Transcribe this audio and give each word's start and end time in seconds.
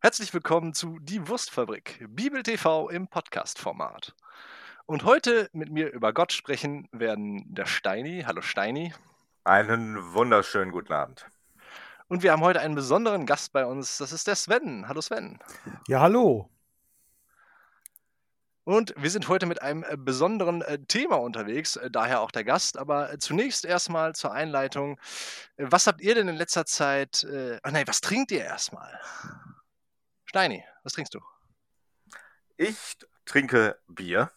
Herzlich 0.00 0.32
willkommen 0.32 0.74
zu 0.74 1.00
Die 1.00 1.26
Wurstfabrik, 1.26 2.06
Bibel 2.10 2.44
TV 2.44 2.88
im 2.88 3.08
Podcast-Format. 3.08 4.14
Und 4.86 5.02
heute 5.02 5.50
mit 5.52 5.72
mir 5.72 5.92
über 5.92 6.12
Gott 6.12 6.32
sprechen 6.32 6.88
werden 6.92 7.52
der 7.52 7.66
Steini. 7.66 8.22
Hallo 8.24 8.40
Steini. 8.40 8.94
Einen 9.42 10.14
wunderschönen 10.14 10.70
guten 10.70 10.92
Abend. 10.92 11.26
Und 12.06 12.22
wir 12.22 12.30
haben 12.30 12.42
heute 12.42 12.60
einen 12.60 12.76
besonderen 12.76 13.26
Gast 13.26 13.52
bei 13.52 13.66
uns. 13.66 13.98
Das 13.98 14.12
ist 14.12 14.28
der 14.28 14.36
Sven. 14.36 14.86
Hallo 14.86 15.00
Sven. 15.00 15.40
Ja, 15.88 16.00
hallo. 16.00 16.48
Und 18.62 18.94
wir 18.96 19.10
sind 19.10 19.26
heute 19.26 19.46
mit 19.46 19.62
einem 19.62 19.82
äh, 19.82 19.96
besonderen 19.96 20.62
äh, 20.62 20.78
Thema 20.78 21.16
unterwegs, 21.16 21.74
äh, 21.74 21.90
daher 21.90 22.20
auch 22.20 22.30
der 22.30 22.44
Gast. 22.44 22.78
Aber 22.78 23.18
zunächst 23.18 23.64
erstmal 23.64 24.14
zur 24.14 24.30
Einleitung. 24.30 25.00
Was 25.56 25.88
habt 25.88 26.00
ihr 26.02 26.14
denn 26.14 26.28
in 26.28 26.36
letzter 26.36 26.66
Zeit. 26.66 27.24
Äh, 27.24 27.58
ach 27.64 27.72
nein, 27.72 27.88
was 27.88 28.00
trinkt 28.00 28.30
ihr 28.30 28.44
erstmal? 28.44 28.96
Steini, 30.28 30.62
was 30.82 30.92
trinkst 30.92 31.14
du? 31.14 31.20
Ich 32.58 32.98
trinke 33.24 33.78
Bier. 33.88 34.30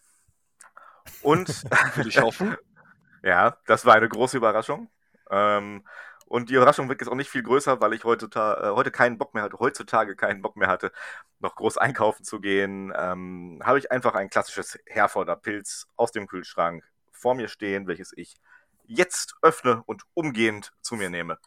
Und 1.20 1.48
Würde 1.96 2.08
ich 2.08 2.18
hoffen. 2.18 2.56
ja, 3.22 3.58
das 3.66 3.84
war 3.84 3.96
eine 3.96 4.08
große 4.08 4.38
Überraschung. 4.38 4.90
Ähm, 5.30 5.86
und 6.24 6.48
die 6.48 6.54
Überraschung 6.54 6.88
wird 6.88 7.02
jetzt 7.02 7.10
auch 7.10 7.14
nicht 7.14 7.28
viel 7.28 7.42
größer, 7.42 7.82
weil 7.82 7.92
ich 7.92 8.04
heutzutage, 8.04 8.62
äh, 8.62 8.70
heute 8.70 8.90
keinen 8.90 9.18
Bock 9.18 9.34
mehr 9.34 9.42
hatte, 9.42 9.58
heutzutage 9.58 10.16
keinen 10.16 10.40
Bock 10.40 10.56
mehr 10.56 10.68
hatte, 10.68 10.92
noch 11.40 11.56
groß 11.56 11.76
einkaufen 11.76 12.24
zu 12.24 12.40
gehen. 12.40 12.90
Ähm, 12.96 13.60
habe 13.62 13.78
ich 13.78 13.92
einfach 13.92 14.14
ein 14.14 14.30
klassisches 14.30 14.78
Herforder 14.86 15.36
Pilz 15.36 15.88
aus 15.96 16.10
dem 16.10 16.26
Kühlschrank 16.26 16.90
vor 17.10 17.34
mir 17.34 17.48
stehen, 17.48 17.86
welches 17.86 18.14
ich 18.16 18.36
jetzt 18.84 19.34
öffne 19.42 19.82
und 19.84 20.04
umgehend 20.14 20.72
zu 20.80 20.94
mir 20.94 21.10
nehme. 21.10 21.38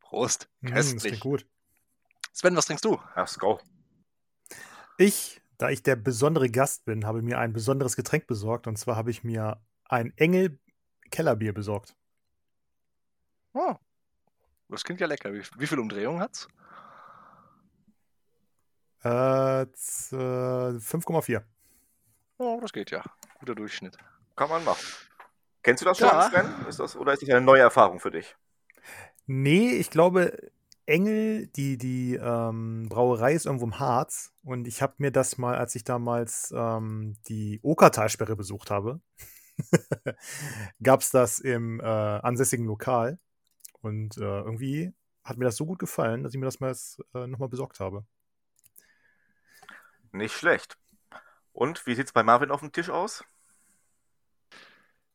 Prost. 0.00 0.50
Mm, 0.60 0.74
das 0.74 0.92
Köstlich. 0.92 1.20
gut. 1.20 1.46
Sven, 2.36 2.54
was 2.54 2.66
trinkst 2.66 2.84
du? 2.84 3.00
Let's 3.16 3.38
go. 3.38 3.58
Ich, 4.98 5.40
da 5.56 5.70
ich 5.70 5.82
der 5.82 5.96
besondere 5.96 6.50
Gast 6.50 6.84
bin, 6.84 7.06
habe 7.06 7.22
mir 7.22 7.38
ein 7.38 7.54
besonderes 7.54 7.96
Getränk 7.96 8.26
besorgt. 8.26 8.66
Und 8.66 8.76
zwar 8.76 8.94
habe 8.94 9.10
ich 9.10 9.24
mir 9.24 9.58
ein 9.86 10.12
Engel 10.18 10.58
Kellerbier 11.10 11.54
besorgt. 11.54 11.96
Oh, 13.54 13.74
das 14.68 14.84
klingt 14.84 15.00
ja 15.00 15.06
lecker. 15.06 15.32
Wie, 15.32 15.42
wie 15.56 15.66
viele 15.66 15.80
Umdrehungen 15.80 16.20
hat's? 16.20 16.46
Äh, 19.02 19.66
z- 19.72 20.12
äh, 20.12 20.78
5,4. 20.78 21.42
Oh, 22.36 22.58
das 22.60 22.70
geht 22.70 22.90
ja. 22.90 23.02
Guter 23.38 23.54
Durchschnitt. 23.54 23.96
Kann 24.36 24.50
man 24.50 24.62
machen. 24.62 24.84
Kennst 25.62 25.80
du 25.80 25.86
das 25.86 26.00
Ja. 26.00 26.20
schon, 26.30 26.30
Sven? 26.44 26.66
Ist 26.68 26.80
das, 26.80 26.96
oder 26.96 27.14
ist 27.14 27.22
das 27.22 27.30
eine 27.30 27.40
neue 27.40 27.62
Erfahrung 27.62 27.98
für 27.98 28.10
dich? 28.10 28.36
Nee, 29.24 29.70
ich 29.70 29.88
glaube, 29.90 30.36
Engel, 30.86 31.48
die, 31.48 31.78
die 31.78 32.14
ähm, 32.14 32.88
Brauerei 32.88 33.34
ist 33.34 33.46
irgendwo 33.46 33.66
im 33.66 33.78
Harz. 33.78 34.32
Und 34.42 34.66
ich 34.66 34.82
habe 34.82 34.94
mir 34.98 35.10
das 35.10 35.38
mal, 35.38 35.56
als 35.56 35.74
ich 35.74 35.84
damals 35.84 36.52
ähm, 36.56 37.16
die 37.28 37.60
Okertalsperre 37.62 38.36
besucht 38.36 38.70
habe, 38.70 39.00
gab 40.82 41.00
es 41.00 41.10
das 41.10 41.38
im 41.38 41.80
äh, 41.80 41.84
ansässigen 41.84 42.66
Lokal. 42.66 43.18
Und 43.80 44.16
äh, 44.16 44.40
irgendwie 44.40 44.94
hat 45.24 45.38
mir 45.38 45.44
das 45.44 45.56
so 45.56 45.66
gut 45.66 45.78
gefallen, 45.78 46.22
dass 46.22 46.32
ich 46.32 46.38
mir 46.38 46.46
das 46.46 46.60
mal 46.60 46.74
äh, 47.14 47.26
nochmal 47.26 47.48
besorgt 47.48 47.80
habe. 47.80 48.06
Nicht 50.12 50.34
schlecht. 50.34 50.78
Und 51.52 51.86
wie 51.86 51.94
sieht's 51.94 52.12
bei 52.12 52.22
Marvin 52.22 52.50
auf 52.50 52.60
dem 52.60 52.72
Tisch 52.72 52.90
aus? 52.90 53.24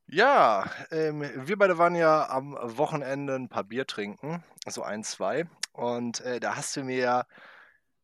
Ja, 0.07 0.69
ähm, 0.91 1.21
wir 1.47 1.57
beide 1.57 1.77
waren 1.77 1.95
ja 1.95 2.29
am 2.29 2.57
Wochenende 2.59 3.35
ein 3.35 3.47
paar 3.47 3.63
Bier 3.63 3.87
trinken, 3.87 4.43
so 4.67 4.83
ein, 4.83 5.05
zwei. 5.05 5.47
Und 5.71 6.21
äh, 6.21 6.39
da 6.39 6.55
hast 6.55 6.75
du 6.75 6.83
mir 6.83 7.25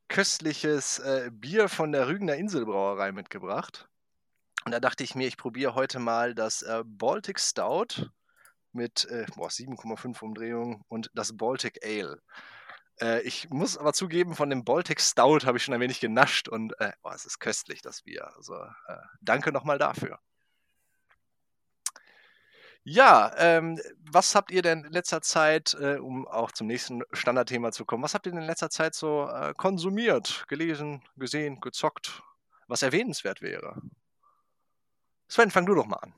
köstliches 0.07 0.99
äh, 0.99 1.29
Bier 1.31 1.69
von 1.69 1.91
der 1.91 2.07
Rügener 2.07 2.35
Inselbrauerei 2.35 3.11
mitgebracht. 3.11 3.89
Und 4.65 4.71
da 4.71 4.79
dachte 4.79 5.03
ich 5.03 5.15
mir, 5.15 5.27
ich 5.27 5.37
probiere 5.37 5.75
heute 5.75 5.99
mal 5.99 6.33
das 6.35 6.61
äh, 6.61 6.83
Baltic 6.85 7.39
Stout 7.39 8.09
mit 8.71 9.05
äh, 9.05 9.25
boah, 9.35 9.49
7,5 9.49 10.21
Umdrehungen 10.21 10.83
und 10.87 11.09
das 11.13 11.35
Baltic 11.35 11.85
Ale. 11.85 12.21
Äh, 12.99 13.21
ich 13.21 13.49
muss 13.49 13.77
aber 13.77 13.93
zugeben, 13.93 14.35
von 14.35 14.49
dem 14.49 14.63
Baltic 14.63 15.01
Stout 15.01 15.45
habe 15.45 15.57
ich 15.57 15.63
schon 15.63 15.73
ein 15.73 15.79
wenig 15.81 15.99
genascht 15.99 16.47
und 16.47 16.79
äh, 16.79 16.91
boah, 17.01 17.13
es 17.13 17.25
ist 17.25 17.39
köstlich, 17.39 17.81
das 17.81 18.03
Bier. 18.03 18.29
Also 18.35 18.55
äh, 18.55 18.97
danke 19.21 19.51
nochmal 19.51 19.77
dafür. 19.77 20.19
Ja, 22.89 23.33
ähm, 23.37 23.81
was 23.99 24.33
habt 24.33 24.49
ihr 24.49 24.61
denn 24.61 24.85
in 24.85 24.93
letzter 24.93 25.21
Zeit, 25.21 25.75
äh, 25.77 25.97
um 25.97 26.25
auch 26.25 26.53
zum 26.53 26.67
nächsten 26.67 27.03
Standardthema 27.11 27.73
zu 27.73 27.83
kommen, 27.83 28.01
was 28.01 28.13
habt 28.13 28.25
ihr 28.27 28.31
denn 28.31 28.39
in 28.39 28.47
letzter 28.47 28.69
Zeit 28.69 28.95
so 28.95 29.27
äh, 29.27 29.53
konsumiert, 29.57 30.45
gelesen, 30.47 31.03
gesehen, 31.17 31.59
gezockt, 31.59 32.23
was 32.67 32.83
erwähnenswert 32.83 33.41
wäre? 33.41 33.81
Sven, 35.27 35.51
fang 35.51 35.65
du 35.65 35.75
doch 35.75 35.85
mal 35.85 35.97
an. 35.97 36.13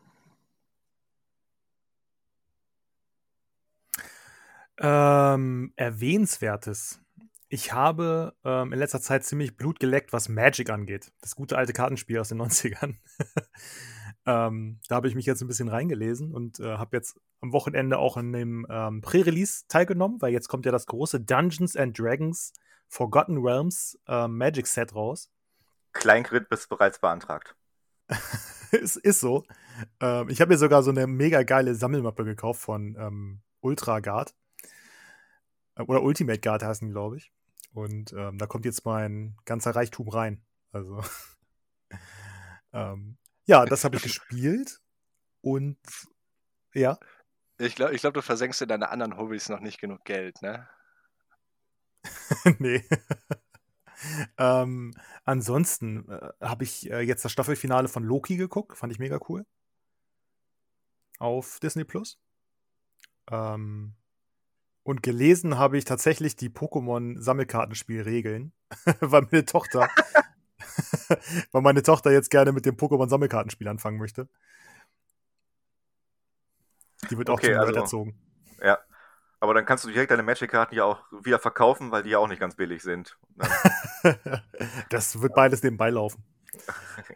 Ähm, 4.77 5.73
erwähnenswertes. 5.75 7.01
Ich 7.47 7.73
habe 7.73 8.35
ähm, 8.45 8.73
in 8.73 8.77
letzter 8.77 9.01
Zeit 9.01 9.25
ziemlich 9.25 9.57
Blut 9.57 9.79
geleckt, 9.79 10.13
was 10.13 10.29
Magic 10.29 10.69
angeht. 10.69 11.11
Das 11.21 11.35
gute 11.35 11.57
alte 11.57 11.73
Kartenspiel 11.73 12.19
aus 12.19 12.29
den 12.29 12.39
90ern. 12.43 12.97
Ähm, 14.25 14.79
da 14.87 14.95
habe 14.95 15.07
ich 15.07 15.15
mich 15.15 15.25
jetzt 15.25 15.41
ein 15.41 15.47
bisschen 15.47 15.69
reingelesen 15.69 16.33
und 16.33 16.59
äh, 16.59 16.77
habe 16.77 16.97
jetzt 16.97 17.19
am 17.41 17.53
Wochenende 17.53 17.97
auch 17.97 18.17
an 18.17 18.31
dem 18.33 18.67
ähm, 18.69 19.01
Pre-Release 19.01 19.65
teilgenommen, 19.67 20.21
weil 20.21 20.33
jetzt 20.33 20.49
kommt 20.49 20.65
ja 20.65 20.71
das 20.71 20.85
große 20.85 21.21
Dungeons 21.21 21.75
and 21.75 21.97
Dragons 21.97 22.53
Forgotten 22.87 23.37
Realms 23.37 23.99
ähm, 24.07 24.37
Magic 24.37 24.67
Set 24.67 24.95
raus. 24.95 25.29
Kleinkredit 25.93 26.49
bist 26.49 26.69
bereits 26.69 26.99
beantragt. 26.99 27.55
es 28.71 28.95
ist 28.95 29.19
so. 29.19 29.45
Ähm, 29.99 30.29
ich 30.29 30.41
habe 30.41 30.51
mir 30.51 30.57
sogar 30.57 30.83
so 30.83 30.89
eine 30.89 31.07
mega 31.07 31.43
geile 31.43 31.75
Sammelmappe 31.75 32.25
gekauft 32.25 32.61
von 32.61 32.95
ähm, 32.99 33.41
Ultra 33.61 33.99
Guard. 33.99 34.35
Äh, 35.75 35.83
Oder 35.83 36.01
Ultimate 36.01 36.39
Guard 36.39 36.63
heißen 36.63 36.87
die, 36.87 36.93
glaube 36.93 37.17
ich. 37.17 37.31
Und 37.73 38.13
ähm, 38.13 38.37
da 38.39 38.47
kommt 38.47 38.65
jetzt 38.65 38.85
mein 38.85 39.37
ganzer 39.45 39.75
Reichtum 39.75 40.09
rein. 40.09 40.41
Also, 40.71 41.01
ähm, 42.73 43.17
ja, 43.49 43.65
das 43.65 43.83
habe 43.83 43.97
ich 43.97 44.03
gespielt. 44.03 44.79
Und 45.41 45.77
ja, 46.73 46.97
Ich 47.59 47.75
glaube, 47.75 47.93
ich 47.95 48.01
glaub, 48.01 48.13
du 48.13 48.21
versenkst 48.21 48.61
in 48.61 48.69
deine 48.69 48.89
anderen 48.89 49.17
Hobbys 49.17 49.49
noch 49.49 49.59
nicht 49.61 49.79
genug 49.79 50.03
Geld, 50.05 50.41
ne? 50.41 50.67
nee. 52.59 52.83
ähm, 54.37 54.93
ansonsten 55.25 56.09
äh, 56.09 56.31
habe 56.41 56.63
ich 56.63 56.89
äh, 56.91 57.01
jetzt 57.01 57.25
das 57.25 57.31
Staffelfinale 57.31 57.87
von 57.87 58.03
Loki 58.03 58.37
geguckt. 58.37 58.77
Fand 58.77 58.93
ich 58.93 58.99
mega 58.99 59.19
cool. 59.29 59.45
Auf 61.19 61.59
Disney 61.59 61.83
Plus. 61.83 62.17
Ähm, 63.31 63.95
und 64.83 65.03
gelesen 65.03 65.57
habe 65.57 65.77
ich 65.77 65.85
tatsächlich 65.85 66.35
die 66.35 66.49
Pokémon-Sammelkartenspielregeln, 66.49 68.53
weil 69.01 69.27
meine 69.31 69.45
Tochter, 69.45 69.89
weil 71.51 71.61
meine 71.61 71.83
Tochter 71.83 72.11
jetzt 72.11 72.29
gerne 72.29 72.51
mit 72.51 72.65
dem 72.65 72.75
Pokémon-Sammelkartenspiel 72.75 73.67
anfangen 73.67 73.97
möchte. 73.97 74.27
Die 77.09 77.17
wird 77.17 77.29
auch 77.29 77.35
Okay, 77.35 77.53
also- 77.55 77.73
erzogen. 77.73 78.19
Ja. 78.61 78.77
Aber 79.41 79.53
dann 79.53 79.65
kannst 79.65 79.85
du 79.85 79.89
direkt 79.89 80.11
deine 80.11 80.23
Magic-Karten 80.23 80.75
ja 80.75 80.83
auch 80.83 81.01
wieder 81.23 81.39
verkaufen, 81.39 81.91
weil 81.91 82.03
die 82.03 82.09
ja 82.09 82.17
auch 82.17 82.27
nicht 82.27 82.39
ganz 82.39 82.55
billig 82.55 82.83
sind. 82.83 83.17
Das 84.89 85.21
wird 85.21 85.33
beides 85.35 85.63
nebenbei 85.63 85.89
laufen. 85.89 86.23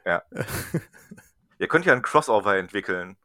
ihr 1.60 1.68
könnt 1.68 1.86
ja 1.86 1.94
einen 1.94 2.02
Crossover 2.02 2.56
entwickeln. 2.56 3.18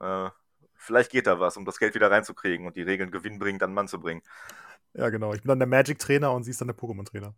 Äh, 0.00 0.30
vielleicht 0.76 1.10
geht 1.10 1.26
da 1.26 1.38
was, 1.38 1.56
um 1.56 1.64
das 1.64 1.78
Geld 1.78 1.94
wieder 1.94 2.10
reinzukriegen 2.10 2.66
und 2.66 2.76
die 2.76 2.82
Regeln 2.82 3.10
gewinnbringend 3.10 3.62
an 3.62 3.74
Mann 3.74 3.86
zu 3.86 4.00
bringen. 4.00 4.22
Ja, 4.94 5.10
genau. 5.10 5.32
Ich 5.34 5.42
bin 5.42 5.48
dann 5.48 5.58
der 5.58 5.68
Magic-Trainer 5.68 6.32
und 6.32 6.42
sie 6.44 6.50
ist 6.50 6.60
dann 6.60 6.68
der 6.68 6.76
Pokémon-Trainer. 6.76 7.34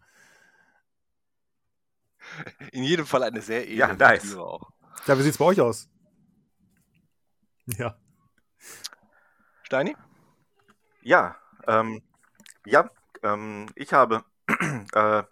In 2.73 2.85
jedem 2.85 3.06
Fall 3.06 3.23
eine 3.23 3.41
sehr 3.41 3.65
edle 3.65 3.76
Ja, 3.76 3.93
nice. 3.94 4.23
Lektüre 4.25 4.44
auch. 4.44 4.71
Ja, 5.06 5.19
wie 5.19 5.23
sieht's 5.23 5.38
bei 5.38 5.44
euch 5.47 5.61
aus? 5.61 5.88
Ja. 7.67 7.97
Steini? 9.62 9.97
Ja, 11.03 11.37
ähm, 11.67 12.03
ja, 12.67 12.91
ähm, 13.23 13.67
ich 13.75 13.93
habe 13.93 14.25
äh, 14.94 15.23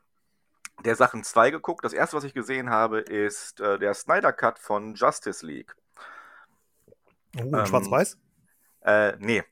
der 0.85 0.97
Sachen 0.97 1.25
2 1.25 1.51
geguckt. 1.51 1.85
Das 1.85 1.93
erste, 1.93 2.17
was 2.17 2.25
ich 2.25 2.35
gesehen 2.35 2.71
habe, 2.71 3.01
ist 3.01 3.61
äh, 3.61 3.79
der 3.79 3.95
Snyder 3.95 4.33
Cut 4.33 4.59
von 4.59 4.95
Justice 4.95 5.45
League. 5.47 5.75
Oh, 7.37 7.41
in 7.43 7.55
Ähm, 7.55 7.67
Schwarz-Weiß? 7.67 8.19
Äh, 8.83 9.17
nee. 9.19 9.45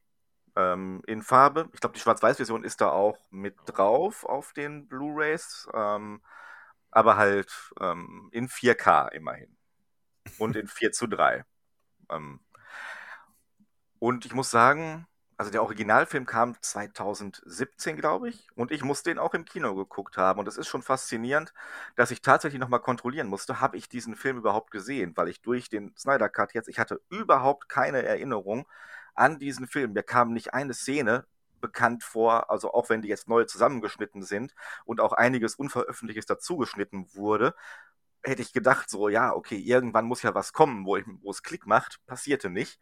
Ähm, 0.57 1.03
in 1.07 1.23
Farbe. 1.23 1.69
Ich 1.73 1.81
glaube, 1.81 1.95
die 1.95 2.01
Schwarz-Weiß-Version 2.01 2.65
ist 2.65 2.81
da 2.81 2.91
auch 2.91 3.19
mit 3.31 3.57
drauf 3.67 4.25
auf 4.25 4.53
den 4.53 4.89
Blu-Rays. 4.89 5.69
Ähm, 5.73 6.21
aber 6.91 7.17
halt 7.17 7.73
ähm, 7.81 8.29
in 8.33 8.49
4K 8.49 9.09
immerhin. 9.13 9.57
Und 10.39 10.57
in 10.57 10.69
4 10.69 10.93
zu 10.93 11.07
3. 11.07 11.45
Ähm, 12.11 12.41
und 13.99 14.25
ich 14.25 14.35
muss 14.35 14.51
sagen, 14.51 15.07
also 15.41 15.51
der 15.51 15.63
Originalfilm 15.63 16.27
kam 16.27 16.55
2017, 16.61 17.97
glaube 17.97 18.29
ich, 18.29 18.49
und 18.57 18.71
ich 18.71 18.83
muss 18.85 19.03
den 19.03 19.19
auch 19.19 19.33
im 19.33 19.47
Kino 19.47 19.75
geguckt 19.75 20.19
haben. 20.19 20.39
Und 20.39 20.47
es 20.49 20.59
ist 20.59 20.69
schon 20.69 20.83
faszinierend, 20.83 21.55
dass 21.97 22.11
ich 22.11 22.21
tatsächlich 22.21 22.61
nochmal 22.61 22.81
kontrollieren 22.81 23.27
musste, 23.29 23.61
habe 23.61 23.79
ich 23.79 23.89
diesen 23.89 24.17
Film 24.17 24.37
überhaupt 24.37 24.71
gesehen, 24.71 25.17
weil 25.17 25.29
ich 25.29 25.41
durch 25.41 25.71
den 25.71 25.97
Snyder 25.97 26.29
Cut 26.29 26.53
jetzt, 26.53 26.69
ich 26.69 26.79
hatte 26.79 27.01
überhaupt 27.09 27.71
keine 27.71 28.03
Erinnerung 28.03 28.67
an 29.15 29.39
diesen 29.39 29.67
Film. 29.67 29.95
Mir 29.95 30.03
kam 30.03 30.33
nicht 30.35 30.53
eine 30.53 30.75
Szene 30.75 31.25
bekannt 31.61 32.05
vor, 32.05 32.51
also 32.51 32.73
auch 32.73 32.89
wenn 32.91 33.03
die 33.03 33.09
jetzt 33.09 33.29
neu 33.29 33.45
zusammengeschnitten 33.45 34.23
sind 34.23 34.55
und 34.85 35.01
auch 35.01 35.13
einiges 35.13 35.55
Unveröffentlichtes 35.55 36.27
dazugeschnitten 36.27 37.15
wurde, 37.15 37.55
hätte 38.23 38.43
ich 38.43 38.53
gedacht, 38.53 38.91
so, 38.91 39.09
ja, 39.09 39.35
okay, 39.35 39.57
irgendwann 39.57 40.05
muss 40.05 40.23
ja 40.23 40.35
was 40.35 40.53
kommen, 40.53 40.85
wo, 40.87 40.97
ich, 40.97 41.05
wo 41.23 41.31
es 41.31 41.43
Klick 41.43 41.67
macht, 41.67 42.05
passierte 42.07 42.51
nicht. 42.51 42.79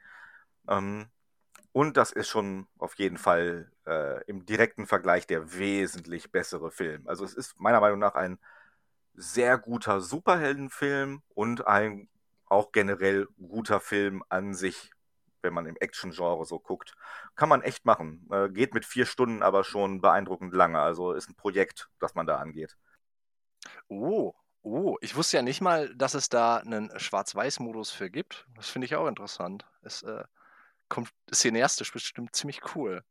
Ähm, 0.68 1.06
und 1.72 1.96
das 1.96 2.12
ist 2.12 2.28
schon 2.28 2.66
auf 2.78 2.94
jeden 2.94 3.18
Fall 3.18 3.70
äh, 3.86 4.24
im 4.24 4.44
direkten 4.46 4.86
Vergleich 4.86 5.26
der 5.26 5.54
wesentlich 5.58 6.32
bessere 6.32 6.70
Film. 6.70 7.06
Also 7.06 7.24
es 7.24 7.34
ist 7.34 7.60
meiner 7.60 7.80
Meinung 7.80 7.98
nach 7.98 8.14
ein 8.14 8.38
sehr 9.14 9.58
guter 9.58 10.00
Superheldenfilm 10.00 11.22
und 11.34 11.66
ein 11.66 12.08
auch 12.46 12.72
generell 12.72 13.28
guter 13.36 13.80
Film 13.80 14.22
an 14.28 14.54
sich, 14.54 14.90
wenn 15.42 15.54
man 15.54 15.66
im 15.66 15.76
Action-Genre 15.76 16.44
so 16.44 16.58
guckt. 16.58 16.94
Kann 17.34 17.48
man 17.48 17.62
echt 17.62 17.84
machen. 17.84 18.26
Äh, 18.30 18.48
geht 18.48 18.74
mit 18.74 18.84
vier 18.84 19.06
Stunden 19.06 19.42
aber 19.42 19.64
schon 19.64 20.00
beeindruckend 20.00 20.54
lange. 20.54 20.80
Also 20.80 21.12
ist 21.12 21.28
ein 21.28 21.36
Projekt, 21.36 21.88
das 22.00 22.14
man 22.14 22.26
da 22.26 22.36
angeht. 22.36 22.76
Oh, 23.88 24.34
oh, 24.62 24.96
ich 25.00 25.16
wusste 25.16 25.38
ja 25.38 25.42
nicht 25.42 25.60
mal, 25.60 25.94
dass 25.94 26.14
es 26.14 26.28
da 26.28 26.58
einen 26.58 26.90
Schwarz-Weiß-Modus 26.98 27.90
für 27.90 28.10
gibt. 28.10 28.46
Das 28.56 28.68
finde 28.68 28.86
ich 28.86 28.96
auch 28.96 29.06
interessant. 29.06 29.66
Es 29.82 30.02
äh, 30.02 30.24
kommt 30.88 31.10
cineastisch 31.32 31.92
bestimmt 31.92 32.34
ziemlich 32.34 32.60
cool. 32.74 33.02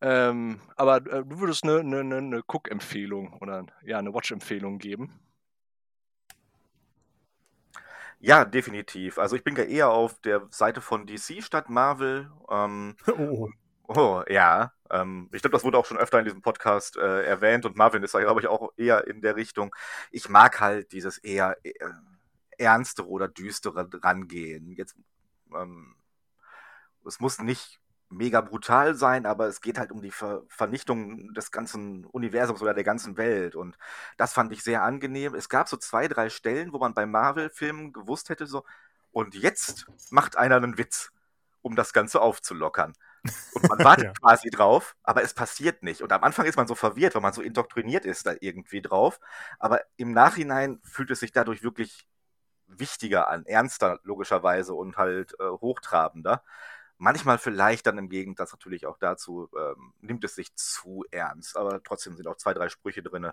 Ähm, 0.00 0.60
aber 0.76 0.98
äh, 0.98 1.24
du 1.24 1.40
würdest 1.40 1.64
eine, 1.64 1.80
eine, 1.80 2.16
eine 2.16 2.42
Cook-Empfehlung 2.46 3.32
oder 3.40 3.66
ja, 3.82 3.98
eine 3.98 4.14
Watch-Empfehlung 4.14 4.78
geben? 4.78 5.18
Ja, 8.20 8.44
definitiv. 8.44 9.18
Also 9.18 9.36
ich 9.36 9.44
bin 9.44 9.54
ja 9.56 9.62
eher 9.62 9.90
auf 9.90 10.20
der 10.20 10.46
Seite 10.50 10.80
von 10.80 11.06
DC 11.06 11.42
statt 11.42 11.70
Marvel. 11.70 12.30
Ähm, 12.50 12.96
oh. 13.16 13.48
oh. 13.86 14.22
ja. 14.28 14.72
Ähm, 14.90 15.28
ich 15.32 15.42
glaube, 15.42 15.56
das 15.56 15.64
wurde 15.64 15.78
auch 15.78 15.86
schon 15.86 15.98
öfter 15.98 16.18
in 16.18 16.24
diesem 16.24 16.42
Podcast 16.42 16.96
äh, 16.96 17.24
erwähnt 17.24 17.64
und 17.64 17.76
Marvin 17.76 18.02
ist 18.02 18.14
da, 18.14 18.20
glaube 18.20 18.40
ich, 18.40 18.48
auch 18.48 18.72
eher 18.76 19.06
in 19.06 19.20
der 19.20 19.36
Richtung. 19.36 19.74
Ich 20.10 20.28
mag 20.28 20.60
halt 20.60 20.92
dieses 20.92 21.18
eher 21.18 21.56
äh, 21.62 21.72
ernstere 22.56 23.06
oder 23.06 23.28
düstere 23.28 23.88
rangehen. 24.02 24.72
Jetzt 24.72 24.96
ähm, 25.54 25.94
es 27.06 27.20
muss 27.20 27.38
nicht 27.38 27.80
mega 28.10 28.40
brutal 28.40 28.94
sein, 28.94 29.26
aber 29.26 29.48
es 29.48 29.60
geht 29.60 29.78
halt 29.78 29.92
um 29.92 30.00
die 30.00 30.10
Ver 30.10 30.42
Vernichtung 30.48 31.32
des 31.34 31.50
ganzen 31.50 32.06
Universums 32.06 32.62
oder 32.62 32.74
der 32.74 32.84
ganzen 32.84 33.16
Welt. 33.16 33.54
Und 33.54 33.76
das 34.16 34.32
fand 34.32 34.52
ich 34.52 34.62
sehr 34.62 34.82
angenehm. 34.82 35.34
Es 35.34 35.48
gab 35.48 35.68
so 35.68 35.76
zwei, 35.76 36.08
drei 36.08 36.30
Stellen, 36.30 36.72
wo 36.72 36.78
man 36.78 36.94
bei 36.94 37.06
Marvel-Filmen 37.06 37.92
gewusst 37.92 38.30
hätte, 38.30 38.46
so, 38.46 38.64
und 39.10 39.34
jetzt 39.34 39.86
macht 40.10 40.36
einer 40.36 40.56
einen 40.56 40.78
Witz, 40.78 41.10
um 41.62 41.76
das 41.76 41.92
Ganze 41.92 42.20
aufzulockern. 42.20 42.92
Und 43.54 43.68
man 43.68 43.78
wartet 43.84 44.04
ja. 44.06 44.12
quasi 44.12 44.50
drauf, 44.50 44.96
aber 45.02 45.22
es 45.22 45.34
passiert 45.34 45.82
nicht. 45.82 46.02
Und 46.02 46.12
am 46.12 46.22
Anfang 46.22 46.46
ist 46.46 46.56
man 46.56 46.66
so 46.66 46.74
verwirrt, 46.74 47.14
weil 47.14 47.22
man 47.22 47.32
so 47.32 47.42
indoktriniert 47.42 48.04
ist 48.04 48.26
da 48.26 48.34
irgendwie 48.40 48.82
drauf. 48.82 49.20
Aber 49.58 49.80
im 49.96 50.12
Nachhinein 50.12 50.80
fühlt 50.82 51.10
es 51.10 51.20
sich 51.20 51.32
dadurch 51.32 51.62
wirklich 51.62 52.06
wichtiger 52.66 53.28
an, 53.28 53.44
ernster 53.46 53.98
logischerweise 54.04 54.74
und 54.74 54.96
halt 54.96 55.34
äh, 55.40 55.44
hochtrabender. 55.44 56.42
Manchmal 56.98 57.38
vielleicht 57.38 57.86
dann 57.86 57.96
im 57.96 58.08
Gegensatz 58.08 58.52
natürlich 58.52 58.86
auch 58.86 58.98
dazu, 58.98 59.48
ähm, 59.56 59.94
nimmt 60.00 60.24
es 60.24 60.34
sich 60.34 60.54
zu 60.56 61.04
ernst, 61.10 61.56
aber 61.56 61.82
trotzdem 61.82 62.16
sind 62.16 62.26
auch 62.26 62.36
zwei, 62.36 62.54
drei 62.54 62.68
Sprüche 62.68 63.02
drin. 63.02 63.30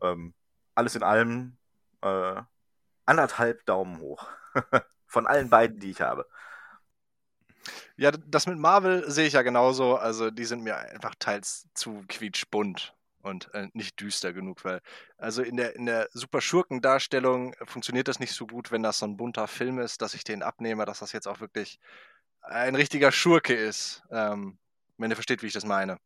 Ähm, 0.00 0.34
alles 0.74 0.94
in 0.94 1.02
allem 1.02 1.56
äh, 2.02 2.40
anderthalb 3.04 3.66
Daumen 3.66 4.00
hoch. 4.00 4.28
Von 5.06 5.26
allen 5.26 5.50
beiden, 5.50 5.80
die 5.80 5.90
ich 5.90 6.00
habe. 6.00 6.26
Ja, 7.96 8.12
das 8.12 8.46
mit 8.46 8.58
Marvel 8.58 9.10
sehe 9.10 9.26
ich 9.26 9.32
ja 9.32 9.42
genauso. 9.42 9.96
Also, 9.96 10.30
die 10.30 10.44
sind 10.44 10.62
mir 10.62 10.76
einfach 10.76 11.14
teils 11.18 11.66
zu 11.74 12.04
quietschbunt 12.08 12.94
und 13.22 13.52
äh, 13.54 13.68
nicht 13.72 14.00
düster 14.00 14.32
genug, 14.32 14.64
weil 14.64 14.80
also 15.16 15.42
in 15.42 15.56
der, 15.56 15.76
in 15.76 15.86
der 15.86 16.08
super 16.12 16.40
Schurkendarstellung 16.40 17.54
funktioniert 17.64 18.08
das 18.08 18.20
nicht 18.20 18.32
so 18.32 18.46
gut, 18.46 18.70
wenn 18.70 18.82
das 18.82 18.98
so 18.98 19.06
ein 19.06 19.16
bunter 19.16 19.48
Film 19.48 19.78
ist, 19.78 20.02
dass 20.02 20.14
ich 20.14 20.24
den 20.24 20.42
abnehme, 20.42 20.84
dass 20.84 21.00
das 21.00 21.12
jetzt 21.12 21.28
auch 21.28 21.40
wirklich 21.40 21.80
ein 22.48 22.74
richtiger 22.74 23.12
Schurke 23.12 23.54
ist. 23.54 24.02
Ähm, 24.10 24.58
wenn 24.96 25.10
ihr 25.10 25.16
versteht, 25.16 25.42
wie 25.42 25.46
ich 25.46 25.52
das 25.52 25.64
meine. 25.64 25.98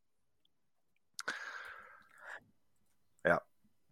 Ja. 3.24 3.40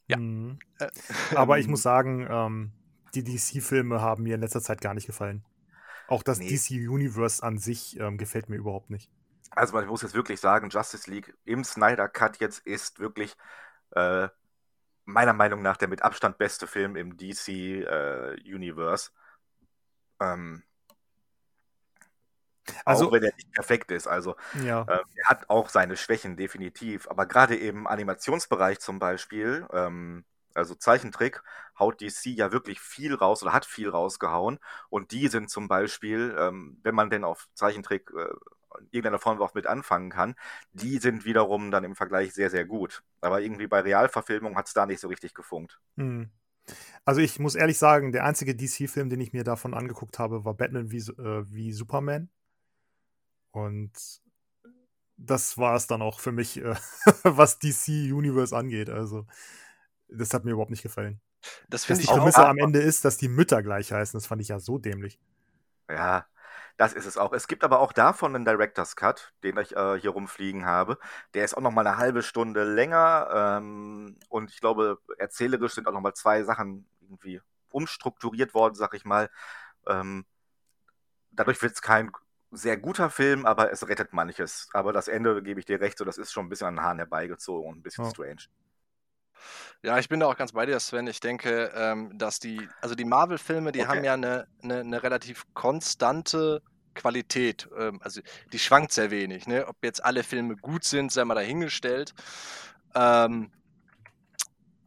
Ja. 0.08 0.16
Mhm. 0.18 0.58
Äh, 0.78 0.90
Aber 1.34 1.58
ich 1.58 1.68
muss 1.68 1.82
sagen, 1.82 2.26
ähm, 2.28 2.72
die 3.14 3.24
DC-Filme 3.24 4.00
haben 4.00 4.24
mir 4.24 4.34
in 4.34 4.40
letzter 4.40 4.60
Zeit 4.60 4.80
gar 4.80 4.94
nicht 4.94 5.06
gefallen. 5.06 5.44
Auch 6.08 6.22
das 6.22 6.38
nee. 6.38 6.48
DC-Universe 6.48 7.42
an 7.42 7.58
sich 7.58 7.98
ähm, 7.98 8.18
gefällt 8.18 8.48
mir 8.48 8.56
überhaupt 8.56 8.90
nicht. 8.90 9.10
Also 9.50 9.74
man 9.74 9.86
muss 9.86 10.02
jetzt 10.02 10.14
wirklich 10.14 10.40
sagen, 10.40 10.68
Justice 10.70 11.10
League 11.10 11.34
im 11.44 11.64
Snyder 11.64 12.08
Cut 12.08 12.38
jetzt 12.38 12.60
ist 12.66 13.00
wirklich 13.00 13.34
äh, 13.92 14.28
meiner 15.04 15.32
Meinung 15.32 15.62
nach 15.62 15.76
der 15.76 15.88
mit 15.88 16.02
Abstand 16.02 16.38
beste 16.38 16.66
Film 16.66 16.96
im 16.96 17.16
DC 17.16 17.48
äh, 17.48 18.36
Universe. 18.44 19.10
Ähm, 20.20 20.62
also, 22.84 23.08
auch 23.08 23.12
wenn 23.12 23.22
er 23.22 23.34
nicht 23.34 23.52
perfekt 23.52 23.90
ist. 23.90 24.06
Also 24.06 24.36
ja. 24.64 24.82
äh, 24.82 24.98
er 25.16 25.26
hat 25.26 25.48
auch 25.48 25.68
seine 25.68 25.96
Schwächen 25.96 26.36
definitiv. 26.36 27.08
Aber 27.08 27.26
gerade 27.26 27.56
im 27.56 27.86
Animationsbereich 27.86 28.80
zum 28.80 28.98
Beispiel, 28.98 29.66
ähm, 29.72 30.24
also 30.54 30.74
Zeichentrick, 30.74 31.42
haut 31.78 32.00
DC 32.00 32.26
ja 32.26 32.52
wirklich 32.52 32.80
viel 32.80 33.14
raus 33.14 33.42
oder 33.42 33.52
hat 33.52 33.64
viel 33.64 33.88
rausgehauen. 33.88 34.58
Und 34.88 35.12
die 35.12 35.28
sind 35.28 35.50
zum 35.50 35.68
Beispiel, 35.68 36.34
ähm, 36.38 36.78
wenn 36.82 36.94
man 36.94 37.10
denn 37.10 37.24
auf 37.24 37.48
Zeichentrick 37.54 38.10
äh, 38.16 38.28
in 38.78 38.86
irgendeiner 38.90 39.18
Form 39.18 39.40
auch 39.40 39.54
mit 39.54 39.66
anfangen 39.66 40.10
kann, 40.10 40.34
die 40.72 40.98
sind 40.98 41.24
wiederum 41.24 41.70
dann 41.70 41.84
im 41.84 41.96
Vergleich 41.96 42.32
sehr, 42.32 42.50
sehr 42.50 42.64
gut. 42.64 43.02
Aber 43.20 43.40
irgendwie 43.40 43.66
bei 43.66 43.80
Realverfilmung 43.80 44.56
hat 44.56 44.68
es 44.68 44.74
da 44.74 44.86
nicht 44.86 45.00
so 45.00 45.08
richtig 45.08 45.34
gefunkt. 45.34 45.80
Hm. 45.96 46.30
Also 47.04 47.20
ich 47.20 47.38
muss 47.38 47.54
ehrlich 47.54 47.78
sagen, 47.78 48.12
der 48.12 48.24
einzige 48.24 48.54
DC-Film, 48.54 49.10
den 49.10 49.20
ich 49.20 49.32
mir 49.32 49.44
davon 49.44 49.74
angeguckt 49.74 50.18
habe, 50.18 50.44
war 50.44 50.54
Batman 50.54 50.90
wie, 50.90 50.98
äh, 50.98 51.44
wie 51.46 51.72
Superman. 51.72 52.28
Und 53.50 53.92
das 55.16 55.58
war 55.58 55.76
es 55.76 55.86
dann 55.86 56.02
auch 56.02 56.20
für 56.20 56.32
mich, 56.32 56.58
äh, 56.58 56.74
was 57.24 57.58
DC 57.58 58.12
Universe 58.12 58.56
angeht. 58.56 58.90
Also, 58.90 59.26
das 60.08 60.32
hat 60.34 60.44
mir 60.44 60.52
überhaupt 60.52 60.70
nicht 60.70 60.82
gefallen. 60.82 61.20
Das 61.68 61.86
dass 61.86 61.98
die 61.98 62.06
Prämisse 62.06 62.46
am 62.46 62.58
Ende 62.58 62.80
ist, 62.80 63.04
dass 63.04 63.16
die 63.16 63.28
Mütter 63.28 63.62
gleich 63.62 63.92
heißen, 63.92 64.18
das 64.18 64.26
fand 64.26 64.42
ich 64.42 64.48
ja 64.48 64.58
so 64.58 64.78
dämlich. 64.78 65.18
Ja, 65.88 66.26
das 66.76 66.92
ist 66.92 67.06
es 67.06 67.16
auch. 67.16 67.32
Es 67.32 67.48
gibt 67.48 67.64
aber 67.64 67.80
auch 67.80 67.92
davon 67.92 68.34
einen 68.34 68.44
Director's 68.44 68.96
Cut, 68.96 69.32
den 69.42 69.56
ich 69.58 69.74
äh, 69.76 69.98
hier 69.98 70.10
rumfliegen 70.10 70.66
habe. 70.66 70.98
Der 71.34 71.44
ist 71.44 71.56
auch 71.56 71.62
noch 71.62 71.72
mal 71.72 71.86
eine 71.86 71.96
halbe 71.96 72.22
Stunde 72.22 72.64
länger 72.64 73.58
ähm, 73.58 74.18
und 74.28 74.50
ich 74.50 74.60
glaube, 74.60 74.98
erzählerisch 75.18 75.74
sind 75.74 75.86
auch 75.88 75.92
noch 75.92 76.00
mal 76.00 76.14
zwei 76.14 76.42
Sachen 76.42 76.88
irgendwie 77.00 77.40
umstrukturiert 77.70 78.54
worden, 78.54 78.74
sag 78.74 78.94
ich 78.94 79.04
mal. 79.04 79.30
Ähm, 79.86 80.26
dadurch 81.32 81.60
wird 81.62 81.72
es 81.72 81.82
kein 81.82 82.12
sehr 82.50 82.76
guter 82.76 83.10
Film, 83.10 83.46
aber 83.46 83.72
es 83.72 83.86
rettet 83.88 84.12
manches. 84.12 84.68
Aber 84.72 84.92
das 84.92 85.08
Ende, 85.08 85.42
gebe 85.42 85.60
ich 85.60 85.66
dir 85.66 85.80
recht, 85.80 85.98
so 85.98 86.04
das 86.04 86.18
ist 86.18 86.32
schon 86.32 86.46
ein 86.46 86.48
bisschen 86.48 86.68
an 86.68 86.76
den 86.76 86.82
Haaren 86.82 86.98
herbeigezogen 86.98 87.68
und 87.68 87.78
ein 87.78 87.82
bisschen 87.82 88.04
oh. 88.04 88.10
strange. 88.10 88.42
Ja, 89.82 89.98
ich 89.98 90.08
bin 90.08 90.20
da 90.20 90.26
auch 90.26 90.36
ganz 90.36 90.52
bei 90.52 90.66
dir, 90.66 90.78
Sven. 90.78 91.06
Ich 91.06 91.20
denke, 91.20 91.72
ähm, 91.74 92.16
dass 92.18 92.38
die, 92.38 92.68
also 92.82 92.94
die 92.94 93.06
Marvel-Filme, 93.06 93.72
die 93.72 93.80
okay. 93.80 93.88
haben 93.88 94.04
ja 94.04 94.14
eine, 94.14 94.46
eine, 94.62 94.80
eine, 94.80 95.02
relativ 95.02 95.44
konstante 95.54 96.62
Qualität. 96.94 97.68
Ähm, 97.78 98.00
also 98.02 98.20
die 98.52 98.58
schwankt 98.58 98.92
sehr 98.92 99.10
wenig. 99.10 99.46
Ne? 99.46 99.66
Ob 99.66 99.76
jetzt 99.82 100.04
alle 100.04 100.22
Filme 100.22 100.56
gut 100.56 100.84
sind, 100.84 101.12
sei 101.12 101.24
mal 101.24 101.34
dahingestellt. 101.34 102.12
Ähm, 102.94 103.50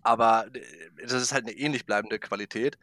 aber 0.04 0.46
äh, 0.54 0.62
das 1.02 1.14
ist 1.14 1.34
halt 1.34 1.48
eine 1.48 1.58
ähnlich 1.58 1.86
bleibende 1.88 2.20
Qualität. 2.20 2.78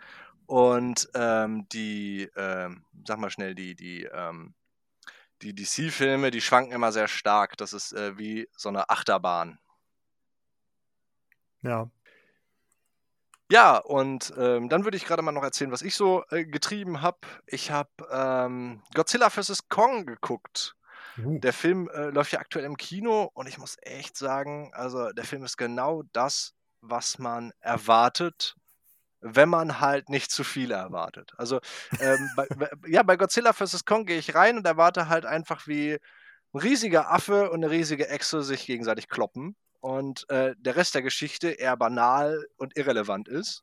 Und 0.46 1.08
ähm, 1.14 1.68
die, 1.68 2.28
ähm, 2.34 2.82
sag 3.06 3.18
mal 3.18 3.30
schnell, 3.30 3.54
die, 3.54 3.76
die, 3.76 4.02
ähm, 4.12 4.54
die 5.42 5.54
DC-Filme, 5.54 6.30
die 6.30 6.40
schwanken 6.40 6.73
immer 6.73 6.92
sehr 6.92 7.09
stark. 7.09 7.56
Das 7.56 7.73
ist 7.73 7.92
äh, 7.92 8.18
wie 8.18 8.49
so 8.56 8.68
eine 8.68 8.90
Achterbahn. 8.90 9.59
Ja. 11.62 11.90
Ja, 13.50 13.78
und 13.78 14.32
ähm, 14.38 14.68
dann 14.68 14.85
würde 14.85 14.97
ich 14.97 15.04
gerade 15.04 15.23
mal 15.23 15.32
noch 15.32 15.42
erzählen, 15.42 15.73
was 15.73 15.82
ich 15.82 15.97
so 15.97 16.25
äh, 16.30 16.44
getrieben 16.44 17.02
habe. 17.02 17.18
Ich 17.47 17.73
habe 17.73 17.90
ähm, 18.11 18.82
Godzilla 18.94 19.28
vs. 19.28 19.68
Kong 19.68 20.06
geguckt. 20.06 20.76
Uh. 21.18 21.40
Der 21.40 21.52
Film 21.52 21.88
äh, 21.92 22.11
läuft 22.11 22.32
ja 22.32 22.38
aktuell 22.38 22.64
im 22.64 22.76
Kino 22.76 23.28
und 23.35 23.49
ich 23.49 23.59
muss 23.59 23.76
echt 23.82 24.16
sagen, 24.16 24.70
also 24.73 25.11
der 25.12 25.25
Film 25.25 25.44
ist 25.44 25.56
genau 25.56 26.04
das, 26.12 26.54
was 26.80 27.18
man 27.18 27.52
erwartet 27.59 28.54
wenn 29.20 29.48
man 29.48 29.80
halt 29.80 30.08
nicht 30.08 30.30
zu 30.30 30.44
viel 30.44 30.70
erwartet. 30.70 31.32
Also 31.36 31.60
ähm, 32.00 32.30
bei, 32.36 32.48
ja, 32.86 33.02
bei 33.02 33.16
Godzilla 33.16 33.52
vs. 33.52 33.84
Kong 33.84 34.06
gehe 34.06 34.18
ich 34.18 34.34
rein 34.34 34.56
und 34.56 34.66
erwarte 34.66 35.08
halt 35.08 35.26
einfach 35.26 35.66
wie 35.66 35.98
ein 36.52 36.58
riesiger 36.58 37.10
Affe 37.10 37.50
und 37.50 37.62
eine 37.62 37.70
riesige 37.70 38.08
Echse 38.08 38.42
sich 38.42 38.66
gegenseitig 38.66 39.08
kloppen 39.08 39.56
und 39.80 40.28
äh, 40.30 40.54
der 40.58 40.76
Rest 40.76 40.94
der 40.94 41.02
Geschichte 41.02 41.50
eher 41.50 41.76
banal 41.76 42.46
und 42.56 42.76
irrelevant 42.76 43.28
ist. 43.28 43.62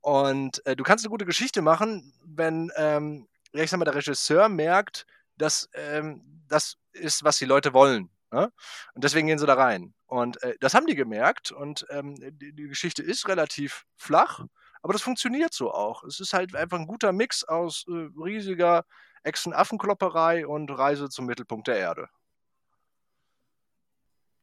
Und 0.00 0.64
äh, 0.66 0.76
du 0.76 0.82
kannst 0.82 1.04
eine 1.04 1.10
gute 1.10 1.26
Geschichte 1.26 1.62
machen, 1.62 2.12
wenn, 2.24 2.70
ähm, 2.76 3.28
ich 3.52 3.70
sag 3.70 3.78
mal, 3.78 3.84
der 3.84 3.94
Regisseur 3.94 4.48
merkt, 4.48 5.06
dass 5.36 5.68
ähm, 5.74 6.22
das 6.48 6.76
ist, 6.92 7.24
was 7.24 7.38
die 7.38 7.44
Leute 7.44 7.74
wollen. 7.74 8.10
Ne? 8.32 8.52
Und 8.94 9.04
deswegen 9.04 9.26
gehen 9.26 9.38
sie 9.38 9.46
da 9.46 9.54
rein. 9.54 9.94
Und 10.06 10.42
äh, 10.42 10.54
das 10.60 10.74
haben 10.74 10.86
die 10.86 10.94
gemerkt. 10.94 11.52
Und 11.52 11.86
ähm, 11.90 12.14
die, 12.16 12.52
die, 12.52 12.68
Geschichte 12.68 13.02
ist 13.02 13.28
relativ 13.28 13.84
flach, 13.96 14.44
aber 14.82 14.92
das 14.92 15.02
funktioniert 15.02 15.52
so 15.52 15.72
auch. 15.72 16.04
Es 16.04 16.20
ist 16.20 16.32
halt 16.32 16.54
einfach 16.54 16.78
ein 16.78 16.86
guter 16.86 17.12
Mix 17.12 17.44
aus 17.44 17.84
äh, 17.88 18.10
riesiger 18.22 18.84
Echsen-Affenklopperei 19.22 20.46
und 20.46 20.70
Reise 20.70 21.08
zum 21.10 21.26
Mittelpunkt 21.26 21.68
der 21.68 21.76
Erde. 21.76 22.08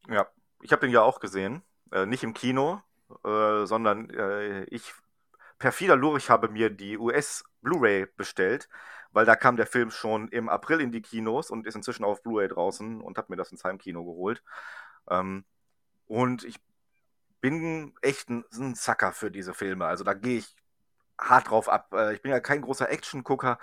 Ja, 0.08 0.28
ich 0.62 0.72
habe 0.72 0.82
den 0.82 0.92
ja 0.92 1.02
auch 1.02 1.20
gesehen. 1.20 1.64
Äh, 1.92 2.06
nicht 2.06 2.24
im 2.24 2.34
Kino, 2.34 2.82
äh, 3.24 3.66
sondern 3.66 4.10
äh, 4.10 4.64
ich, 4.66 4.94
perfider 5.58 5.96
Lurich, 5.96 6.30
habe 6.30 6.50
mir 6.50 6.70
die 6.70 6.98
US 6.98 7.44
Blu-ray 7.62 8.06
bestellt, 8.16 8.70
weil 9.12 9.26
da 9.26 9.36
kam 9.36 9.58
der 9.58 9.68
Film 9.68 9.90
schon 9.90 10.28
im 10.30 10.50
April 10.50 10.82
in 10.82 10.92
die 10.92 11.02
Kinos 11.02 11.50
und 11.50 11.66
ist 11.66 11.76
inzwischen 11.76 12.04
auf 12.04 12.22
Blu-ray 12.22 12.48
draußen 12.48 13.02
und 13.02 13.18
habe 13.18 13.28
mir 13.32 13.38
das 13.38 13.52
ins 13.52 13.64
Heimkino 13.64 14.06
geholt. 14.06 14.44
Ähm, 15.10 15.46
und 16.06 16.44
ich 16.44 16.58
bin 17.42 17.94
echt 18.02 18.30
ein, 18.30 18.44
ein 18.54 18.76
Zacker 18.76 19.14
für 19.14 19.32
diese 19.32 19.54
Filme. 19.54 19.86
Also 19.86 20.04
da 20.04 20.14
gehe 20.14 20.40
ich 20.40 20.56
hart 21.20 21.50
drauf 21.50 21.70
ab. 21.70 21.94
Äh, 21.94 22.16
ich 22.16 22.22
bin 22.22 22.32
ja 22.32 22.40
kein 22.40 22.62
großer 22.62 22.90
Action-Gucker, 22.90 23.60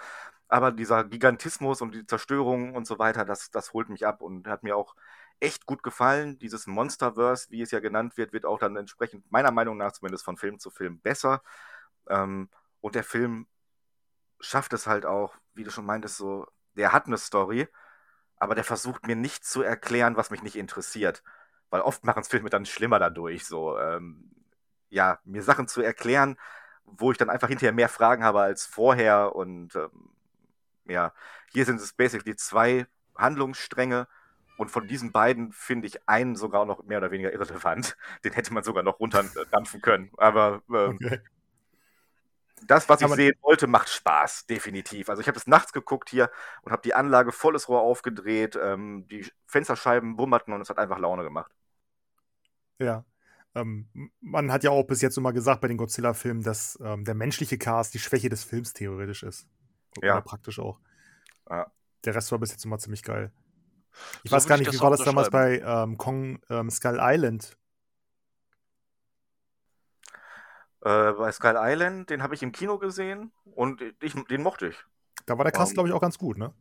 aber 0.49 0.73
dieser 0.73 1.05
Gigantismus 1.05 1.83
und 1.83 1.95
die 1.95 2.07
Zerstörung 2.07 2.75
und 2.75 2.87
so 2.87 2.99
weiter, 2.99 3.25
das, 3.25 3.51
das 3.51 3.73
holt 3.73 3.89
mich 3.89 4.07
ab 4.07 4.23
und 4.23 4.47
hat 4.49 4.63
mir 4.63 4.77
auch 4.77 4.95
echt 5.41 5.67
gut 5.67 5.83
gefallen. 5.83 6.39
Dieses 6.39 6.67
Monsterverse, 6.67 7.51
wie 7.51 7.63
es 7.63 7.71
ja 7.71 7.81
genannt 7.81 8.17
wird, 8.17 8.33
wird 8.33 8.47
auch 8.47 8.59
dann 8.59 8.77
entsprechend, 8.77 9.31
meiner 9.33 9.51
Meinung 9.51 9.77
nach 9.77 9.93
zumindest 9.93 10.25
von 10.25 10.37
Film 10.37 10.59
zu 10.59 10.71
Film 10.71 11.01
besser. 11.01 11.43
Ähm, 12.09 12.51
und 12.81 12.95
der 12.95 13.05
Film 13.05 13.47
schafft 14.41 14.73
es 14.73 14.87
halt 14.87 15.07
auch, 15.07 15.35
wie 15.55 15.65
du 15.65 15.71
schon 15.71 15.87
meintest, 15.87 16.17
so, 16.19 16.47
der 16.75 16.93
hat 16.93 17.07
eine 17.07 17.19
Story, 17.19 17.69
aber 18.37 18.55
der 18.55 18.65
versucht 18.65 19.07
mir 19.07 19.17
nicht 19.17 19.45
zu 19.45 19.63
erklären, 19.63 20.17
was 20.17 20.31
mich 20.31 20.43
nicht 20.43 20.57
interessiert. 20.57 21.23
Weil 21.75 21.81
oft 21.81 22.05
machen 22.05 22.21
es 22.21 22.29
Filme 22.29 22.51
dann 22.51 22.67
schlimmer 22.67 23.01
dadurch, 23.01 23.47
so, 23.47 23.77
ähm, 23.77 24.31
ja, 24.91 25.19
mir 25.25 25.43
Sachen 25.43 25.67
zu 25.67 25.83
erklären, 25.83 26.39
wo 26.85 27.11
ich 27.11 27.19
dann 27.19 27.29
einfach 27.29 27.49
hinterher 27.49 27.73
mehr 27.73 27.89
Fragen 27.89 28.23
habe 28.23 28.43
als 28.43 28.65
vorher 28.65 29.35
und 29.35 29.75
ähm, 29.75 30.11
ja, 30.85 31.13
hier 31.53 31.65
sind 31.65 31.81
es 31.81 31.93
basically 31.93 32.37
zwei 32.37 32.87
Handlungsstränge 33.17 34.07
und 34.57 34.71
von 34.71 34.87
diesen 34.87 35.11
beiden 35.11 35.51
finde 35.51 35.89
ich 35.89 36.09
einen 36.09 36.37
sogar 36.37 36.65
noch 36.65 36.85
mehr 36.85 36.99
oder 36.99 37.11
weniger 37.11 37.33
irrelevant. 37.33 37.97
Den 38.25 38.35
hätte 38.35 38.55
man 38.55 38.63
sogar 38.63 38.85
noch 38.85 39.01
runterdampfen 39.01 39.81
können. 39.81 40.13
Aber 40.17 40.63
ähm, 40.73 41.01
okay. 41.03 41.23
das, 42.69 42.89
was 42.89 43.01
ich 43.01 43.07
Aber 43.07 43.17
sehen 43.17 43.35
wollte, 43.43 43.67
macht 43.67 43.89
Spaß, 43.89 44.47
definitiv. 44.47 45.09
Also 45.09 45.23
ich 45.23 45.27
habe 45.27 45.39
es 45.39 45.49
nachts 45.49 45.73
geguckt 45.73 46.09
hier 46.09 46.31
und 46.63 46.71
habe 46.71 46.83
die 46.83 46.95
Anlage 46.95 47.33
volles 47.33 47.69
Rohr 47.69 47.81
aufgedreht, 47.81 48.57
ähm, 48.63 49.09
die 49.09 49.29
Fensterscheiben 49.49 50.15
bummerten 50.15 50.55
und 50.55 50.61
es 50.61 50.71
hat 50.71 50.79
einfach 50.79 51.01
Laune 51.01 51.25
gemacht. 51.25 51.51
Ja. 52.79 53.05
Ähm, 53.55 53.89
man 54.21 54.51
hat 54.51 54.65
ja 54.65 54.71
auch 54.71 54.85
bis 54.85 55.01
jetzt 55.01 55.17
immer 55.17 55.33
gesagt 55.33 55.61
bei 55.61 55.69
den 55.69 55.77
Godzilla-Filmen, 55.77 56.43
dass 56.43 56.79
ähm, 56.83 57.05
der 57.05 57.15
menschliche 57.15 57.57
Cast 57.57 57.95
die 57.95 58.01
Schwäche 58.01 58.29
des 58.29 58.43
Films 58.43 58.73
theoretisch 58.73 59.23
ist. 59.23 59.47
Oder 59.99 60.07
ja. 60.07 60.21
praktisch 60.21 60.59
auch. 60.59 60.81
Ja. 61.49 61.71
Der 62.05 62.15
Rest 62.15 62.33
war 62.33 62.39
bis 62.39 62.51
jetzt 62.51 62.65
immer 62.65 62.79
ziemlich 62.79 63.03
geil. 63.03 63.33
Ich 64.25 64.31
so 64.31 64.37
weiß 64.37 64.47
gar 64.47 64.59
nicht, 64.59 64.73
wie 64.73 64.81
war 64.81 64.91
das 64.91 65.05
damals 65.05 65.31
bei 65.31 65.61
ähm, 65.61 65.97
Kong 65.97 66.41
ähm, 66.51 66.69
Skull 66.71 66.99
Island? 67.01 67.57
Äh, 70.81 71.13
bei 71.13 71.31
Skull 71.31 71.55
Island, 71.57 72.11
den 72.11 72.23
habe 72.23 72.35
ich 72.35 72.43
im 72.43 72.53
Kino 72.53 72.79
gesehen 72.79 73.33
und 73.45 73.81
ich, 74.01 74.15
den 74.27 74.43
mochte 74.43 74.69
ich. 74.69 74.85
Da 75.27 75.39
war 75.39 75.45
der 75.45 75.53
Cast, 75.53 75.73
um, 75.73 75.75
glaube 75.75 75.89
ich, 75.89 75.95
auch 75.95 76.01
ganz 76.01 76.19
gut, 76.19 76.37
ne? 76.37 76.53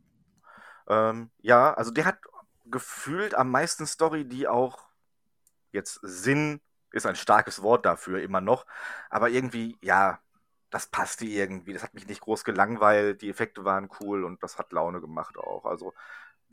Ähm, 0.88 1.30
ja, 1.38 1.74
also 1.74 1.90
der 1.90 2.04
hat 2.04 2.18
gefühlt 2.66 3.34
am 3.34 3.50
meisten 3.50 3.86
Story, 3.86 4.26
die 4.26 4.48
auch 4.48 4.86
jetzt 5.74 6.00
Sinn 6.02 6.60
ist 6.92 7.06
ein 7.06 7.16
starkes 7.16 7.62
Wort 7.62 7.84
dafür 7.84 8.22
immer 8.22 8.40
noch, 8.40 8.66
aber 9.10 9.28
irgendwie, 9.28 9.76
ja, 9.82 10.20
das 10.70 10.86
passte 10.86 11.24
irgendwie. 11.24 11.72
Das 11.72 11.82
hat 11.82 11.94
mich 11.94 12.08
nicht 12.08 12.20
groß 12.20 12.44
gelangweilt, 12.44 13.22
die 13.22 13.30
Effekte 13.30 13.64
waren 13.64 13.88
cool 14.00 14.24
und 14.24 14.42
das 14.42 14.58
hat 14.58 14.72
Laune 14.72 15.00
gemacht 15.00 15.36
auch. 15.38 15.64
Also 15.66 15.92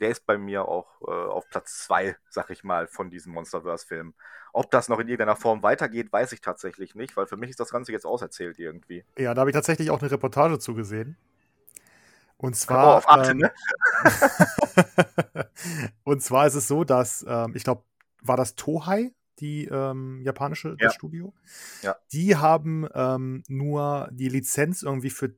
der 0.00 0.10
ist 0.10 0.26
bei 0.26 0.36
mir 0.36 0.66
auch 0.66 1.00
äh, 1.02 1.10
auf 1.10 1.48
Platz 1.48 1.84
2, 1.84 2.16
sag 2.28 2.50
ich 2.50 2.64
mal, 2.64 2.86
von 2.86 3.10
diesen 3.10 3.32
Monsterverse-Filmen. 3.32 4.14
Ob 4.52 4.70
das 4.70 4.88
noch 4.88 4.98
in 4.98 5.08
irgendeiner 5.08 5.36
Form 5.36 5.62
weitergeht, 5.62 6.12
weiß 6.12 6.32
ich 6.32 6.40
tatsächlich 6.40 6.94
nicht, 6.94 7.16
weil 7.16 7.26
für 7.26 7.36
mich 7.36 7.50
ist 7.50 7.60
das 7.60 7.70
Ganze 7.70 7.92
jetzt 7.92 8.04
auserzählt 8.04 8.58
irgendwie. 8.58 9.04
Ja, 9.16 9.34
da 9.34 9.40
habe 9.40 9.50
ich 9.50 9.54
tatsächlich 9.54 9.90
auch 9.90 10.00
eine 10.00 10.10
Reportage 10.10 10.58
zugesehen. 10.58 11.16
Und 12.36 12.56
zwar. 12.56 12.96
Auf 12.96 13.08
Arte, 13.08 13.30
ähm, 13.30 13.38
ne? 13.38 13.52
und 16.04 16.22
zwar 16.22 16.46
ist 16.48 16.54
es 16.54 16.66
so, 16.66 16.82
dass, 16.82 17.24
ähm, 17.28 17.52
ich 17.54 17.62
glaube, 17.62 17.84
war 18.22 18.36
das 18.36 18.54
Tohai, 18.54 19.12
die 19.38 19.66
ähm, 19.66 20.20
japanische 20.22 20.76
ja. 20.78 20.90
Studio? 20.90 21.34
Ja. 21.82 21.96
Die 22.12 22.36
haben 22.36 22.88
ähm, 22.94 23.42
nur 23.48 24.08
die 24.12 24.28
Lizenz 24.28 24.82
irgendwie 24.82 25.10
für 25.10 25.34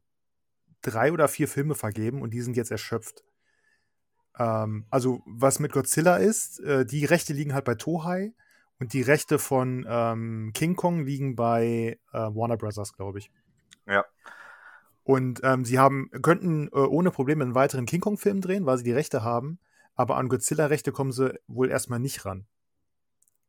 drei 0.83 1.13
oder 1.13 1.29
vier 1.29 1.49
Filme 1.49 1.75
vergeben 1.75 2.23
und 2.23 2.33
die 2.33 2.41
sind 2.41 2.57
jetzt 2.57 2.71
erschöpft. 2.71 3.25
Ähm, 4.39 4.87
also, 4.91 5.23
was 5.27 5.59
mit 5.59 5.73
Godzilla 5.73 6.17
ist, 6.17 6.61
äh, 6.61 6.85
die 6.85 7.05
Rechte 7.05 7.33
liegen 7.33 7.55
halt 7.55 7.65
bei 7.65 7.75
Tohai 7.75 8.35
und 8.79 8.93
die 8.93 9.03
Rechte 9.03 9.39
von 9.39 9.87
ähm, 9.89 10.51
King 10.55 10.77
Kong 10.77 11.05
liegen 11.05 11.37
bei 11.37 11.99
äh, 12.13 12.19
Warner 12.19 12.57
Brothers, 12.57 12.93
glaube 12.93 13.19
ich. 13.19 13.31
Ja. 13.87 14.05
Und 15.05 15.41
ähm, 15.45 15.65
sie 15.65 15.79
haben, 15.79 16.11
könnten 16.23 16.69
äh, 16.69 16.77
ohne 16.77 17.11
Probleme 17.11 17.45
einen 17.45 17.55
weiteren 17.55 17.87
King 17.87 18.01
Kong-Film 18.01 18.41
drehen, 18.41 18.67
weil 18.67 18.79
sie 18.79 18.85
die 18.85 18.93
Rechte 18.93 19.23
haben, 19.23 19.59
aber 19.95 20.17
an 20.17 20.29
Godzilla-Rechte 20.29 20.93
kommen 20.93 21.13
sie 21.13 21.39
wohl 21.47 21.71
erstmal 21.71 22.01
nicht 22.01 22.25
ran. 22.25 22.47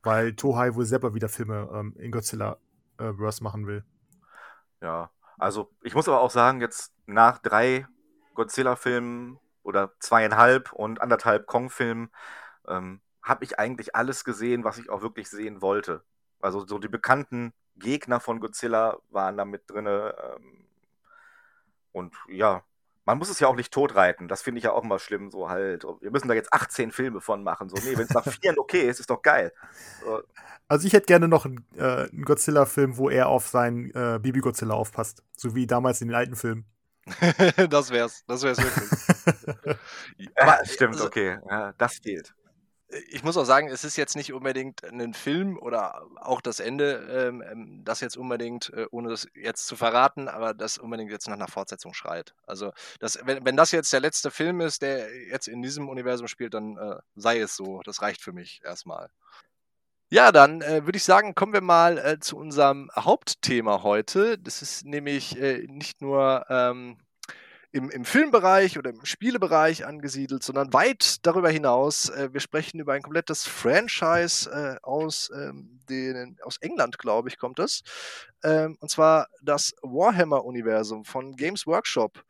Weil 0.06 0.36
Tohai 0.36 0.76
wohl 0.76 0.86
selber 0.86 1.14
wieder 1.14 1.28
Filme 1.28 1.70
ähm, 1.74 1.96
in 1.98 2.12
Godzilla-Verse 2.12 3.42
äh, 3.42 3.44
machen 3.44 3.68
will. 3.68 3.84
Ja, 4.82 5.10
also 5.38 5.72
ich 5.82 5.96
muss 5.96 6.08
aber 6.08 6.22
auch 6.22 6.32
sagen, 6.32 6.62
jetzt 6.62 6.94
nach 7.08 7.40
drei 7.40 7.88
Godzilla-Filmen 8.36 9.40
oder 9.64 9.94
zweieinhalb 10.00 10.72
und 10.72 11.02
anderthalb 11.02 11.48
Kong-Filmen 11.48 12.12
ähm, 12.68 13.02
habe 13.24 13.44
ich 13.44 13.58
eigentlich 13.58 13.96
alles 13.96 14.24
gesehen, 14.24 14.64
was 14.64 14.78
ich 14.78 14.90
auch 14.90 15.02
wirklich 15.02 15.30
sehen 15.30 15.62
wollte. 15.62 16.04
Also 16.40 16.66
so 16.68 16.78
die 16.78 16.88
bekannten 16.88 17.54
Gegner 17.76 18.20
von 18.20 18.40
Godzilla 18.40 19.00
waren 19.10 19.38
da 19.38 19.46
mit 19.46 19.70
drin. 19.70 19.88
Ähm, 19.88 20.68
und 21.92 22.14
ja, 22.28 22.64
man 23.06 23.18
muss 23.20 23.30
es 23.30 23.40
ja 23.40 23.48
auch 23.48 23.56
nicht 23.56 23.72
totreiten. 23.72 24.28
Das 24.28 24.42
finde 24.42 24.58
ich 24.58 24.66
ja 24.66 24.72
auch 24.74 24.84
immer 24.84 25.00
schlimm, 25.00 25.30
so 25.30 25.50
halt. 25.50 25.84
Wir 26.02 26.12
müssen 26.12 26.28
da 26.28 26.34
jetzt 26.34 26.52
18 26.52 26.92
Filme 26.92 27.22
von 27.22 27.44
machen. 27.44 27.70
So, 27.70 27.76
nee, 27.84 27.96
wenn 27.96 28.06
es 28.06 28.14
nach 28.14 28.26
vier 28.42 28.58
okay 28.58 28.90
ist, 28.90 29.00
ist 29.00 29.10
doch 29.10 29.22
geil. 29.22 29.54
So. 30.04 30.22
Also 30.68 30.88
ich 30.88 30.94
hätte 30.94 31.06
gerne 31.06 31.28
noch 31.28 31.46
einen, 31.46 31.64
äh, 31.78 32.10
einen 32.10 32.26
Godzilla-Film, 32.26 32.98
wo 32.98 33.10
er 33.10 33.28
auf 33.28 33.48
seinen 33.48 33.92
äh, 33.92 34.20
Baby 34.20 34.40
Godzilla 34.40 34.74
aufpasst. 34.74 35.24
So 35.38 35.54
wie 35.54 35.68
damals 35.68 36.02
in 36.02 36.08
den 36.08 36.16
alten 36.16 36.36
Filmen. 36.36 36.66
das 37.70 37.92
wär's, 37.92 38.24
das 38.26 38.42
wär's 38.42 38.58
wirklich. 38.58 39.78
Aber 40.36 40.58
ja, 40.58 40.66
stimmt, 40.66 40.96
also, 40.96 41.06
okay, 41.06 41.38
ja, 41.48 41.74
das 41.78 42.00
fehlt. 42.00 42.34
Ich 43.10 43.24
muss 43.24 43.38
auch 43.38 43.46
sagen, 43.46 43.68
es 43.70 43.84
ist 43.84 43.98
jetzt 43.98 44.16
nicht 44.16 44.34
unbedingt 44.34 44.84
ein 44.84 45.14
Film 45.14 45.58
oder 45.58 46.06
auch 46.18 46.42
das 46.42 46.60
Ende, 46.60 47.08
ähm, 47.10 47.42
ähm, 47.42 47.82
das 47.84 48.02
jetzt 48.02 48.18
unbedingt, 48.18 48.72
äh, 48.74 48.86
ohne 48.92 49.10
das 49.10 49.28
jetzt 49.34 49.68
zu 49.68 49.76
verraten, 49.76 50.28
aber 50.28 50.54
das 50.54 50.78
unbedingt 50.78 51.12
jetzt 51.12 51.28
nach 51.28 51.36
einer 51.36 51.48
Fortsetzung 51.48 51.94
schreit. 51.94 52.34
Also, 52.46 52.72
das, 53.00 53.20
wenn, 53.24 53.46
wenn 53.46 53.58
das 53.58 53.72
jetzt 53.72 53.92
der 53.94 54.00
letzte 54.00 54.32
Film 54.32 54.62
ist, 54.62 54.82
der 54.82 55.14
jetzt 55.28 55.48
in 55.48 55.62
diesem 55.62 55.90
Universum 55.90 56.28
spielt, 56.28 56.54
dann 56.54 56.78
äh, 56.78 56.98
sei 57.16 57.40
es 57.40 57.56
so. 57.56 57.82
Das 57.84 58.02
reicht 58.02 58.22
für 58.22 58.34
mich 58.34 58.62
erstmal. 58.64 59.10
Ja, 60.12 60.32
dann 60.32 60.62
äh, 60.62 60.86
würde 60.86 60.98
ich 60.98 61.04
sagen, 61.04 61.34
kommen 61.34 61.54
wir 61.54 61.62
mal 61.62 61.98
äh, 61.98 62.20
zu 62.20 62.38
unserem 62.38 62.92
Hauptthema 62.96 63.82
heute. 63.82 64.38
Das 64.38 64.62
ist 64.62 64.86
nämlich 64.86 65.38
äh, 65.42 65.66
nicht 65.68 66.02
nur 66.02 66.46
ähm, 66.50 66.98
im, 67.76 67.90
im, 67.90 68.06
Filmbereich 68.06 68.78
oder 68.78 68.92
im 68.92 69.04
Spielebereich 69.04 69.86
angesiedelt, 69.86 70.44
sondern 70.44 70.72
weit 70.72 71.26
darüber 71.26 71.50
hinaus. 71.50 72.08
Äh, 72.08 72.32
wir 72.32 72.40
sprechen 72.40 72.80
über 72.80 72.94
ein 72.94 73.02
komplettes 73.02 73.46
Franchise 73.46 74.50
äh, 74.50 74.78
aus, 74.82 75.30
ähm, 75.36 75.82
den, 75.90 76.38
aus 76.42 76.56
England, 76.62 76.98
glaube 76.98 77.28
ich, 77.28 77.38
kommt 77.38 77.60
es. 77.60 77.84
Ähm, 78.44 78.78
und 78.80 78.90
zwar 78.90 79.28
das 79.42 79.76
Warhammer-Universum 79.82 81.04
von 81.04 81.36
Games 81.36 81.68
Workshop. 81.68 82.24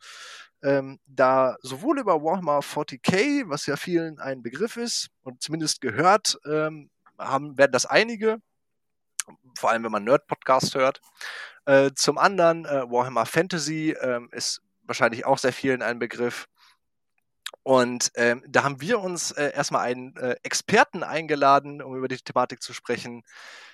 Ähm, 0.63 0.99
da 1.05 1.57
sowohl 1.61 1.99
über 1.99 2.23
Warhammer 2.23 2.61
40k, 2.61 3.47
was 3.47 3.67
ja 3.67 3.75
vielen 3.75 4.17
ein 4.17 4.41
Begriff 4.41 4.77
ist 4.77 5.09
und 5.21 5.43
zumindest 5.43 5.79
gehört, 5.79 6.39
ähm, 6.45 6.89
haben, 7.19 7.55
werden 7.55 7.71
das 7.71 7.85
einige, 7.85 8.41
vor 9.55 9.69
allem 9.69 9.83
wenn 9.83 9.91
man 9.91 10.05
Nerd-Podcast 10.05 10.73
hört. 10.73 11.01
Äh, 11.65 11.91
zum 11.93 12.17
anderen 12.17 12.65
äh, 12.65 12.89
Warhammer 12.89 13.27
Fantasy 13.27 13.91
äh, 13.91 14.21
ist 14.31 14.64
wahrscheinlich 14.85 15.25
auch 15.25 15.37
sehr 15.37 15.53
vielen 15.53 15.81
ein 15.81 15.99
Begriff. 15.99 16.47
Und 17.63 18.11
ähm, 18.15 18.43
da 18.47 18.63
haben 18.63 18.79
wir 18.81 18.99
uns 18.99 19.31
äh, 19.31 19.51
erstmal 19.53 19.81
einen 19.81 20.15
äh, 20.17 20.35
Experten 20.43 21.03
eingeladen, 21.03 21.81
um 21.81 21.95
über 21.95 22.07
die 22.07 22.17
Thematik 22.17 22.61
zu 22.61 22.73
sprechen, 22.73 23.23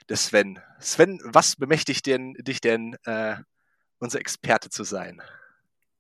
der 0.08 0.18
Sven. 0.18 0.60
Sven, 0.80 1.20
was 1.26 1.56
bemächtigt 1.56 2.06
denn, 2.06 2.34
dich 2.36 2.62
denn, 2.62 2.96
äh, 3.06 3.36
unser 4.00 4.20
Experte 4.20 4.70
zu 4.70 4.84
sein? 4.84 5.22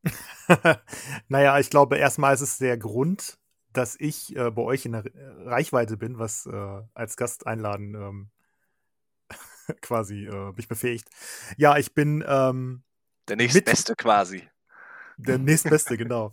naja, 1.28 1.60
ich 1.60 1.70
glaube, 1.70 1.98
erstmal 1.98 2.34
ist 2.34 2.42
es 2.42 2.58
der 2.58 2.78
Grund, 2.78 3.38
dass 3.74 3.96
ich 4.00 4.36
äh, 4.36 4.52
bei 4.52 4.62
euch 4.62 4.86
in 4.86 4.94
der 4.94 5.06
Reichweite 5.46 5.98
bin, 5.98 6.18
was 6.18 6.46
äh, 6.46 6.82
als 6.94 7.18
Gast 7.18 7.48
einladen 7.48 7.96
ähm, 7.96 8.32
quasi 9.82 10.26
äh, 10.26 10.52
mich 10.54 10.68
befähigt. 10.68 11.10
Ja, 11.58 11.78
ich 11.78 11.94
bin 11.94 12.24
ähm, 12.28 12.84
der 13.28 13.38
nächstbeste 13.38 13.96
quasi. 13.96 14.50
Der 15.28 15.38
nächstbeste, 15.38 15.98
genau. 15.98 16.32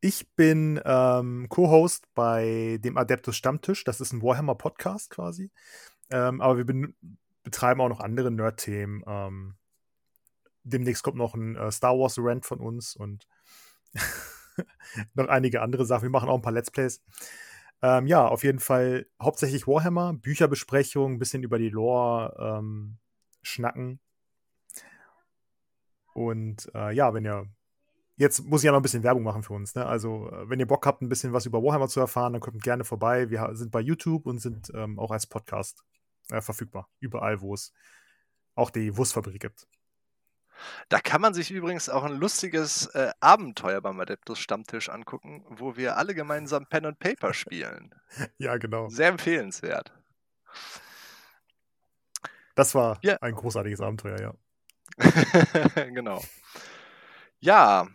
Ich 0.00 0.28
bin 0.36 0.80
ähm, 0.84 1.46
Co-Host 1.48 2.04
bei 2.14 2.78
dem 2.82 2.98
Adeptus 2.98 3.36
Stammtisch. 3.36 3.84
Das 3.84 4.00
ist 4.00 4.12
ein 4.12 4.22
Warhammer-Podcast 4.22 5.10
quasi. 5.10 5.50
Ähm, 6.10 6.40
aber 6.40 6.58
wir 6.58 6.92
betreiben 7.42 7.80
auch 7.80 7.88
noch 7.88 8.00
andere 8.00 8.30
Nerd-Themen. 8.30 9.02
Ähm, 9.06 9.54
demnächst 10.62 11.02
kommt 11.02 11.16
noch 11.16 11.34
ein 11.34 11.56
äh, 11.56 11.70
Star 11.70 11.98
Wars 11.98 12.16
Rant 12.18 12.44
von 12.44 12.60
uns 12.60 12.96
und 12.96 13.26
noch 15.14 15.28
einige 15.28 15.62
andere 15.62 15.86
Sachen. 15.86 16.02
Wir 16.02 16.10
machen 16.10 16.28
auch 16.28 16.36
ein 16.36 16.42
paar 16.42 16.52
Let's 16.52 16.70
Plays. 16.70 17.00
Ähm, 17.82 18.06
ja, 18.06 18.26
auf 18.26 18.44
jeden 18.44 18.60
Fall 18.60 19.06
hauptsächlich 19.20 19.66
Warhammer, 19.66 20.14
Bücherbesprechung, 20.14 21.12
ein 21.12 21.18
bisschen 21.18 21.42
über 21.42 21.58
die 21.58 21.68
Lore 21.68 22.58
ähm, 22.58 22.98
schnacken. 23.42 24.00
Und 26.14 26.70
äh, 26.74 26.94
ja, 26.94 27.12
wenn 27.12 27.26
ihr. 27.26 27.46
Jetzt 28.16 28.44
muss 28.44 28.60
ich 28.60 28.66
ja 28.66 28.72
noch 28.72 28.78
ein 28.78 28.82
bisschen 28.82 29.02
Werbung 29.02 29.24
machen 29.24 29.42
für 29.42 29.54
uns. 29.54 29.74
Ne? 29.74 29.84
Also, 29.84 30.30
äh, 30.30 30.48
wenn 30.48 30.60
ihr 30.60 30.66
Bock 30.66 30.86
habt, 30.86 31.02
ein 31.02 31.08
bisschen 31.08 31.32
was 31.32 31.46
über 31.46 31.62
Warhammer 31.62 31.88
zu 31.88 32.00
erfahren, 32.00 32.32
dann 32.32 32.40
kommt 32.40 32.62
gerne 32.62 32.84
vorbei. 32.84 33.30
Wir 33.30 33.50
sind 33.54 33.72
bei 33.72 33.80
YouTube 33.80 34.26
und 34.26 34.38
sind 34.38 34.70
ähm, 34.74 34.98
auch 34.98 35.10
als 35.10 35.26
Podcast 35.26 35.82
äh, 36.30 36.40
verfügbar. 36.40 36.88
Überall, 37.00 37.40
wo 37.40 37.54
es 37.54 37.72
auch 38.54 38.70
die 38.70 38.96
Wurstfabrik 38.96 39.40
gibt. 39.40 39.66
Da 40.88 41.00
kann 41.00 41.20
man 41.20 41.34
sich 41.34 41.50
übrigens 41.50 41.88
auch 41.88 42.04
ein 42.04 42.16
lustiges 42.16 42.86
äh, 42.94 43.10
Abenteuer 43.18 43.80
beim 43.80 43.98
Adeptus 43.98 44.38
Stammtisch 44.38 44.88
angucken, 44.88 45.44
wo 45.48 45.76
wir 45.76 45.96
alle 45.96 46.14
gemeinsam 46.14 46.66
Pen 46.66 46.86
and 46.86 46.98
Paper 47.00 47.34
spielen. 47.34 47.94
ja, 48.38 48.56
genau. 48.56 48.88
Sehr 48.88 49.08
empfehlenswert. 49.08 49.92
Das 52.54 52.76
war 52.76 52.98
ja. 53.02 53.16
ein 53.20 53.34
großartiges 53.34 53.80
Abenteuer, 53.80 54.20
ja. 54.20 54.34
genau. 55.74 56.22
Ja, 57.40 57.88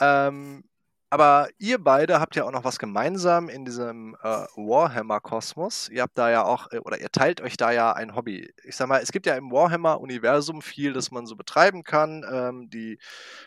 ähm, 0.00 0.64
aber 1.08 1.48
ihr 1.58 1.78
beide 1.78 2.18
habt 2.18 2.34
ja 2.34 2.44
auch 2.44 2.50
noch 2.50 2.64
was 2.64 2.80
gemeinsam 2.80 3.48
in 3.48 3.64
diesem 3.64 4.16
äh, 4.22 4.44
Warhammer-Kosmos. 4.56 5.88
Ihr 5.88 6.02
habt 6.02 6.18
da 6.18 6.30
ja 6.30 6.44
auch, 6.44 6.72
äh, 6.72 6.78
oder 6.80 7.00
ihr 7.00 7.10
teilt 7.10 7.40
euch 7.40 7.56
da 7.56 7.70
ja 7.70 7.92
ein 7.92 8.16
Hobby. 8.16 8.52
Ich 8.64 8.74
sag 8.74 8.88
mal, 8.88 9.00
es 9.00 9.12
gibt 9.12 9.24
ja 9.26 9.36
im 9.36 9.52
Warhammer-Universum 9.52 10.62
viel, 10.62 10.92
das 10.92 11.12
man 11.12 11.26
so 11.26 11.36
betreiben 11.36 11.84
kann. 11.84 12.24
Ähm, 12.28 12.70
die, 12.70 12.98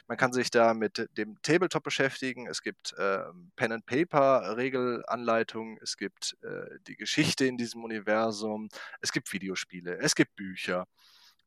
man 0.08 0.18
kann 0.18 0.32
sich 0.32 0.52
da 0.52 0.74
mit 0.74 1.10
dem 1.18 1.36
Tabletop 1.42 1.84
beschäftigen. 1.84 2.48
Es 2.48 2.62
gibt 2.62 2.94
äh, 2.98 3.26
Pen 3.58 3.74
and 3.74 3.86
Paper-Regelanleitungen. 3.86 5.80
Es 5.82 5.98
gibt 5.98 6.38
äh, 6.42 6.80
die 6.88 6.96
Geschichte 6.96 7.46
in 7.46 7.58
diesem 7.58 7.84
Universum. 7.84 8.70
Es 9.02 9.12
gibt 9.12 9.34
Videospiele. 9.34 9.98
Es 10.00 10.16
gibt 10.16 10.34
Bücher. 10.38 10.86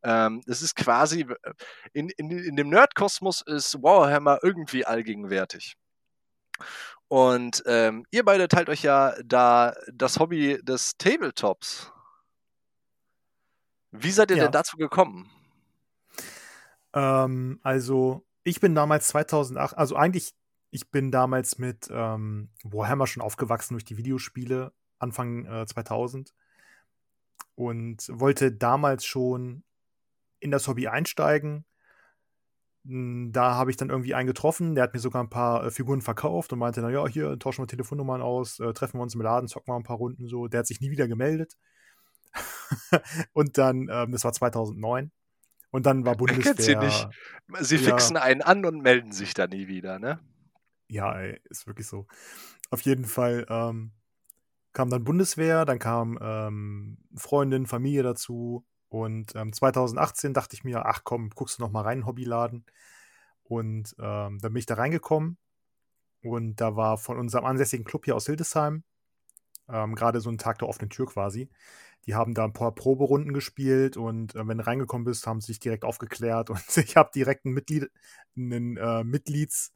Ähm, 0.03 0.43
das 0.47 0.63
ist 0.63 0.75
quasi, 0.75 1.23
äh, 1.23 1.53
in, 1.93 2.09
in, 2.11 2.31
in 2.31 2.57
dem 2.57 2.69
Nerd-Kosmos 2.69 3.43
ist 3.43 3.83
Warhammer 3.83 4.39
irgendwie 4.43 4.85
allgegenwärtig. 4.85 5.77
Und 7.09 7.63
ähm, 7.67 8.07
ihr 8.11 8.25
beide 8.25 8.49
teilt 8.49 8.69
euch 8.69 8.83
ja 8.83 9.15
da 9.25 9.75
das 9.93 10.19
Hobby 10.19 10.59
des 10.63 10.97
Tabletops. 10.97 11.93
Wie 13.91 14.11
seid 14.11 14.31
ihr 14.31 14.39
ja. 14.39 14.45
denn 14.45 14.53
dazu 14.53 14.77
gekommen? 14.79 15.31
Ähm, 16.95 17.61
also, 17.63 18.25
ich 18.45 18.61
bin 18.61 18.75
damals 18.75 19.09
2008, 19.09 19.77
also 19.77 19.97
eigentlich, 19.97 20.33
ich 20.71 20.91
bin 20.91 21.11
damals 21.11 21.59
mit 21.59 21.89
ähm, 21.91 22.49
Warhammer 22.65 23.07
schon 23.07 23.23
aufgewachsen 23.23 23.75
durch 23.75 23.85
die 23.85 23.99
Videospiele, 23.99 24.73
Anfang 24.99 25.45
äh, 25.45 25.67
2000. 25.67 26.33
Und 27.55 28.09
wollte 28.09 28.51
damals 28.51 29.05
schon 29.05 29.63
in 30.43 30.51
das 30.51 30.69
Hobby 30.69 30.89
einsteigen 30.89 31.65
hm, 32.85 33.31
da 33.33 33.55
habe 33.55 33.71
ich 33.71 33.77
dann 33.77 33.91
irgendwie 33.91 34.15
einen 34.15 34.27
getroffen, 34.27 34.75
der 34.75 34.85
hat 34.85 34.95
mir 34.95 35.01
sogar 35.01 35.23
ein 35.23 35.31
paar 35.31 35.65
äh, 35.65 35.71
Figuren 35.71 36.03
verkauft 36.03 36.53
und 36.53 36.59
meinte, 36.59 36.81
na 36.81 36.91
ja, 36.91 37.07
hier 37.07 37.39
tauschen 37.39 37.63
wir 37.63 37.69
Telefonnummern 37.69 38.23
aus, 38.23 38.59
äh, 38.59 38.73
treffen 38.73 38.99
wir 38.99 39.03
uns 39.03 39.15
im 39.15 39.21
Laden, 39.21 39.49
zocken 39.49 39.73
wir 39.73 39.77
ein 39.77 39.85
paar 39.85 39.99
Runden 39.99 40.27
so. 40.27 40.49
Der 40.49 40.61
hat 40.61 40.67
sich 40.67 40.81
nie 40.81 40.91
wieder 40.91 41.07
gemeldet. 41.07 41.57
und 43.33 43.59
dann, 43.59 43.89
ähm, 43.91 44.11
das 44.11 44.25
war 44.25 44.33
2009. 44.33 45.13
Und 45.71 45.87
dann 45.87 46.05
war 46.05 46.17
Bundeswehr. 46.17 46.55
Sie 46.57 46.77
nicht. 46.77 47.09
Sie 47.61 47.77
ja, 47.77 47.83
fixen 47.83 48.17
einen 48.17 48.43
an 48.43 48.65
und 48.65 48.83
melden 48.83 49.13
sich 49.13 49.33
da 49.33 49.47
nie 49.47 49.69
wieder, 49.69 49.99
ne? 49.99 50.19
Ja, 50.89 51.17
ey, 51.17 51.41
ist 51.45 51.67
wirklich 51.67 51.87
so. 51.87 52.07
Auf 52.71 52.81
jeden 52.83 53.05
Fall 53.05 53.47
ähm, 53.49 53.93
kam 54.73 54.91
dann 54.91 55.05
Bundeswehr, 55.05 55.65
dann 55.65 55.79
kam 55.79 56.19
ähm, 56.21 56.99
Freundin, 57.15 57.67
Familie 57.67 58.03
dazu 58.03 58.67
und 58.93 59.35
ähm, 59.37 59.55
2018 59.55 60.35
dachte 60.35 60.55
ich 60.55 60.65
mir, 60.65 60.85
ach 60.85 61.01
komm, 61.03 61.31
guckst 61.31 61.59
du 61.59 61.63
noch 61.63 61.71
mal 61.71 61.81
rein, 61.81 62.05
Hobbyladen. 62.05 62.67
Und 63.43 63.97
ähm, 63.99 64.39
dann 64.39 64.53
bin 64.53 64.57
ich 64.57 64.67
da 64.67 64.75
reingekommen. 64.75 65.39
Und 66.23 66.57
da 66.57 66.77
war 66.77 66.99
von 66.99 67.19
unserem 67.19 67.47
ansässigen 67.47 67.87
Club 67.87 68.05
hier 68.05 68.17
aus 68.17 68.27
Hildesheim 68.27 68.85
ähm, 69.71 69.95
gerade 69.95 70.21
so 70.21 70.29
ein 70.31 70.37
Tag 70.37 70.59
der 70.59 70.69
offenen 70.69 70.91
Tür 70.91 71.07
quasi. 71.07 71.49
Die 72.05 72.15
haben 72.15 72.35
da 72.35 72.45
ein 72.45 72.53
paar 72.53 72.75
Proberunden 72.75 73.33
gespielt 73.33 73.97
und 73.97 74.35
äh, 74.35 74.47
wenn 74.47 74.59
du 74.59 74.67
reingekommen 74.67 75.07
bist, 75.07 75.27
haben 75.27 75.41
sie 75.41 75.47
sich 75.49 75.61
direkt 75.61 75.85
aufgeklärt 75.85 76.51
und 76.51 76.77
ich 76.77 76.97
habe 76.97 77.11
direkt 77.15 77.47
einen, 77.47 77.55
Mitglied, 77.55 77.91
einen 78.37 78.77
äh, 78.77 79.05
Mitglieds, 79.05 79.73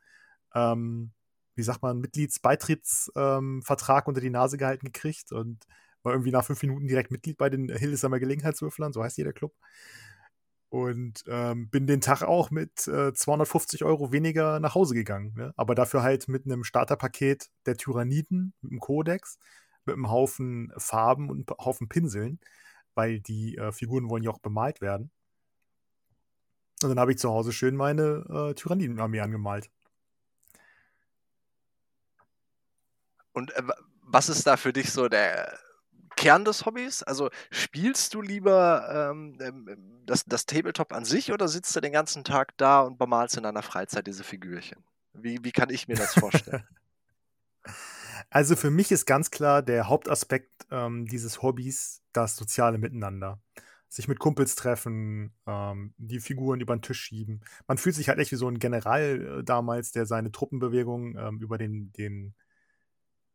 ähm, 0.54 1.12
wie 1.54 1.62
sagt 1.62 1.80
man, 1.80 2.00
Mitgliedsbeitrittsvertrag 2.00 4.04
ähm, 4.04 4.08
unter 4.08 4.20
die 4.20 4.28
Nase 4.28 4.58
gehalten 4.58 4.84
gekriegt 4.84 5.32
und 5.32 5.64
war 6.06 6.12
irgendwie 6.12 6.30
nach 6.30 6.44
fünf 6.44 6.62
Minuten 6.62 6.86
direkt 6.86 7.10
Mitglied 7.10 7.36
bei 7.36 7.50
den 7.50 7.68
Hildesheimer 7.68 8.20
Gelegenheitswürfelern, 8.20 8.92
so 8.92 9.02
heißt 9.02 9.18
jeder 9.18 9.32
Club. 9.32 9.52
Und 10.68 11.24
ähm, 11.26 11.68
bin 11.68 11.86
den 11.86 12.00
Tag 12.00 12.22
auch 12.22 12.50
mit 12.50 12.86
äh, 12.86 13.12
250 13.12 13.84
Euro 13.84 14.12
weniger 14.12 14.60
nach 14.60 14.74
Hause 14.74 14.94
gegangen. 14.94 15.34
Ne? 15.36 15.52
Aber 15.56 15.74
dafür 15.74 16.02
halt 16.02 16.28
mit 16.28 16.46
einem 16.46 16.64
Starterpaket 16.64 17.50
der 17.66 17.76
Tyranniden, 17.76 18.54
mit 18.62 18.72
einem 18.72 18.80
Kodex, 18.80 19.38
mit 19.84 19.94
einem 19.94 20.10
Haufen 20.10 20.72
Farben 20.76 21.28
und 21.28 21.50
einem 21.50 21.58
Haufen 21.58 21.88
Pinseln, 21.88 22.40
weil 22.94 23.20
die 23.20 23.56
äh, 23.56 23.72
Figuren 23.72 24.08
wollen 24.08 24.22
ja 24.22 24.30
auch 24.30 24.38
bemalt 24.38 24.80
werden. 24.80 25.10
Und 26.82 26.90
dann 26.90 27.00
habe 27.00 27.12
ich 27.12 27.18
zu 27.18 27.30
Hause 27.30 27.52
schön 27.52 27.74
meine 27.74 28.24
äh, 28.28 28.54
Tyrannidenarmee 28.54 29.20
angemalt. 29.20 29.70
Und 33.32 33.50
äh, 33.56 33.62
was 34.02 34.28
ist 34.28 34.46
da 34.46 34.56
für 34.56 34.72
dich 34.72 34.92
so 34.92 35.08
der 35.08 35.58
Kern 36.16 36.44
des 36.44 36.66
Hobbys? 36.66 37.02
Also 37.02 37.30
spielst 37.50 38.14
du 38.14 38.22
lieber 38.22 39.10
ähm, 39.10 39.38
ähm, 39.40 40.02
das, 40.04 40.24
das 40.24 40.46
Tabletop 40.46 40.92
an 40.92 41.04
sich 41.04 41.32
oder 41.32 41.48
sitzt 41.48 41.74
du 41.76 41.80
den 41.80 41.92
ganzen 41.92 42.24
Tag 42.24 42.56
da 42.56 42.80
und 42.80 42.98
bemalst 42.98 43.36
in 43.36 43.42
deiner 43.42 43.62
Freizeit 43.62 44.06
diese 44.06 44.24
Figürchen? 44.24 44.82
Wie, 45.12 45.42
wie 45.44 45.52
kann 45.52 45.70
ich 45.70 45.88
mir 45.88 45.96
das 45.96 46.14
vorstellen? 46.14 46.66
also 48.30 48.56
für 48.56 48.70
mich 48.70 48.90
ist 48.92 49.06
ganz 49.06 49.30
klar 49.30 49.62
der 49.62 49.88
Hauptaspekt 49.88 50.66
ähm, 50.70 51.06
dieses 51.06 51.42
Hobbys 51.42 52.02
das 52.12 52.36
soziale 52.36 52.78
Miteinander. 52.78 53.40
Sich 53.88 54.08
mit 54.08 54.18
Kumpels 54.18 54.56
treffen, 54.56 55.32
ähm, 55.46 55.94
die 55.96 56.18
Figuren 56.18 56.60
über 56.60 56.74
den 56.76 56.82
Tisch 56.82 57.00
schieben. 57.00 57.44
Man 57.68 57.78
fühlt 57.78 57.94
sich 57.94 58.08
halt 58.08 58.18
echt 58.18 58.32
wie 58.32 58.36
so 58.36 58.48
ein 58.48 58.58
General 58.58 59.38
äh, 59.40 59.44
damals, 59.44 59.92
der 59.92 60.06
seine 60.06 60.32
Truppenbewegung 60.32 61.16
ähm, 61.16 61.40
über 61.40 61.56
den, 61.56 61.92
den 61.92 62.34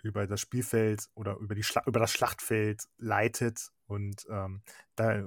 über 0.04 0.28
das 0.28 0.42
Spielfeld 0.42 1.10
oder 1.14 1.38
über, 1.38 1.56
die 1.56 1.66
über 1.86 2.00
das 2.00 2.12
Schlachtfeld 2.12 2.88
leitet 2.98 3.72
und 3.88 4.26
ähm, 4.30 4.62
da 4.96 5.26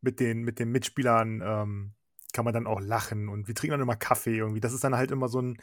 mit 0.00 0.20
den, 0.20 0.42
mit 0.42 0.58
den 0.58 0.70
Mitspielern 0.70 1.42
ähm, 1.42 1.94
kann 2.32 2.44
man 2.44 2.54
dann 2.54 2.66
auch 2.66 2.80
lachen 2.80 3.28
und 3.28 3.48
wir 3.48 3.54
trinken 3.54 3.72
dann 3.72 3.80
immer 3.80 3.96
Kaffee 3.96 4.36
irgendwie. 4.36 4.60
Das 4.60 4.72
ist 4.72 4.84
dann 4.84 4.96
halt 4.96 5.10
immer 5.10 5.28
so 5.28 5.40
ein, 5.40 5.56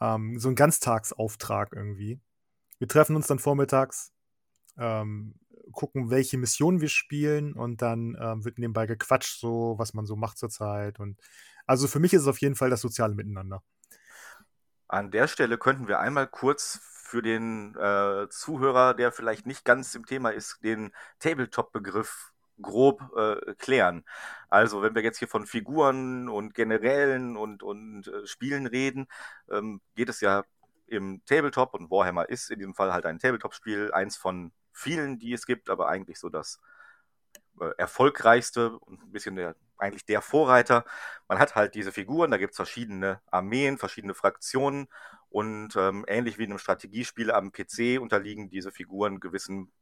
ähm, 0.00 0.38
so 0.38 0.48
ein 0.48 0.54
Ganztagsauftrag 0.54 1.72
irgendwie. 1.74 2.20
Wir 2.78 2.88
treffen 2.88 3.16
uns 3.16 3.26
dann 3.26 3.38
vormittags, 3.38 4.12
ähm, 4.78 5.34
gucken, 5.72 6.10
welche 6.10 6.38
Missionen 6.38 6.80
wir 6.80 6.88
spielen 6.88 7.52
und 7.52 7.82
dann 7.82 8.16
ähm, 8.20 8.44
wird 8.44 8.58
nebenbei 8.58 8.86
gequatscht, 8.86 9.38
so 9.38 9.74
was 9.78 9.94
man 9.94 10.06
so 10.06 10.16
macht 10.16 10.38
zurzeit. 10.38 10.98
Und 10.98 11.18
also 11.66 11.86
für 11.86 12.00
mich 12.00 12.12
ist 12.14 12.22
es 12.22 12.28
auf 12.28 12.40
jeden 12.40 12.56
Fall 12.56 12.70
das 12.70 12.80
soziale 12.80 13.14
Miteinander. 13.14 13.62
An 14.88 15.10
der 15.10 15.28
Stelle 15.28 15.58
könnten 15.58 15.86
wir 15.86 16.00
einmal 16.00 16.26
kurz 16.26 16.80
für 17.10 17.22
den 17.22 17.74
äh, 17.76 18.28
Zuhörer, 18.28 18.94
der 18.94 19.10
vielleicht 19.10 19.44
nicht 19.44 19.64
ganz 19.64 19.96
im 19.96 20.06
Thema 20.06 20.30
ist, 20.30 20.62
den 20.62 20.92
Tabletop-Begriff 21.18 22.32
grob 22.62 23.02
äh, 23.16 23.54
klären. 23.54 24.04
Also 24.48 24.80
wenn 24.82 24.94
wir 24.94 25.02
jetzt 25.02 25.18
hier 25.18 25.26
von 25.26 25.44
Figuren 25.46 26.28
und 26.28 26.54
Generälen 26.54 27.36
und, 27.36 27.64
und 27.64 28.06
äh, 28.06 28.26
Spielen 28.26 28.66
reden, 28.66 29.08
ähm, 29.50 29.80
geht 29.96 30.08
es 30.08 30.20
ja 30.20 30.44
im 30.86 31.22
Tabletop 31.26 31.74
und 31.74 31.90
Warhammer 31.90 32.28
ist 32.28 32.50
in 32.50 32.60
diesem 32.60 32.74
Fall 32.74 32.92
halt 32.92 33.06
ein 33.06 33.18
Tabletop-Spiel, 33.18 33.92
eins 33.92 34.16
von 34.16 34.52
vielen, 34.72 35.18
die 35.18 35.32
es 35.32 35.46
gibt, 35.46 35.68
aber 35.68 35.88
eigentlich 35.88 36.20
so 36.20 36.28
das 36.28 36.60
äh, 37.60 37.70
erfolgreichste 37.76 38.78
und 38.78 39.02
ein 39.02 39.10
bisschen 39.10 39.34
der, 39.34 39.56
eigentlich 39.78 40.04
der 40.04 40.22
Vorreiter. 40.22 40.84
Man 41.26 41.40
hat 41.40 41.56
halt 41.56 41.74
diese 41.74 41.90
Figuren, 41.90 42.30
da 42.30 42.36
gibt 42.36 42.52
es 42.52 42.56
verschiedene 42.56 43.20
Armeen, 43.30 43.78
verschiedene 43.78 44.14
Fraktionen 44.14 44.88
und 45.30 45.76
ähm, 45.76 46.04
ähnlich 46.08 46.38
wie 46.38 46.44
in 46.44 46.50
einem 46.50 46.58
Strategiespiel 46.58 47.30
am 47.30 47.52
PC 47.52 48.00
unterliegen 48.00 48.50
diese 48.50 48.72
Figuren 48.72 49.20
gewissen 49.20 49.72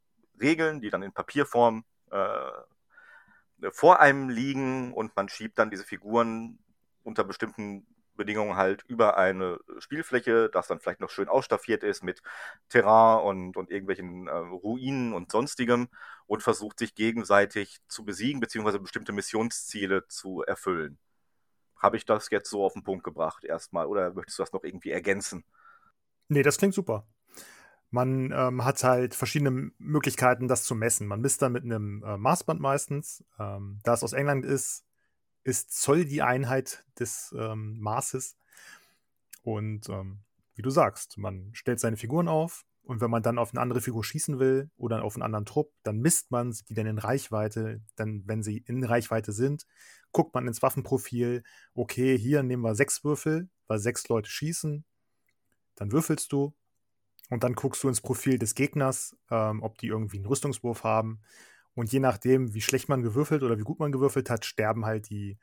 Regeln, 0.40 0.80
die 0.80 0.90
dann 0.90 1.02
in 1.02 1.12
Papierform 1.12 1.84
äh, 2.10 3.70
vor 3.72 4.00
einem 4.00 4.28
liegen 4.28 4.92
und 4.92 5.16
man 5.16 5.28
schiebt 5.28 5.58
dann 5.58 5.70
diese 5.70 5.84
Figuren 5.84 6.58
unter 7.02 7.24
bestimmten 7.24 7.86
Bedingungen 8.18 8.56
halt 8.56 8.84
über 8.86 9.16
eine 9.16 9.58
Spielfläche, 9.78 10.50
das 10.50 10.66
dann 10.66 10.80
vielleicht 10.80 11.00
noch 11.00 11.10
schön 11.10 11.28
ausstaffiert 11.28 11.82
ist 11.82 12.02
mit 12.02 12.20
Terrain 12.68 13.24
und, 13.24 13.56
und 13.56 13.70
irgendwelchen 13.70 14.28
äh, 14.28 14.32
Ruinen 14.32 15.14
und 15.14 15.32
sonstigem 15.32 15.88
und 16.26 16.42
versucht 16.42 16.78
sich 16.78 16.94
gegenseitig 16.94 17.78
zu 17.88 18.04
besiegen, 18.04 18.40
beziehungsweise 18.40 18.80
bestimmte 18.80 19.12
Missionsziele 19.12 20.06
zu 20.08 20.42
erfüllen. 20.42 20.98
Habe 21.78 21.96
ich 21.96 22.04
das 22.04 22.30
jetzt 22.30 22.50
so 22.50 22.64
auf 22.64 22.72
den 22.72 22.84
Punkt 22.84 23.04
gebracht 23.04 23.44
erstmal 23.44 23.86
oder 23.86 24.12
möchtest 24.12 24.38
du 24.38 24.42
das 24.42 24.52
noch 24.52 24.64
irgendwie 24.64 24.90
ergänzen? 24.90 25.44
Nee, 26.28 26.42
das 26.42 26.58
klingt 26.58 26.74
super. 26.74 27.06
Man 27.90 28.32
ähm, 28.32 28.64
hat 28.64 28.84
halt 28.84 29.14
verschiedene 29.14 29.70
Möglichkeiten, 29.78 30.46
das 30.46 30.64
zu 30.64 30.74
messen. 30.74 31.06
Man 31.06 31.20
misst 31.20 31.40
dann 31.40 31.52
mit 31.52 31.64
einem 31.64 32.02
äh, 32.04 32.18
Maßband 32.18 32.60
meistens. 32.60 33.24
Ähm, 33.38 33.80
da 33.82 33.94
es 33.94 34.02
aus 34.02 34.12
England 34.12 34.44
ist, 34.44 34.84
ist 35.42 35.72
Zoll 35.72 36.04
die 36.04 36.20
Einheit 36.20 36.84
des 36.98 37.34
ähm, 37.38 37.78
Maßes. 37.80 38.36
Und 39.42 39.88
ähm, 39.88 40.20
wie 40.54 40.62
du 40.62 40.68
sagst, 40.68 41.16
man 41.16 41.50
stellt 41.54 41.80
seine 41.80 41.96
Figuren 41.96 42.28
auf 42.28 42.66
und 42.82 43.00
wenn 43.00 43.10
man 43.10 43.22
dann 43.22 43.38
auf 43.38 43.52
eine 43.52 43.60
andere 43.60 43.80
Figur 43.80 44.04
schießen 44.04 44.38
will 44.38 44.70
oder 44.76 45.02
auf 45.02 45.14
einen 45.14 45.22
anderen 45.22 45.46
Trupp, 45.46 45.72
dann 45.82 46.00
misst 46.00 46.30
man 46.30 46.54
die 46.68 46.74
dann 46.74 46.86
in 46.86 46.98
Reichweite. 46.98 47.80
Dann, 47.96 48.24
wenn 48.26 48.42
sie 48.42 48.58
in 48.66 48.84
Reichweite 48.84 49.32
sind, 49.32 49.66
guckt 50.12 50.34
man 50.34 50.46
ins 50.46 50.62
Waffenprofil, 50.62 51.42
okay, 51.74 52.18
hier 52.18 52.42
nehmen 52.42 52.62
wir 52.62 52.74
sechs 52.74 53.04
Würfel, 53.04 53.48
weil 53.66 53.78
sechs 53.78 54.08
Leute 54.08 54.30
schießen. 54.30 54.84
Dann 55.74 55.92
würfelst 55.92 56.32
du 56.32 56.54
und 57.30 57.44
dann 57.44 57.54
guckst 57.54 57.82
du 57.82 57.88
ins 57.88 58.00
Profil 58.00 58.38
des 58.38 58.54
Gegners, 58.54 59.16
ähm, 59.30 59.62
ob 59.62 59.78
die 59.78 59.88
irgendwie 59.88 60.16
einen 60.16 60.26
Rüstungswurf 60.26 60.84
haben. 60.84 61.20
Und 61.74 61.92
je 61.92 62.00
nachdem, 62.00 62.54
wie 62.54 62.60
schlecht 62.60 62.88
man 62.88 63.02
gewürfelt 63.02 63.42
oder 63.42 63.58
wie 63.58 63.62
gut 63.62 63.78
man 63.78 63.92
gewürfelt 63.92 64.30
hat, 64.30 64.44
sterben 64.44 64.84
halt 64.84 65.10
die 65.10 65.38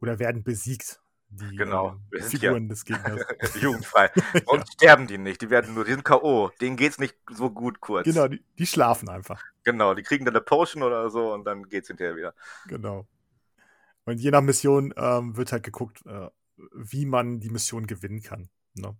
oder 0.00 0.18
werden 0.18 0.42
besiegt. 0.42 1.00
Die 1.28 1.56
genau. 1.56 1.96
äh, 2.12 2.20
Figuren 2.20 2.68
des 2.68 2.84
Gegners. 2.84 3.22
Jugendfrei. 3.60 4.10
Und 4.46 4.60
ja. 4.60 4.66
sterben 4.72 5.06
die 5.06 5.16
nicht. 5.16 5.40
Die 5.40 5.48
werden 5.48 5.74
nur, 5.74 5.84
die 5.84 5.92
sind 5.92 6.04
K.O. 6.04 6.50
Denen 6.60 6.76
geht's 6.76 6.98
nicht 6.98 7.16
so 7.30 7.50
gut 7.50 7.80
kurz. 7.80 8.04
Genau, 8.04 8.28
die, 8.28 8.44
die, 8.58 8.66
schlafen 8.66 9.08
einfach. 9.08 9.42
Genau, 9.64 9.94
die 9.94 10.02
kriegen 10.02 10.26
dann 10.26 10.34
eine 10.34 10.44
Potion 10.44 10.82
oder 10.82 11.08
so 11.08 11.32
und 11.32 11.44
dann 11.44 11.70
geht's 11.70 11.88
hinterher 11.88 12.16
wieder. 12.16 12.34
Genau. 12.66 13.06
Und 14.04 14.18
je 14.18 14.30
nach 14.30 14.40
Mission 14.40 14.92
ähm, 14.96 15.36
wird 15.36 15.52
halt 15.52 15.62
geguckt, 15.62 16.04
äh, 16.06 16.28
wie 16.72 17.06
man 17.06 17.40
die 17.40 17.50
Mission 17.50 17.86
gewinnen 17.86 18.22
kann. 18.22 18.48
Ne? 18.74 18.96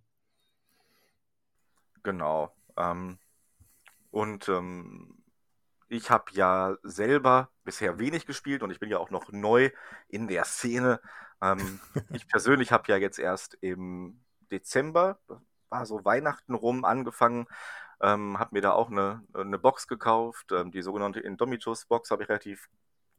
Genau. 2.03 2.55
Ähm, 2.77 3.17
und 4.11 4.47
ähm, 4.49 5.23
ich 5.89 6.09
habe 6.09 6.25
ja 6.31 6.77
selber 6.83 7.49
bisher 7.63 7.99
wenig 7.99 8.25
gespielt 8.25 8.63
und 8.63 8.71
ich 8.71 8.79
bin 8.79 8.89
ja 8.89 8.97
auch 8.97 9.09
noch 9.09 9.31
neu 9.31 9.71
in 10.07 10.27
der 10.27 10.45
Szene. 10.45 10.99
Ähm, 11.41 11.79
ich 12.11 12.27
persönlich 12.27 12.71
habe 12.71 12.91
ja 12.91 12.97
jetzt 12.97 13.19
erst 13.19 13.57
im 13.61 14.23
Dezember, 14.51 15.19
war 15.69 15.85
so 15.85 16.05
Weihnachten 16.05 16.53
rum, 16.53 16.85
angefangen, 16.85 17.47
ähm, 18.01 18.39
habe 18.39 18.55
mir 18.55 18.61
da 18.61 18.71
auch 18.71 18.89
eine, 18.89 19.23
eine 19.33 19.59
Box 19.59 19.87
gekauft. 19.87 20.51
Ähm, 20.51 20.71
die 20.71 20.81
sogenannte 20.81 21.19
Indomitus-Box 21.19 22.11
habe 22.11 22.23
ich 22.23 22.29
relativ 22.29 22.69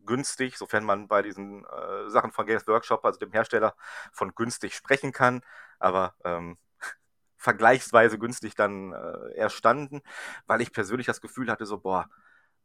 günstig, 0.07 0.57
sofern 0.57 0.85
man 0.85 1.09
bei 1.09 1.23
diesen 1.23 1.64
äh, 1.64 2.09
Sachen 2.11 2.33
von 2.33 2.47
Games 2.47 2.67
Workshop, 2.67 3.05
also 3.05 3.19
dem 3.19 3.33
Hersteller, 3.33 3.75
von 4.12 4.35
günstig 4.35 4.75
sprechen 4.75 5.12
kann. 5.12 5.43
Aber 5.79 6.14
ähm, 6.25 6.59
vergleichsweise 7.37 8.19
günstig 8.19 8.55
dann 8.55 8.93
äh, 8.93 9.35
erstanden, 9.37 10.03
weil 10.47 10.61
ich 10.61 10.73
persönlich 10.73 11.07
das 11.07 11.21
Gefühl 11.21 11.51
hatte, 11.51 11.67
so, 11.67 11.79
boah, 11.79 12.09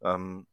ähm, 0.02 0.48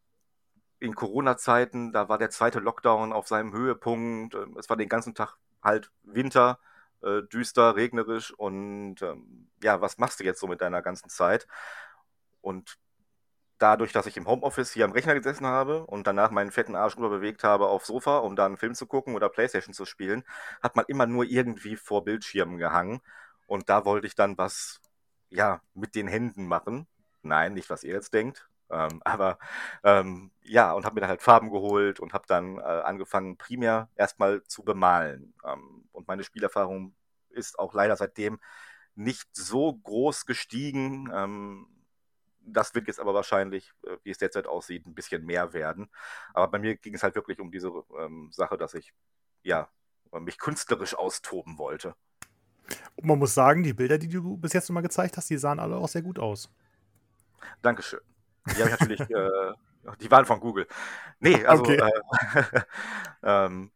in 0.78 0.94
Corona-Zeiten, 0.94 1.92
da 1.92 2.08
war 2.08 2.18
der 2.18 2.30
zweite 2.30 2.60
Lockdown 2.60 3.12
auf 3.12 3.28
seinem 3.28 3.52
Höhepunkt. 3.52 4.34
Ähm, 4.34 4.56
es 4.58 4.68
war 4.68 4.76
den 4.76 4.88
ganzen 4.88 5.14
Tag 5.14 5.36
halt 5.62 5.90
Winter, 6.02 6.58
äh, 7.02 7.22
düster, 7.22 7.76
regnerisch 7.76 8.32
und 8.32 9.02
ähm, 9.02 9.48
ja, 9.62 9.80
was 9.80 9.98
machst 9.98 10.20
du 10.20 10.24
jetzt 10.24 10.40
so 10.40 10.46
mit 10.46 10.60
deiner 10.60 10.82
ganzen 10.82 11.08
Zeit? 11.08 11.46
Und 12.40 12.78
dadurch, 13.58 13.92
dass 13.92 14.06
ich 14.06 14.16
im 14.16 14.26
Homeoffice 14.26 14.72
hier 14.72 14.84
am 14.84 14.92
Rechner 14.92 15.14
gesessen 15.14 15.46
habe 15.46 15.86
und 15.86 16.06
danach 16.06 16.30
meinen 16.30 16.50
fetten 16.52 16.74
Arsch 16.76 16.96
rüber 16.96 17.08
bewegt 17.10 17.44
habe 17.44 17.68
aufs 17.68 17.86
Sofa, 17.88 18.18
um 18.18 18.36
da 18.36 18.46
einen 18.46 18.56
Film 18.56 18.74
zu 18.74 18.86
gucken 18.86 19.14
oder 19.14 19.28
Playstation 19.28 19.74
zu 19.74 19.84
spielen, 19.86 20.24
hat 20.62 20.76
man 20.76 20.84
immer 20.88 21.06
nur 21.06 21.24
irgendwie 21.24 21.76
vor 21.76 22.04
Bildschirmen 22.04 22.58
gehangen. 22.58 23.00
Und 23.46 23.68
da 23.68 23.84
wollte 23.84 24.06
ich 24.06 24.14
dann 24.14 24.36
was, 24.38 24.80
ja, 25.30 25.60
mit 25.74 25.94
den 25.94 26.08
Händen 26.08 26.46
machen. 26.46 26.86
Nein, 27.22 27.54
nicht 27.54 27.70
was 27.70 27.84
ihr 27.84 27.94
jetzt 27.94 28.14
denkt. 28.14 28.48
Ähm, 28.70 29.00
aber 29.04 29.38
ähm, 29.84 30.30
ja, 30.42 30.72
und 30.72 30.84
habe 30.84 30.94
mir 30.94 31.00
dann 31.02 31.10
halt 31.10 31.22
Farben 31.22 31.50
geholt 31.50 32.00
und 32.00 32.12
habe 32.12 32.26
dann 32.28 32.58
äh, 32.58 32.62
angefangen, 32.62 33.36
primär 33.38 33.88
erstmal 33.96 34.42
zu 34.44 34.64
bemalen. 34.64 35.34
Ähm, 35.44 35.88
und 35.92 36.08
meine 36.08 36.24
Spielerfahrung 36.24 36.94
ist 37.30 37.58
auch 37.58 37.74
leider 37.74 37.96
seitdem 37.96 38.38
nicht 38.94 39.28
so 39.36 39.74
groß 39.74 40.26
gestiegen. 40.26 41.10
Das 42.48 42.74
wird 42.74 42.86
jetzt 42.86 43.00
aber 43.00 43.12
wahrscheinlich, 43.12 43.72
äh, 43.84 43.96
wie 44.02 44.10
es 44.10 44.18
derzeit 44.18 44.46
aussieht, 44.46 44.86
ein 44.86 44.94
bisschen 44.94 45.24
mehr 45.24 45.52
werden. 45.52 45.90
Aber 46.32 46.48
bei 46.48 46.58
mir 46.58 46.76
ging 46.76 46.94
es 46.94 47.02
halt 47.02 47.14
wirklich 47.14 47.40
um 47.40 47.50
diese 47.50 47.72
ähm, 47.98 48.30
Sache, 48.32 48.56
dass 48.56 48.74
ich 48.74 48.92
ja 49.42 49.68
mich 50.20 50.38
künstlerisch 50.38 50.94
austoben 50.94 51.58
wollte. 51.58 51.94
Und 52.96 53.06
man 53.06 53.18
muss 53.18 53.34
sagen, 53.34 53.62
die 53.62 53.72
Bilder, 53.72 53.98
die 53.98 54.08
du 54.08 54.36
bis 54.36 54.52
jetzt 54.52 54.70
immer 54.70 54.82
gezeigt 54.82 55.16
hast, 55.16 55.30
die 55.30 55.36
sahen 55.36 55.60
alle 55.60 55.76
auch 55.76 55.88
sehr 55.88 56.02
gut 56.02 56.18
aus. 56.18 56.50
Dankeschön. 57.62 58.00
Die 58.46 58.62
habe 58.62 58.70
ich 58.70 58.80
natürlich, 58.80 59.00
äh, 59.10 59.52
die 60.00 60.10
waren 60.10 60.24
von 60.24 60.40
Google. 60.40 60.66
Nee, 61.20 61.44
also 61.44 61.62
okay. 61.62 61.76
äh, 61.76 62.60
ähm, 63.22 63.70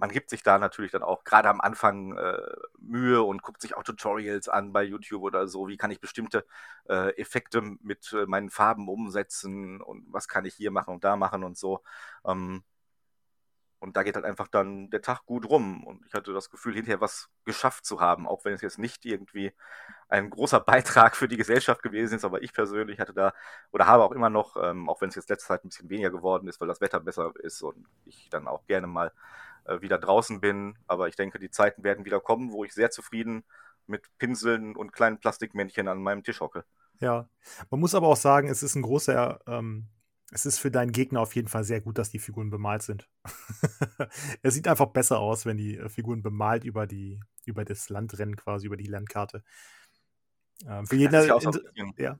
man 0.00 0.10
gibt 0.10 0.30
sich 0.30 0.42
da 0.42 0.58
natürlich 0.58 0.92
dann 0.92 1.02
auch 1.02 1.24
gerade 1.24 1.50
am 1.50 1.60
Anfang 1.60 2.16
äh, 2.16 2.38
Mühe 2.78 3.22
und 3.22 3.42
guckt 3.42 3.60
sich 3.60 3.76
auch 3.76 3.82
Tutorials 3.82 4.48
an 4.48 4.72
bei 4.72 4.82
YouTube 4.82 5.22
oder 5.22 5.46
so. 5.46 5.68
Wie 5.68 5.76
kann 5.76 5.90
ich 5.90 6.00
bestimmte 6.00 6.46
äh, 6.88 7.14
Effekte 7.20 7.60
mit 7.60 8.12
äh, 8.14 8.24
meinen 8.26 8.50
Farben 8.50 8.88
umsetzen 8.88 9.80
und 9.82 10.06
was 10.10 10.26
kann 10.26 10.46
ich 10.46 10.54
hier 10.54 10.70
machen 10.70 10.94
und 10.94 11.04
da 11.04 11.16
machen 11.16 11.44
und 11.44 11.58
so. 11.58 11.82
Ähm, 12.24 12.64
und 13.80 13.96
da 13.96 14.02
geht 14.02 14.14
halt 14.14 14.26
einfach 14.26 14.48
dann 14.48 14.90
der 14.90 15.00
Tag 15.02 15.24
gut 15.26 15.48
rum. 15.48 15.84
Und 15.84 16.04
ich 16.06 16.14
hatte 16.14 16.32
das 16.34 16.50
Gefühl, 16.50 16.74
hinterher 16.74 17.00
was 17.00 17.30
geschafft 17.46 17.86
zu 17.86 18.00
haben, 18.00 18.28
auch 18.28 18.44
wenn 18.44 18.52
es 18.54 18.60
jetzt 18.60 18.78
nicht 18.78 19.04
irgendwie 19.06 19.52
ein 20.08 20.30
großer 20.30 20.60
Beitrag 20.60 21.16
für 21.16 21.28
die 21.28 21.38
Gesellschaft 21.38 21.82
gewesen 21.82 22.16
ist. 22.16 22.24
Aber 22.24 22.42
ich 22.42 22.52
persönlich 22.54 23.00
hatte 23.00 23.14
da 23.14 23.32
oder 23.72 23.86
habe 23.86 24.04
auch 24.04 24.12
immer 24.12 24.30
noch, 24.30 24.56
ähm, 24.62 24.88
auch 24.88 25.00
wenn 25.00 25.10
es 25.10 25.14
jetzt 25.14 25.30
letzte 25.30 25.48
Zeit 25.48 25.64
ein 25.64 25.68
bisschen 25.70 25.90
weniger 25.90 26.10
geworden 26.10 26.48
ist, 26.48 26.60
weil 26.60 26.68
das 26.68 26.80
Wetter 26.80 27.00
besser 27.00 27.32
ist 27.42 27.62
und 27.62 27.86
ich 28.06 28.28
dann 28.30 28.48
auch 28.48 28.66
gerne 28.66 28.86
mal 28.86 29.12
äh, 29.70 29.80
wieder 29.80 29.98
draußen 29.98 30.40
bin. 30.40 30.78
Aber 30.86 31.08
ich 31.08 31.16
denke, 31.16 31.38
die 31.38 31.50
Zeiten 31.50 31.84
werden 31.84 32.04
wieder 32.04 32.20
kommen, 32.20 32.52
wo 32.52 32.64
ich 32.64 32.72
sehr 32.72 32.90
zufrieden 32.90 33.44
mit 33.86 34.06
Pinseln 34.18 34.76
und 34.76 34.92
kleinen 34.92 35.18
Plastikmännchen 35.18 35.88
an 35.88 36.02
meinem 36.02 36.22
Tisch 36.22 36.40
hocke. 36.40 36.64
Ja, 37.00 37.28
man 37.70 37.80
muss 37.80 37.94
aber 37.94 38.08
auch 38.08 38.16
sagen, 38.16 38.48
es 38.48 38.62
ist 38.62 38.74
ein 38.74 38.82
großer 38.82 39.40
ähm, 39.46 39.88
es 40.32 40.46
ist 40.46 40.58
für 40.58 40.70
deinen 40.70 40.92
Gegner 40.92 41.20
auf 41.20 41.34
jeden 41.34 41.48
Fall 41.48 41.64
sehr 41.64 41.80
gut, 41.80 41.98
dass 41.98 42.10
die 42.10 42.18
Figuren 42.18 42.50
bemalt 42.50 42.82
sind. 42.82 43.08
er 44.42 44.50
sieht 44.50 44.68
einfach 44.68 44.86
besser 44.86 45.18
aus, 45.18 45.44
wenn 45.44 45.56
die 45.56 45.76
äh, 45.76 45.88
Figuren 45.88 46.22
bemalt 46.22 46.64
über, 46.64 46.86
die, 46.86 47.20
über 47.46 47.64
das 47.64 47.88
Land 47.88 48.18
rennen, 48.18 48.36
quasi 48.36 48.66
über 48.66 48.76
die 48.76 48.86
Landkarte. 48.86 49.42
Ähm, 50.66 50.86
für 50.86 50.96
jeden, 50.96 51.14
ja, 51.14 51.40
ja. 51.96 52.18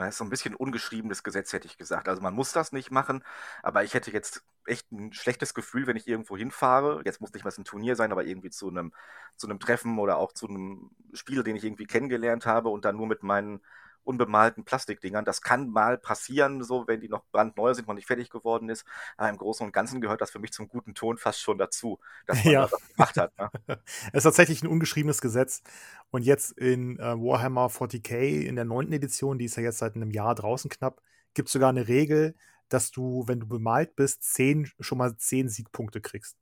Das 0.00 0.14
ist 0.14 0.18
so 0.18 0.24
ein 0.24 0.30
bisschen 0.30 0.54
ungeschriebenes 0.54 1.22
Gesetz, 1.22 1.52
hätte 1.52 1.66
ich 1.66 1.78
gesagt. 1.78 2.08
Also 2.08 2.22
man 2.22 2.34
muss 2.34 2.52
das 2.52 2.72
nicht 2.72 2.90
machen, 2.90 3.24
aber 3.62 3.84
ich 3.84 3.94
hätte 3.94 4.10
jetzt 4.10 4.42
echt 4.66 4.90
ein 4.92 5.12
schlechtes 5.12 5.54
Gefühl, 5.54 5.86
wenn 5.86 5.96
ich 5.96 6.06
irgendwo 6.08 6.36
hinfahre. 6.36 7.02
Jetzt 7.04 7.20
muss 7.20 7.32
nicht 7.32 7.44
mal 7.44 7.52
ein 7.56 7.64
Turnier 7.64 7.96
sein, 7.96 8.12
aber 8.12 8.24
irgendwie 8.24 8.50
zu 8.50 8.68
einem, 8.68 8.92
zu 9.36 9.48
einem 9.48 9.58
Treffen 9.60 9.98
oder 9.98 10.18
auch 10.18 10.32
zu 10.32 10.48
einem 10.48 10.90
Spieler, 11.12 11.42
den 11.42 11.56
ich 11.56 11.64
irgendwie 11.64 11.86
kennengelernt 11.86 12.46
habe 12.46 12.68
und 12.68 12.84
dann 12.84 12.96
nur 12.96 13.06
mit 13.06 13.22
meinen 13.22 13.60
unbemalten 14.04 14.64
Plastikdingern. 14.64 15.24
Das 15.24 15.42
kann 15.42 15.70
mal 15.70 15.98
passieren, 15.98 16.62
so 16.62 16.86
wenn 16.86 17.00
die 17.00 17.08
noch 17.08 17.24
brandneu 17.30 17.74
sind, 17.74 17.88
noch 17.88 17.94
nicht 17.94 18.06
fertig 18.06 18.30
geworden 18.30 18.68
ist. 18.68 18.84
Aber 19.16 19.28
im 19.28 19.36
Großen 19.36 19.64
und 19.64 19.72
Ganzen 19.72 20.00
gehört 20.00 20.20
das 20.20 20.30
für 20.30 20.38
mich 20.38 20.52
zum 20.52 20.68
guten 20.68 20.94
Ton 20.94 21.16
fast 21.16 21.40
schon 21.40 21.58
dazu, 21.58 21.98
dass 22.26 22.44
man 22.44 22.52
ja. 22.52 22.66
das 22.66 22.88
gemacht 22.88 23.16
hat. 23.16 23.38
Ne? 23.38 23.50
es 24.12 24.18
ist 24.18 24.22
tatsächlich 24.24 24.62
ein 24.62 24.68
ungeschriebenes 24.68 25.20
Gesetz. 25.20 25.62
Und 26.10 26.24
jetzt 26.24 26.52
in 26.52 26.98
äh, 26.98 27.14
Warhammer 27.16 27.66
40k 27.68 28.44
in 28.44 28.56
der 28.56 28.64
neunten 28.64 28.92
Edition, 28.92 29.38
die 29.38 29.44
ist 29.44 29.56
ja 29.56 29.62
jetzt 29.62 29.78
seit 29.78 29.94
einem 29.94 30.10
Jahr 30.10 30.34
draußen 30.34 30.70
knapp, 30.70 31.00
gibt 31.34 31.48
es 31.48 31.52
sogar 31.52 31.68
eine 31.68 31.88
Regel, 31.88 32.34
dass 32.68 32.90
du, 32.90 33.24
wenn 33.26 33.40
du 33.40 33.46
bemalt 33.46 33.96
bist, 33.96 34.22
zehn, 34.22 34.70
schon 34.80 34.98
mal 34.98 35.16
zehn 35.16 35.48
Siegpunkte 35.48 36.00
kriegst. 36.00 36.36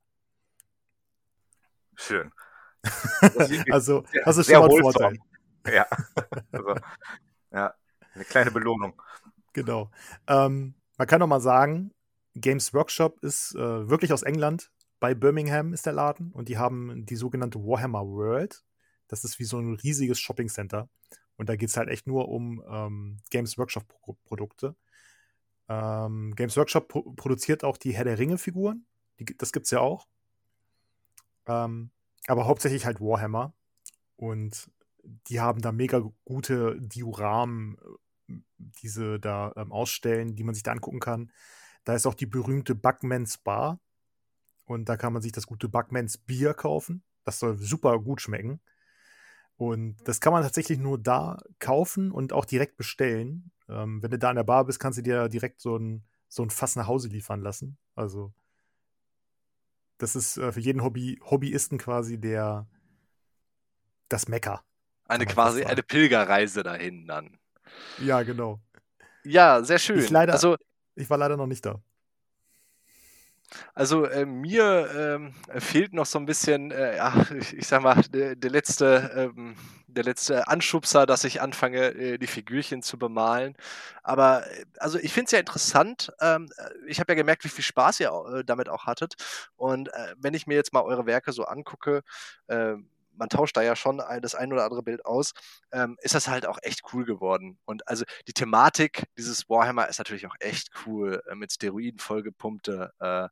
Schön. 1.95 2.31
also, 3.71 4.05
das 4.23 4.37
ist 4.37 4.49
schon 4.49 4.59
mal 4.59 4.71
ein 4.71 4.81
Vorteil. 4.81 5.17
Ja. 5.67 5.85
Also, 6.51 6.75
ja, 7.51 7.73
eine 8.13 8.25
kleine 8.25 8.51
Belohnung. 8.51 9.01
Genau. 9.53 9.89
Ähm, 10.27 10.75
man 10.99 11.07
kann 11.07 11.19
noch 11.19 11.27
mal 11.27 11.41
sagen, 11.41 11.91
Games 12.35 12.71
Workshop 12.71 13.19
ist 13.23 13.55
äh, 13.55 13.89
wirklich 13.89 14.13
aus 14.13 14.21
England. 14.21 14.71
Bei 14.99 15.15
Birmingham 15.15 15.73
ist 15.73 15.87
der 15.87 15.93
Laden 15.93 16.31
und 16.31 16.49
die 16.49 16.59
haben 16.59 17.05
die 17.07 17.15
sogenannte 17.15 17.59
Warhammer 17.59 18.05
World. 18.05 18.63
Das 19.07 19.23
ist 19.23 19.39
wie 19.39 19.45
so 19.45 19.57
ein 19.57 19.73
riesiges 19.73 20.19
Shopping 20.19 20.49
Center. 20.49 20.87
Und 21.35 21.49
da 21.49 21.55
geht 21.55 21.69
es 21.69 21.77
halt 21.77 21.89
echt 21.89 22.05
nur 22.05 22.29
um 22.29 22.63
ähm, 22.69 23.17
Games 23.31 23.57
Workshop-Produkte. 23.57 24.75
Ähm, 25.67 26.35
Games 26.35 26.57
Workshop 26.57 26.87
pro 26.87 27.01
produziert 27.13 27.63
auch 27.63 27.77
die 27.77 27.93
Herr 27.93 28.03
der 28.03 28.19
Ringe-Figuren. 28.19 28.85
Das 29.37 29.51
gibt 29.51 29.65
es 29.65 29.71
ja 29.71 29.79
auch. 29.79 30.07
Ähm, 31.47 31.91
aber 32.27 32.45
hauptsächlich 32.45 32.85
halt 32.85 32.99
Warhammer. 32.99 33.53
Und 34.15 34.69
die 35.27 35.39
haben 35.39 35.61
da 35.61 35.71
mega 35.71 36.03
gute 36.25 36.79
Dioramen, 36.79 37.77
diese 38.57 39.19
da 39.19 39.53
ähm, 39.55 39.71
ausstellen, 39.71 40.35
die 40.35 40.43
man 40.43 40.53
sich 40.53 40.63
da 40.63 40.71
angucken 40.71 40.99
kann. 40.99 41.31
Da 41.83 41.95
ist 41.95 42.05
auch 42.05 42.13
die 42.13 42.25
berühmte 42.25 42.75
Buckmans 42.75 43.37
Bar. 43.37 43.79
Und 44.65 44.87
da 44.87 44.97
kann 44.97 45.13
man 45.13 45.21
sich 45.21 45.31
das 45.31 45.47
gute 45.47 45.67
Buckmans 45.67 46.17
Bier 46.17 46.53
kaufen. 46.53 47.03
Das 47.23 47.39
soll 47.39 47.57
super 47.57 47.99
gut 47.99 48.21
schmecken. 48.21 48.59
Und 49.57 49.97
das 50.07 50.21
kann 50.21 50.31
man 50.31 50.43
tatsächlich 50.43 50.79
nur 50.79 50.97
da 50.97 51.41
kaufen 51.59 52.11
und 52.11 52.31
auch 52.31 52.45
direkt 52.45 52.77
bestellen. 52.77 53.51
Ähm, 53.67 54.01
wenn 54.01 54.11
du 54.11 54.19
da 54.19 54.29
an 54.29 54.35
der 54.35 54.43
Bar 54.43 54.65
bist, 54.65 54.79
kannst 54.79 54.99
du 54.99 55.03
dir 55.03 55.27
direkt 55.27 55.59
so 55.59 55.77
ein, 55.77 56.05
so 56.27 56.43
ein 56.43 56.49
Fass 56.49 56.75
nach 56.75 56.87
Hause 56.87 57.09
liefern 57.09 57.41
lassen. 57.41 57.77
Also, 57.95 58.31
das 59.97 60.15
ist 60.15 60.37
äh, 60.37 60.51
für 60.51 60.61
jeden 60.61 60.83
Hobby, 60.83 61.19
Hobbyisten 61.29 61.77
quasi 61.77 62.19
der 62.19 62.67
das 64.07 64.27
Mecker. 64.27 64.63
Eine 65.09 65.25
quasi 65.25 65.63
eine 65.63 65.83
Pilgerreise 65.83 66.63
dahin 66.63 67.07
dann. 67.07 67.37
Ja, 67.97 68.21
genau. 68.23 68.59
Ja, 69.23 69.63
sehr 69.63 69.79
schön. 69.79 69.99
Ich, 69.99 70.09
leider, 70.09 70.33
also, 70.33 70.55
ich 70.95 71.09
war 71.09 71.17
leider 71.17 71.35
noch 71.35 71.47
nicht 71.47 71.65
da. 71.65 71.81
Also 73.73 74.05
äh, 74.05 74.25
mir 74.25 74.89
ähm, 74.95 75.33
fehlt 75.59 75.93
noch 75.93 76.05
so 76.05 76.19
ein 76.19 76.27
bisschen, 76.27 76.69
äh, 76.69 76.99
ich, 77.39 77.57
ich, 77.57 77.67
sag 77.67 77.81
mal, 77.81 77.99
der, 78.13 78.35
der 78.35 78.51
letzte, 78.51 79.31
ähm, 79.35 79.55
der 79.87 80.03
letzte 80.03 80.47
Anschubser, 80.47 81.07
dass 81.07 81.23
ich 81.23 81.41
anfange, 81.41 81.87
äh, 81.95 82.17
die 82.19 82.27
Figürchen 82.27 82.83
zu 82.83 82.99
bemalen. 82.99 83.55
Aber 84.03 84.45
äh, 84.51 84.65
also 84.77 84.99
ich 84.99 85.11
finde 85.11 85.25
es 85.25 85.31
ja 85.31 85.39
interessant. 85.39 86.11
Ähm, 86.21 86.49
äh, 86.57 86.69
ich 86.85 86.99
habe 86.99 87.13
ja 87.13 87.15
gemerkt, 87.15 87.43
wie 87.43 87.49
viel 87.49 87.63
Spaß 87.63 87.99
ihr 88.01 88.11
äh, 88.11 88.43
damit 88.45 88.69
auch 88.69 88.85
hattet. 88.85 89.15
Und 89.55 89.89
wenn 90.17 90.35
ich 90.35 90.45
mir 90.45 90.55
jetzt 90.55 90.73
mal 90.73 90.81
eure 90.81 91.07
Werke 91.07 91.31
so 91.31 91.45
angucke, 91.45 92.03
ähm, 92.47 92.87
man 93.19 93.29
tauscht 93.29 93.55
da 93.55 93.61
ja 93.61 93.75
schon 93.75 94.01
das 94.21 94.33
ein 94.33 94.51
oder 94.51 94.63
andere 94.63 94.81
Bild 94.81 95.05
aus, 95.05 95.33
ähm, 95.71 95.97
ist 96.01 96.15
das 96.15 96.27
halt 96.27 96.47
auch 96.47 96.57
echt 96.63 96.81
cool 96.93 97.05
geworden. 97.05 97.59
Und 97.65 97.87
also 97.87 98.05
die 98.27 98.33
Thematik 98.33 99.03
dieses 99.17 99.49
Warhammer 99.49 99.87
ist 99.87 99.99
natürlich 99.99 100.25
auch 100.25 100.35
echt 100.39 100.69
cool, 100.85 101.21
äh, 101.29 101.35
mit 101.35 101.51
Steroiden 101.51 101.99
vollgepumpte 101.99 102.93
äh, 102.99 103.27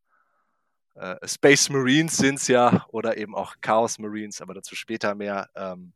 äh, 0.96 1.28
Space 1.28 1.70
Marines 1.70 2.18
sind 2.18 2.36
es 2.36 2.48
ja 2.48 2.86
oder 2.90 3.18
eben 3.18 3.36
auch 3.36 3.56
Chaos 3.62 4.00
Marines, 4.00 4.42
aber 4.42 4.54
dazu 4.54 4.76
später 4.76 5.16
mehr. 5.16 5.50
Ähm, 5.56 5.94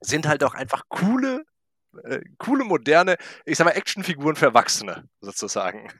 sind 0.00 0.26
halt 0.26 0.42
auch 0.44 0.54
einfach 0.54 0.84
coole, 0.88 1.44
äh, 2.04 2.20
coole, 2.38 2.64
moderne, 2.64 3.16
ich 3.44 3.58
sag 3.58 3.66
mal, 3.66 3.72
Actionfiguren 3.72 4.36
für 4.36 4.46
Erwachsene, 4.46 5.08
sozusagen. 5.20 5.90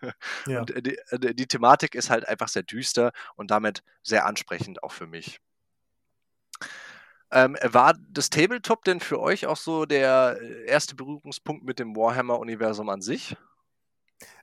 Ja. 0.47 0.61
Und 0.61 0.71
äh, 0.71 0.83
die, 0.83 0.99
äh, 1.11 1.35
die, 1.35 1.47
Thematik 1.47 1.95
ist 1.95 2.09
halt 2.09 2.27
einfach 2.27 2.49
sehr 2.49 2.63
düster 2.63 3.13
und 3.37 3.51
damit 3.51 3.83
sehr 4.03 4.25
ansprechend 4.25 4.83
auch 4.83 4.93
für 4.93 5.07
mich. 5.07 5.41
Ähm, 7.33 7.57
war 7.63 7.95
das 8.11 8.31
Tabletop 8.31 8.85
denn 8.85 9.01
für 9.01 9.21
euch 9.21 9.47
auch 9.47 9.57
so 9.57 9.87
der 9.87 10.39
äh, 10.41 10.65
erste 10.67 10.95
Berührungspunkt 10.95 11.65
mit 11.65 11.79
dem 11.79 11.95
Warhammer-Universum 11.95 12.89
an 12.89 13.03
sich? 13.03 13.37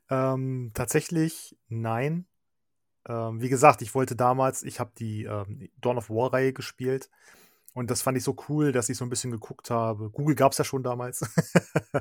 Ähm, 0.10 0.71
tatsächlich 0.73 1.58
nein. 1.67 2.28
Ähm, 3.08 3.41
wie 3.41 3.50
gesagt, 3.50 3.82
ich 3.82 3.93
wollte 3.93 4.15
damals, 4.15 4.63
ich 4.63 4.80
habe 4.80 4.91
die 4.97 5.23
ähm, 5.23 5.69
Dawn 5.78 5.97
of 5.97 6.10
War-Reihe 6.10 6.54
gespielt 6.54 7.10
und 7.73 7.91
das 7.91 8.02
fand 8.02 8.17
ich 8.17 8.23
so 8.23 8.36
cool, 8.50 8.71
dass 8.71 8.89
ich 8.89 8.97
so 8.97 9.06
ein 9.06 9.10
bisschen 9.10 9.32
geguckt 9.32 9.69
habe. 9.69 10.10
Google 10.10 10.36
gab 10.36 10.54
es 10.54 10.58
ja 10.58 10.63
schon 10.63 10.84
damals. 10.84 11.21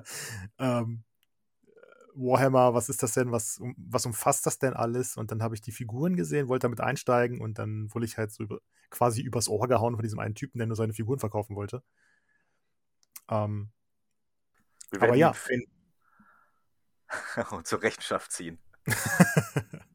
ähm, 0.59 1.05
Warhammer, 2.16 2.74
was 2.74 2.88
ist 2.88 3.02
das 3.02 3.12
denn? 3.12 3.31
Was, 3.31 3.61
was 3.76 4.07
umfasst 4.07 4.46
das 4.46 4.59
denn 4.59 4.74
alles? 4.74 5.16
Und 5.16 5.31
dann 5.31 5.42
habe 5.42 5.55
ich 5.55 5.61
die 5.61 5.72
Figuren 5.72 6.16
gesehen, 6.16 6.48
wollte 6.48 6.64
damit 6.64 6.81
einsteigen 6.81 7.40
und 7.40 7.59
dann 7.59 7.92
wurde 7.94 8.07
ich 8.07 8.16
halt 8.18 8.33
so 8.33 8.44
über, 8.44 8.61
quasi 8.90 9.22
übers 9.22 9.48
Ohr 9.48 9.68
gehauen 9.68 9.94
von 9.94 10.02
diesem 10.02 10.18
einen 10.18 10.35
Typen, 10.35 10.59
der 10.59 10.66
nur 10.66 10.76
seine 10.76 10.92
Figuren 10.94 11.18
verkaufen 11.18 11.57
wollte. 11.57 11.83
Ähm, 13.29 13.70
aber 14.98 15.14
ja. 15.14 15.35
und 17.50 17.66
zur 17.66 17.83
Rechenschaft 17.83 18.33
ziehen. 18.33 18.59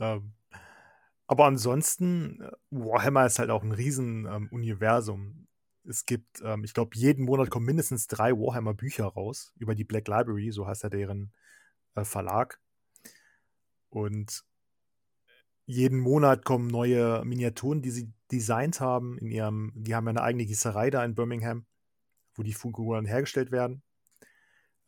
Ähm, 0.00 0.32
aber 1.26 1.46
ansonsten, 1.46 2.40
äh, 2.40 2.50
Warhammer 2.70 3.26
ist 3.26 3.38
halt 3.38 3.50
auch 3.50 3.62
ein 3.62 3.72
Riesen-Universum. 3.72 5.20
Ähm, 5.20 5.43
es 5.88 6.06
gibt, 6.06 6.42
ähm, 6.42 6.64
ich 6.64 6.74
glaube, 6.74 6.96
jeden 6.96 7.24
Monat 7.24 7.50
kommen 7.50 7.66
mindestens 7.66 8.06
drei 8.06 8.32
Warhammer-Bücher 8.32 9.04
raus 9.04 9.52
über 9.58 9.74
die 9.74 9.84
Black 9.84 10.08
Library, 10.08 10.50
so 10.50 10.66
heißt 10.66 10.82
ja 10.84 10.88
deren 10.88 11.32
äh, 11.94 12.04
Verlag. 12.04 12.60
Und 13.90 14.44
jeden 15.66 16.00
Monat 16.00 16.44
kommen 16.44 16.66
neue 16.68 17.24
Miniaturen, 17.24 17.82
die 17.82 17.90
sie 17.90 18.12
designt 18.30 18.80
haben. 18.80 19.18
In 19.18 19.30
ihrem, 19.30 19.72
die 19.74 19.94
haben 19.94 20.06
ja 20.06 20.10
eine 20.10 20.22
eigene 20.22 20.46
Gießerei 20.46 20.90
da 20.90 21.04
in 21.04 21.14
Birmingham, 21.14 21.66
wo 22.34 22.42
die 22.42 22.54
Figuren 22.54 23.06
hergestellt 23.06 23.50
werden. 23.52 23.82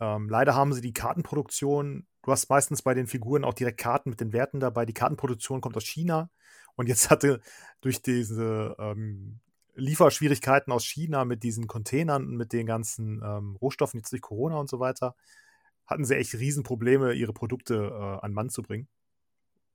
Ähm, 0.00 0.28
leider 0.28 0.54
haben 0.54 0.74
sie 0.74 0.82
die 0.82 0.92
Kartenproduktion 0.92 2.06
Du 2.26 2.32
hast 2.32 2.50
meistens 2.50 2.82
bei 2.82 2.92
den 2.92 3.06
Figuren 3.06 3.44
auch 3.44 3.54
direkt 3.54 3.78
Karten 3.78 4.10
mit 4.10 4.20
den 4.20 4.32
Werten 4.32 4.58
dabei. 4.58 4.84
Die 4.84 4.92
Kartenproduktion 4.92 5.60
kommt 5.60 5.76
aus 5.76 5.84
China. 5.84 6.28
Und 6.74 6.88
jetzt 6.88 7.08
hatte 7.10 7.40
durch 7.80 8.02
diese 8.02 8.74
ähm, 8.80 9.38
Lieferschwierigkeiten 9.76 10.72
aus 10.72 10.84
China 10.84 11.24
mit 11.24 11.42
diesen 11.42 11.66
Containern 11.66 12.26
und 12.26 12.36
mit 12.36 12.52
den 12.52 12.66
ganzen 12.66 13.22
ähm, 13.22 13.56
Rohstoffen, 13.56 13.98
jetzt 13.98 14.12
durch 14.12 14.22
Corona 14.22 14.56
und 14.56 14.68
so 14.68 14.80
weiter, 14.80 15.14
hatten 15.86 16.04
sie 16.04 16.16
echt 16.16 16.34
Riesenprobleme, 16.34 17.12
ihre 17.12 17.32
Produkte 17.32 17.74
äh, 17.74 18.24
an 18.24 18.32
Mann 18.32 18.50
zu 18.50 18.62
bringen. 18.62 18.88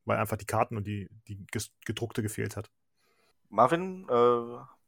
Weil 0.05 0.17
einfach 0.17 0.37
die 0.37 0.45
Karten 0.45 0.77
und 0.77 0.87
die, 0.87 1.09
die 1.27 1.45
gedruckte 1.85 2.23
gefehlt 2.23 2.57
hat. 2.57 2.71
Marvin, 3.49 4.07
äh, 4.09 4.11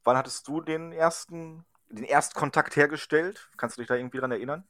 wann 0.03 0.17
hattest 0.17 0.47
du 0.47 0.61
den 0.61 0.91
ersten, 0.91 1.63
den 1.89 2.03
Erstkontakt 2.03 2.75
hergestellt? 2.75 3.49
Kannst 3.57 3.77
du 3.77 3.81
dich 3.81 3.87
da 3.87 3.95
irgendwie 3.95 4.17
dran 4.17 4.31
erinnern? 4.31 4.63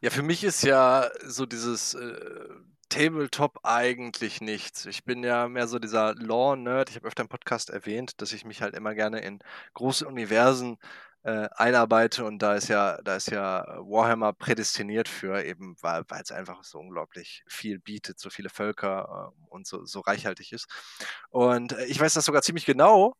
Ja, 0.00 0.10
für 0.10 0.22
mich 0.22 0.42
ist 0.42 0.62
ja 0.62 1.10
so 1.24 1.46
dieses 1.46 1.94
äh, 1.94 2.48
Tabletop 2.90 3.60
eigentlich 3.62 4.40
nichts. 4.40 4.84
Ich 4.86 5.04
bin 5.04 5.24
ja 5.24 5.48
mehr 5.48 5.68
so 5.68 5.78
dieser 5.78 6.14
Law-Nerd. 6.16 6.90
Ich 6.90 6.96
habe 6.96 7.08
öfter 7.08 7.22
im 7.22 7.28
Podcast 7.28 7.70
erwähnt, 7.70 8.20
dass 8.20 8.32
ich 8.32 8.44
mich 8.44 8.62
halt 8.62 8.74
immer 8.74 8.94
gerne 8.94 9.20
in 9.20 9.38
große 9.74 10.06
Universen 10.06 10.76
äh, 11.22 11.48
einarbeite 11.54 12.24
und 12.24 12.40
da 12.40 12.54
ist 12.54 12.68
ja, 12.68 13.00
da 13.02 13.16
ist 13.16 13.30
ja 13.30 13.64
Warhammer 13.80 14.32
prädestiniert 14.32 15.08
für, 15.08 15.44
eben 15.44 15.76
weil 15.82 16.04
es 16.22 16.32
einfach 16.32 16.64
so 16.64 16.78
unglaublich 16.78 17.44
viel 17.46 17.78
bietet, 17.78 18.18
so 18.18 18.30
viele 18.30 18.48
Völker 18.50 19.32
äh, 19.32 19.44
und 19.50 19.66
so, 19.66 19.84
so 19.84 20.00
reichhaltig 20.00 20.52
ist. 20.52 20.66
Und 21.30 21.72
äh, 21.72 21.86
ich 21.86 22.00
weiß 22.00 22.14
das 22.14 22.24
sogar 22.24 22.42
ziemlich 22.42 22.66
genau, 22.66 23.14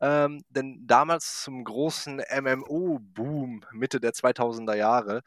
ähm, 0.00 0.44
denn 0.48 0.86
damals 0.86 1.42
zum 1.42 1.64
großen 1.64 2.22
MMO-Boom 2.40 3.64
Mitte 3.72 4.00
der 4.00 4.12
2000er 4.12 4.74
Jahre, 4.74 5.22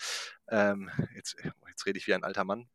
ähm, 0.49 0.89
jetzt, 1.15 1.35
jetzt 1.67 1.85
rede 1.85 1.99
ich 1.99 2.07
wie 2.07 2.13
ein 2.13 2.23
alter 2.23 2.43
Mann, 2.45 2.67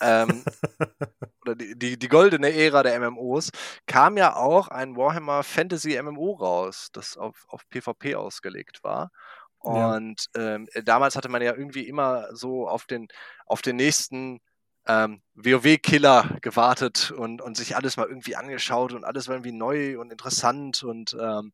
ähm, 0.00 0.44
oder 1.42 1.54
die, 1.54 1.78
die, 1.78 1.98
die, 1.98 2.08
goldene 2.08 2.52
Ära 2.52 2.82
der 2.82 2.98
MMOs, 2.98 3.50
kam 3.86 4.16
ja 4.16 4.36
auch 4.36 4.68
ein 4.68 4.96
Warhammer 4.96 5.42
Fantasy 5.42 6.00
MMO 6.00 6.32
raus, 6.32 6.88
das 6.92 7.16
auf, 7.16 7.46
auf 7.48 7.68
PvP 7.68 8.14
ausgelegt 8.14 8.82
war. 8.82 9.10
Und 9.58 10.26
ja. 10.36 10.56
ähm, 10.56 10.68
damals 10.84 11.16
hatte 11.16 11.28
man 11.28 11.40
ja 11.40 11.54
irgendwie 11.54 11.88
immer 11.88 12.34
so 12.34 12.68
auf 12.68 12.84
den, 12.84 13.08
auf 13.46 13.62
den 13.62 13.76
nächsten 13.76 14.40
ähm, 14.86 15.22
WoW-Killer 15.34 16.36
gewartet 16.42 17.10
und, 17.10 17.40
und 17.40 17.56
sich 17.56 17.74
alles 17.74 17.96
mal 17.96 18.06
irgendwie 18.06 18.36
angeschaut 18.36 18.92
und 18.92 19.04
alles 19.04 19.28
war 19.28 19.34
irgendwie 19.34 19.52
neu 19.52 19.98
und 19.98 20.12
interessant 20.12 20.82
und 20.82 21.16
ähm, 21.18 21.52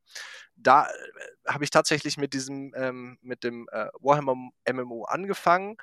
da 0.56 0.87
äh, 0.87 0.90
habe 1.46 1.64
ich 1.64 1.70
tatsächlich 1.70 2.16
mit 2.16 2.35
diesem, 2.35 2.74
ähm, 2.76 3.18
mit 3.22 3.44
dem 3.44 3.68
äh, 3.70 3.87
Warhammer 4.00 4.35
MMO 4.70 5.04
angefangen 5.04 5.76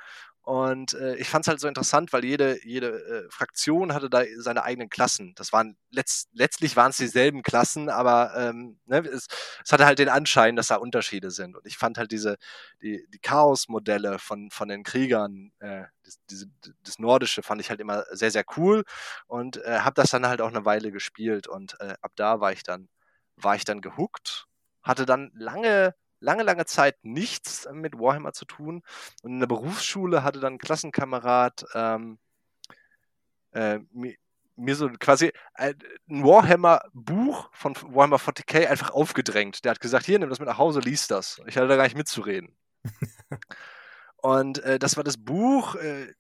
und 0.48 0.94
äh, 0.94 1.18
ich 1.18 1.28
fand 1.28 1.44
es 1.44 1.50
halt 1.50 1.60
so 1.60 1.68
interessant, 1.68 2.14
weil 2.14 2.24
jede, 2.24 2.66
jede 2.66 2.88
äh, 2.88 3.30
Fraktion 3.30 3.94
hatte 3.94 4.10
da 4.10 4.24
seine 4.38 4.64
eigenen 4.64 4.90
Klassen. 4.90 5.34
Das 5.36 5.52
waren 5.52 5.76
letzt, 5.90 6.30
letztlich 6.32 6.78
waren 6.78 6.92
es 6.92 6.96
dieselben 6.96 7.44
Klassen, 7.44 7.90
aber 7.90 8.32
ähm, 8.38 8.80
ne, 8.86 9.00
es, 9.00 9.28
es, 9.66 9.74
hatte 9.74 9.86
halt 9.86 10.00
den 10.00 10.08
Anschein, 10.08 10.56
dass 10.56 10.68
da 10.68 10.78
Unterschiede 10.78 11.32
sind. 11.32 11.58
Und 11.58 11.68
ich 11.68 11.78
fand 11.78 11.98
halt 11.98 12.14
diese, 12.14 12.38
die, 12.82 13.06
die 13.14 13.20
Chaos-Modelle 13.20 14.20
von, 14.20 14.50
von 14.50 14.70
den 14.70 14.84
Kriegern, 14.84 15.52
äh, 15.60 15.84
das, 16.06 16.18
diese, 16.30 16.46
das 16.82 16.98
Nordische 16.98 17.44
fand 17.44 17.60
ich 17.60 17.70
halt 17.70 17.82
immer 17.82 18.06
sehr, 18.12 18.32
sehr 18.32 18.46
cool 18.56 18.86
und 19.26 19.58
äh, 19.66 19.80
habe 19.80 19.96
das 19.96 20.12
dann 20.12 20.28
halt 20.28 20.40
auch 20.40 20.48
eine 20.48 20.64
Weile 20.64 20.94
gespielt. 20.94 21.48
Und 21.48 21.76
äh, 21.82 21.96
ab 22.02 22.14
da 22.16 22.40
war 22.40 22.54
ich 22.54 22.64
dann, 22.64 22.88
war 23.36 23.58
ich 23.58 23.66
dann 23.66 23.82
gehuckt, 23.82 24.46
hatte 24.82 25.06
dann 25.06 25.30
lange 25.36 25.94
lange, 26.20 26.44
lange 26.44 26.66
Zeit 26.66 26.98
nichts 27.04 27.68
mit 27.72 28.00
Warhammer 28.00 28.34
zu 28.34 28.46
tun. 28.46 28.82
Und 29.24 29.34
in 29.34 29.40
der 29.40 29.48
Berufsschule 29.48 30.24
hatte 30.24 30.40
dann 30.40 30.54
ein 30.54 30.60
Klassenkamerad 30.60 31.66
ähm, 31.74 32.20
äh, 33.52 33.80
mir, 33.92 34.16
mir 34.56 34.76
so 34.76 34.90
quasi 35.00 35.32
ein 35.54 35.76
Warhammer-Buch 36.08 37.50
von 37.54 37.76
Warhammer 37.76 38.18
40k 38.18 38.68
einfach 38.68 38.92
aufgedrängt. 38.92 39.64
Der 39.64 39.72
hat 39.72 39.80
gesagt, 39.80 40.06
hier, 40.06 40.20
nimm 40.20 40.30
das 40.30 40.40
mit 40.40 40.48
nach 40.48 40.58
Hause, 40.58 40.80
lies 40.80 41.08
das. 41.08 41.42
Ich 41.46 41.58
hatte 41.58 41.68
da 41.68 41.76
gar 41.76 41.84
nicht 41.84 41.98
mitzureden. 41.98 42.56
Und 44.18 44.60
äh, 44.60 44.80
das 44.80 44.98
war 44.98 45.04
das 45.04 45.18
Buch, 45.18 45.76
äh, 45.76 46.14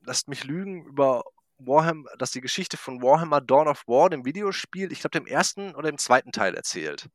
lasst 0.00 0.28
mich 0.28 0.44
lügen, 0.44 0.84
über 0.84 1.22
Warhammer, 1.58 2.10
das 2.18 2.32
die 2.32 2.40
Geschichte 2.40 2.76
von 2.76 3.00
Warhammer 3.00 3.40
Dawn 3.40 3.68
of 3.68 3.86
War, 3.86 4.10
dem 4.10 4.24
Videospiel, 4.24 4.90
ich 4.90 5.00
glaube, 5.00 5.18
dem 5.18 5.26
ersten 5.26 5.74
oder 5.74 5.90
dem 5.90 5.98
zweiten 5.98 6.32
Teil 6.32 6.54
erzählt. 6.54 7.08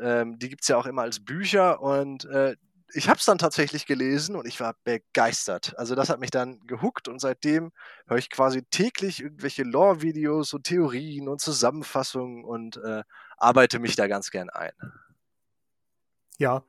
Ähm, 0.00 0.38
die 0.38 0.48
gibt 0.48 0.62
es 0.62 0.68
ja 0.68 0.76
auch 0.76 0.86
immer 0.86 1.02
als 1.02 1.24
Bücher 1.24 1.80
und 1.80 2.24
äh, 2.26 2.56
ich 2.94 3.08
habe 3.08 3.18
es 3.18 3.24
dann 3.24 3.38
tatsächlich 3.38 3.86
gelesen 3.86 4.36
und 4.36 4.46
ich 4.46 4.60
war 4.60 4.76
begeistert. 4.84 5.76
Also 5.76 5.94
das 5.94 6.08
hat 6.08 6.20
mich 6.20 6.30
dann 6.30 6.60
gehuckt 6.66 7.08
und 7.08 7.20
seitdem 7.20 7.72
höre 8.06 8.18
ich 8.18 8.30
quasi 8.30 8.62
täglich 8.64 9.22
irgendwelche 9.22 9.64
Lore-Videos 9.64 10.54
und 10.54 10.64
Theorien 10.64 11.28
und 11.28 11.40
Zusammenfassungen 11.40 12.44
und 12.44 12.76
äh, 12.78 13.02
arbeite 13.36 13.78
mich 13.78 13.96
da 13.96 14.06
ganz 14.06 14.30
gern 14.30 14.50
ein. 14.50 14.72
Ja, 16.38 16.64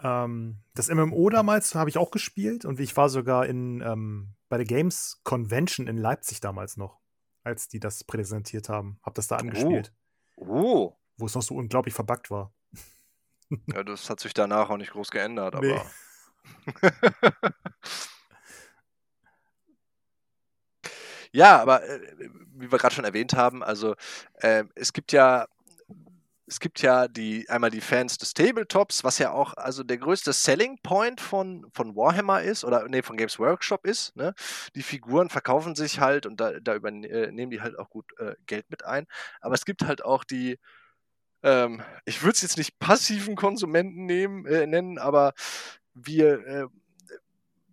ähm, 0.00 0.58
das 0.74 0.88
MMO 0.88 1.28
damals 1.30 1.74
habe 1.74 1.90
ich 1.90 1.98
auch 1.98 2.10
gespielt 2.10 2.64
und 2.64 2.80
ich 2.80 2.96
war 2.96 3.08
sogar 3.08 3.46
in, 3.46 3.80
ähm, 3.82 4.34
bei 4.48 4.56
der 4.56 4.66
Games 4.66 5.20
Convention 5.22 5.86
in 5.86 5.96
Leipzig 5.96 6.40
damals 6.40 6.76
noch, 6.76 7.00
als 7.44 7.68
die 7.68 7.80
das 7.80 8.04
präsentiert 8.04 8.68
haben. 8.68 8.98
Habe 9.02 9.14
das 9.14 9.28
da 9.28 9.36
angespielt. 9.36 9.92
Oh. 10.36 10.46
oh. 10.46 10.98
Wo 11.16 11.26
es 11.26 11.34
noch 11.34 11.42
so 11.42 11.54
unglaublich 11.54 11.94
verbuggt 11.94 12.30
war. 12.30 12.52
Ja, 13.66 13.82
das 13.82 14.08
hat 14.08 14.20
sich 14.20 14.32
danach 14.32 14.70
auch 14.70 14.78
nicht 14.78 14.92
groß 14.92 15.10
geändert, 15.10 15.54
aber. 15.54 15.66
Nee. 15.66 15.80
ja, 21.32 21.60
aber 21.60 21.84
äh, 21.84 22.00
wie 22.54 22.72
wir 22.72 22.78
gerade 22.78 22.94
schon 22.94 23.04
erwähnt 23.04 23.34
haben, 23.34 23.62
also 23.62 23.94
äh, 24.34 24.64
es 24.74 24.92
gibt 24.92 25.12
ja 25.12 25.46
es 26.52 26.60
gibt 26.60 26.82
ja 26.82 27.08
die, 27.08 27.48
einmal 27.48 27.70
die 27.70 27.80
Fans 27.80 28.18
des 28.18 28.34
Tabletops, 28.34 29.04
was 29.04 29.18
ja 29.18 29.30
auch 29.30 29.54
also 29.54 29.82
der 29.82 29.96
größte 29.96 30.34
Selling 30.34 30.78
Point 30.82 31.18
von, 31.20 31.66
von 31.72 31.96
Warhammer 31.96 32.42
ist, 32.42 32.64
oder 32.64 32.86
nee, 32.88 33.00
von 33.00 33.16
Games 33.16 33.38
Workshop 33.38 33.86
ist. 33.86 34.14
Ne? 34.16 34.34
Die 34.74 34.82
Figuren 34.82 35.30
verkaufen 35.30 35.74
sich 35.74 35.98
halt 35.98 36.26
und 36.26 36.40
da, 36.40 36.60
da 36.60 36.74
übernehmen 36.74 37.38
äh, 37.38 37.46
die 37.48 37.62
halt 37.62 37.78
auch 37.78 37.88
gut 37.88 38.12
äh, 38.18 38.34
Geld 38.44 38.68
mit 38.68 38.84
ein. 38.84 39.06
Aber 39.40 39.54
es 39.54 39.64
gibt 39.64 39.82
halt 39.86 40.04
auch 40.04 40.24
die, 40.24 40.58
ähm, 41.42 41.82
ich 42.04 42.22
würde 42.22 42.34
es 42.34 42.42
jetzt 42.42 42.56
nicht 42.56 42.78
passiven 42.78 43.36
Konsumenten 43.36 44.06
nehmen, 44.06 44.46
äh, 44.46 44.66
nennen, 44.66 44.98
aber 44.98 45.34
wir, 45.94 46.46
äh, 46.46 46.66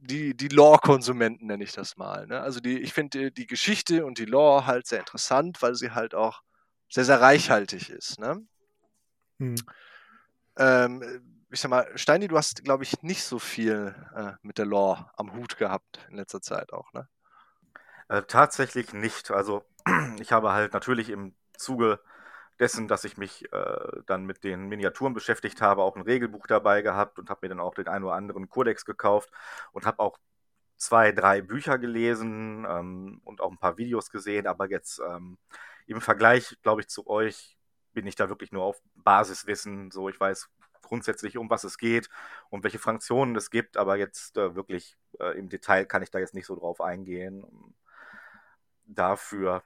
die, 0.02 0.36
die 0.36 0.48
Lore-Konsumenten 0.48 1.48
nenne 1.48 1.64
ich 1.64 1.74
das 1.74 1.98
mal. 1.98 2.26
Ne? 2.28 2.40
Also 2.40 2.60
die, 2.60 2.80
ich 2.80 2.94
finde 2.94 3.32
die 3.32 3.48
Geschichte 3.48 4.06
und 4.06 4.18
die 4.18 4.26
Lore 4.26 4.66
halt 4.66 4.88
sehr 4.88 5.00
interessant, 5.00 5.62
weil 5.62 5.76
sie 5.76 5.92
halt 5.92 6.16
auch 6.16 6.42
sehr, 6.90 7.06
sehr 7.06 7.22
reichhaltig 7.22 7.90
ist. 7.90 8.20
Ne? 8.20 8.42
Hm. 9.40 9.56
Ähm, 10.58 11.22
ich 11.52 11.60
sag 11.60 11.70
mal, 11.70 11.88
Steini, 11.96 12.28
du 12.28 12.38
hast, 12.38 12.64
glaube 12.64 12.84
ich, 12.84 13.02
nicht 13.02 13.24
so 13.24 13.40
viel 13.40 13.96
äh, 14.16 14.34
mit 14.42 14.58
der 14.58 14.66
Lore 14.66 15.10
am 15.18 15.34
Hut 15.34 15.58
gehabt 15.58 16.06
in 16.10 16.18
letzter 16.18 16.42
Zeit 16.42 16.74
auch, 16.74 16.94
ne? 16.94 17.08
Äh, 18.08 18.24
tatsächlich 18.24 18.94
nicht. 18.94 19.32
Also 19.32 19.64
ich 20.20 20.32
habe 20.32 20.52
halt 20.52 20.74
natürlich 20.74 21.10
im 21.10 21.36
Zuge 21.58 22.00
dessen, 22.60 22.88
dass 22.88 23.04
ich 23.06 23.18
mich 23.18 23.52
äh, 23.54 24.02
dann 24.06 24.26
mit 24.26 24.44
den 24.44 24.68
Miniaturen 24.68 25.14
beschäftigt 25.14 25.62
habe, 25.62 25.84
auch 25.84 25.96
ein 25.96 26.02
Regelbuch 26.02 26.48
dabei 26.48 26.82
gehabt 26.82 27.20
und 27.20 27.30
habe 27.30 27.40
mir 27.44 27.50
dann 27.50 27.60
auch 27.60 27.74
den 27.76 27.88
einen 27.88 28.06
oder 28.06 28.16
anderen 28.16 28.50
Kodex 28.50 28.86
gekauft 28.86 29.30
und 29.72 29.86
habe 29.86 30.00
auch 30.00 30.18
zwei, 30.78 31.12
drei 31.12 31.42
Bücher 31.42 31.78
gelesen 31.78 32.66
ähm, 32.70 33.22
und 33.26 33.42
auch 33.42 33.52
ein 33.52 33.58
paar 33.58 33.78
Videos 33.78 34.10
gesehen, 34.12 34.48
aber 34.48 34.70
jetzt 34.70 35.00
ähm, 35.00 35.38
im 35.88 36.02
Vergleich, 36.02 36.58
glaube 36.64 36.82
ich, 36.82 36.88
zu 36.90 37.08
euch 37.08 37.58
bin 37.94 38.08
ich 38.08 38.16
da 38.16 38.30
wirklich 38.30 38.52
nur 38.52 38.64
auf 38.64 38.82
Basiswissen. 38.96 39.92
So, 39.92 40.10
ich 40.10 40.20
weiß 40.20 40.50
grundsätzlich, 40.82 41.38
um 41.38 41.50
was 41.50 41.64
es 41.64 41.78
geht 41.78 42.10
und 42.50 42.64
welche 42.64 42.80
Fraktionen 42.80 43.36
es 43.36 43.50
gibt, 43.50 43.78
aber 43.78 43.98
jetzt 43.98 44.38
äh, 44.38 44.56
wirklich 44.56 44.98
äh, 45.20 45.38
im 45.38 45.50
Detail 45.50 45.86
kann 45.86 46.04
ich 46.04 46.12
da 46.12 46.20
jetzt 46.20 46.34
nicht 46.34 46.46
so 46.46 46.56
drauf 46.56 46.82
eingehen. 46.82 47.46
Dafür 48.86 49.64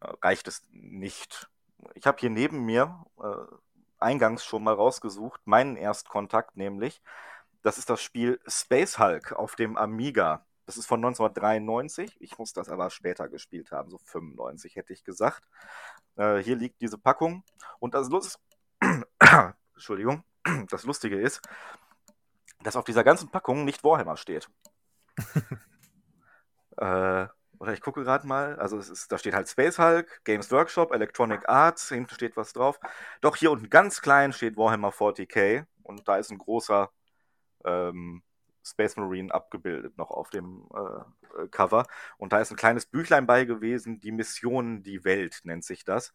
äh, 0.00 0.08
reicht 0.22 0.48
es 0.48 0.62
nicht 0.70 1.48
ich 1.94 2.06
habe 2.06 2.18
hier 2.20 2.30
neben 2.30 2.64
mir 2.64 3.04
äh, 3.22 3.56
eingangs 3.98 4.44
schon 4.44 4.64
mal 4.64 4.74
rausgesucht, 4.74 5.40
meinen 5.44 5.76
Erstkontakt 5.76 6.56
nämlich. 6.56 7.02
Das 7.62 7.78
ist 7.78 7.90
das 7.90 8.02
Spiel 8.02 8.40
Space 8.46 8.98
Hulk 8.98 9.32
auf 9.32 9.54
dem 9.56 9.76
Amiga. 9.76 10.44
Das 10.66 10.76
ist 10.76 10.86
von 10.86 11.00
1993. 11.00 12.16
Ich 12.20 12.38
muss 12.38 12.52
das 12.52 12.68
aber 12.68 12.90
später 12.90 13.28
gespielt 13.28 13.72
haben, 13.72 13.90
so 13.90 13.98
95 13.98 14.76
hätte 14.76 14.92
ich 14.92 15.04
gesagt. 15.04 15.42
Äh, 16.16 16.38
hier 16.38 16.56
liegt 16.56 16.80
diese 16.80 16.98
Packung. 16.98 17.44
Und 17.78 17.94
das 17.94 18.08
Lust 18.08 18.40
Entschuldigung, 19.74 20.24
das 20.70 20.84
Lustige 20.84 21.18
ist, 21.20 21.40
dass 22.62 22.76
auf 22.76 22.84
dieser 22.84 23.04
ganzen 23.04 23.30
Packung 23.30 23.64
nicht 23.64 23.84
Warhammer 23.84 24.16
steht. 24.16 24.48
äh, 26.76 27.26
oder 27.62 27.72
ich 27.72 27.80
gucke 27.80 28.02
gerade 28.02 28.26
mal, 28.26 28.56
also 28.58 28.76
es 28.76 28.90
ist, 28.90 29.12
da 29.12 29.18
steht 29.18 29.34
halt 29.34 29.48
Space 29.48 29.78
Hulk, 29.78 30.24
Games 30.24 30.50
Workshop, 30.50 30.92
Electronic 30.92 31.48
Arts, 31.48 31.90
hinten 31.90 32.12
steht 32.12 32.36
was 32.36 32.52
drauf. 32.52 32.80
Doch 33.20 33.36
hier 33.36 33.52
unten 33.52 33.70
ganz 33.70 34.02
klein 34.02 34.32
steht 34.32 34.56
Warhammer 34.56 34.90
40k 34.90 35.64
und 35.84 36.08
da 36.08 36.16
ist 36.16 36.32
ein 36.32 36.38
großer 36.38 36.90
ähm, 37.64 38.24
Space 38.64 38.96
Marine 38.96 39.32
abgebildet 39.32 39.98
noch 39.98 40.10
auf 40.10 40.30
dem 40.30 40.68
äh, 40.74 41.48
Cover. 41.48 41.86
Und 42.16 42.32
da 42.32 42.40
ist 42.40 42.50
ein 42.50 42.56
kleines 42.56 42.86
Büchlein 42.86 43.26
bei 43.26 43.44
gewesen, 43.44 44.00
die 44.00 44.12
Mission 44.12 44.82
Die 44.82 45.04
Welt 45.04 45.40
nennt 45.44 45.64
sich 45.64 45.84
das. 45.84 46.12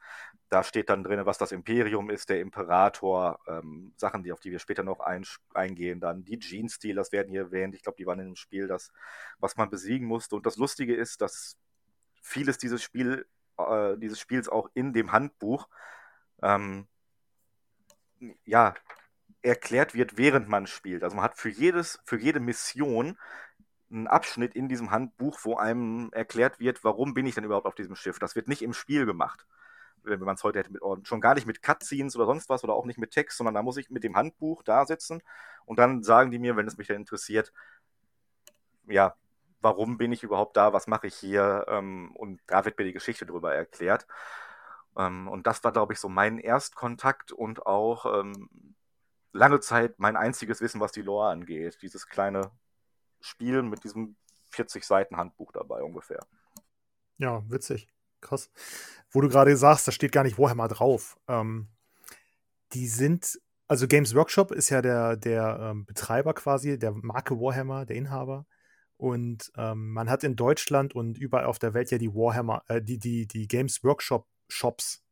Da 0.49 0.63
steht 0.63 0.89
dann 0.89 1.03
drin, 1.03 1.25
was 1.25 1.37
das 1.37 1.51
Imperium 1.51 2.09
ist, 2.09 2.29
der 2.29 2.39
Imperator, 2.39 3.39
ähm, 3.47 3.93
Sachen, 3.97 4.23
die, 4.23 4.31
auf 4.31 4.39
die 4.39 4.51
wir 4.51 4.59
später 4.59 4.83
noch 4.83 4.99
ein, 4.99 5.25
eingehen. 5.53 5.99
Dann 5.99 6.23
die 6.23 6.39
Gene-Stealers 6.39 7.11
werden 7.11 7.29
hier 7.29 7.41
erwähnt. 7.41 7.75
Ich 7.75 7.83
glaube, 7.83 7.97
die 7.97 8.05
waren 8.05 8.19
in 8.19 8.27
dem 8.27 8.35
Spiel 8.35 8.67
das, 8.67 8.91
was 9.39 9.57
man 9.57 9.69
besiegen 9.69 10.07
musste. 10.07 10.35
Und 10.35 10.45
das 10.45 10.57
Lustige 10.57 10.95
ist, 10.95 11.21
dass 11.21 11.57
vieles 12.21 12.57
dieses, 12.57 12.81
Spiel, 12.81 13.25
äh, 13.57 13.97
dieses 13.97 14.19
Spiels 14.19 14.47
auch 14.49 14.69
in 14.73 14.93
dem 14.93 15.11
Handbuch 15.11 15.67
ähm, 16.41 16.87
ja, 18.45 18.73
erklärt 19.47 19.93
wird, 19.93 20.17
während 20.17 20.47
man 20.49 20.67
spielt. 20.67 21.03
Also 21.03 21.15
man 21.15 21.25
hat 21.25 21.37
für 21.37 21.49
jedes, 21.49 21.99
für 22.05 22.19
jede 22.19 22.39
Mission 22.39 23.17
einen 23.89 24.07
Abschnitt 24.07 24.55
in 24.55 24.67
diesem 24.67 24.91
Handbuch, 24.91 25.39
wo 25.43 25.55
einem 25.55 26.09
erklärt 26.11 26.59
wird, 26.59 26.83
warum 26.83 27.13
bin 27.13 27.25
ich 27.25 27.35
denn 27.35 27.43
überhaupt 27.43 27.65
auf 27.65 27.75
diesem 27.75 27.95
Schiff. 27.95 28.19
Das 28.19 28.35
wird 28.35 28.47
nicht 28.47 28.61
im 28.61 28.73
Spiel 28.73 29.05
gemacht. 29.05 29.45
Wenn 30.03 30.19
man 30.19 30.35
es 30.35 30.43
heute 30.43 30.59
hätte 30.59 30.71
mit 30.71 30.81
schon 31.07 31.21
gar 31.21 31.35
nicht 31.35 31.47
mit 31.47 31.61
Cutscenes 31.61 32.15
oder 32.15 32.25
sonst 32.25 32.49
was 32.49 32.63
oder 32.63 32.73
auch 32.73 32.85
nicht 32.85 32.99
mit 32.99 33.11
Text, 33.11 33.37
sondern 33.37 33.55
da 33.55 33.63
muss 33.63 33.77
ich 33.77 33.89
mit 33.89 34.03
dem 34.03 34.15
Handbuch 34.15 34.63
da 34.63 34.85
sitzen 34.85 35.21
und 35.65 35.79
dann 35.79 36.03
sagen 36.03 36.31
die 36.31 36.39
mir, 36.39 36.55
wenn 36.55 36.67
es 36.67 36.77
mich 36.77 36.87
dann 36.87 36.97
interessiert, 36.97 37.51
ja, 38.87 39.15
warum 39.61 39.97
bin 39.97 40.11
ich 40.11 40.23
überhaupt 40.23 40.55
da, 40.55 40.73
was 40.73 40.87
mache 40.87 41.07
ich 41.07 41.15
hier 41.15 41.65
ähm, 41.67 42.11
und 42.15 42.41
da 42.47 42.65
wird 42.65 42.77
mir 42.77 42.85
die 42.85 42.93
Geschichte 42.93 43.25
drüber 43.25 43.53
erklärt. 43.53 44.07
Ähm, 44.97 45.27
und 45.27 45.47
das 45.47 45.63
war, 45.63 45.71
glaube 45.71 45.93
ich, 45.93 45.99
so 45.99 46.09
mein 46.09 46.37
Erstkontakt 46.39 47.31
und 47.31 47.65
auch 47.65 48.05
ähm, 48.19 48.49
lange 49.37 49.59
Zeit 49.59 49.99
mein 49.99 50.17
einziges 50.17 50.61
Wissen, 50.61 50.81
was 50.81 50.91
die 50.91 51.01
Lore 51.01 51.29
angeht. 51.29 51.77
Dieses 51.81 52.07
kleine 52.07 52.51
Spiel 53.21 53.61
mit 53.61 53.83
diesem 53.83 54.15
40 54.51 54.83
Seiten 54.83 55.17
Handbuch 55.17 55.51
dabei 55.51 55.81
ungefähr. 55.83 56.19
Ja, 57.17 57.43
witzig. 57.49 57.87
Krass. 58.21 58.49
Wo 59.11 59.21
du 59.21 59.29
gerade 59.29 59.55
sagst, 59.55 59.87
da 59.87 59.91
steht 59.91 60.11
gar 60.11 60.23
nicht 60.23 60.37
Warhammer 60.37 60.67
drauf. 60.67 61.17
Ähm, 61.27 61.67
die 62.73 62.87
sind, 62.87 63.39
also 63.67 63.87
Games 63.87 64.15
Workshop 64.15 64.51
ist 64.51 64.69
ja 64.69 64.81
der, 64.81 65.15
der 65.15 65.57
ähm, 65.61 65.85
Betreiber 65.85 66.33
quasi, 66.33 66.77
der 66.77 66.91
Marke 66.91 67.39
Warhammer, 67.39 67.85
der 67.85 67.95
Inhaber. 67.95 68.45
Und 68.97 69.51
ähm, 69.55 69.93
man 69.93 70.09
hat 70.09 70.23
in 70.23 70.35
Deutschland 70.35 70.95
und 70.95 71.19
überall 71.19 71.45
auf 71.45 71.59
der 71.59 71.75
Welt 71.75 71.91
ja 71.91 71.99
die 71.99 72.13
Warhammer, 72.13 72.63
äh, 72.67 72.81
die, 72.81 72.97
die, 72.97 73.27
die 73.27 73.47
Games 73.47 73.83
Workshop 73.83 74.27
Shops. 74.49 75.03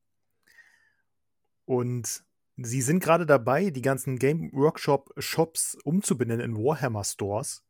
Und 1.66 2.25
Sie 2.58 2.82
sind 2.82 3.02
gerade 3.02 3.26
dabei, 3.26 3.70
die 3.70 3.82
ganzen 3.82 4.18
Game 4.18 4.50
Workshop 4.54 5.12
Shops 5.18 5.78
umzubenennen 5.84 6.46
in 6.46 6.58
Warhammer 6.58 7.04
Stores, 7.04 7.64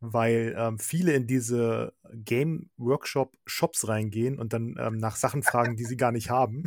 weil 0.00 0.54
ähm, 0.58 0.78
viele 0.78 1.12
in 1.12 1.26
diese 1.26 1.92
Game 2.12 2.70
Workshop 2.76 3.36
Shops 3.46 3.86
reingehen 3.86 4.38
und 4.38 4.52
dann 4.52 4.76
ähm, 4.78 4.98
nach 4.98 5.16
Sachen 5.16 5.42
fragen, 5.42 5.76
die 5.76 5.84
sie 5.84 5.96
gar 5.96 6.12
nicht 6.12 6.30
haben. 6.30 6.64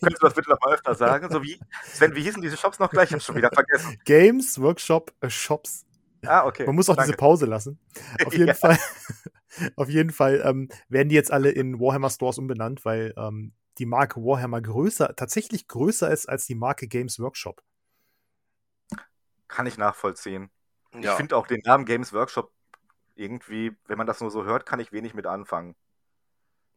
Könntest 0.00 0.22
du 0.22 0.26
das 0.26 0.34
bitte 0.34 0.50
noch 0.50 0.60
mal 0.60 0.74
öfter 0.74 0.94
sagen? 0.94 1.30
So 1.30 1.42
wie, 1.42 1.60
Sven, 1.84 2.14
wie 2.14 2.22
hießen 2.22 2.40
diese 2.40 2.56
Shops 2.56 2.78
noch 2.78 2.90
gleich? 2.90 3.08
Ich 3.10 3.14
hab's 3.14 3.24
schon 3.24 3.36
wieder 3.36 3.50
vergessen. 3.52 3.98
Games 4.04 4.60
Workshop 4.60 5.12
Shops. 5.28 5.84
Ah, 6.24 6.46
okay. 6.46 6.66
Man 6.66 6.74
muss 6.74 6.88
auch 6.88 6.96
Danke. 6.96 7.12
diese 7.12 7.18
Pause 7.18 7.46
lassen. 7.46 7.78
Auf 8.24 8.32
jeden 8.32 8.48
ja. 8.48 8.54
Fall, 8.54 8.78
auf 9.76 9.88
jeden 9.88 10.10
Fall 10.10 10.42
ähm, 10.44 10.68
werden 10.88 11.08
die 11.08 11.14
jetzt 11.14 11.32
alle 11.32 11.50
in 11.50 11.80
Warhammer 11.80 12.10
Stores 12.10 12.38
umbenannt, 12.38 12.84
weil 12.84 13.14
ähm, 13.16 13.52
die 13.80 13.86
Marke 13.86 14.20
Warhammer 14.20 14.60
größer, 14.60 15.16
tatsächlich 15.16 15.66
größer 15.66 16.10
ist 16.10 16.28
als 16.28 16.46
die 16.46 16.54
Marke 16.54 16.86
Games 16.86 17.18
Workshop. 17.18 17.62
Kann 19.48 19.66
ich 19.66 19.78
nachvollziehen. 19.78 20.50
Ich 20.92 21.04
Ja. 21.04 21.16
finde 21.16 21.36
auch 21.36 21.46
den 21.46 21.60
Namen 21.64 21.84
Games 21.84 22.12
Workshop 22.12 22.52
irgendwie, 23.16 23.76
wenn 23.86 23.98
man 23.98 24.06
das 24.06 24.20
nur 24.20 24.30
so 24.30 24.44
hört, 24.44 24.66
kann 24.66 24.80
ich 24.80 24.92
wenig 24.92 25.14
mit 25.14 25.26
anfangen. 25.26 25.74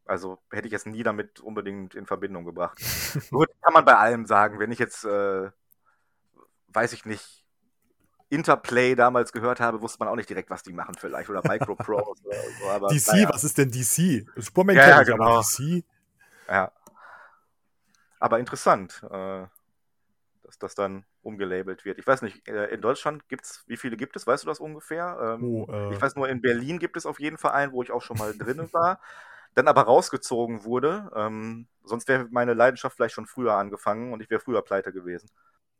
Also 0.05 0.39
hätte 0.51 0.67
ich 0.67 0.71
jetzt 0.71 0.87
nie 0.87 1.03
damit 1.03 1.39
unbedingt 1.39 1.95
in 1.95 2.05
Verbindung 2.05 2.43
gebracht. 2.45 2.77
Gut, 3.31 3.49
kann 3.61 3.73
man 3.73 3.85
bei 3.85 3.95
allem 3.95 4.25
sagen. 4.25 4.59
Wenn 4.59 4.71
ich 4.71 4.79
jetzt, 4.79 5.05
äh, 5.05 5.49
weiß 6.67 6.93
ich 6.93 7.05
nicht, 7.05 7.45
Interplay 8.29 8.95
damals 8.95 9.31
gehört 9.31 9.59
habe, 9.59 9.81
wusste 9.81 9.99
man 9.99 10.07
auch 10.07 10.15
nicht 10.15 10.29
direkt, 10.29 10.49
was 10.49 10.63
die 10.63 10.73
machen 10.73 10.95
vielleicht. 10.97 11.29
Oder 11.29 11.41
Microprose 11.47 12.23
oder 12.25 12.41
so. 12.59 12.69
Aber, 12.69 12.87
DC, 12.89 13.07
naja. 13.07 13.29
was 13.31 13.43
ist 13.43 13.57
denn 13.57 13.71
DC? 13.71 14.25
Superman 14.35 14.75
Ja, 14.75 14.89
ja, 14.89 15.01
ich, 15.01 15.09
aber 15.13 15.17
genau. 15.17 15.41
DC? 15.41 15.83
Ja. 16.47 16.71
Aber 18.23 18.39
interessant, 18.39 19.03
äh, 19.11 19.47
dass 20.43 20.57
das 20.59 20.75
dann 20.75 21.05
umgelabelt 21.21 21.85
wird. 21.85 21.99
Ich 21.99 22.07
weiß 22.07 22.21
nicht, 22.21 22.47
äh, 22.47 22.65
in 22.67 22.81
Deutschland 22.81 23.27
gibt's, 23.29 23.63
wie 23.67 23.77
viele 23.77 23.97
gibt 23.97 24.15
es? 24.15 24.27
Weißt 24.27 24.43
du 24.43 24.47
das 24.47 24.59
ungefähr? 24.59 25.17
Ähm, 25.39 25.51
Oh, 25.51 25.65
äh, 25.69 25.75
Ich 25.89 26.01
weiß 26.01 26.15
nur, 26.15 26.29
in 26.29 26.41
Berlin 26.41 26.79
gibt 26.79 26.97
es 26.97 27.05
auf 27.05 27.19
jeden 27.19 27.37
Fall 27.37 27.51
einen, 27.51 27.71
wo 27.73 27.83
ich 27.83 27.91
auch 27.91 28.01
schon 28.01 28.17
mal 28.17 28.35
drinnen 28.35 28.69
war, 28.73 28.99
dann 29.55 29.67
aber 29.67 29.83
rausgezogen 29.83 30.63
wurde. 30.65 31.11
Ähm, 31.15 31.67
sonst 31.83 32.07
wäre 32.07 32.27
meine 32.31 32.53
Leidenschaft 32.55 32.95
vielleicht 32.97 33.15
schon 33.15 33.27
früher 33.27 33.53
angefangen 33.55 34.13
und 34.13 34.21
ich 34.21 34.29
wäre 34.29 34.41
früher 34.41 34.61
pleite 34.63 34.93
gewesen. 34.93 35.29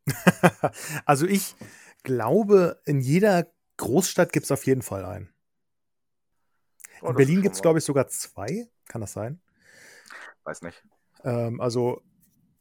also 1.06 1.26
ich 1.26 1.56
glaube, 2.04 2.82
in 2.86 3.02
jeder 3.02 3.48
Großstadt 3.78 4.34
gibt 4.34 4.46
es 4.46 4.52
auf 4.52 4.66
jeden 4.66 4.82
Fall 4.82 5.06
einen. 5.06 5.34
Oh, 7.02 7.12
In 7.12 7.16
das 7.16 7.26
Berlin 7.26 7.42
gibt 7.42 7.56
es, 7.56 7.62
glaube 7.62 7.80
ich, 7.80 7.86
sogar 7.86 8.08
zwei. 8.08 8.68
Kann 8.88 9.02
das 9.02 9.14
sein? 9.14 9.40
Weiß 10.44 10.62
nicht. 10.62 10.84
Ähm, 11.24 11.60
also 11.62 12.02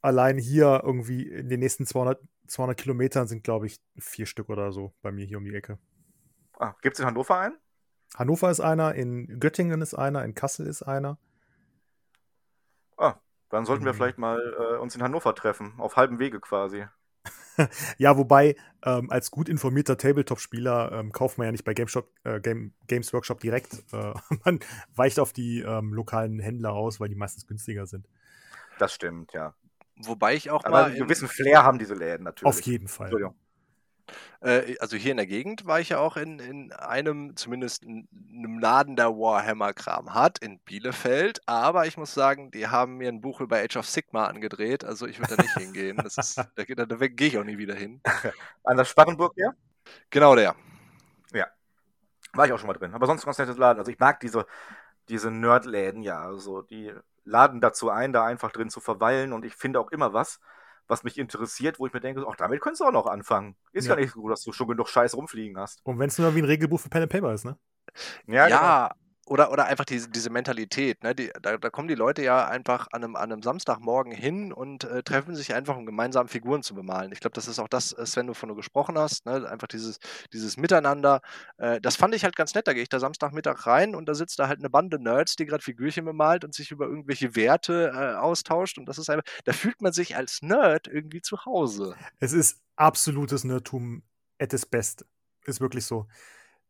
allein 0.03 0.39
hier 0.39 0.83
irgendwie 0.85 1.29
in 1.29 1.49
den 1.49 1.61
nächsten 1.61 1.87
200, 1.87 2.21
200 2.49 2.79
Kilometern 2.79 3.27
sind, 3.29 3.45
glaube 3.45 3.67
ich, 3.67 3.81
vier 3.99 4.27
Stück 4.27 4.51
oder 4.51 4.73
so 4.73 4.95
bei 5.03 5.13
mir 5.13 5.27
hier 5.27 5.39
um 5.39 5.45
die 5.45 5.55
Ecke. 5.55 5.79
Ah, 6.59 6.75
gibt 6.81 6.95
es 6.97 7.01
in 7.01 7.07
Hannover 7.07 7.39
einen? 7.39 7.59
Hannover 8.17 8.51
ist 8.51 8.61
einer, 8.61 8.95
in 8.95 9.39
Göttingen 9.41 9.83
ist 9.83 9.93
einer, 9.95 10.25
in 10.25 10.35
Kassel 10.35 10.67
ist 10.67 10.83
einer. 10.83 11.19
Ah, 12.97 13.17
dann 13.51 13.67
sollten 13.67 13.85
wir 13.85 13.93
Mhm. 13.93 13.97
vielleicht 13.97 14.17
mal 14.19 14.39
äh, 14.59 14.79
uns 14.79 14.95
in 14.97 15.03
Hannover 15.03 15.35
treffen, 15.35 15.75
auf 15.79 15.97
halbem 15.97 16.19
Wege 16.19 16.41
quasi. 16.41 16.87
Ja, 17.99 18.17
wobei, 18.17 18.57
ähm, 18.85 19.11
als 19.11 19.31
gut 19.31 19.49
informierter 19.49 19.97
Tabletop-Spieler 19.97 20.93
ähm, 20.93 21.13
kauft 21.13 21.39
man 21.39 21.47
ja 21.47 21.53
nicht 21.53 21.65
bei 21.65 21.75
GameShop, 21.75 22.11
äh, 22.25 22.41
Game, 22.41 22.75
Games 22.87 23.13
Workshop 23.13 23.41
direkt. 23.41 23.85
Äh, 23.93 24.15
man 24.45 24.61
weicht 24.95 25.19
auf 25.21 25.33
die 25.33 25.61
ähm, 25.61 25.93
lokalen 25.93 26.39
Händler 26.39 26.73
aus, 26.73 27.01
weil 27.01 27.09
die 27.09 27.15
meistens 27.15 27.47
günstiger 27.47 27.87
sind. 27.87 28.09
Das 28.79 28.93
stimmt, 28.93 29.33
ja. 29.33 29.55
Wobei 30.07 30.35
ich 30.35 30.51
auch 30.51 30.65
Aber 30.65 30.71
mal 30.71 30.85
einen 30.85 30.97
in, 30.97 31.03
gewissen 31.03 31.29
Flair 31.29 31.63
haben 31.63 31.79
diese 31.79 31.95
Läden 31.95 32.25
natürlich. 32.25 32.49
Auf 32.49 32.61
jeden 32.63 32.89
Fall. 32.89 33.07
Entschuldigung. 33.07 33.37
Äh, 34.41 34.77
also 34.81 34.97
hier 34.97 35.13
in 35.13 35.17
der 35.17 35.27
Gegend 35.27 35.67
war 35.67 35.81
ich 35.81 35.91
ja 35.91 35.99
auch 35.99 36.17
in, 36.17 36.39
in 36.39 36.73
einem, 36.73 37.37
zumindest 37.37 37.85
in 37.85 38.09
einem 38.35 38.59
Laden, 38.59 38.97
der 38.97 39.11
Warhammer-Kram 39.11 40.15
hat, 40.15 40.39
in 40.39 40.59
Bielefeld. 40.61 41.41
Aber 41.47 41.87
ich 41.87 41.97
muss 41.97 42.13
sagen, 42.13 42.51
die 42.51 42.69
haben 42.69 42.97
mir 42.97 43.09
ein 43.09 43.21
Buch 43.21 43.41
über 43.41 43.59
Age 43.59 43.77
of 43.77 43.89
Sigma 43.89 44.27
angedreht. 44.27 44.85
Also 44.85 45.07
ich 45.07 45.19
würde 45.19 45.37
da 45.37 45.43
nicht 45.43 45.57
hingehen. 45.57 45.97
Das 45.97 46.19
ist, 46.19 46.37
da, 46.57 46.65
da, 46.65 46.87
da 46.87 46.97
gehe 47.07 47.29
ich 47.29 47.39
auch 47.39 47.45
nie 47.45 47.59
wieder 47.59 47.75
hin. 47.75 48.01
An 48.65 48.77
der 48.77 48.85
Sparrenburg, 48.85 49.35
ja? 49.37 49.53
Genau 50.11 50.35
der. 50.35 50.57
War 52.35 52.47
ich 52.47 52.53
auch 52.53 52.59
schon 52.59 52.69
mal 52.69 52.75
drin. 52.75 52.95
Aber 52.95 53.07
sonst 53.07 53.25
ganz 53.25 53.39
nettes 53.39 53.59
Laden. 53.59 53.79
Also 53.79 53.91
ich 53.91 53.99
mag 53.99 54.21
diese, 54.21 54.47
diese 55.09 55.31
Nerdläden, 55.31 56.03
ja. 56.03 56.21
Also 56.21 56.63
die 56.63 56.93
laden 57.25 57.61
dazu 57.61 57.91
ein, 57.91 58.13
da 58.13 58.25
einfach 58.25 58.53
drin 58.53 58.71
zu 58.71 58.81
verweilen. 58.81 59.33
Und 59.33 59.45
ich 59.45 59.55
finde 59.55 59.81
auch 59.81 59.91
immer 59.91 60.13
was, 60.13 60.41
was 60.89 61.05
mich 61.05 61.19
interessiert, 61.19 61.79
wo 61.79 61.87
ich 61.87 61.93
mir 61.93 62.01
denke, 62.01 62.25
ach, 62.29 62.37
damit 62.37 62.61
könntest 62.61 62.81
du 62.81 62.85
auch 62.87 62.93
noch 62.93 63.07
anfangen. 63.07 63.57
Ist 63.73 63.87
ja, 63.87 63.95
Ja. 63.95 64.01
nicht 64.01 64.13
so, 64.15 64.29
dass 64.29 64.43
du 64.43 64.53
schon 64.53 64.69
genug 64.69 64.89
Scheiß 64.89 65.17
rumfliegen 65.17 65.59
hast. 65.59 65.81
Und 65.85 65.99
wenn 65.99 66.09
es 66.09 66.19
nur 66.19 66.35
wie 66.35 66.41
ein 66.43 66.45
Regelbuch 66.45 66.81
für 66.81 66.89
Pen 66.89 67.03
and 67.03 67.13
Paper 67.13 67.33
ist, 67.33 67.45
ne? 67.45 67.57
Ja, 68.27 68.49
Ja, 68.49 68.89
genau. 68.89 69.02
Oder, 69.33 69.51
oder 69.51 69.65
einfach 69.65 69.87
diese, 69.87 70.11
diese 70.11 70.29
Mentalität. 70.29 71.03
Ne? 71.03 71.15
Die, 71.15 71.31
da, 71.41 71.57
da 71.57 71.71
kommen 71.71 71.89
die 71.89 71.95
Leute 71.95 72.23
ja 72.23 72.47
einfach 72.47 72.89
an 72.93 73.03
einem, 73.03 73.17
an 73.17 73.33
einem 73.33 73.43
Samstagmorgen 73.43 74.13
hin 74.13 74.53
und 74.53 74.85
äh, 74.85 75.03
treffen 75.03 75.35
sich 75.35 75.55
einfach, 75.55 75.75
um 75.75 75.87
gemeinsam 75.87 76.29
Figuren 76.29 76.63
zu 76.63 76.75
bemalen. 76.75 77.13
Ich 77.13 77.21
glaube, 77.21 77.33
das 77.33 77.49
ist 77.49 77.59
auch 77.59 77.69
das, 77.69 77.93
äh, 77.95 78.05
Sven, 78.05 78.29
wovon 78.29 78.51
du 78.51 78.55
gesprochen 78.55 78.99
hast. 78.99 79.25
Ne? 79.25 79.49
Einfach 79.49 79.69
dieses, 79.69 80.01
dieses 80.35 80.59
Miteinander. 80.59 81.23
Äh, 81.57 81.81
das 81.81 81.97
fand 81.97 82.15
ich 82.15 82.25
halt 82.25 82.37
ganz 82.37 82.55
nett. 82.55 82.69
Da 82.69 82.75
gehe 82.75 82.83
ich 82.83 82.91
da 82.91 83.01
Samstagmittag 83.01 83.67
rein 83.67 83.95
und 83.95 84.07
da 84.07 84.13
sitzt 84.13 84.39
da 84.39 84.49
halt 84.49 84.59
eine 84.59 84.69
Bande 84.69 84.99
Nerds, 84.99 85.37
die 85.37 85.47
gerade 85.47 85.65
Figürchen 85.65 86.05
bemalt 86.05 86.45
und 86.45 86.55
sich 86.55 86.71
über 86.71 86.85
irgendwelche 86.85 87.35
Werte 87.35 87.91
äh, 87.95 88.17
austauscht. 88.17 88.77
Und 88.77 88.85
das 88.85 88.99
ist 88.99 89.09
einfach, 89.09 89.25
da 89.47 89.55
fühlt 89.55 89.81
man 89.81 89.95
sich 89.95 90.15
als 90.15 90.43
Nerd 90.43 90.89
irgendwie 90.89 91.23
zu 91.23 91.47
Hause. 91.47 91.97
Es 92.21 92.35
ist 92.35 92.61
absolutes 92.77 93.45
Nerdtum 93.45 94.03
at 94.39 94.53
its 94.53 94.67
best. 94.67 95.07
Ist 95.47 95.63
wirklich 95.63 95.87
so. 95.87 96.07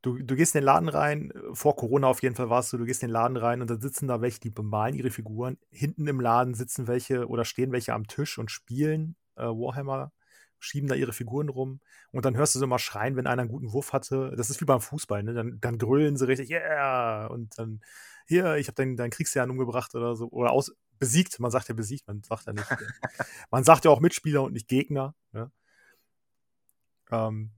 Du, 0.02 0.18
du 0.18 0.34
gehst 0.34 0.54
in 0.54 0.60
den 0.60 0.66
Laden 0.66 0.88
rein, 0.88 1.30
äh, 1.30 1.54
vor 1.54 1.76
Corona 1.76 2.08
auf 2.08 2.22
jeden 2.22 2.34
Fall 2.34 2.50
warst 2.50 2.72
du, 2.72 2.78
du 2.78 2.84
gehst 2.84 3.02
in 3.02 3.08
den 3.08 3.14
Laden 3.14 3.36
rein 3.36 3.60
und 3.62 3.70
dann 3.70 3.80
sitzen 3.80 4.08
da 4.08 4.20
welche, 4.20 4.40
die 4.40 4.50
bemalen 4.50 4.94
ihre 4.94 5.10
Figuren. 5.10 5.58
Hinten 5.70 6.06
im 6.06 6.20
Laden 6.20 6.54
sitzen 6.54 6.86
welche 6.88 7.28
oder 7.28 7.44
stehen 7.44 7.72
welche 7.72 7.94
am 7.94 8.06
Tisch 8.06 8.38
und 8.38 8.50
spielen 8.50 9.16
äh, 9.36 9.44
Warhammer, 9.44 10.12
schieben 10.58 10.88
da 10.88 10.94
ihre 10.94 11.12
Figuren 11.12 11.48
rum. 11.48 11.80
Und 12.10 12.24
dann 12.24 12.36
hörst 12.36 12.54
du 12.54 12.58
so 12.58 12.66
mal 12.66 12.78
schreien, 12.78 13.16
wenn 13.16 13.26
einer 13.26 13.42
einen 13.42 13.50
guten 13.50 13.72
Wurf 13.72 13.92
hatte. 13.92 14.34
Das 14.36 14.50
ist 14.50 14.60
wie 14.60 14.64
beim 14.64 14.80
Fußball, 14.80 15.22
ne? 15.22 15.34
Dann, 15.34 15.58
dann 15.60 15.78
grölen 15.78 16.16
sie 16.16 16.26
richtig, 16.26 16.50
yeah! 16.50 17.26
Und 17.26 17.58
dann, 17.58 17.80
hier, 18.26 18.56
ich 18.56 18.68
habe 18.68 18.74
deinen, 18.74 18.96
deinen 18.96 19.10
Kriegsherrn 19.10 19.50
umgebracht 19.50 19.94
oder 19.94 20.16
so. 20.16 20.28
Oder 20.30 20.50
aus, 20.52 20.72
besiegt. 21.02 21.40
Man 21.40 21.50
sagt 21.50 21.68
ja 21.68 21.74
besiegt, 21.74 22.06
man 22.06 22.22
sagt 22.22 22.46
ja 22.46 22.52
nicht. 22.52 22.66
man 23.50 23.64
sagt 23.64 23.84
ja 23.84 23.90
auch 23.90 24.00
Mitspieler 24.00 24.42
und 24.44 24.52
nicht 24.52 24.68
Gegner. 24.68 25.14
Ne? 25.32 25.50
Ähm, 27.10 27.50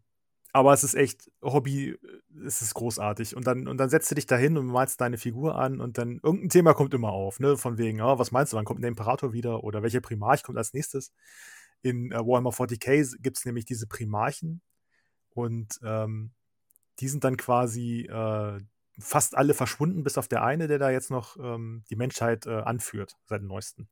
aber 0.55 0.73
es 0.73 0.85
ist 0.85 0.95
echt 0.95 1.33
Hobby, 1.43 1.99
es 2.47 2.63
ist 2.63 2.75
großartig. 2.75 3.35
Und 3.35 3.45
dann, 3.45 3.67
und 3.67 3.77
dann 3.77 3.91
setzt 3.91 4.09
du 4.13 4.15
dich 4.15 4.27
da 4.27 4.37
hin 4.37 4.57
und 4.57 4.67
malst 4.67 5.01
deine 5.01 5.19
Figur 5.19 5.57
an 5.57 5.81
und 5.81 5.99
dann 5.99 6.21
irgendein 6.23 6.49
Thema 6.49 6.75
kommt 6.75 6.95
immer 6.95 7.11
auf, 7.11 7.41
ne? 7.41 7.57
Von 7.57 7.77
wegen, 7.77 8.01
ah, 8.01 8.21
was 8.21 8.31
meinst 8.31 8.53
du, 8.53 8.57
wann 8.57 8.65
kommt 8.65 8.81
der 8.81 8.89
Imperator 8.89 9.33
wieder 9.33 9.65
oder 9.65 9.83
welcher 9.83 10.01
Primarch 10.01 10.45
kommt 10.45 10.57
als 10.57 10.73
nächstes? 10.73 11.13
In 11.83 12.13
äh, 12.13 12.19
Warhammer 12.19 12.51
40k 12.51 13.21
gibt 13.21 13.37
es 13.37 13.45
nämlich 13.45 13.65
diese 13.65 13.89
Primarchen 13.89 14.63
und 15.31 15.81
ähm, 15.83 16.31
die 17.01 17.09
sind 17.09 17.25
dann 17.25 17.37
quasi 17.37 18.03
äh, 18.03 18.61
fast 19.01 19.37
alle 19.37 19.55
verschwunden, 19.55 20.05
bis 20.05 20.19
auf 20.19 20.29
der 20.29 20.45
eine, 20.45 20.69
der 20.69 20.79
da 20.79 20.89
jetzt 20.89 21.11
noch 21.11 21.37
ähm, 21.37 21.83
die 21.91 21.97
Menschheit 21.97 22.47
äh, 22.47 22.61
anführt, 22.61 23.17
seit 23.25 23.41
dem 23.41 23.49
neuesten. 23.49 23.89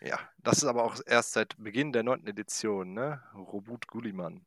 Ja, 0.00 0.20
das 0.38 0.58
ist 0.58 0.64
aber 0.64 0.84
auch 0.84 1.00
erst 1.04 1.32
seit 1.32 1.56
Beginn 1.58 1.92
der 1.92 2.04
neunten 2.04 2.28
Edition, 2.28 2.92
ne? 2.92 3.24
Robut 3.34 3.88
Gulliman. 3.88 4.46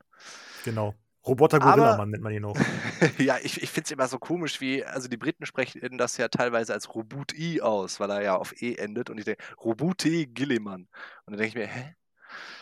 Genau. 0.63 0.95
Roboter 1.25 1.59
Gorilla-Mann 1.59 2.09
nennt 2.09 2.23
man 2.23 2.33
ihn 2.33 2.43
auch. 2.43 2.57
ja, 3.17 3.37
ich, 3.41 3.61
ich 3.61 3.69
finde 3.69 3.85
es 3.85 3.91
immer 3.91 4.07
so 4.07 4.19
komisch, 4.19 4.59
wie, 4.59 4.83
also 4.83 5.07
die 5.07 5.17
Briten 5.17 5.45
sprechen 5.45 5.97
das 5.97 6.17
ja 6.17 6.27
teilweise 6.27 6.73
als 6.73 6.93
Robut-I 6.93 7.61
aus, 7.61 7.99
weil 7.99 8.09
er 8.09 8.21
ja 8.21 8.35
auf 8.35 8.61
E 8.61 8.75
endet 8.75 9.09
und 9.09 9.17
ich 9.17 9.25
denke, 9.25 9.43
Robuti 9.63 10.27
Gilliman. 10.27 10.81
Und 11.25 11.31
dann 11.31 11.37
denke 11.37 11.47
ich 11.47 11.55
mir, 11.55 11.67
hä? 11.67 11.95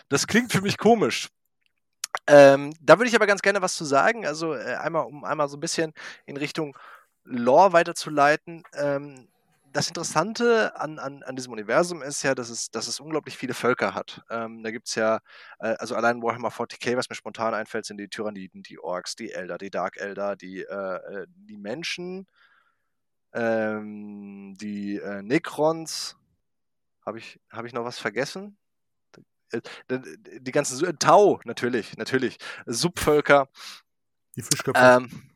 Das 0.09 0.27
klingt 0.27 0.51
für 0.51 0.61
mich 0.61 0.77
komisch. 0.77 1.29
Ähm, 2.27 2.73
da 2.81 2.99
würde 2.99 3.09
ich 3.09 3.15
aber 3.15 3.27
ganz 3.27 3.41
gerne 3.41 3.61
was 3.61 3.75
zu 3.75 3.85
sagen. 3.85 4.25
Also 4.27 4.53
äh, 4.53 4.75
einmal, 4.75 5.05
um 5.05 5.23
einmal 5.23 5.49
so 5.49 5.57
ein 5.57 5.61
bisschen 5.61 5.93
in 6.25 6.37
Richtung 6.37 6.77
Lore 7.23 7.73
weiterzuleiten. 7.73 8.63
Ähm, 8.73 9.27
das 9.71 9.87
Interessante 9.87 10.75
an, 10.75 10.99
an, 10.99 11.23
an 11.23 11.35
diesem 11.35 11.53
Universum 11.53 12.01
ist 12.01 12.23
ja, 12.23 12.35
dass 12.35 12.49
es, 12.49 12.71
dass 12.71 12.87
es 12.87 12.99
unglaublich 12.99 13.37
viele 13.37 13.53
Völker 13.53 13.93
hat. 13.95 14.21
Ähm, 14.29 14.63
da 14.63 14.71
gibt 14.71 14.87
es 14.87 14.95
ja, 14.95 15.19
äh, 15.59 15.75
also 15.79 15.95
allein 15.95 16.21
Warhammer 16.21 16.49
40k, 16.49 16.97
was 16.97 17.09
mir 17.09 17.15
spontan 17.15 17.53
einfällt, 17.53 17.85
sind 17.85 17.97
die 17.97 18.07
Tyranniden, 18.09 18.63
die 18.63 18.79
Orks, 18.79 19.15
die 19.15 19.31
Elder, 19.31 19.57
die 19.57 19.69
Dark 19.69 19.97
Elder, 19.97 20.35
die, 20.35 20.61
äh, 20.61 20.65
äh, 21.23 21.27
die 21.29 21.57
Menschen, 21.57 22.27
ähm, 23.33 24.55
die 24.59 24.97
äh, 24.97 25.21
Necrons. 25.21 26.17
Habe 27.05 27.17
ich, 27.17 27.39
hab 27.51 27.65
ich 27.65 27.73
noch 27.73 27.83
was 27.85 27.97
vergessen? 27.99 28.57
Äh, 29.51 29.61
Die 30.41 30.51
ganzen 30.51 30.97
Tau, 30.99 31.39
natürlich, 31.45 31.97
natürlich. 31.97 32.37
Subvölker. 32.65 33.49
Die 34.35 34.41
Fischköpfe. 34.41 34.81
Ähm, 34.81 35.30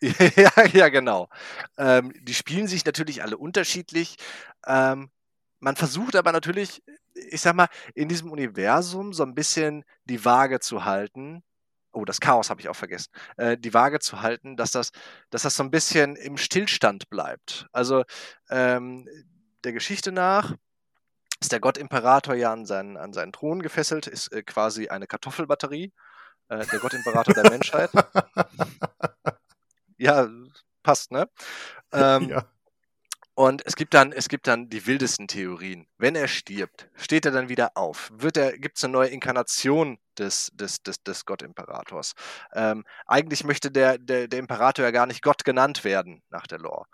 ja, 0.00 0.64
ja, 0.72 0.88
genau. 0.88 1.28
Ähm, 1.76 2.12
die 2.22 2.34
spielen 2.34 2.66
sich 2.66 2.84
natürlich 2.84 3.22
alle 3.22 3.36
unterschiedlich. 3.36 4.16
Ähm, 4.66 5.10
man 5.58 5.76
versucht 5.76 6.16
aber 6.16 6.32
natürlich, 6.32 6.82
ich 7.14 7.40
sag 7.40 7.54
mal, 7.54 7.68
in 7.94 8.08
diesem 8.08 8.30
Universum 8.30 9.12
so 9.12 9.22
ein 9.24 9.34
bisschen 9.34 9.84
die 10.04 10.24
Waage 10.24 10.60
zu 10.60 10.84
halten. 10.84 11.42
Oh, 11.92 12.04
das 12.04 12.20
Chaos 12.20 12.50
habe 12.50 12.60
ich 12.60 12.68
auch 12.68 12.76
vergessen. 12.76 13.10
Äh, 13.36 13.58
die 13.58 13.74
Waage 13.74 13.98
zu 13.98 14.22
halten, 14.22 14.56
dass 14.56 14.70
das, 14.70 14.90
dass 15.30 15.42
das 15.42 15.56
so 15.56 15.62
ein 15.62 15.70
bisschen 15.70 16.16
im 16.16 16.38
Stillstand 16.38 17.10
bleibt. 17.10 17.66
Also 17.72 18.04
ähm, 18.48 19.06
der 19.64 19.72
Geschichte 19.72 20.12
nach 20.12 20.54
ist 21.40 21.52
der 21.52 21.60
Gott-Imperator 21.60 22.34
ja 22.34 22.52
an 22.52 22.64
seinen, 22.64 22.96
an 22.96 23.12
seinen 23.12 23.32
Thron 23.32 23.62
gefesselt, 23.62 24.06
ist 24.06 24.32
äh, 24.32 24.42
quasi 24.42 24.88
eine 24.88 25.06
Kartoffelbatterie. 25.06 25.92
Äh, 26.48 26.66
der 26.66 26.78
Gott-Imperator 26.78 27.34
der 27.34 27.50
Menschheit. 27.50 27.90
Ja, 30.00 30.28
passt, 30.82 31.12
ne? 31.12 31.28
Ähm, 31.92 32.28
ja. 32.30 32.44
Und 33.34 33.62
es 33.64 33.76
gibt 33.76 33.94
dann, 33.94 34.12
es 34.12 34.28
gibt 34.28 34.46
dann 34.46 34.68
die 34.68 34.86
wildesten 34.86 35.28
Theorien. 35.28 35.86
Wenn 35.98 36.14
er 36.14 36.28
stirbt, 36.28 36.90
steht 36.96 37.24
er 37.24 37.32
dann 37.32 37.48
wieder 37.48 37.76
auf? 37.76 38.10
Wird 38.12 38.36
er, 38.36 38.58
gibt 38.58 38.76
es 38.78 38.84
eine 38.84 38.92
neue 38.92 39.08
Inkarnation 39.08 39.98
des, 40.18 40.50
des, 40.54 40.82
des, 40.82 41.02
des 41.02 41.24
Gott-Imperators? 41.24 42.14
Ähm, 42.52 42.84
eigentlich 43.06 43.44
möchte 43.44 43.70
der, 43.70 43.98
der, 43.98 44.28
der 44.28 44.38
Imperator 44.38 44.84
ja 44.84 44.90
gar 44.90 45.06
nicht 45.06 45.22
Gott 45.22 45.44
genannt 45.44 45.84
werden 45.84 46.22
nach 46.28 46.46
der 46.46 46.58
Lore. 46.58 46.86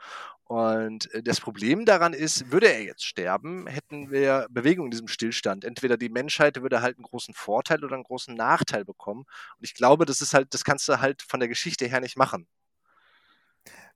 Und 0.44 1.12
äh, 1.14 1.22
das 1.22 1.40
Problem 1.40 1.84
daran 1.84 2.12
ist, 2.12 2.52
würde 2.52 2.72
er 2.72 2.82
jetzt 2.82 3.04
sterben, 3.04 3.66
hätten 3.66 4.10
wir 4.10 4.46
Bewegung 4.50 4.86
in 4.86 4.90
diesem 4.92 5.08
Stillstand. 5.08 5.64
Entweder 5.64 5.96
die 5.96 6.10
Menschheit 6.10 6.60
würde 6.62 6.82
halt 6.82 6.96
einen 6.96 7.04
großen 7.04 7.34
Vorteil 7.34 7.84
oder 7.84 7.94
einen 7.94 8.04
großen 8.04 8.34
Nachteil 8.34 8.84
bekommen. 8.84 9.22
Und 9.58 9.64
ich 9.64 9.74
glaube, 9.74 10.06
das 10.06 10.20
ist 10.20 10.34
halt, 10.34 10.54
das 10.54 10.64
kannst 10.64 10.88
du 10.88 11.00
halt 11.00 11.22
von 11.22 11.40
der 11.40 11.48
Geschichte 11.48 11.86
her 11.86 12.00
nicht 12.00 12.16
machen. 12.16 12.46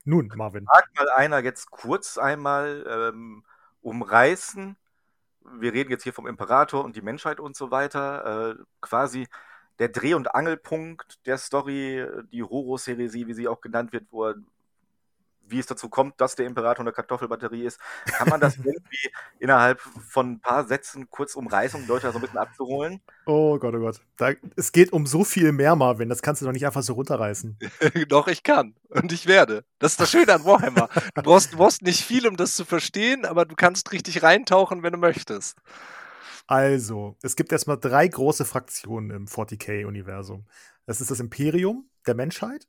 Nun, 0.04 0.32
Marvin. 0.34 0.64
Mag 0.64 0.88
mal 0.96 1.08
einer 1.10 1.40
jetzt 1.40 1.70
kurz 1.70 2.18
einmal 2.18 2.84
ähm, 2.88 3.44
umreißen. 3.82 4.76
Wir 5.58 5.72
reden 5.72 5.90
jetzt 5.90 6.04
hier 6.04 6.12
vom 6.12 6.26
Imperator 6.26 6.84
und 6.84 6.96
die 6.96 7.02
Menschheit 7.02 7.40
und 7.40 7.56
so 7.56 7.70
weiter. 7.70 8.58
Äh, 8.58 8.62
quasi 8.80 9.28
der 9.78 9.88
Dreh- 9.88 10.14
und 10.14 10.34
Angelpunkt 10.34 11.26
der 11.26 11.38
Story, 11.38 12.06
die 12.32 12.42
Horus-Heresie, 12.42 13.26
wie 13.26 13.34
sie 13.34 13.48
auch 13.48 13.60
genannt 13.60 13.92
wird, 13.92 14.06
wo 14.10 14.26
er 14.26 14.34
wie 15.50 15.58
es 15.58 15.66
dazu 15.66 15.88
kommt, 15.88 16.20
dass 16.20 16.36
der 16.36 16.46
Imperator 16.46 16.84
eine 16.84 16.92
Kartoffelbatterie 16.92 17.64
ist. 17.64 17.78
Kann 18.06 18.28
man 18.28 18.40
das 18.40 18.56
irgendwie 18.64 19.10
innerhalb 19.38 19.80
von 19.80 20.32
ein 20.32 20.40
paar 20.40 20.64
Sätzen 20.64 21.08
kurz 21.10 21.34
umreißen, 21.34 21.80
um 21.80 21.88
Leute 21.88 22.06
da 22.06 22.12
so 22.12 22.18
ein 22.18 22.22
bisschen 22.22 22.38
abzuholen? 22.38 23.00
Oh 23.26 23.58
Gott, 23.58 23.74
oh 23.74 23.80
Gott. 23.80 24.00
Da, 24.16 24.32
es 24.56 24.72
geht 24.72 24.92
um 24.92 25.06
so 25.06 25.24
viel 25.24 25.52
mehr, 25.52 25.76
Marvin. 25.76 26.08
Das 26.08 26.22
kannst 26.22 26.42
du 26.42 26.46
doch 26.46 26.52
nicht 26.52 26.66
einfach 26.66 26.82
so 26.82 26.94
runterreißen. 26.94 27.58
doch, 28.08 28.28
ich 28.28 28.42
kann. 28.42 28.74
Und 28.88 29.12
ich 29.12 29.26
werde. 29.26 29.64
Das 29.78 29.92
ist 29.92 30.00
das 30.00 30.10
Schöne 30.10 30.32
an 30.34 30.44
Warhammer. 30.44 30.88
Du 31.14 31.22
brauchst, 31.22 31.52
du 31.52 31.56
brauchst 31.56 31.82
nicht 31.82 32.04
viel, 32.04 32.26
um 32.26 32.36
das 32.36 32.54
zu 32.54 32.64
verstehen, 32.64 33.24
aber 33.24 33.44
du 33.44 33.54
kannst 33.54 33.92
richtig 33.92 34.22
reintauchen, 34.22 34.82
wenn 34.82 34.92
du 34.92 34.98
möchtest. 34.98 35.56
Also, 36.46 37.16
es 37.22 37.36
gibt 37.36 37.52
erstmal 37.52 37.78
drei 37.78 38.08
große 38.08 38.44
Fraktionen 38.44 39.10
im 39.10 39.26
40k-Universum. 39.26 40.46
Das 40.84 41.00
ist 41.00 41.08
das 41.10 41.20
Imperium 41.20 41.88
der 42.08 42.16
Menschheit, 42.16 42.66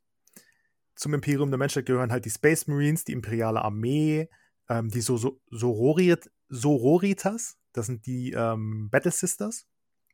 zum 1.01 1.15
Imperium 1.15 1.49
der 1.49 1.57
Menschheit 1.57 1.87
gehören 1.87 2.11
halt 2.11 2.25
die 2.25 2.29
Space 2.29 2.67
Marines, 2.67 3.03
die 3.03 3.13
Imperiale 3.13 3.63
Armee, 3.63 4.29
ähm, 4.69 4.89
die 4.89 5.01
so 5.01 5.17
so 5.17 5.41
Sororit 5.49 6.29
Sororitas, 6.47 7.57
das 7.73 7.87
sind 7.87 8.05
die 8.05 8.33
ähm, 8.33 8.89
Battle 8.91 9.11
Sisters, 9.11 9.65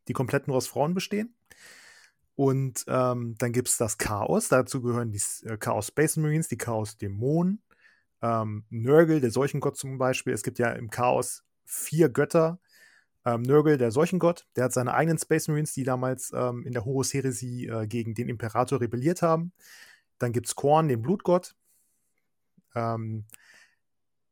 die 0.08 0.14
komplett 0.14 0.48
nur 0.48 0.56
aus 0.56 0.68
Frauen 0.68 0.94
bestehen. 0.94 1.36
Und 2.36 2.86
ähm, 2.88 3.36
dann 3.38 3.52
gibt 3.52 3.68
es 3.68 3.78
das 3.78 3.98
Chaos, 3.98 4.48
dazu 4.48 4.82
gehören 4.82 5.12
die 5.12 5.22
äh, 5.44 5.58
Chaos 5.58 5.88
Space 5.88 6.16
Marines, 6.16 6.48
die 6.48 6.58
Chaos 6.58 6.98
Dämonen, 6.98 7.62
ähm, 8.22 8.64
Nurgle, 8.70 9.20
der 9.20 9.32
Seuchengott 9.32 9.76
zum 9.76 9.98
Beispiel. 9.98 10.32
Es 10.32 10.44
gibt 10.44 10.58
ja 10.58 10.70
im 10.72 10.90
Chaos 10.90 11.44
vier 11.66 12.08
Götter. 12.08 12.60
Ähm, 13.26 13.42
Nurgle, 13.42 13.78
der 13.78 13.92
Seuchengott, 13.92 14.48
der 14.56 14.66
hat 14.66 14.74
seine 14.74 14.94
eigenen 14.94 15.18
Space 15.18 15.50
Marines, 15.50 15.74
die 15.74 15.84
damals 15.84 16.32
ähm, 16.34 16.64
in 16.66 16.72
der 16.72 16.86
Horus-Heresie 16.86 17.68
äh, 17.68 17.88
gegen 17.88 18.14
den 18.14 18.30
Imperator 18.30 18.80
rebelliert 18.80 19.22
haben. 19.22 19.52
Dann 20.20 20.32
gibt 20.32 20.48
es 20.48 20.56
Korn, 20.56 20.88
den 20.88 21.02
Blutgott. 21.02 21.56
Ähm, 22.76 23.26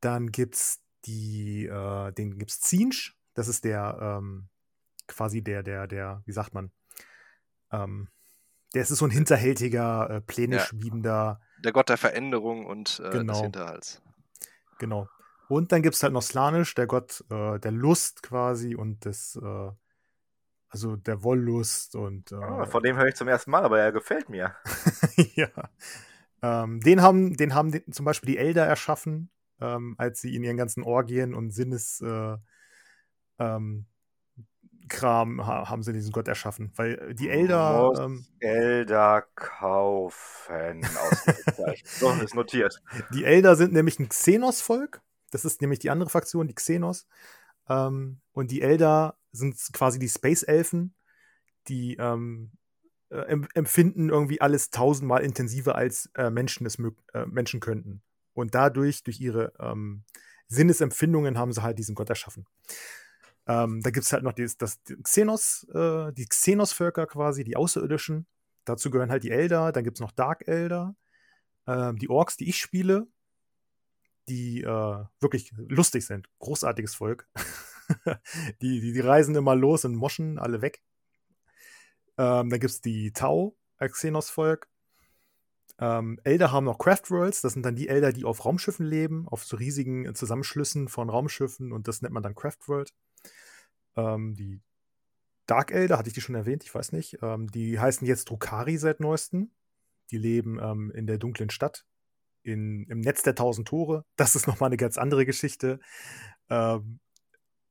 dann 0.02 0.32
gibt 0.32 0.56
es 0.56 0.82
die, 1.06 1.66
äh, 1.66 2.12
den 2.12 2.38
gibt's 2.38 2.60
Zinsch. 2.62 3.18
Das 3.34 3.48
ist 3.48 3.64
der, 3.64 3.98
ähm, 4.02 4.50
quasi 5.08 5.44
der, 5.44 5.64
der, 5.64 5.88
der, 5.88 6.22
wie 6.26 6.32
sagt 6.32 6.54
man? 6.54 6.72
Ähm, 7.72 8.10
der 8.74 8.82
ist 8.82 8.90
so 8.90 9.06
ein 9.06 9.12
hinterhältiger, 9.12 10.10
äh, 10.10 10.22
Pläne 10.22 10.58
ja. 10.58 10.62
schmiedender. 10.62 11.40
Der 11.64 11.72
Gott 11.72 11.90
der 11.90 11.98
Veränderung 11.98 12.66
und 12.66 13.02
äh, 13.04 13.10
genau. 13.10 13.34
des 13.34 13.42
Hinterhalts. 13.42 14.02
Genau. 14.80 15.08
Und 15.48 15.72
dann 15.72 15.82
gibt 15.82 15.96
es 15.96 16.04
halt 16.04 16.14
noch 16.14 16.24
Slanisch, 16.24 16.74
der 16.76 16.88
Gott 16.88 17.24
äh, 17.30 17.60
der 17.60 17.72
Lust 17.72 18.24
quasi 18.24 18.76
und 18.76 19.06
des, 19.06 19.36
äh, 19.38 19.72
also 20.70 20.96
der 20.96 21.24
Wollust 21.24 21.96
und. 21.96 22.32
Äh, 22.32 22.36
oh, 22.36 22.66
von 22.66 22.84
dem 22.84 22.98
höre 22.98 23.08
ich 23.08 23.16
zum 23.16 23.28
ersten 23.28 23.52
Mal, 23.52 23.64
aber 23.64 23.80
er 23.80 23.92
gefällt 23.92 24.30
mir. 24.30 24.56
ja. 25.36 25.50
Ähm, 26.42 26.80
den 26.82 27.02
haben, 27.02 27.36
den 27.36 27.54
haben 27.54 27.72
die, 27.72 27.86
zum 27.90 28.06
Beispiel 28.06 28.34
die 28.34 28.38
Elder 28.38 28.66
erschaffen, 28.66 29.30
ähm, 29.62 29.96
als 29.98 30.22
sie 30.22 30.36
in 30.36 30.44
ihren 30.44 30.58
ganzen 30.58 30.84
Orgien 30.84 31.34
und 31.34 31.52
Sinnes 31.52 32.02
äh, 32.02 32.38
ähm, 33.40 33.86
Kram 34.88 35.46
ha 35.46 35.70
haben 35.70 35.84
sie 35.84 35.94
diesen 35.94 36.12
Gott 36.12 36.28
erschaffen. 36.28 36.72
Weil 36.76 37.16
die 37.16 37.30
Elder. 37.30 37.92
Ähm, 37.98 38.26
Elder 38.40 39.26
kaufen. 39.36 40.86
so, 41.86 42.12
ist 42.12 42.36
notiert. 42.36 42.82
Die 43.14 43.26
Elder 43.26 43.56
sind 43.56 43.74
nämlich 43.74 44.00
ein 44.00 44.10
Xenos-Volk. 44.10 45.02
Das 45.32 45.44
ist 45.44 45.62
nämlich 45.62 45.80
die 45.80 45.90
andere 45.90 46.10
Fraktion, 46.10 46.48
die 46.48 46.54
Xenos. 46.54 47.08
Ähm, 47.68 48.22
und 48.32 48.52
die 48.52 48.62
Elder 48.62 49.18
sind 49.36 49.56
quasi 49.74 50.00
die 50.00 50.10
Space-Elfen, 50.10 50.96
die 51.68 51.96
ähm, 51.98 52.52
äh, 53.10 53.38
empfinden 53.54 54.10
irgendwie 54.10 54.42
alles 54.42 54.70
tausendmal 54.70 55.24
intensiver 55.24 55.76
als 55.76 56.10
äh, 56.16 56.30
Menschen 56.30 56.66
es 56.66 56.78
äh, 57.14 57.26
Menschen 57.26 57.60
könnten. 57.60 58.02
Und 58.34 58.56
dadurch, 58.56 59.04
durch 59.04 59.20
ihre 59.22 59.54
ähm, 59.60 60.04
Sinnesempfindungen, 60.48 61.38
haben 61.38 61.54
sie 61.54 61.64
halt 61.64 61.80
diesen 61.80 61.96
Gott 61.96 62.10
erschaffen. 62.10 62.46
Ähm, 63.48 63.82
da 63.82 63.92
gibt 63.92 64.06
es 64.06 64.12
halt 64.12 64.24
noch 64.24 64.34
dieses, 64.34 64.58
das 64.58 64.80
Xenos, 65.04 65.68
äh, 65.74 66.12
die 66.14 66.26
Xenos-Völker 66.26 67.06
quasi, 67.06 67.44
die 67.44 67.56
Außerirdischen. 67.56 68.28
Dazu 68.66 68.90
gehören 68.90 69.12
halt 69.12 69.24
die 69.24 69.32
Elder, 69.32 69.72
dann 69.72 69.84
gibt 69.84 69.98
es 69.98 70.02
noch 70.02 70.12
Dark 70.12 70.48
Elder, 70.48 70.96
ähm, 71.68 71.98
die 71.98 72.10
Orks, 72.10 72.38
die 72.38 72.50
ich 72.50 72.58
spiele, 72.58 73.08
die 74.28 74.62
äh, 74.62 75.04
wirklich 75.20 75.54
lustig 75.56 76.06
sind. 76.06 76.28
Großartiges 76.40 76.96
Volk. 76.96 77.28
die, 78.62 78.80
die, 78.82 78.94
die 78.94 79.00
reisen 79.00 79.36
immer 79.36 79.56
los 79.56 79.86
und 79.86 79.96
moschen 79.96 80.40
alle 80.40 80.62
weg. 80.62 80.82
Ähm, 82.18 82.50
dann 82.50 82.60
gibt 82.60 82.72
es 82.72 82.82
die 82.82 83.12
Tau, 83.12 83.56
Xenos-Volk. 83.80 84.68
Ähm, 85.78 86.20
Elder 86.24 86.52
haben 86.52 86.64
noch 86.64 86.78
Craft 86.78 87.10
Worlds, 87.10 87.42
das 87.42 87.54
sind 87.54 87.66
dann 87.66 87.76
die 87.76 87.90
Elder, 87.90 88.14
die 88.14 88.24
auf 88.24 88.46
Raumschiffen 88.46 88.86
leben, 88.86 89.28
auf 89.28 89.44
so 89.44 89.58
riesigen 89.58 90.16
Zusammenschlüssen 90.16 90.88
von 90.88 91.10
Raumschiffen 91.10 91.74
und 91.74 91.90
das 91.90 92.02
nennt 92.02 92.14
man 92.14 92.24
dann 92.24 92.36
Craft 92.36 92.68
World. 92.68 92.94
Ähm, 93.98 94.36
die 94.36 94.62
Dark 95.48 95.72
Elder, 95.72 95.98
hatte 95.98 96.08
ich 96.08 96.14
die 96.14 96.22
schon 96.22 96.36
erwähnt, 96.36 96.64
ich 96.64 96.74
weiß 96.74 96.92
nicht. 96.92 97.20
Ähm, 97.22 97.52
die 97.52 97.80
heißen 97.80 98.08
jetzt 98.08 98.30
Drukari 98.30 98.78
seit 98.78 99.00
neuestem. 99.00 99.52
Die 100.12 100.18
leben 100.18 100.60
ähm, 100.62 100.92
in 100.92 101.08
der 101.08 101.18
dunklen 101.18 101.50
Stadt, 101.50 101.86
in, 102.44 102.86
im 102.88 103.00
Netz 103.02 103.24
der 103.24 103.36
tausend 103.36 103.68
Tore. 103.68 104.06
Das 104.16 104.36
ist 104.36 104.48
nochmal 104.48 104.70
eine 104.70 104.78
ganz 104.78 104.98
andere 104.98 105.26
Geschichte. 105.26 105.80
Ähm, 106.50 107.00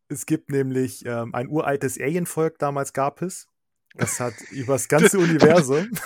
es 0.08 0.26
gibt 0.26 0.50
nämlich 0.50 1.04
ähm, 1.06 1.34
ein 1.34 1.48
uraltes 1.48 1.98
Alien-Volk, 1.98 2.58
damals 2.58 2.92
gab 2.92 3.22
es. 3.22 3.48
Das 3.94 4.18
hat 4.20 4.34
übers 4.50 4.88
ganze 4.88 5.18
Universum. 5.18 5.90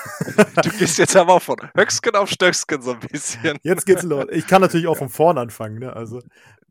Du 0.63 0.71
gehst 0.71 0.99
jetzt 0.99 1.17
aber 1.17 1.41
von 1.41 1.57
Höcksken 1.77 2.15
auf 2.15 2.29
Stöcksken 2.31 2.83
so 2.83 2.93
ein 2.93 3.01
bisschen. 3.01 3.59
Jetzt 3.63 3.87
geht's 3.87 4.03
los. 4.03 4.27
Ich 4.33 4.47
kann 4.47 4.61
natürlich 4.61 4.87
auch 4.87 4.97
von 4.97 5.09
vorn 5.09 5.39
anfangen. 5.39 5.79
Ne? 5.79 5.93
Also, 5.95 6.21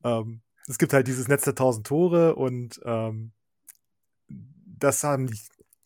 ähm, 0.04 0.42
es 0.68 0.78
gibt 0.78 0.94
halt 0.94 1.08
dieses 1.08 1.28
Netz 1.28 1.44
der 1.44 1.56
tausend 1.56 1.88
Tore 1.88 2.36
und 2.36 2.80
ähm, 2.84 3.32
das 4.28 5.04
haben 5.04 5.28
die, 5.28 5.40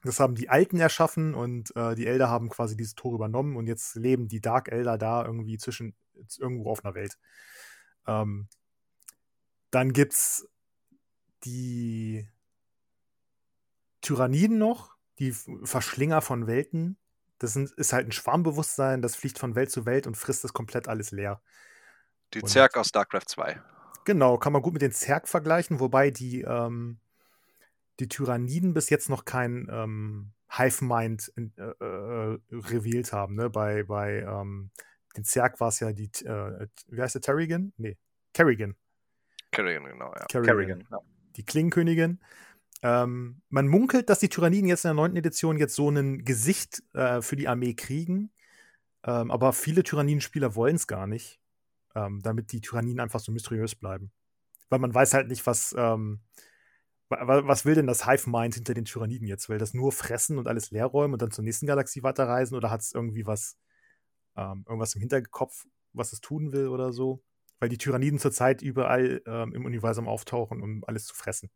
das 0.04 0.20
haben 0.20 0.36
die 0.36 0.50
Alten 0.50 0.78
erschaffen 0.78 1.36
und 1.36 1.76
äh, 1.76 1.96
die 1.96 2.08
Elder 2.08 2.30
haben 2.30 2.50
quasi 2.50 2.76
dieses 2.76 2.96
Tor 2.96 3.14
übernommen 3.14 3.56
und 3.56 3.68
jetzt 3.68 3.96
leben 3.96 4.28
die 4.28 4.42
Dark 4.42 4.72
Elder 4.72 4.98
da 4.98 5.24
irgendwie 5.24 5.58
zwischen 5.58 5.96
irgendwo 6.40 6.72
auf 6.72 6.84
einer 6.84 6.96
Welt. 6.96 7.18
Ähm, 8.08 8.48
dann 9.70 9.94
gibt's 9.94 10.48
die 11.44 12.28
Tyranniden 14.02 14.58
noch, 14.58 14.96
die 15.20 15.32
Verschlinger 15.32 16.22
von 16.22 16.48
Welten. 16.48 16.98
Das 17.38 17.54
sind, 17.54 17.72
ist 17.72 17.94
halt 17.94 18.08
ein 18.08 18.12
Schwarmbewusstsein, 18.12 19.02
das 19.02 19.16
fliegt 19.16 19.40
von 19.40 19.56
Welt 19.56 19.72
zu 19.72 19.86
Welt 19.86 20.08
und 20.08 20.16
frisst 20.16 20.44
das 20.44 20.54
komplett 20.54 20.88
alles 20.88 21.12
leer. 21.12 21.42
Die 22.34 22.44
Zerg 22.44 22.78
aus 22.78 22.90
StarCraft 22.90 23.28
2. 23.28 23.62
Genau, 24.06 24.38
kann 24.38 24.54
man 24.54 24.62
gut 24.62 24.74
mit 24.74 24.82
den 24.82 24.92
Zerg 24.92 25.28
vergleichen, 25.28 25.80
wobei 25.80 26.12
die, 26.12 26.42
ähm, 26.42 27.00
die 28.00 28.08
Tyranniden 28.08 28.74
bis 28.74 28.90
jetzt 28.90 29.10
noch 29.10 29.26
kein 29.26 29.68
ähm, 29.72 30.32
Hive-Mind 30.50 31.32
äh, 31.36 31.64
äh, 31.64 32.40
revealed 32.52 33.14
haben. 33.14 33.36
Ne? 33.36 33.50
Bei, 33.50 33.84
bei 33.84 34.20
ähm, 34.20 34.72
den 35.16 35.24
Zerg 35.24 35.60
war 35.60 35.70
es 35.70 35.80
ja 35.80 35.92
die, 35.92 36.10
äh, 36.26 36.68
wie 36.88 37.02
heißt 37.02 37.16
der, 37.16 37.22
Terrigan? 37.22 37.74
Nee, 37.78 37.98
Kerrigan. 38.34 38.76
Kerrigan, 39.52 39.86
genau, 39.86 40.14
ja. 40.16 40.26
Kerrigan, 40.26 40.56
Kerrigan 40.56 40.88
ja 40.90 41.00
die 41.38 41.46
Klingenkönigin. 41.46 42.20
Ähm, 42.84 43.42
man 43.50 43.68
munkelt, 43.68 44.10
dass 44.10 44.20
die 44.20 44.30
Tyranniden 44.30 44.68
jetzt 44.68 44.86
in 44.86 44.90
der 44.90 44.96
neunten 44.96 45.18
Edition 45.18 45.58
jetzt 45.58 45.76
so 45.76 45.90
ein 45.90 46.26
Gesicht 46.26 46.84
äh, 46.94 47.22
für 47.22 47.36
die 47.36 47.48
Armee 47.48 47.74
kriegen. 47.74 48.32
Ähm, 49.04 49.32
aber 49.32 49.54
viele 49.54 49.84
Tyranniden-Spieler 49.84 50.56
wollen 50.56 50.76
es 50.76 50.88
gar 50.88 51.08
nicht, 51.08 51.40
ähm, 51.96 52.22
damit 52.22 52.52
die 52.52 52.62
Tyranniden 52.62 53.00
einfach 53.00 53.20
so 53.20 53.32
mysteriös 53.32 53.76
bleiben. 53.76 54.12
Weil 54.70 54.80
man 54.80 54.94
weiß 54.94 55.14
halt 55.14 55.28
nicht, 55.28 55.46
was, 55.46 55.76
ähm, 55.78 56.22
was 57.10 57.66
will 57.66 57.76
denn 57.76 57.88
das 57.88 58.06
Hive-Mind 58.06 58.56
hinter 58.56 58.74
den 58.74 58.86
Tyranniden 58.86 59.28
jetzt? 59.28 59.50
Will 59.50 59.58
das 59.58 59.74
nur 59.74 59.92
fressen 59.92 60.38
und 60.38 60.48
alles 60.48 60.72
leer 60.72 60.86
räumen 60.86 61.14
und 61.14 61.22
dann 61.22 61.32
zur 61.32 61.44
nächsten 61.44 61.68
Galaxie 61.68 62.04
weiterreisen? 62.04 62.56
Oder 62.56 62.72
hat 62.72 62.82
es 62.82 62.94
irgendwie 62.94 63.26
was, 63.26 63.58
ähm, 64.38 64.64
irgendwas 64.68 64.96
im 64.96 65.02
Hinterkopf, 65.02 65.66
was 65.94 66.14
es 66.14 66.22
tun 66.22 66.54
will 66.54 66.68
oder 66.68 66.94
so? 66.94 67.22
Weil 67.62 67.70
die 67.70 67.78
Tyranniden 67.78 68.20
zurzeit 68.20 68.62
überall 68.62 69.22
ähm, 69.28 69.54
im 69.54 69.66
Universum 69.66 70.08
auftauchen, 70.08 70.62
um 70.62 70.84
alles 70.88 71.06
zu 71.06 71.16
fressen. 71.16 71.52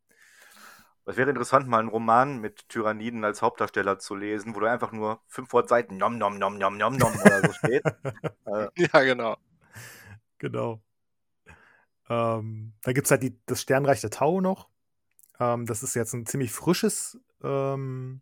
Es 1.07 1.17
wäre 1.17 1.29
interessant, 1.29 1.67
mal 1.67 1.79
einen 1.79 1.89
Roman 1.89 2.39
mit 2.39 2.69
Tyranniden 2.69 3.23
als 3.25 3.41
Hauptdarsteller 3.41 3.99
zu 3.99 4.15
lesen, 4.15 4.55
wo 4.55 4.59
du 4.59 4.69
einfach 4.69 4.91
nur 4.91 5.21
500 5.27 5.67
Seiten 5.67 5.97
nom 5.97 6.17
nom 6.17 6.37
nom 6.37 6.57
nom 6.57 6.77
nom 6.77 6.95
nom 6.95 7.13
oder 7.13 7.41
so 7.41 7.53
steht. 7.53 7.83
äh, 8.45 8.67
ja, 8.77 9.03
genau. 9.03 9.37
Genau. 10.37 10.81
Ähm, 12.07 12.73
da 12.83 12.93
gibt 12.93 13.05
es 13.05 13.11
halt 13.11 13.23
die, 13.23 13.39
das 13.47 13.61
Sternreich 13.61 14.01
der 14.01 14.11
Tau 14.11 14.41
noch. 14.41 14.69
Ähm, 15.39 15.65
das 15.65 15.81
ist 15.81 15.95
jetzt 15.95 16.13
ein 16.13 16.27
ziemlich 16.27 16.51
frisches, 16.51 17.19
ähm, 17.43 18.21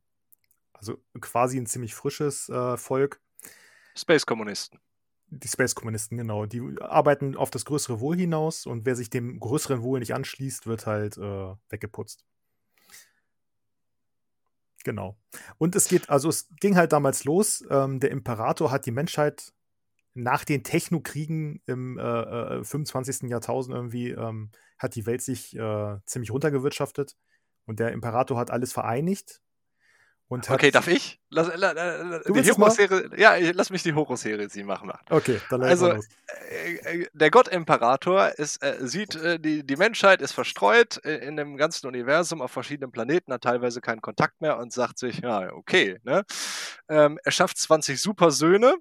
also 0.72 1.04
quasi 1.20 1.58
ein 1.58 1.66
ziemlich 1.66 1.94
frisches 1.96 2.48
äh, 2.50 2.78
Volk. 2.78 3.22
Space-Kommunisten. 3.96 4.80
Die 5.40 5.48
Space-Kommunisten, 5.48 6.18
genau. 6.18 6.46
Die 6.46 6.62
arbeiten 6.82 7.36
auf 7.36 7.50
das 7.50 7.66
größere 7.66 8.00
Wohl 8.00 8.18
hinaus 8.18 8.66
und 8.66 8.86
wer 8.86 8.96
sich 8.96 9.10
dem 9.10 9.40
größeren 9.40 9.82
Wohl 9.82 10.00
nicht 10.00 10.14
anschließt, 10.14 10.68
wird 10.68 10.86
halt 10.86 11.18
äh, 11.18 11.56
weggeputzt. 11.70 12.26
Genau. 14.84 15.18
Und 15.58 15.76
es 15.76 15.88
geht, 15.88 16.10
also 16.10 16.30
es 16.30 16.50
ging 16.60 16.76
halt 16.76 16.92
damals 16.92 17.24
los. 17.24 17.64
Ähm, 17.70 18.00
der 18.00 18.12
Imperator 18.12 18.72
hat 18.72 18.86
die 18.86 18.92
Menschheit 18.92 19.54
nach 20.14 20.46
den 20.46 20.64
Technokriegen 20.64 21.62
im 21.66 21.98
äh, 21.98 22.60
äh, 22.60 22.64
25. 22.64 23.30
Jahrtausend 23.30 23.76
irgendwie, 23.76 24.12
ähm, 24.12 24.52
hat 24.78 24.96
die 24.96 25.06
Welt 25.06 25.22
sich 25.22 25.56
äh, 25.56 25.98
ziemlich 26.06 26.32
runtergewirtschaftet. 26.32 27.16
Und 27.66 27.80
der 27.80 27.92
Imperator 27.94 28.38
hat 28.38 28.52
alles 28.52 28.74
vereinigt 28.74 29.43
okay, 30.30 30.71
darf 30.71 30.88
ich? 30.88 31.19
Lass, 31.30 31.47
la, 31.55 31.71
la, 31.71 32.19
die 32.19 32.51
Horus-Serie, 32.51 33.09
ja, 33.17 33.36
lass 33.53 33.69
mich 33.69 33.84
die 33.84 33.93
Horus-Serie 33.93 34.49
machen. 34.63 34.91
Okay, 35.09 35.39
dann 35.49 35.63
Also, 35.63 35.91
äh, 35.91 36.76
äh, 36.76 37.07
der 37.13 37.32
Gott-Imperator 37.32 38.30
ist, 38.38 38.63
äh, 38.63 38.78
sieht, 38.82 39.15
äh, 39.15 39.39
die, 39.39 39.65
die 39.65 39.76
Menschheit 39.76 40.21
ist 40.21 40.32
verstreut 40.32 40.97
in 40.97 41.36
dem 41.36 41.57
ganzen 41.57 41.88
Universum 41.88 42.41
auf 42.41 42.51
verschiedenen 42.51 42.91
Planeten, 42.91 43.34
hat 43.34 43.43
teilweise 43.43 43.82
keinen 43.82 44.01
Kontakt 44.01 44.41
mehr 44.41 44.57
und 44.57 44.74
sagt 44.74 44.99
sich, 44.99 45.19
ja, 45.19 45.51
okay, 45.53 45.99
ne? 46.03 46.24
Ähm, 46.89 47.19
er 47.24 47.32
schafft 47.32 47.57
20 47.57 48.01
Super-Söhne 48.01 48.76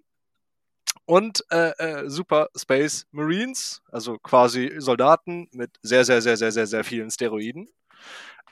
und 1.05 1.45
äh, 1.51 1.71
äh, 1.79 2.09
Super 2.11 2.49
Space 2.57 3.07
Marines, 3.11 3.83
also 3.91 4.19
quasi 4.19 4.75
Soldaten 4.79 5.49
mit 5.53 5.79
sehr, 5.83 6.05
sehr, 6.05 6.23
sehr, 6.23 6.37
sehr, 6.37 6.53
sehr, 6.53 6.67
sehr 6.67 6.85
vielen 6.85 7.11
Steroiden. 7.11 7.69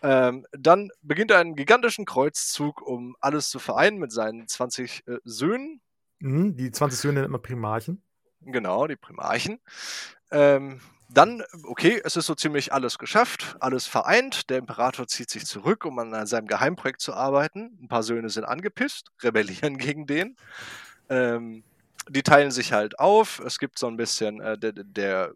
Ähm, 0.02 0.46
dann 0.52 0.90
beginnt 1.02 1.30
er 1.30 1.38
einen 1.38 1.56
gigantischen 1.56 2.04
Kreuzzug, 2.04 2.80
um 2.82 3.16
alles 3.20 3.50
zu 3.50 3.58
vereinen 3.58 3.98
mit 3.98 4.12
seinen 4.12 4.48
20 4.48 5.06
äh, 5.06 5.18
Söhnen. 5.24 5.80
Mhm, 6.20 6.56
die 6.56 6.70
20 6.70 6.98
Söhne 6.98 7.20
nennt 7.20 7.32
man 7.32 7.42
Primarchen. 7.42 8.02
Genau, 8.40 8.86
die 8.86 8.96
Primarchen. 8.96 9.60
Ähm, 10.30 10.80
dann, 11.12 11.42
okay, 11.64 12.00
es 12.04 12.16
ist 12.16 12.26
so 12.26 12.34
ziemlich 12.34 12.72
alles 12.72 12.98
geschafft, 12.98 13.56
alles 13.60 13.86
vereint. 13.86 14.48
Der 14.48 14.58
Imperator 14.58 15.06
zieht 15.08 15.28
sich 15.28 15.44
zurück, 15.44 15.84
um 15.84 15.98
an 15.98 16.26
seinem 16.26 16.46
Geheimprojekt 16.46 17.00
zu 17.00 17.14
arbeiten. 17.14 17.78
Ein 17.82 17.88
paar 17.88 18.02
Söhne 18.02 18.30
sind 18.30 18.44
angepisst, 18.44 19.10
rebellieren 19.22 19.76
gegen 19.76 20.06
den. 20.06 20.36
Ähm, 21.08 21.64
die 22.08 22.22
teilen 22.22 22.50
sich 22.50 22.72
halt 22.72 22.98
auf. 22.98 23.40
Es 23.44 23.58
gibt 23.58 23.78
so 23.78 23.88
ein 23.88 23.96
bisschen, 23.96 24.40
äh, 24.40 24.56
der, 24.56 24.72
der 24.72 25.34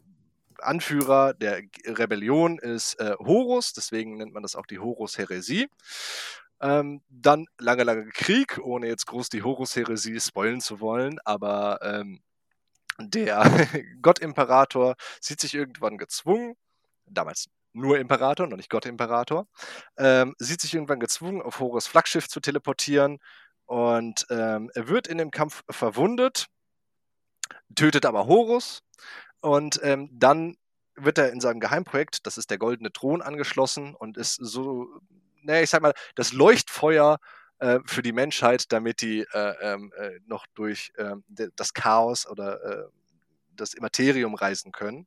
Anführer 0.59 1.35
der 1.35 1.63
Rebellion 1.87 2.59
ist 2.59 2.99
äh, 3.01 3.15
Horus, 3.19 3.73
deswegen 3.73 4.17
nennt 4.17 4.33
man 4.33 4.43
das 4.43 4.57
auch 4.57 4.67
die 4.67 4.79
Horus-Heresie. 4.79 5.69
Ähm, 6.61 7.03
dann 7.09 7.47
lange, 7.59 7.85
lange 7.85 8.09
Krieg, 8.11 8.59
ohne 8.63 8.87
jetzt 8.87 9.07
groß 9.07 9.29
die 9.29 9.43
Horus-Heresie 9.43 10.21
spoilen 10.21 10.61
zu 10.61 10.81
wollen, 10.81 11.19
aber 11.25 11.81
ähm, 11.83 12.23
der 12.99 13.45
Gott-Imperator 14.03 14.95
sieht 15.21 15.41
sich 15.41 15.55
irgendwann 15.55 15.99
gezwungen, 15.99 16.57
damals 17.07 17.49
nur 17.73 17.99
Imperator, 17.99 18.47
noch 18.47 18.57
nicht 18.57 18.71
Gott-Imperator, 18.71 19.49
ähm, 19.99 20.35
sieht 20.39 20.61
sich 20.61 20.75
irgendwann 20.75 21.01
gezwungen, 21.01 21.43
auf 21.43 21.59
Horus 21.61 21.87
Flaggschiff 21.87 22.29
zu 22.29 22.41
teleportieren 22.41 23.19
und 23.67 24.27
ähm, 24.31 24.71
er 24.75 24.89
wird 24.89 25.07
in 25.09 25.19
dem 25.19 25.31
Kampf 25.31 25.65
verwundet, 25.69 26.47
tötet 27.75 28.07
aber 28.07 28.27
Horus 28.27 28.81
und 29.45 29.79
ähm, 29.83 30.09
dann 30.11 30.57
wird 30.97 31.19
er 31.19 31.31
in 31.31 31.41
seinem 31.41 31.61
Geheimprojekt, 31.61 32.27
das 32.27 32.39
ist 32.39 32.51
der 32.51 32.57
Goldene 32.57 32.91
Thron, 32.91 33.21
angeschlossen 33.21 33.95
und 33.95 34.17
ist 34.17 34.37
so, 34.37 34.89
naja, 35.43 35.63
ich 35.63 35.69
sag 35.69 35.83
mal, 35.83 35.93
das 36.15 36.33
Leuchtfeuer 36.33 37.19
äh, 37.59 37.81
für 37.85 38.01
die 38.01 38.13
Menschheit, 38.13 38.73
damit 38.73 39.03
die 39.03 39.21
äh, 39.21 39.55
ähm, 39.61 39.93
äh, 39.99 40.19
noch 40.27 40.47
durch 40.55 40.93
ähm, 40.97 41.25
das 41.29 41.75
Chaos 41.75 42.27
oder 42.27 42.63
äh, 42.65 42.85
das 43.55 43.75
Immaterium 43.75 44.35
reisen 44.35 44.73
können 44.73 45.07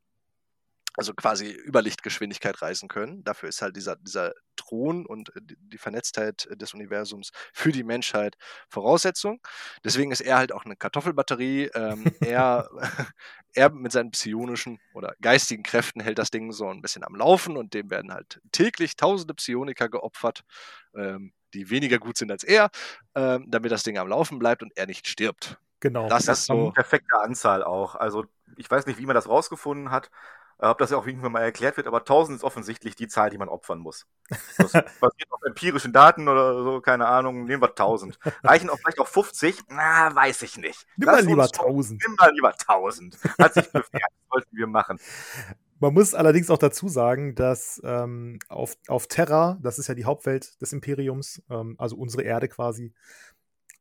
also 0.98 1.14
quasi 1.14 1.52
Überlichtgeschwindigkeit 1.52 2.60
reisen 2.62 2.90
können. 2.90 3.24
Dafür 3.24 3.50
ist 3.50 3.62
halt 3.62 3.76
dieser, 3.76 3.96
dieser 3.98 4.34
Thron 4.56 5.06
und 5.06 5.30
äh, 5.36 5.42
die 5.44 5.78
Vernetztheit 5.78 6.48
des 6.52 6.74
Universums 6.74 7.32
für 7.54 7.72
die 7.72 7.84
Menschheit 7.84 8.36
Voraussetzung. 8.68 9.40
Deswegen 9.86 10.12
ist 10.12 10.22
er 10.22 10.38
halt 10.38 10.52
auch 10.52 10.66
eine 10.66 10.76
Kartoffelbatterie. 10.76 11.70
Ähm, 11.76 12.04
er, 12.20 12.68
er 13.54 13.70
mit 13.70 13.92
seinen 13.92 14.10
psionischen 14.10 14.80
oder 14.94 15.14
geistigen 15.22 15.62
Kräften 15.62 16.02
hält 16.02 16.18
das 16.18 16.32
Ding 16.32 16.52
so 16.52 16.68
ein 16.68 16.82
bisschen 16.82 17.04
am 17.04 17.16
Laufen 17.16 17.58
und 17.58 17.76
dem 17.76 17.92
werden 17.92 18.12
halt 18.12 18.42
täglich 18.52 18.96
tausende 18.96 19.36
Psioniker 19.36 19.90
geopfert, 19.90 20.42
ähm, 20.96 21.32
die 21.54 21.70
weniger 21.70 22.00
gut 22.00 22.18
sind 22.18 22.32
als 22.32 22.44
er, 22.44 22.72
ähm, 23.14 23.46
damit 23.48 23.72
das 23.72 23.84
Ding 23.84 24.00
am 24.00 24.08
Laufen 24.08 24.40
bleibt 24.40 24.64
und 24.64 24.76
er 24.76 24.88
nicht 24.88 25.08
stirbt. 25.08 25.60
Genau. 25.80 26.10
Das, 26.10 26.26
das 26.26 26.40
ist 26.40 26.46
so. 26.48 26.54
Eine 26.54 26.72
perfekte 26.72 27.20
Anzahl 27.22 27.64
auch. 27.64 27.94
Also 27.94 28.26
ich 28.56 28.70
weiß 28.70 28.88
nicht, 28.88 28.98
wie 28.98 29.06
man 29.06 29.14
das 29.14 29.30
rausgefunden 29.30 29.92
hat. 29.92 30.10
Äh, 30.60 30.68
ob 30.68 30.80
das 30.80 30.90
ja 30.90 30.98
auch 30.98 31.06
irgendwann 31.06 31.32
mal 31.32 31.42
erklärt 31.42 31.78
wird, 31.78 31.88
aber 31.88 32.00
1000 32.00 32.38
ist 32.38 32.44
offensichtlich 32.44 32.96
die 32.96 33.08
Zahl, 33.08 33.30
die 33.30 33.38
man 33.38 33.50
opfern 33.50 33.80
muss. 33.80 34.08
Das 34.58 34.72
basiert 35.00 35.32
auf 35.32 35.42
empirischen 35.46 35.94
Daten 35.94 36.28
oder 36.28 36.64
so, 36.64 36.82
keine 36.82 37.08
Ahnung, 37.08 37.46
nehmen 37.46 37.62
wir 37.62 37.70
1000. 37.70 38.18
Reichen 38.44 38.70
auch 38.70 38.78
vielleicht 38.78 39.00
auch 39.00 39.08
50? 39.08 39.64
Na, 39.70 40.14
weiß 40.16 40.42
ich 40.42 40.58
nicht. 40.58 40.88
Nimm 40.98 41.08
mal 41.08 41.24
lieber 41.24 41.44
1000. 41.44 42.02
Nimm 42.06 42.16
mal 42.16 42.32
lieber 42.34 42.52
1000. 42.52 43.18
Hat 43.40 43.54
sich 43.54 43.68
bewährt, 43.72 44.12
sollten 44.32 44.58
wir 44.58 44.68
machen. 44.68 45.00
Man 45.80 45.94
muss 45.94 46.16
allerdings 46.16 46.50
auch 46.50 46.58
dazu 46.58 46.88
sagen, 46.90 47.36
dass 47.36 47.80
ähm, 47.84 48.40
auf, 48.50 48.76
auf 48.88 49.06
Terra, 49.08 49.60
das 49.62 49.78
ist 49.78 49.88
ja 49.88 49.94
die 49.94 50.06
Hauptwelt 50.06 50.60
des 50.60 50.74
Imperiums, 50.74 51.44
ähm, 51.52 51.76
also 51.78 51.98
unsere 51.98 52.24
Erde 52.24 52.48
quasi, 52.48 52.96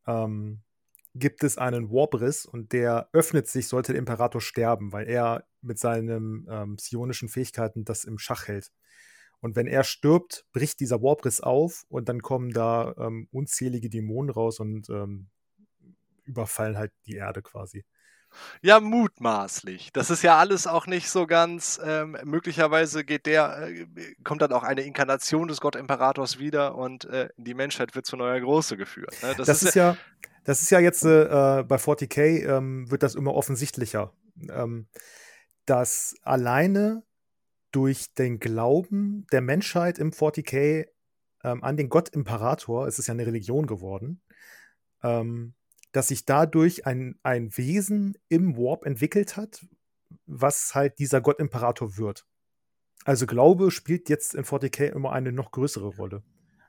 ähm, 0.07 0.61
gibt 1.15 1.43
es 1.43 1.57
einen 1.57 1.91
Warbriss 1.91 2.45
und 2.45 2.73
der 2.75 3.09
öffnet 3.13 3.49
sich, 3.49 3.69
sollte 3.69 3.93
der 3.93 3.99
Imperator 3.99 4.43
sterben, 4.43 4.93
weil 4.93 5.09
er 5.09 5.45
mit 5.67 5.79
seinen 5.79 6.47
ähm, 6.51 6.77
psionischen 6.77 7.29
Fähigkeiten 7.29 7.85
das 7.85 8.05
im 8.05 8.19
Schach 8.19 8.49
hält. 8.49 8.71
Und 9.41 9.57
wenn 9.57 9.67
er 9.67 9.85
stirbt, 9.85 10.45
bricht 10.53 10.81
dieser 10.81 11.03
Warbriss 11.03 11.41
auf 11.41 11.85
und 11.89 12.09
dann 12.09 12.23
kommen 12.23 12.51
da 12.51 12.95
ähm, 12.99 13.29
unzählige 13.31 13.91
Dämonen 13.91 14.31
raus 14.31 14.61
und 14.61 14.89
ähm, 14.89 15.29
überfallen 16.25 16.79
halt 16.79 16.93
die 17.07 17.17
Erde 17.17 17.43
quasi. 17.43 17.85
Ja, 18.61 18.81
mutmaßlich. 18.81 19.93
Das 19.93 20.11
ist 20.11 20.23
ja 20.23 20.37
alles 20.39 20.67
auch 20.67 20.87
nicht 20.87 21.09
so 21.09 21.27
ganz. 21.27 21.81
Ähm, 21.83 22.17
möglicherweise 22.25 23.05
geht 23.05 23.27
der, 23.27 23.69
äh, 23.69 23.87
kommt 24.25 24.43
dann 24.43 24.53
auch 24.53 24.63
eine 24.63 24.83
Inkarnation 24.83 25.49
des 25.49 25.61
Gottimperators 25.61 26.39
wieder 26.39 26.75
und 26.75 27.05
äh, 27.07 27.29
die 27.37 27.55
Menschheit 27.55 27.95
wird 27.95 28.07
zu 28.07 28.17
neuer 28.17 28.41
Große 28.41 28.77
geführt. 28.77 29.15
Ne? 29.23 29.35
Das, 29.37 29.47
das, 29.47 29.63
ist, 29.63 29.75
ja, 29.75 29.93
ja, 29.93 29.97
das 30.45 30.63
ist 30.63 30.71
ja 30.71 30.81
jetzt 30.81 31.05
äh, 31.05 31.65
bei 31.67 31.77
40k 31.77 32.47
ähm, 32.57 32.91
wird 32.91 33.03
das 33.03 33.15
immer 33.15 33.35
offensichtlicher. 33.35 34.13
Ähm, 34.51 34.89
dass 35.67 36.15
alleine 36.23 37.03
durch 37.73 38.15
den 38.15 38.39
Glauben 38.39 39.27
der 39.33 39.41
Menschheit 39.41 39.99
im 39.99 40.13
40k 40.13 40.87
ähm, 41.45 41.63
an 41.63 41.77
den 41.77 41.89
Gott 41.89 42.09
Imperator, 42.11 42.87
es 42.87 42.99
ist 42.99 43.09
ja 43.09 43.13
eine 43.13 43.27
Religion 43.27 43.67
geworden, 43.67 44.23
ähm, 45.03 45.55
dass 45.93 46.09
sich 46.09 46.25
dadurch 46.25 46.87
ein, 46.87 47.19
ein 47.23 47.57
Wesen 47.57 48.17
im 48.29 48.57
Warp 48.57 48.85
entwickelt 48.85 49.37
hat, 49.37 49.67
was 50.27 50.75
halt 50.75 50.99
dieser 50.99 51.21
Gott 51.21 51.39
Imperator 51.39 51.97
wird. 51.97 52.27
Also 53.05 53.27
Glaube 53.27 53.71
spielt 53.71 54.09
jetzt 54.09 54.35
in 54.35 54.45
40k 54.45 54.87
immer 54.87 55.13
eine 55.13 55.33
noch 55.33 55.53
größere 55.53 55.89
Rolle. 55.89 56.23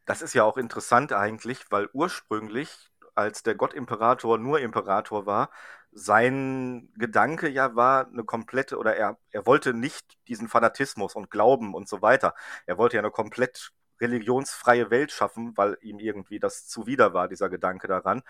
Das 0.05 0.21
ist 0.21 0.33
ja 0.33 0.43
auch 0.43 0.57
interessant 0.57 1.11
eigentlich, 1.13 1.71
weil 1.71 1.89
ursprünglich, 1.93 2.91
als 3.15 3.43
der 3.43 3.55
Gott 3.55 3.73
Imperator 3.73 4.37
nur 4.37 4.59
Imperator 4.59 5.25
war, 5.25 5.49
sein 5.97 6.89
Gedanke 6.97 7.49
ja 7.49 7.75
war 7.75 8.07
eine 8.07 8.23
komplette, 8.23 8.77
oder 8.77 8.95
er, 8.95 9.17
er 9.31 9.45
wollte 9.45 9.73
nicht 9.73 10.17
diesen 10.27 10.47
Fanatismus 10.47 11.15
und 11.15 11.31
Glauben 11.31 11.73
und 11.73 11.89
so 11.89 12.01
weiter. 12.01 12.35
Er 12.65 12.77
wollte 12.77 12.97
ja 12.97 13.01
eine 13.01 13.11
komplett 13.11 13.71
religionsfreie 13.99 14.91
Welt 14.91 15.11
schaffen, 15.11 15.57
weil 15.57 15.77
ihm 15.81 15.99
irgendwie 15.99 16.39
das 16.39 16.67
zuwider 16.67 17.13
war, 17.13 17.27
dieser 17.27 17.49
Gedanke 17.49 17.87
daran. 17.87 18.21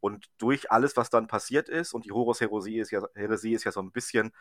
Und 0.00 0.26
durch 0.38 0.70
alles, 0.70 0.96
was 0.96 1.10
dann 1.10 1.26
passiert 1.26 1.68
ist, 1.68 1.94
und 1.94 2.04
die 2.04 2.12
Horus-Heresie 2.12 2.78
ist, 2.78 2.90
ja, 2.92 3.02
Heresie 3.14 3.54
ist 3.54 3.64
ja 3.64 3.72
so 3.72 3.80
ein 3.80 3.90
bisschen 3.92 4.32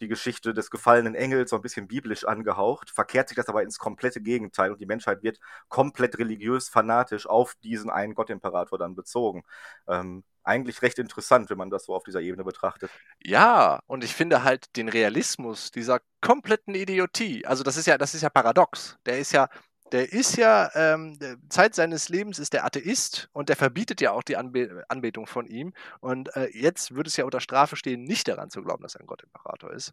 die 0.00 0.08
Geschichte 0.08 0.52
des 0.52 0.70
gefallenen 0.70 1.14
Engels, 1.14 1.50
so 1.50 1.56
ein 1.56 1.62
bisschen 1.62 1.86
biblisch 1.86 2.24
angehaucht, 2.24 2.90
verkehrt 2.90 3.28
sich 3.28 3.36
das 3.36 3.48
aber 3.48 3.62
ins 3.62 3.78
komplette 3.78 4.20
Gegenteil 4.20 4.72
und 4.72 4.80
die 4.80 4.86
Menschheit 4.86 5.22
wird 5.22 5.38
komplett 5.68 6.18
religiös, 6.18 6.68
fanatisch 6.68 7.26
auf 7.26 7.54
diesen 7.62 7.90
einen 7.90 8.14
Gottimperator 8.14 8.78
dann 8.78 8.96
bezogen. 8.96 9.44
Ähm, 9.86 10.24
eigentlich 10.44 10.82
recht 10.82 10.98
interessant, 10.98 11.50
wenn 11.50 11.58
man 11.58 11.70
das 11.70 11.84
so 11.84 11.94
auf 11.94 12.04
dieser 12.04 12.20
Ebene 12.20 12.44
betrachtet. 12.44 12.90
Ja, 13.22 13.80
und 13.86 14.04
ich 14.04 14.14
finde 14.14 14.42
halt 14.42 14.76
den 14.76 14.88
Realismus 14.88 15.70
dieser 15.70 16.00
kompletten 16.20 16.74
Idiotie, 16.74 17.46
also 17.46 17.62
das 17.62 17.76
ist 17.76 17.86
ja, 17.86 17.98
das 17.98 18.14
ist 18.14 18.22
ja 18.22 18.30
paradox. 18.30 18.98
Der 19.06 19.18
ist 19.18 19.32
ja, 19.32 19.48
der 19.92 20.12
ist 20.12 20.36
ja, 20.36 20.70
ähm, 20.74 21.18
Zeit 21.48 21.74
seines 21.74 22.08
Lebens 22.08 22.38
ist 22.38 22.54
der 22.54 22.64
Atheist 22.64 23.28
und 23.32 23.48
der 23.48 23.56
verbietet 23.56 24.00
ja 24.00 24.12
auch 24.12 24.22
die 24.22 24.36
Anbe 24.36 24.84
Anbetung 24.88 25.26
von 25.26 25.46
ihm. 25.46 25.74
Und 26.00 26.34
äh, 26.34 26.48
jetzt 26.52 26.94
würde 26.94 27.08
es 27.08 27.16
ja 27.16 27.24
unter 27.24 27.40
Strafe 27.40 27.76
stehen, 27.76 28.04
nicht 28.04 28.28
daran 28.28 28.50
zu 28.50 28.62
glauben, 28.62 28.82
dass 28.82 28.94
er 28.94 29.02
ein 29.02 29.06
Gott-Imperator 29.06 29.72
ist. 29.72 29.92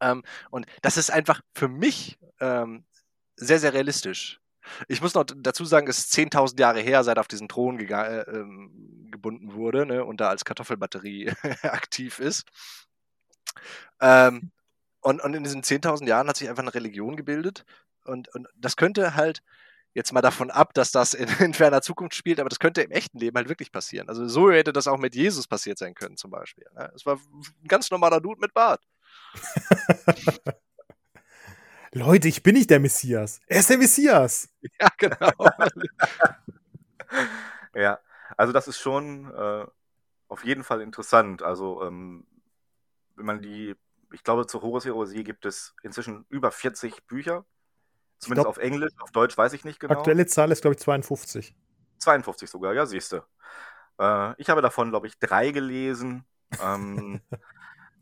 Ähm, 0.00 0.22
und 0.50 0.66
das 0.82 0.96
ist 0.96 1.10
einfach 1.10 1.40
für 1.54 1.68
mich 1.68 2.18
ähm, 2.40 2.84
sehr, 3.36 3.58
sehr 3.58 3.72
realistisch. 3.72 4.39
Ich 4.88 5.00
muss 5.00 5.14
noch 5.14 5.24
dazu 5.24 5.64
sagen, 5.64 5.88
es 5.88 5.98
ist 5.98 6.14
10.000 6.14 6.58
Jahre 6.60 6.80
her, 6.80 7.02
seit 7.04 7.16
er 7.16 7.20
auf 7.20 7.28
diesen 7.28 7.48
Thron 7.48 7.78
äh, 7.78 8.20
ähm, 8.22 9.08
gebunden 9.10 9.54
wurde 9.54 9.86
ne, 9.86 10.04
und 10.04 10.20
da 10.20 10.28
als 10.28 10.44
Kartoffelbatterie 10.44 11.32
aktiv 11.62 12.18
ist. 12.18 12.44
Ähm, 14.00 14.50
und, 15.00 15.20
und 15.22 15.34
in 15.34 15.44
diesen 15.44 15.62
10.000 15.62 16.06
Jahren 16.06 16.28
hat 16.28 16.36
sich 16.36 16.48
einfach 16.48 16.62
eine 16.62 16.74
Religion 16.74 17.16
gebildet. 17.16 17.64
Und, 18.04 18.28
und 18.34 18.48
das 18.54 18.76
könnte 18.76 19.14
halt, 19.14 19.42
jetzt 19.94 20.12
mal 20.12 20.20
davon 20.20 20.50
ab, 20.50 20.74
dass 20.74 20.92
das 20.92 21.14
in, 21.14 21.28
in, 21.40 21.54
ferner 21.54 21.82
Zukunft 21.82 22.14
spielt, 22.14 22.40
aber 22.40 22.48
das 22.48 22.58
könnte 22.58 22.82
im 22.82 22.90
echten 22.90 23.18
Leben 23.18 23.36
halt 23.36 23.48
wirklich 23.48 23.72
passieren. 23.72 24.08
Also 24.08 24.26
so 24.28 24.50
hätte 24.50 24.72
das 24.72 24.86
auch 24.86 24.98
mit 24.98 25.14
Jesus 25.14 25.46
passiert 25.46 25.78
sein 25.78 25.94
können, 25.94 26.16
zum 26.16 26.30
Beispiel. 26.30 26.66
Ne? 26.74 26.92
Es 26.94 27.04
war 27.06 27.16
ein 27.16 27.68
ganz 27.68 27.90
normaler 27.90 28.20
Dude 28.20 28.40
mit 28.40 28.54
Bart. 28.54 28.82
Leute, 31.92 32.28
ich 32.28 32.42
bin 32.42 32.54
nicht 32.54 32.70
der 32.70 32.80
Messias. 32.80 33.40
Er 33.46 33.60
ist 33.60 33.70
der 33.70 33.78
Messias. 33.78 34.48
Ja, 34.80 34.88
genau. 34.96 35.30
ja, 37.74 37.98
also 38.36 38.52
das 38.52 38.68
ist 38.68 38.78
schon 38.78 39.32
äh, 39.34 39.66
auf 40.28 40.44
jeden 40.44 40.64
Fall 40.64 40.80
interessant. 40.80 41.42
Also 41.42 41.82
ähm, 41.82 42.26
wenn 43.16 43.26
man 43.26 43.42
die, 43.42 43.74
ich 44.12 44.22
glaube, 44.22 44.46
zur 44.46 44.62
Horus 44.62 44.84
Herosie 44.84 45.24
gibt 45.24 45.44
es 45.44 45.74
inzwischen 45.82 46.24
über 46.28 46.50
40 46.50 47.06
Bücher. 47.06 47.44
Zumindest 48.18 48.44
glaub, 48.44 48.56
auf 48.56 48.58
Englisch, 48.58 48.92
auf 49.00 49.10
Deutsch 49.10 49.36
weiß 49.36 49.52
ich 49.54 49.64
nicht 49.64 49.80
genau. 49.80 49.94
Aktuelle 49.94 50.26
Zahl 50.26 50.52
ist, 50.52 50.60
glaube 50.60 50.74
ich, 50.74 50.80
52. 50.80 51.54
52 51.98 52.48
sogar, 52.48 52.74
ja, 52.74 52.86
siehst 52.86 53.12
du. 53.12 53.22
Äh, 53.98 54.40
ich 54.40 54.50
habe 54.50 54.62
davon, 54.62 54.90
glaube 54.90 55.06
ich, 55.06 55.18
drei 55.18 55.50
gelesen. 55.50 56.24
Ähm, 56.62 57.20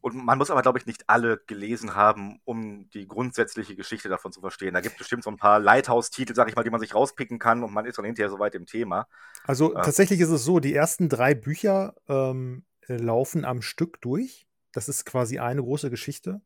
Und 0.00 0.14
man 0.14 0.38
muss 0.38 0.50
aber, 0.50 0.62
glaube 0.62 0.78
ich, 0.78 0.86
nicht 0.86 1.08
alle 1.08 1.38
gelesen 1.46 1.94
haben, 1.94 2.40
um 2.44 2.88
die 2.90 3.08
grundsätzliche 3.08 3.74
Geschichte 3.74 4.08
davon 4.08 4.32
zu 4.32 4.40
verstehen. 4.40 4.74
Da 4.74 4.80
gibt 4.80 4.94
es 4.94 4.98
bestimmt 4.98 5.24
so 5.24 5.30
ein 5.30 5.36
paar 5.36 5.58
Lighthouse-Titel, 5.58 6.34
sag 6.34 6.48
ich 6.48 6.56
mal, 6.56 6.62
die 6.62 6.70
man 6.70 6.80
sich 6.80 6.94
rauspicken 6.94 7.38
kann 7.38 7.64
und 7.64 7.72
man 7.72 7.84
ist 7.84 7.98
dann 7.98 8.04
hinterher 8.04 8.30
soweit 8.30 8.54
im 8.54 8.66
Thema. 8.66 9.08
Also 9.44 9.74
äh, 9.74 9.82
tatsächlich 9.82 10.20
ist 10.20 10.30
es 10.30 10.44
so, 10.44 10.60
die 10.60 10.74
ersten 10.74 11.08
drei 11.08 11.34
Bücher 11.34 11.94
ähm, 12.08 12.64
laufen 12.86 13.44
am 13.44 13.60
Stück 13.60 14.00
durch. 14.00 14.46
Das 14.72 14.88
ist 14.88 15.04
quasi 15.04 15.38
eine 15.38 15.62
große 15.62 15.90
Geschichte. 15.90 16.40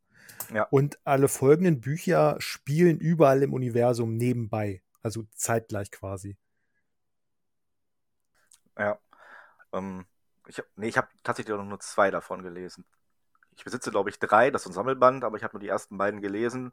Ja. 0.53 0.64
Und 0.70 0.98
alle 1.05 1.28
folgenden 1.28 1.80
Bücher 1.80 2.36
spielen 2.38 2.98
überall 2.98 3.42
im 3.42 3.53
Universum 3.53 4.16
nebenbei. 4.16 4.82
Also 5.03 5.24
zeitgleich 5.34 5.90
quasi. 5.90 6.38
Ja. 8.78 8.98
Ähm, 9.72 10.07
ich 10.46 10.59
habe 10.59 10.68
nee, 10.76 10.90
hab 10.90 11.11
tatsächlich 11.22 11.55
nur 11.55 11.80
zwei 11.80 12.11
davon 12.11 12.42
gelesen 12.42 12.84
ich 13.57 13.64
besitze, 13.64 13.90
glaube 13.90 14.11
ich, 14.11 14.18
drei, 14.18 14.50
das 14.50 14.62
ist 14.62 14.68
ein 14.68 14.72
Sammelband, 14.74 15.24
aber 15.24 15.36
ich 15.36 15.44
habe 15.44 15.55
nur 15.55 15.61
die 15.61 15.68
ersten 15.68 15.98
beiden 15.98 16.20
gelesen, 16.20 16.72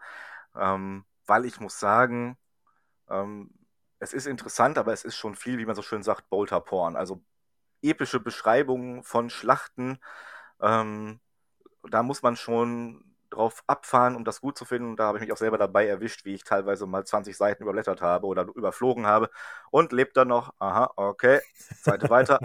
ähm, 0.55 1.05
weil 1.25 1.45
ich 1.45 1.59
muss 1.59 1.79
sagen, 1.79 2.37
ähm, 3.09 3.51
es 3.99 4.13
ist 4.13 4.27
interessant, 4.27 4.77
aber 4.77 4.93
es 4.93 5.03
ist 5.03 5.17
schon 5.17 5.35
viel, 5.35 5.57
wie 5.57 5.65
man 5.65 5.75
so 5.75 5.81
schön 5.81 6.03
sagt, 6.03 6.29
Bolter-Porn. 6.29 6.95
Also 6.95 7.21
epische 7.81 8.19
Beschreibungen 8.19 9.03
von 9.03 9.29
Schlachten. 9.29 9.99
Ähm, 10.61 11.19
da 11.89 12.03
muss 12.03 12.21
man 12.21 12.35
schon 12.35 13.03
drauf 13.29 13.63
abfahren, 13.67 14.15
um 14.15 14.25
das 14.25 14.41
gut 14.41 14.57
zu 14.57 14.65
finden. 14.65 14.95
Da 14.95 15.05
habe 15.05 15.17
ich 15.17 15.23
mich 15.23 15.31
auch 15.31 15.37
selber 15.37 15.57
dabei 15.57 15.87
erwischt, 15.87 16.25
wie 16.25 16.33
ich 16.33 16.43
teilweise 16.43 16.85
mal 16.87 17.05
20 17.05 17.37
Seiten 17.37 17.63
überblättert 17.63 18.01
habe 18.01 18.27
oder 18.27 18.43
überflogen 18.55 19.05
habe 19.05 19.29
und 19.71 19.91
lebt 19.91 20.17
dann 20.17 20.29
noch. 20.29 20.53
Aha, 20.59 20.91
okay, 20.95 21.41
Seite 21.81 22.09
weiter. 22.09 22.39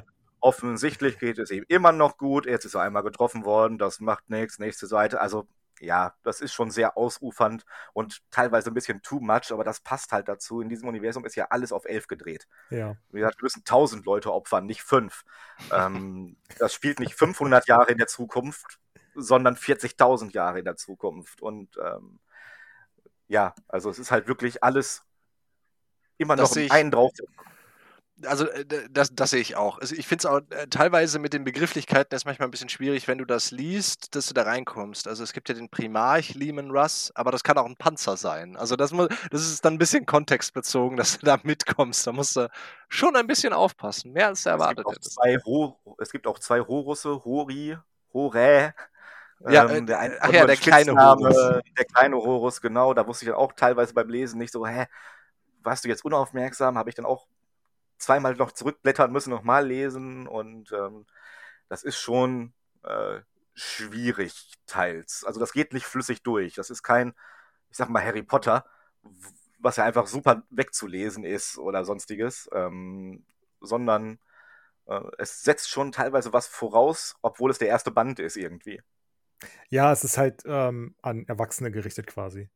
Offensichtlich 0.45 1.19
geht 1.19 1.39
es 1.39 1.51
ihm 1.51 1.65
immer 1.69 1.91
noch 1.91 2.19
gut. 2.19 2.45
Jetzt 2.45 2.67
ist 2.67 2.75
er 2.75 2.83
einmal 2.83 3.03
getroffen 3.03 3.47
worden, 3.47 3.79
das 3.79 3.99
macht 3.99 4.29
nichts, 4.29 4.59
nächste 4.59 4.87
Seite. 4.87 5.19
Also 5.19 5.49
ja, 5.81 6.13
das 6.23 6.43
ist 6.43 6.53
schon 6.53 6.71
sehr 6.71 6.99
ausufernd 6.99 7.65
und 7.95 8.21
teilweise 8.31 8.71
ein 8.71 8.75
bisschen 8.75 9.01
too 9.01 9.21
much, 9.21 9.53
aber 9.53 9.65
das 9.65 9.81
passt 9.81 10.13
halt 10.13 10.29
dazu. 10.29 10.61
In 10.61 10.69
diesem 10.69 10.87
Universum 10.87 11.25
ist 11.25 11.35
ja 11.35 11.47
alles 11.49 11.73
auf 11.73 11.87
elf 11.87 12.09
gedreht. 12.09 12.47
Ja. 12.69 12.95
Wie 13.11 13.21
gesagt, 13.21 13.41
wir 13.41 13.47
müssen 13.47 13.65
tausend 13.65 14.05
Leute 14.05 14.35
opfern, 14.35 14.67
nicht 14.67 14.83
fünf. 14.83 15.25
ähm, 15.73 16.37
das 16.59 16.75
spielt 16.75 17.01
nicht 17.01 17.15
500 17.15 17.67
Jahre 17.67 17.91
in 17.91 17.97
der 17.97 18.07
Zukunft, 18.07 18.79
sondern 19.15 19.57
40.000 19.57 20.35
Jahre 20.35 20.59
in 20.59 20.67
der 20.67 20.77
Zukunft. 20.77 21.41
Und 21.41 21.79
ähm, 21.83 22.21
ja, 23.29 23.55
also 23.67 23.89
es 23.89 23.99
ist 23.99 24.11
halt 24.11 24.29
wirklich 24.29 24.63
alles 24.63 25.07
immer 26.19 26.37
das 26.37 26.55
noch 26.55 26.71
einen 26.71 26.91
drauf 26.91 27.13
also 28.23 28.49
äh, 28.49 28.65
das, 28.91 29.15
das 29.15 29.31
sehe 29.31 29.41
ich 29.41 29.57
auch. 29.57 29.79
Also 29.79 29.95
ich 29.95 30.07
finde 30.07 30.21
es 30.23 30.27
auch 30.27 30.41
äh, 30.51 30.67
teilweise 30.69 31.19
mit 31.19 31.33
den 31.33 31.45
Begrifflichkeiten 31.45 32.15
ist 32.15 32.25
manchmal 32.25 32.49
ein 32.49 32.51
bisschen 32.51 32.69
schwierig, 32.69 33.09
wenn 33.09 33.19
du 33.19 33.25
das 33.25 33.51
liest, 33.51 34.15
dass 34.15 34.27
du 34.27 34.35
da 34.35 34.43
reinkommst. 34.43 35.09
Also 35.09 35.25
es 35.25 35.33
gibt 35.33 35.49
ja 35.49 35.55
den 35.55 35.69
Primarch 35.69 36.35
Lehman 36.35 36.71
Russ, 36.71 37.11
aber 37.15 37.33
das 37.33 37.43
kann 37.43 37.59
auch 37.59 37.67
ein 37.67 37.77
Panzer 37.77 38.17
sein. 38.17 38.57
Also 38.57 38.77
das, 38.77 38.93
muss, 38.93 39.09
das 39.31 39.43
ist 39.43 39.65
dann 39.65 39.75
ein 39.75 39.79
bisschen 39.79 40.07
kontextbezogen, 40.07 40.97
dass 40.97 41.19
du 41.19 41.27
da 41.27 41.39
mitkommst. 41.43 42.07
Da 42.07 42.13
musst 42.13 42.37
du 42.37 42.49
schon 42.89 43.17
ein 43.17 43.27
bisschen 43.27 43.53
aufpassen. 43.53 44.13
Mehr 44.13 44.29
als 44.29 44.45
du 44.45 44.51
erwartet 44.51 44.87
Ho 45.45 45.79
es 45.99 46.11
gibt 46.11 46.27
auch 46.27 46.39
zwei 46.39 46.61
Horusse, 46.61 47.25
Hori, 47.25 47.77
Horä. 48.13 48.75
Ja, 49.49 49.69
ähm, 49.69 49.87
der, 49.87 49.99
ein, 49.99 50.17
ach 50.21 50.33
ja, 50.33 50.47
der 50.47 50.57
kleine 50.57 50.95
Horus. 50.95 51.37
Der 51.37 51.85
kleine 51.85 52.17
Horus, 52.17 52.61
genau. 52.61 52.95
Da 52.95 53.07
wusste 53.07 53.25
ich 53.25 53.31
dann 53.31 53.39
auch 53.39 53.53
teilweise 53.53 53.93
beim 53.93 54.09
Lesen 54.09 54.39
nicht 54.39 54.53
so, 54.53 54.67
hä, 54.67 54.87
warst 55.63 55.85
du 55.85 55.89
jetzt 55.89 56.05
unaufmerksam? 56.05 56.79
Habe 56.79 56.89
ich 56.89 56.95
dann 56.95 57.05
auch 57.05 57.27
zweimal 57.99 58.35
noch 58.37 58.53
zurückblättern 58.53 59.13
müssen, 59.13 59.31
nochmal 59.31 59.67
lesen 59.67 60.27
und 60.27 60.73
ähm, 60.73 61.07
das 61.69 61.83
ist 61.83 61.99
schon 61.99 62.53
äh, 62.83 63.21
schwierig 63.55 64.53
teils. 64.67 65.25
Also 65.25 65.41
das 65.41 65.53
geht 65.53 65.73
nicht 65.73 65.87
flüssig 65.87 66.23
durch. 66.23 66.55
Das 66.55 66.71
ist 66.71 66.83
kein, 66.83 67.15
ich 67.71 67.77
sag 67.77 67.89
mal, 67.89 68.05
Harry 68.05 68.23
Potter, 68.23 68.65
was 69.59 69.77
ja 69.77 69.85
einfach 69.85 70.07
super 70.07 70.43
wegzulesen 70.51 71.25
ist 71.25 71.59
oder 71.59 71.85
sonstiges, 71.85 72.49
ähm, 72.53 73.25
sondern 73.61 74.19
äh, 74.87 75.01
es 75.19 75.43
setzt 75.43 75.71
schon 75.71 75.93
teilweise 75.93 76.33
was 76.33 76.47
voraus, 76.47 77.17
obwohl 77.23 77.51
es 77.51 77.59
der 77.59 77.69
erste 77.69 77.91
Band 77.91 78.19
ist 78.19 78.37
irgendwie. 78.37 78.83
Ja, 79.69 79.93
es 79.93 80.05
ist 80.05 80.19
halt 80.19 80.43
ähm, 80.47 80.95
an 81.03 81.25
Erwachsene 81.27 81.71
gerichtet 81.71 82.07
quasi. 82.07 82.51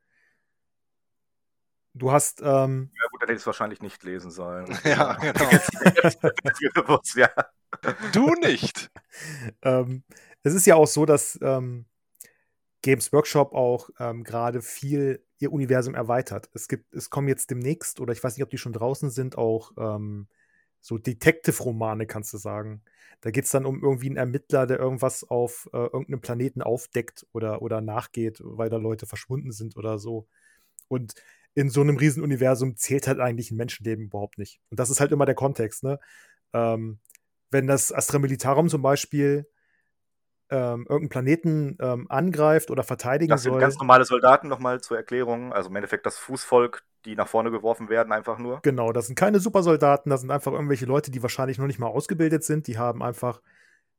Du 1.94 2.12
hast. 2.12 2.40
Ähm, 2.42 2.90
ja, 2.94 3.08
gut, 3.10 3.22
dann 3.22 3.28
hätte 3.28 3.32
ich 3.34 3.40
es 3.40 3.46
wahrscheinlich 3.46 3.82
nicht 3.82 4.02
lesen 4.04 4.30
sollen. 4.30 4.66
ja, 4.84 5.14
genau. 5.14 7.00
ja. 7.14 7.30
Du 8.12 8.34
nicht. 8.34 8.90
ähm, 9.62 10.02
es 10.42 10.54
ist 10.54 10.66
ja 10.66 10.76
auch 10.76 10.86
so, 10.86 11.06
dass 11.06 11.38
ähm, 11.42 11.86
Games 12.82 13.12
Workshop 13.12 13.52
auch 13.52 13.90
ähm, 13.98 14.24
gerade 14.24 14.62
viel 14.62 15.24
ihr 15.38 15.52
Universum 15.52 15.94
erweitert. 15.94 16.48
Es 16.52 16.68
gibt, 16.68 16.92
es 16.94 17.10
kommen 17.10 17.28
jetzt 17.28 17.50
demnächst, 17.50 18.00
oder 18.00 18.12
ich 18.12 18.22
weiß 18.22 18.36
nicht, 18.36 18.44
ob 18.44 18.50
die 18.50 18.58
schon 18.58 18.72
draußen 18.72 19.10
sind, 19.10 19.38
auch 19.38 19.72
ähm, 19.76 20.28
so 20.80 20.98
Detective-Romane, 20.98 22.06
kannst 22.06 22.32
du 22.32 22.38
sagen. 22.38 22.82
Da 23.20 23.30
geht 23.30 23.44
es 23.44 23.50
dann 23.50 23.66
um 23.66 23.82
irgendwie 23.82 24.06
einen 24.06 24.16
Ermittler, 24.16 24.66
der 24.66 24.78
irgendwas 24.78 25.24
auf 25.24 25.68
äh, 25.72 25.76
irgendeinem 25.76 26.20
Planeten 26.20 26.62
aufdeckt 26.62 27.26
oder, 27.32 27.62
oder 27.62 27.80
nachgeht, 27.80 28.40
weil 28.44 28.70
da 28.70 28.76
Leute 28.76 29.06
verschwunden 29.06 29.50
sind 29.52 29.76
oder 29.76 29.98
so. 29.98 30.28
Und 30.88 31.14
in 31.54 31.70
so 31.70 31.80
einem 31.80 31.96
Riesenuniversum 31.96 32.76
zählt 32.76 33.06
halt 33.08 33.20
eigentlich 33.20 33.50
ein 33.50 33.56
Menschenleben 33.56 34.06
überhaupt 34.06 34.38
nicht. 34.38 34.60
Und 34.70 34.78
das 34.78 34.90
ist 34.90 35.00
halt 35.00 35.12
immer 35.12 35.26
der 35.26 35.34
Kontext, 35.34 35.82
ne? 35.82 35.98
Ähm, 36.52 37.00
wenn 37.50 37.66
das 37.66 37.92
Astra 37.92 38.18
Militarum 38.18 38.68
zum 38.68 38.82
Beispiel 38.82 39.46
ähm, 40.50 40.86
irgendeinen 40.88 41.08
Planeten 41.08 41.78
ähm, 41.80 42.06
angreift 42.08 42.70
oder 42.70 42.82
verteidigen 42.82 43.30
das 43.30 43.42
soll. 43.42 43.52
Das 43.52 43.56
sind 43.56 43.60
ganz 43.60 43.78
normale 43.78 44.04
Soldaten 44.04 44.48
nochmal 44.48 44.80
zur 44.80 44.96
Erklärung. 44.96 45.52
Also 45.52 45.68
im 45.68 45.76
Endeffekt 45.76 46.06
das 46.06 46.18
Fußvolk, 46.18 46.84
die 47.04 47.16
nach 47.16 47.28
vorne 47.28 47.50
geworfen 47.50 47.88
werden, 47.88 48.12
einfach 48.12 48.38
nur. 48.38 48.60
Genau, 48.62 48.92
das 48.92 49.06
sind 49.06 49.16
keine 49.16 49.40
Supersoldaten, 49.40 50.10
das 50.10 50.22
sind 50.22 50.30
einfach 50.30 50.52
irgendwelche 50.52 50.86
Leute, 50.86 51.10
die 51.10 51.22
wahrscheinlich 51.22 51.58
noch 51.58 51.66
nicht 51.66 51.78
mal 51.78 51.88
ausgebildet 51.88 52.44
sind. 52.44 52.66
Die 52.66 52.78
haben 52.78 53.02
einfach 53.02 53.42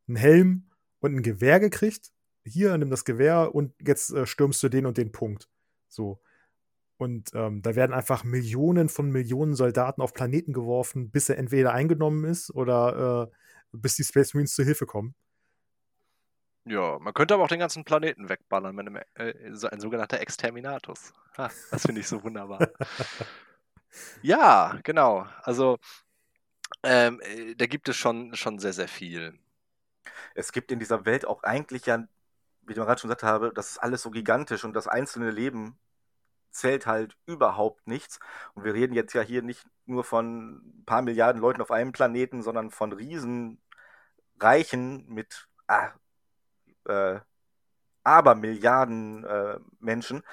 einen 0.08 0.18
Helm 0.18 0.70
und 1.00 1.16
ein 1.16 1.24
Gewehr 1.24 1.60
gekriegt. 1.60 2.12
Hier, 2.44 2.78
nimm 2.78 2.90
das 2.90 3.06
Gewehr 3.06 3.54
und 3.54 3.74
jetzt 3.86 4.12
äh, 4.12 4.26
stürmst 4.26 4.62
du 4.64 4.70
den 4.70 4.86
und 4.86 4.98
den 4.98 5.12
Punkt. 5.12 5.50
So. 5.88 6.20
Und 7.00 7.32
ähm, 7.36 7.64
da 7.64 7.76
werden 7.76 7.94
einfach 7.94 8.26
Millionen 8.26 8.90
von 8.90 9.12
Millionen 9.12 9.56
Soldaten 9.56 10.02
auf 10.04 10.14
Planeten 10.14 10.54
geworfen, 10.54 11.12
bis 11.12 11.30
er 11.30 11.40
entweder 11.40 11.74
eingenommen 11.74 12.26
ist 12.26 12.52
oder 12.56 13.30
äh, 13.32 13.38
bis 13.74 13.96
die 13.98 14.06
Space 14.06 14.36
Marines 14.36 14.54
zu 14.56 14.64
Hilfe 14.66 14.88
kommen. 14.88 15.16
Ja, 16.66 17.00
man 17.00 17.14
könnte 17.14 17.34
aber 17.34 17.44
auch 17.44 17.48
den 17.48 17.60
ganzen 17.60 17.84
Planeten 17.86 18.30
wegballern 18.30 18.76
mit 18.76 18.88
einem, 18.88 18.98
äh, 19.16 19.34
ein 19.72 19.80
sogenannter 19.82 20.20
Exterminatus. 20.20 21.14
Ha, 21.38 21.52
das 21.72 21.84
finde 21.86 22.02
ich 22.02 22.08
so 22.08 22.24
wunderbar. 22.24 22.70
ja, 24.22 24.80
genau. 24.84 25.26
Also 25.44 25.80
Ähm, 26.84 27.20
äh, 27.22 27.56
da 27.56 27.66
gibt 27.68 27.90
es 27.90 27.96
schon, 27.98 28.36
schon 28.36 28.60
sehr, 28.60 28.74
sehr 28.74 28.88
viel. 28.90 29.40
Es 30.36 30.52
gibt 30.52 30.72
in 30.72 30.80
dieser 30.80 31.06
Welt 31.06 31.26
auch 31.26 31.44
eigentlich 31.44 31.86
ja, 31.86 32.08
wie 32.64 32.74
ich 32.74 32.78
gerade 32.80 33.00
schon 33.02 33.10
gesagt 33.10 33.24
habe, 33.24 33.52
das 33.54 33.72
ist 33.72 33.78
alles 33.80 34.02
so 34.04 34.12
gigantisch 34.12 34.64
und 34.66 34.74
das 34.76 34.88
einzelne 34.88 35.32
Leben 35.32 35.78
zählt 36.52 36.86
halt 36.88 37.16
überhaupt 37.26 37.88
nichts. 37.88 38.20
Und 38.54 38.64
wir 38.64 38.74
reden 38.74 38.94
jetzt 38.94 39.14
ja 39.14 39.22
hier 39.22 39.42
nicht 39.42 39.66
nur 39.86 40.04
von 40.04 40.58
ein 40.58 40.86
paar 40.86 41.02
Milliarden 41.02 41.42
Leuten 41.42 41.62
auf 41.62 41.72
einem 41.72 41.92
Planeten, 41.92 42.42
sondern 42.42 42.72
von 42.72 42.92
Riesenreichen 42.94 43.58
mit 45.08 45.48
ah, 45.68 45.92
äh, 46.86 47.20
Abermilliarden 48.04 49.24
äh, 49.26 49.60
Menschen. 49.80 50.24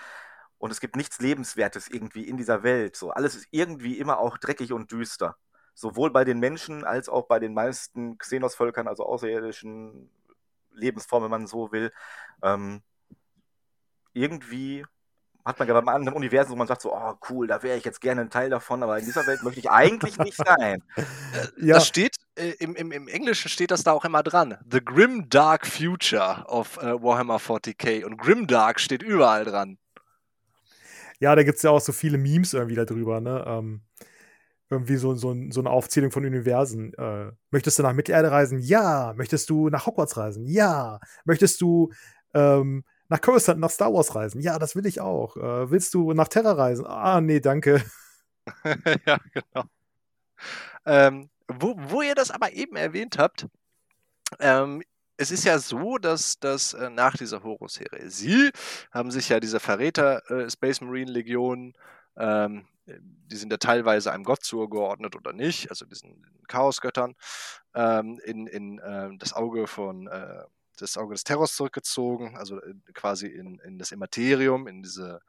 Und 0.59 0.71
es 0.71 0.81
gibt 0.81 0.97
nichts 0.97 1.21
Lebenswertes 1.21 1.89
irgendwie 1.89 2.27
in 2.29 2.37
dieser 2.37 2.63
Welt. 2.63 2.97
So, 2.97 3.11
alles 3.11 3.35
ist 3.37 3.49
irgendwie 3.51 3.99
immer 3.99 4.19
auch 4.19 4.39
dreckig 4.39 4.73
und 4.73 4.91
düster. 4.93 5.37
Sowohl 5.75 6.11
bei 6.11 6.25
den 6.25 6.39
Menschen 6.41 6.85
als 6.85 7.09
auch 7.09 7.27
bei 7.29 7.39
den 7.39 7.53
meisten 7.55 8.19
Xenos-Völkern, 8.19 8.89
also 8.89 9.05
außerirdischen 9.05 10.11
Lebensformen, 10.71 11.25
wenn 11.27 11.41
man 11.41 11.47
so 11.47 11.73
will. 11.73 11.93
Ähm, 12.43 12.83
irgendwie 14.15 14.87
hat 15.47 15.61
man 15.61 15.69
ja 15.69 15.75
beim 15.75 15.89
anderen 15.89 16.17
Universum, 16.17 16.55
wo 16.55 16.57
man 16.57 16.67
sagt 16.67 16.83
so, 16.83 16.93
oh 16.93 17.15
cool, 17.31 17.47
da 17.47 17.63
wäre 17.63 17.79
ich 17.79 17.85
jetzt 17.85 18.01
gerne 18.01 18.23
ein 18.23 18.31
Teil 18.31 18.51
davon, 18.51 18.83
aber 18.83 18.99
in 18.99 19.05
dieser 19.05 19.25
Welt 19.29 19.45
möchte 19.45 19.61
ich 19.61 19.71
eigentlich 19.71 20.19
nicht 20.19 20.37
sein. 20.37 20.83
ja. 21.57 21.75
Das 21.75 21.87
steht, 21.87 22.17
äh, 22.35 22.51
im, 22.59 22.75
im, 22.75 22.91
im 22.91 23.07
Englischen 23.07 23.49
steht 23.49 23.71
das 23.71 23.85
da 23.85 23.93
auch 23.93 24.05
immer 24.05 24.25
dran. 24.25 24.59
The 24.69 24.85
Grim 24.85 25.29
Dark 25.29 25.65
Future 25.69 26.45
of 26.49 26.79
äh, 26.79 27.01
Warhammer 27.01 27.37
40k. 27.37 28.05
Und 28.05 28.19
Grim 28.19 28.49
Dark 28.49 28.81
steht 28.81 29.05
überall 29.05 29.45
dran. 29.45 29.79
Ja, 31.21 31.37
da 31.37 31.45
gibt 31.45 31.59
es 31.59 31.63
ja 31.63 31.71
auch 31.71 31.81
so 31.81 31.93
viele 31.93 32.19
Memes 32.19 32.53
irgendwie 32.53 32.75
darüber, 32.75 33.21
ne? 33.21 33.45
Ähm, 33.47 33.83
irgendwie 34.69 34.97
so, 34.97 35.15
so, 35.15 35.35
so 35.51 35.61
eine 35.61 35.71
Aufzählung 35.71 36.11
von 36.11 36.27
Universen. 36.27 36.93
Äh, 36.95 37.31
möchtest 37.53 37.79
du 37.79 37.85
nach 37.85 37.93
Mittelerde 37.93 38.33
reisen? 38.33 38.59
Ja. 38.59 39.15
Möchtest 39.17 39.49
du 39.49 39.69
nach 39.69 39.87
Hogwarts 39.87 40.17
reisen? 40.17 40.45
Ja. 40.45 40.99
Möchtest 41.25 41.61
du 41.61 41.93
ähm, 42.35 42.83
nach 43.09 43.21
Coruscant, 43.21 43.61
nach 43.61 43.71
Star 43.71 43.93
Wars 43.93 44.15
reisen. 44.15 44.41
Ja, 44.41 44.59
das 44.59 44.77
will 44.77 44.87
ich 44.87 45.01
auch. 45.01 45.37
Äh, 45.37 45.71
willst 45.71 45.95
du 45.95 46.13
nach 46.13 46.29
Terra 46.29 46.53
reisen? 46.53 46.87
Ah, 46.87 47.21
nee, 47.21 47.41
danke. 47.41 47.83
ja, 49.07 49.19
genau. 49.33 49.65
Ähm, 50.85 51.31
wo, 51.49 51.75
wo 51.77 52.03
ihr 52.03 52.15
das 52.15 52.31
aber 52.31 52.53
eben 52.53 52.77
erwähnt 52.77 53.19
habt, 53.19 53.47
ähm, 54.41 54.83
es 55.17 55.31
ist 55.31 55.45
ja 55.45 55.59
so, 55.59 55.99
dass, 55.99 56.39
dass 56.39 56.75
äh, 56.75 56.91
nach 56.91 57.17
dieser 57.17 57.43
Horus-Serie, 57.43 58.11
sie 58.11 58.51
haben 58.93 59.11
sich 59.11 59.29
ja 59.29 59.41
diese 59.41 59.61
Verräter 59.61 60.29
äh, 60.31 60.51
Space 60.51 60.81
Marine 60.81 61.11
Legion, 61.11 61.75
ähm, 62.17 62.67
die 62.87 63.37
sind 63.37 63.51
ja 63.51 63.57
teilweise 63.57 64.13
einem 64.13 64.25
Gott 64.25 64.45
zugeordnet 64.45 65.17
oder 65.17 65.33
nicht, 65.33 65.71
also 65.71 65.87
diesen 65.87 66.25
Chaosgöttern, 66.47 67.15
ähm, 67.75 68.21
in, 68.25 68.47
in 68.47 68.79
äh, 68.79 69.11
das 69.19 69.33
Auge 69.33 69.67
von 69.67 70.07
äh, 70.07 70.45
das 70.77 70.97
Auge 70.97 71.15
des 71.15 71.25
Terrors 71.25 71.55
zurückgezogen, 71.57 72.37
also 72.37 72.61
äh, 72.61 72.75
quasi 72.95 73.27
in, 73.27 73.59
in 73.61 73.79
das 73.79 73.93
Immaterium, 73.93 74.67
in 74.67 74.83
diese 74.83 75.21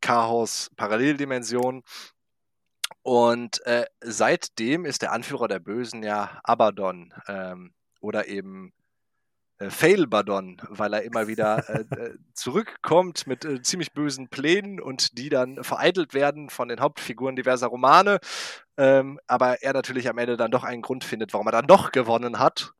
Chaos-Paralleldimension. 0.00 1.82
Und 3.02 3.64
äh, 3.66 3.86
seitdem 4.00 4.84
ist 4.84 5.02
der 5.02 5.12
Anführer 5.12 5.48
der 5.48 5.60
Bösen 5.60 6.02
ja 6.02 6.40
Abaddon 6.44 7.14
ähm, 7.28 7.72
oder 8.00 8.28
eben 8.28 8.72
äh, 9.60 9.70
Failbadon, 9.70 10.56
weil 10.68 10.92
er 10.94 11.02
immer 11.02 11.28
wieder 11.28 11.68
äh, 11.68 11.80
äh, 11.94 12.18
zurückkommt 12.34 13.26
mit 13.26 13.44
äh, 13.44 13.62
ziemlich 13.62 13.92
bösen 13.92 14.28
Plänen 14.28 14.80
und 14.80 15.18
die 15.18 15.28
dann 15.28 15.62
vereitelt 15.62 16.14
werden 16.14 16.50
von 16.50 16.68
den 16.68 16.80
Hauptfiguren 16.80 17.36
diverser 17.36 17.68
Romane. 17.68 18.18
Ähm, 18.76 19.20
aber 19.26 19.62
er 19.62 19.74
natürlich 19.74 20.08
am 20.08 20.18
Ende 20.18 20.36
dann 20.36 20.50
doch 20.50 20.64
einen 20.64 20.82
Grund 20.82 21.04
findet, 21.04 21.32
warum 21.34 21.46
er 21.48 21.52
dann 21.52 21.66
doch 21.66 21.92
gewonnen 21.92 22.38
hat. 22.38 22.72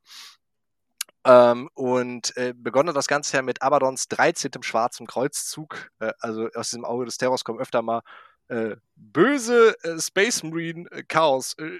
Ähm, 1.23 1.69
und 1.75 2.35
äh, 2.35 2.53
begonnen 2.55 2.95
das 2.95 3.07
Ganze 3.07 3.37
ja 3.37 3.43
mit 3.43 3.61
Abaddons 3.61 4.07
13. 4.07 4.51
schwarzen 4.61 5.05
Kreuzzug. 5.05 5.91
Äh, 5.99 6.13
also 6.19 6.49
aus 6.55 6.69
diesem 6.69 6.85
Auge 6.85 7.05
des 7.05 7.17
Terrors 7.17 7.43
kommen 7.43 7.59
öfter 7.59 7.81
mal 7.81 8.01
äh, 8.47 8.75
böse 8.95 9.75
äh, 9.83 9.99
Space 9.99 10.43
Marine 10.43 10.89
äh, 10.91 11.03
Chaos 11.03 11.55
äh, 11.59 11.71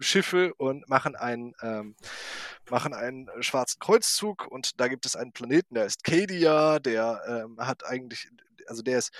Schiffe 0.00 0.54
und 0.54 0.88
machen 0.88 1.16
einen, 1.16 1.54
ähm, 1.60 1.96
machen 2.70 2.94
einen 2.94 3.28
schwarzen 3.40 3.78
Kreuzzug. 3.78 4.46
Und 4.46 4.80
da 4.80 4.88
gibt 4.88 5.06
es 5.06 5.16
einen 5.16 5.32
Planeten, 5.32 5.74
der 5.74 5.86
ist 5.86 6.02
Cadia, 6.02 6.78
der 6.78 7.22
ähm, 7.28 7.58
hat 7.58 7.84
eigentlich, 7.84 8.28
also 8.66 8.82
der 8.82 8.98
ist 8.98 9.12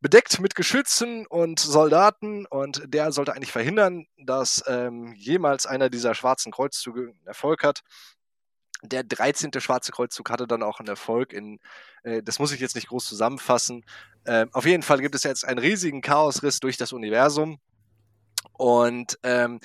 bedeckt 0.00 0.40
mit 0.40 0.56
Geschützen 0.56 1.26
und 1.28 1.60
Soldaten 1.60 2.46
und 2.46 2.82
der 2.92 3.12
sollte 3.12 3.34
eigentlich 3.34 3.52
verhindern, 3.52 4.06
dass 4.18 4.64
ähm, 4.66 5.14
jemals 5.14 5.64
einer 5.64 5.90
dieser 5.90 6.14
schwarzen 6.14 6.50
Kreuzzüge 6.50 7.14
Erfolg 7.24 7.62
hat 7.62 7.82
der 8.82 9.04
13. 9.04 9.52
Schwarze 9.58 9.92
Kreuzzug 9.92 10.30
hatte 10.30 10.46
dann 10.46 10.62
auch 10.62 10.80
einen 10.80 10.88
Erfolg 10.88 11.32
in, 11.32 11.60
äh, 12.02 12.22
das 12.22 12.38
muss 12.38 12.52
ich 12.52 12.60
jetzt 12.60 12.74
nicht 12.74 12.88
groß 12.88 13.06
zusammenfassen. 13.06 13.84
Äh, 14.24 14.46
auf 14.52 14.66
jeden 14.66 14.82
Fall 14.82 15.00
gibt 15.00 15.14
es 15.14 15.22
jetzt 15.22 15.46
einen 15.46 15.58
riesigen 15.58 16.02
Chaosriss 16.02 16.60
durch 16.60 16.76
das 16.76 16.92
Universum. 16.92 17.60
Und 18.52 19.18
ähm, 19.22 19.60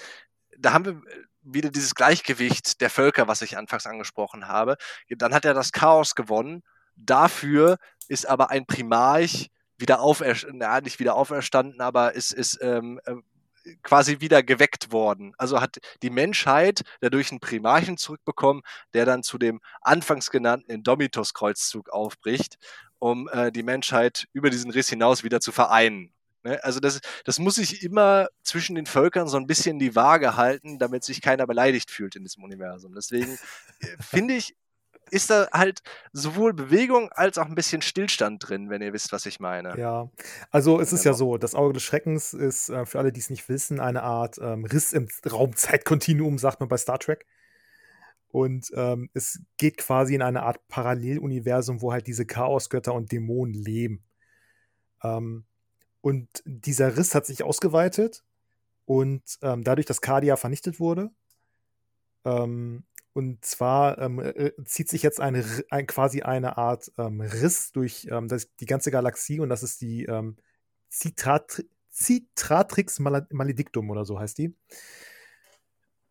da 0.58 0.74
haben 0.74 0.86
wir 0.86 1.02
wieder 1.42 1.70
dieses 1.70 1.96
Gleichgewicht 1.96 2.82
der 2.82 2.90
Völker, 2.90 3.28
was 3.28 3.42
ich 3.42 3.58
anfangs 3.58 3.88
angesprochen 3.88 4.48
habe. 4.48 4.78
Dann 5.10 5.34
hat 5.34 5.46
er 5.46 5.54
das 5.54 5.72
Chaos 5.72 6.14
gewonnen. 6.16 6.64
Dafür 6.96 7.78
ist 8.08 8.28
aber 8.28 8.50
ein 8.52 8.66
Primarch 8.66 9.50
wieder 9.78 10.02
auferstanden, 10.02 10.84
nicht 10.84 11.00
wieder 11.00 11.16
auferstanden, 11.16 11.82
aber 11.82 12.14
ist, 12.14 12.34
ist 12.34 12.60
ähm, 12.62 13.00
äh, 13.06 13.14
quasi 13.84 14.20
wieder 14.20 14.44
geweckt 14.44 14.92
worden. 14.92 15.34
Also 15.38 15.62
hat 15.62 15.78
die 16.02 16.10
Menschheit 16.10 16.82
dadurch 17.02 17.32
einen 17.32 17.40
Primarchen 17.40 17.98
zurückbekommen, 17.98 18.62
der 18.94 19.06
dann 19.06 19.24
zu 19.24 19.38
dem 19.38 19.62
anfangs 19.82 20.30
genannten 20.32 20.72
Indomitus-Kreuzzug 20.72 21.90
aufbricht, 21.90 22.58
um 23.00 23.30
äh, 23.30 23.52
die 23.52 23.64
Menschheit 23.64 24.28
über 24.34 24.50
diesen 24.50 24.72
Riss 24.72 24.90
hinaus 24.90 25.24
wieder 25.24 25.40
zu 25.40 25.52
vereinen. 25.52 26.14
Ne? 26.44 26.64
Also 26.64 26.80
das, 26.80 27.02
das 27.26 27.40
muss 27.40 27.56
sich 27.56 27.84
immer 27.84 28.28
zwischen 28.44 28.76
den 28.76 28.86
Völkern 28.86 29.28
so 29.28 29.38
ein 29.38 29.48
bisschen 29.48 29.80
die 29.80 29.96
Waage 29.96 30.36
halten, 30.36 30.80
damit 30.80 31.04
sich 31.04 31.22
keiner 31.22 31.46
beleidigt 31.46 31.92
fühlt 31.92 32.16
in 32.16 32.24
diesem 32.24 32.44
Universum. 32.44 32.94
Deswegen 32.96 33.38
äh, 33.80 33.88
finde 34.00 34.36
ich, 34.36 34.56
ist 35.12 35.30
da 35.30 35.48
halt 35.52 35.82
sowohl 36.14 36.54
Bewegung 36.54 37.10
als 37.12 37.38
auch 37.38 37.46
ein 37.46 37.56
bisschen 37.56 37.82
Stillstand 37.82 38.48
drin, 38.48 38.70
wenn 38.70 38.82
ihr 38.82 38.94
wisst, 38.94 39.12
was 39.12 39.26
ich 39.26 39.40
meine. 39.40 39.78
Ja, 39.78 40.10
also 40.52 40.80
es 40.80 40.94
ist 40.94 41.04
ja 41.04 41.14
so, 41.14 41.38
das 41.38 41.56
Auge 41.56 41.74
des 41.74 41.84
Schreckens 41.84 42.34
ist 42.34 42.70
äh, 42.70 42.86
für 42.86 43.00
alle, 43.00 43.12
die 43.12 43.20
es 43.20 43.30
nicht 43.30 43.48
wissen, 43.50 43.80
eine 43.80 44.04
Art 44.04 44.38
ähm, 44.42 44.66
Riss 44.66 44.94
im 44.94 45.08
Raumzeitkontinuum, 45.30 46.38
sagt 46.38 46.60
man 46.60 46.70
bei 46.70 46.78
Star 46.78 47.00
Trek. 47.00 47.26
Und 48.30 48.72
ähm, 48.76 49.10
es 49.14 49.42
geht 49.58 49.78
quasi 49.78 50.16
in 50.16 50.22
eine 50.22 50.44
Art 50.44 50.68
Paralleluniversum, 50.68 51.82
wo 51.82 51.94
halt 51.94 52.08
diese 52.08 52.26
Chaosgötter 52.26 52.94
und 52.94 53.12
Dämonen 53.12 53.54
leben. 53.54 54.04
Ähm, 55.04 55.46
und 56.02 56.28
dieser 56.46 56.98
Riss 56.98 57.16
hat 57.16 57.26
sich 57.26 57.44
ausgeweitet 57.44 58.24
und 58.86 59.24
ähm, 59.42 59.64
dadurch, 59.64 59.86
dass 59.86 60.02
Cardia 60.02 60.38
vernichtet 60.38 60.80
wurde, 60.80 61.12
ähm, 62.26 62.84
und 63.18 63.44
zwar 63.44 63.98
ähm, 63.98 64.20
äh, 64.20 64.52
zieht 64.64 64.90
sich 64.90 65.02
jetzt 65.02 65.20
eine, 65.20 65.44
ein, 65.72 65.88
quasi 65.88 66.22
eine 66.22 66.60
Art 66.60 66.92
ähm, 67.00 67.20
Riss 67.20 67.72
durch 67.72 68.08
ähm, 68.12 68.28
das, 68.28 68.56
die 68.58 68.68
ganze 68.68 68.92
Galaxie 68.92 69.40
und 69.40 69.50
das 69.50 69.64
ist 69.64 69.82
die 69.82 70.06
ähm, 70.06 70.38
Citratri 70.92 71.68
Citratrix 71.92 73.00
Maledictum 73.00 73.90
oder 73.90 74.06
so 74.06 74.20
heißt 74.20 74.38
die. 74.38 74.56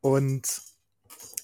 Und 0.00 0.62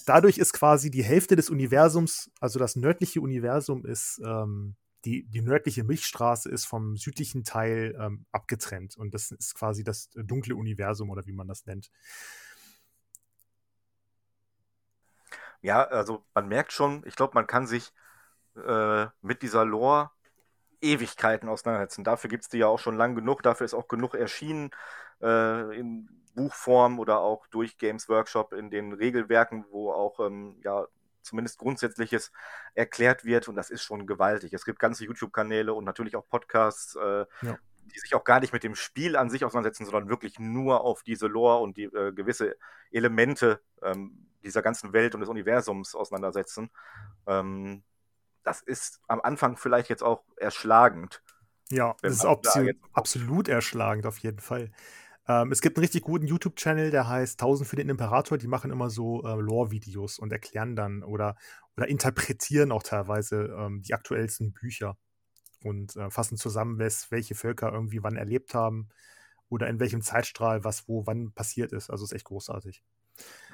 dadurch 0.04 0.38
ist 0.38 0.52
quasi 0.52 0.90
die 0.90 1.04
Hälfte 1.04 1.36
des 1.36 1.48
Universums, 1.48 2.32
also 2.40 2.58
das 2.58 2.74
nördliche 2.74 3.20
Universum 3.20 3.86
ist, 3.86 4.20
ähm, 4.24 4.74
die, 5.04 5.28
die 5.28 5.42
nördliche 5.42 5.84
Milchstraße 5.84 6.50
ist 6.50 6.64
vom 6.64 6.96
südlichen 6.96 7.44
Teil 7.44 7.96
ähm, 8.00 8.26
abgetrennt. 8.32 8.96
Und 8.96 9.14
das 9.14 9.30
ist 9.30 9.54
quasi 9.54 9.84
das 9.84 10.10
dunkle 10.16 10.56
Universum 10.56 11.10
oder 11.10 11.24
wie 11.24 11.32
man 11.32 11.46
das 11.46 11.66
nennt. 11.66 11.88
Ja, 15.62 15.84
also 15.84 16.24
man 16.34 16.48
merkt 16.48 16.72
schon, 16.72 17.02
ich 17.06 17.16
glaube, 17.16 17.34
man 17.34 17.46
kann 17.46 17.66
sich 17.66 17.92
äh, 18.56 19.06
mit 19.22 19.42
dieser 19.42 19.64
Lore 19.64 20.10
Ewigkeiten 20.80 21.48
auseinandersetzen. 21.48 22.04
Dafür 22.04 22.28
gibt 22.28 22.42
es 22.42 22.48
die 22.48 22.58
ja 22.58 22.66
auch 22.66 22.80
schon 22.80 22.96
lang 22.96 23.14
genug, 23.14 23.42
dafür 23.42 23.64
ist 23.64 23.74
auch 23.74 23.88
genug 23.88 24.14
erschienen 24.14 24.70
äh, 25.22 25.78
in 25.78 26.08
Buchform 26.34 26.98
oder 26.98 27.20
auch 27.20 27.46
durch 27.46 27.78
Games 27.78 28.08
Workshop 28.08 28.52
in 28.52 28.70
den 28.70 28.92
Regelwerken, 28.92 29.64
wo 29.70 29.92
auch 29.92 30.18
ähm, 30.20 30.56
ja 30.64 30.86
zumindest 31.22 31.58
Grundsätzliches 31.58 32.32
erklärt 32.74 33.24
wird 33.24 33.46
und 33.48 33.54
das 33.54 33.70
ist 33.70 33.82
schon 33.82 34.06
gewaltig. 34.06 34.52
Es 34.52 34.64
gibt 34.64 34.80
ganze 34.80 35.04
YouTube-Kanäle 35.04 35.72
und 35.72 35.84
natürlich 35.84 36.16
auch 36.16 36.28
Podcasts, 36.28 36.96
äh, 36.96 37.26
ja. 37.42 37.58
die 37.84 37.98
sich 38.00 38.16
auch 38.16 38.24
gar 38.24 38.40
nicht 38.40 38.52
mit 38.52 38.64
dem 38.64 38.74
Spiel 38.74 39.16
an 39.16 39.30
sich 39.30 39.44
auseinandersetzen, 39.44 39.84
sondern 39.84 40.08
wirklich 40.08 40.40
nur 40.40 40.80
auf 40.80 41.04
diese 41.04 41.28
Lore 41.28 41.62
und 41.62 41.76
die 41.76 41.84
äh, 41.84 42.12
gewisse 42.12 42.56
Elemente 42.90 43.60
ähm, 43.82 44.31
dieser 44.42 44.62
ganzen 44.62 44.92
Welt 44.92 45.14
und 45.14 45.20
des 45.20 45.30
Universums 45.30 45.94
auseinandersetzen. 45.94 46.70
Ähm, 47.26 47.82
das 48.42 48.60
ist 48.60 49.00
am 49.08 49.20
Anfang 49.20 49.56
vielleicht 49.56 49.88
jetzt 49.88 50.02
auch 50.02 50.22
erschlagend. 50.36 51.22
Ja, 51.70 51.96
das 52.02 52.14
ist 52.14 52.24
absolut, 52.24 52.76
absolut 52.92 53.48
erschlagend 53.48 54.06
auf 54.06 54.18
jeden 54.18 54.40
Fall. 54.40 54.70
Ähm, 55.28 55.52
es 55.52 55.60
gibt 55.60 55.76
einen 55.76 55.84
richtig 55.84 56.02
guten 56.02 56.26
YouTube-Channel, 56.26 56.90
der 56.90 57.08
heißt 57.08 57.40
1000 57.40 57.68
für 57.68 57.76
den 57.76 57.88
Imperator. 57.88 58.38
Die 58.38 58.48
machen 58.48 58.70
immer 58.70 58.90
so 58.90 59.22
äh, 59.22 59.40
Lore-Videos 59.40 60.18
und 60.18 60.32
erklären 60.32 60.76
dann 60.76 61.02
oder, 61.02 61.36
oder 61.76 61.88
interpretieren 61.88 62.72
auch 62.72 62.82
teilweise 62.82 63.54
ähm, 63.56 63.82
die 63.82 63.94
aktuellsten 63.94 64.52
Bücher 64.52 64.98
und 65.62 65.96
äh, 65.96 66.10
fassen 66.10 66.36
zusammen, 66.36 66.78
welche 66.78 67.34
Völker 67.34 67.72
irgendwie 67.72 68.02
wann 68.02 68.16
erlebt 68.16 68.54
haben 68.54 68.88
oder 69.48 69.68
in 69.68 69.80
welchem 69.80 70.02
Zeitstrahl 70.02 70.64
was 70.64 70.88
wo 70.88 71.06
wann 71.06 71.32
passiert 71.32 71.72
ist. 71.72 71.90
Also 71.90 72.04
ist 72.04 72.12
echt 72.12 72.24
großartig. 72.24 72.82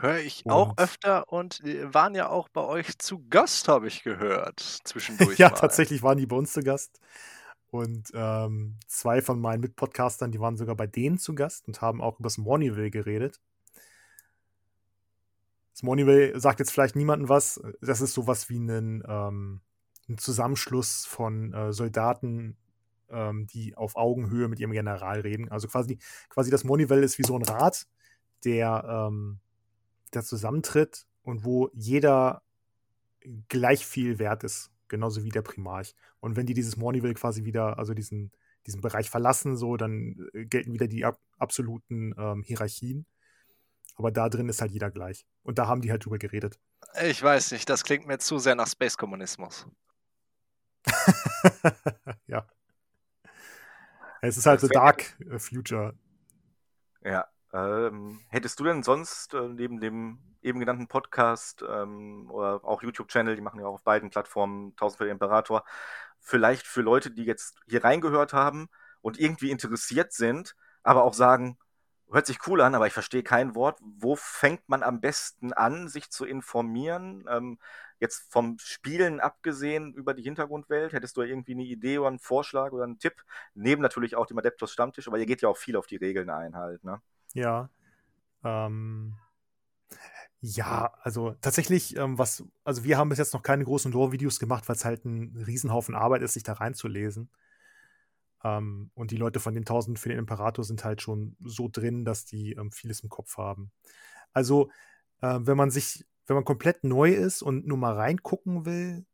Höre 0.01 0.21
ich 0.21 0.47
auch 0.47 0.79
öfter 0.79 1.25
und 1.29 1.61
äh, 1.65 1.93
waren 1.93 2.15
ja 2.15 2.29
auch 2.29 2.49
bei 2.49 2.61
euch 2.61 2.99
zu 2.99 3.27
Gast, 3.29 3.67
habe 3.67 3.89
ich 3.89 4.05
gehört, 4.05 4.61
zwischendurch. 4.85 5.39
ja, 5.39 5.49
mal. 5.51 5.57
tatsächlich 5.57 6.03
waren 6.03 6.19
die 6.19 6.27
bei 6.27 6.37
uns 6.37 6.53
zu 6.53 6.63
Gast. 6.63 7.01
Und 7.71 8.11
ähm, 8.15 8.77
zwei 8.87 9.21
von 9.21 9.41
meinen 9.41 9.61
Mitpodcastern, 9.61 10.31
die 10.31 10.41
waren 10.41 10.57
sogar 10.57 10.75
bei 10.75 10.87
denen 10.87 11.19
zu 11.19 11.35
Gast 11.35 11.67
und 11.67 11.83
haben 11.83 12.01
auch 12.01 12.19
über 12.19 12.29
das 12.29 12.39
Morniville 12.39 12.91
geredet. 12.91 13.41
Das 15.75 15.83
Morniville 15.83 16.39
sagt 16.41 16.61
jetzt 16.61 16.73
vielleicht 16.73 16.97
niemandem 16.97 17.29
was. 17.29 17.61
Das 17.81 18.01
ist 18.01 18.15
sowas 18.15 18.49
wie 18.49 18.59
ein, 18.59 19.03
ähm, 19.07 19.61
ein 20.09 20.19
Zusammenschluss 20.19 21.05
von 21.05 21.53
äh, 21.53 21.73
Soldaten, 21.73 22.57
ähm, 23.11 23.47
die 23.47 23.77
auf 23.77 23.97
Augenhöhe 23.97 24.49
mit 24.49 24.61
ihrem 24.61 24.73
General 24.73 25.21
reden. 25.21 25.51
Also 25.51 25.69
quasi, 25.69 25.99
quasi 26.31 26.51
das 26.51 26.65
Morniville 26.65 27.03
ist 27.03 27.19
wie 27.19 27.25
so 27.25 27.37
ein 27.37 27.43
Rat, 27.43 27.87
der, 28.45 29.09
ähm, 29.09 29.41
der 30.15 30.25
zusammentritt 30.25 31.07
und 31.23 31.45
wo 31.45 31.71
jeder 31.73 32.43
gleich 33.49 33.87
viel 33.87 34.19
wert 34.19 34.45
ist 34.45 34.71
genauso 34.89 35.23
wie 35.23 35.31
der 35.31 35.43
Primarch. 35.43 35.95
Und 36.21 36.37
wenn 36.37 36.47
die 36.47 36.55
dieses 36.55 36.77
Morniville 36.77 37.15
quasi 37.15 37.45
wieder, 37.45 37.79
also 37.79 37.95
diesen, 37.95 38.33
diesen 38.67 38.81
Bereich 38.81 39.11
verlassen, 39.11 39.57
so, 39.57 39.77
dann 39.77 40.29
äh, 40.33 40.47
gelten 40.47 40.73
wieder 40.73 40.89
die 40.89 41.05
ab 41.05 41.19
absoluten 41.39 42.15
ähm, 42.19 42.43
Hierarchien. 42.43 43.07
Aber 43.95 44.11
da 44.11 44.29
drin 44.29 44.49
ist 44.49 44.61
halt 44.61 44.73
jeder 44.73 44.91
gleich. 44.91 45.27
Und 45.43 45.59
da 45.59 45.67
haben 45.67 45.81
die 45.81 45.91
halt 45.91 46.05
drüber 46.05 46.19
geredet. 46.19 46.59
Ich 47.03 47.23
weiß 47.23 47.53
nicht, 47.53 47.69
das 47.69 47.85
klingt 47.85 48.07
mir 48.07 48.19
zu 48.19 48.39
sehr 48.39 48.55
nach 48.55 48.69
Space-Kommunismus. 48.69 49.67
ja. 52.27 52.47
Es 54.21 54.37
ist 54.37 54.47
halt 54.47 54.61
so 54.61 54.69
Dark 54.69 55.17
äh, 55.31 55.39
Future. 55.39 55.95
Ja. 57.05 57.29
Ähm, 57.53 58.21
hättest 58.29 58.61
du 58.61 58.65
denn 58.65 58.83
sonst 58.83 59.35
äh, 59.35 59.49
neben 59.49 59.81
dem 59.81 60.19
eben 60.43 60.61
genannten 60.61 60.89
Podcast 60.89 61.65
ähm, 61.69 62.31
oder 62.31 62.65
auch 62.65 62.83
YouTube-Channel, 62.83 63.37
die 63.37 63.43
machen 63.43 63.61
ja 63.61 63.67
auch 63.67 63.75
auf 63.75 63.83
beiden 63.83 64.11
Plattformen 64.11 64.71
1000 64.73 64.99
für 64.99 65.05
den 65.05 65.13
Imperator, 65.13 65.65
vielleicht 66.21 66.67
für 66.67 66.83
Leute, 66.83 67.11
die 67.11 67.25
jetzt 67.25 67.57
hier 67.67 67.85
reingehört 67.85 68.33
haben 68.33 68.69
und 69.01 69.19
irgendwie 69.19 69.51
interessiert 69.51 70.13
sind, 70.13 70.57
aber 70.83 71.05
auch 71.05 71.15
sagen, 71.15 71.59
hört 72.11 72.27
sich 72.27 72.39
cool 72.47 72.61
an, 72.61 72.75
aber 72.75 72.87
ich 72.87 72.93
verstehe 72.93 73.23
kein 73.23 73.55
Wort. 73.55 73.79
Wo 73.83 74.17
fängt 74.17 74.69
man 74.69 74.83
am 74.83 75.01
besten 75.01 75.53
an, 75.53 75.89
sich 75.89 76.11
zu 76.11 76.25
informieren? 76.25 77.27
Ähm, 77.31 77.59
jetzt 78.01 78.31
vom 78.33 78.59
Spielen 78.59 79.21
abgesehen 79.21 79.93
über 79.95 80.15
die 80.15 80.23
Hintergrundwelt, 80.23 80.93
hättest 80.93 81.17
du 81.17 81.23
irgendwie 81.23 81.53
eine 81.53 81.65
Idee 81.65 81.99
oder 81.99 82.09
einen 82.09 82.19
Vorschlag 82.19 82.73
oder 82.73 82.85
einen 82.85 82.99
Tipp? 82.99 83.25
Neben 83.55 83.83
natürlich 83.83 84.17
auch 84.17 84.27
dem 84.27 84.39
Adeptus 84.39 84.73
Stammtisch, 84.73 85.09
aber 85.09 85.19
ihr 85.19 85.27
geht 85.27 85.43
ja 85.43 85.49
auch 85.49 85.57
viel 85.57 85.77
auf 85.77 85.87
die 85.87 85.97
Regeln 85.97 86.31
ein 86.31 86.57
halt, 86.57 86.85
ne? 86.85 87.01
Ja. 87.35 87.71
Ähm, 88.45 89.17
ja, 90.41 90.93
also 91.03 91.35
tatsächlich, 91.41 91.97
ähm, 91.97 92.17
was, 92.19 92.45
also 92.65 92.85
wir 92.85 92.97
haben 92.97 93.09
bis 93.09 93.19
jetzt 93.19 93.35
noch 93.35 93.43
keine 93.43 93.65
großen 93.65 93.91
Lore-Videos 93.93 94.39
gemacht, 94.39 94.69
weil 94.69 94.77
es 94.77 94.85
halt 94.85 95.05
ein 95.05 95.37
Riesenhaufen 95.47 95.95
Arbeit 95.97 96.23
ist, 96.23 96.35
sich 96.35 96.45
da 96.45 96.53
reinzulesen. 96.55 97.29
Ähm, 98.45 98.91
und 98.95 99.11
die 99.11 99.17
Leute 99.17 99.41
von 99.41 99.55
den 99.55 99.65
1000 99.65 99.99
für 99.99 100.09
den 100.11 100.19
Imperator 100.19 100.65
sind 100.65 100.85
halt 100.85 101.03
schon 101.03 101.37
so 101.41 101.69
drin, 101.71 102.05
dass 102.05 102.25
die 102.25 102.53
ähm, 102.53 102.71
vieles 102.71 103.01
im 103.01 103.09
Kopf 103.09 103.37
haben. 103.37 103.73
Also, 104.33 104.71
äh, 105.23 105.39
wenn 105.43 105.57
man 105.57 105.71
sich, 105.71 106.07
wenn 106.27 106.37
man 106.37 106.45
komplett 106.45 106.85
neu 106.85 107.13
ist 107.13 107.43
und 107.43 107.67
nur 107.67 107.79
mal 107.79 107.95
reingucken 107.95 108.65
will, 108.67 109.07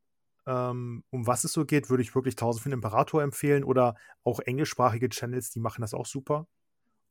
ähm, 0.46 1.04
um 1.10 1.26
was 1.26 1.44
es 1.44 1.52
so 1.54 1.64
geht, 1.66 1.90
würde 1.90 2.02
ich 2.02 2.14
wirklich 2.14 2.36
1000 2.36 2.62
für 2.64 2.68
den 2.70 2.74
Imperator 2.78 3.22
empfehlen 3.22 3.64
oder 3.64 3.96
auch 4.24 4.40
englischsprachige 4.40 5.08
Channels, 5.10 5.50
die 5.50 5.60
machen 5.60 5.82
das 5.82 5.94
auch 5.94 6.06
super 6.06 6.46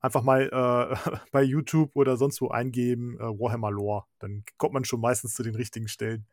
einfach 0.04 0.22
mal 0.22 0.50
äh, 0.52 1.18
bei 1.32 1.42
YouTube 1.42 1.96
oder 1.96 2.18
sonst 2.18 2.42
wo 2.42 2.50
eingeben, 2.50 3.18
äh, 3.20 3.24
Warhammer 3.24 3.72
Lore. 3.72 4.04
Dann 4.20 4.44
kommt 4.58 4.74
man 4.74 4.86
schon 4.86 5.02
meistens 5.02 5.34
zu 5.34 5.42
den 5.42 5.56
richtigen 5.56 5.88
Stellen. 5.88 6.28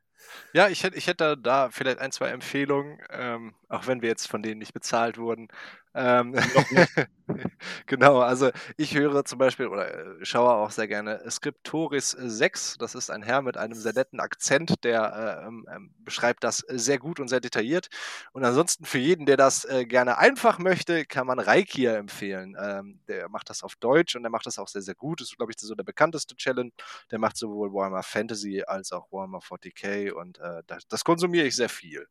Ja, 0.52 0.68
ich 0.68 0.82
hätte, 0.84 0.98
ich 0.98 1.06
hätte 1.06 1.38
da 1.38 1.70
vielleicht 1.70 1.98
ein, 1.98 2.12
zwei 2.12 2.28
Empfehlungen, 2.28 2.98
ähm, 3.08 3.54
auch 3.68 3.86
wenn 3.86 4.02
wir 4.02 4.10
jetzt 4.10 4.26
von 4.26 4.42
denen 4.42 4.58
nicht 4.58 4.74
bezahlt 4.74 5.16
wurden. 5.16 5.48
Ähm, 5.94 6.34
genau, 7.86 8.20
also 8.20 8.50
ich 8.76 8.94
höre 8.94 9.24
zum 9.24 9.38
Beispiel 9.38 9.66
oder 9.66 10.20
äh, 10.20 10.24
schaue 10.24 10.50
auch 10.54 10.70
sehr 10.70 10.86
gerne 10.86 11.20
Scriptoris 11.28 12.10
6. 12.12 12.76
Das 12.78 12.94
ist 12.94 13.10
ein 13.10 13.22
Herr 13.22 13.42
mit 13.42 13.56
einem 13.56 13.74
sehr 13.74 13.92
netten 13.92 14.20
Akzent, 14.20 14.84
der 14.84 15.40
äh, 15.44 15.46
ähm, 15.48 15.66
ähm, 15.74 15.94
beschreibt 15.98 16.44
das 16.44 16.58
sehr 16.68 16.98
gut 16.98 17.18
und 17.18 17.28
sehr 17.28 17.40
detailliert. 17.40 17.88
Und 18.32 18.44
ansonsten 18.44 18.84
für 18.84 18.98
jeden, 18.98 19.26
der 19.26 19.36
das 19.36 19.64
äh, 19.64 19.84
gerne 19.84 20.18
einfach 20.18 20.58
möchte, 20.58 21.04
kann 21.06 21.26
man 21.26 21.40
Reikia 21.40 21.94
empfehlen. 21.96 22.56
Ähm, 22.60 23.00
der 23.08 23.28
macht 23.28 23.50
das 23.50 23.62
auf 23.64 23.74
Deutsch 23.76 24.14
und 24.14 24.22
der 24.22 24.30
macht 24.30 24.46
das 24.46 24.58
auch 24.58 24.68
sehr, 24.68 24.82
sehr 24.82 24.94
gut. 24.94 25.20
Das 25.20 25.28
ist, 25.30 25.36
glaube 25.36 25.52
ich, 25.52 25.58
so 25.58 25.74
der 25.74 25.84
bekannteste 25.84 26.36
Challenge. 26.36 26.70
Der 27.10 27.18
macht 27.18 27.36
sowohl 27.36 27.72
Warhammer 27.72 28.02
Fantasy 28.04 28.62
als 28.66 28.92
auch 28.92 29.10
Warhammer 29.10 29.40
40k 29.42 30.10
und 30.12 30.38
äh, 30.38 30.62
das, 30.66 30.86
das 30.88 31.04
konsumiere 31.04 31.46
ich 31.46 31.56
sehr 31.56 31.68
viel. 31.68 32.06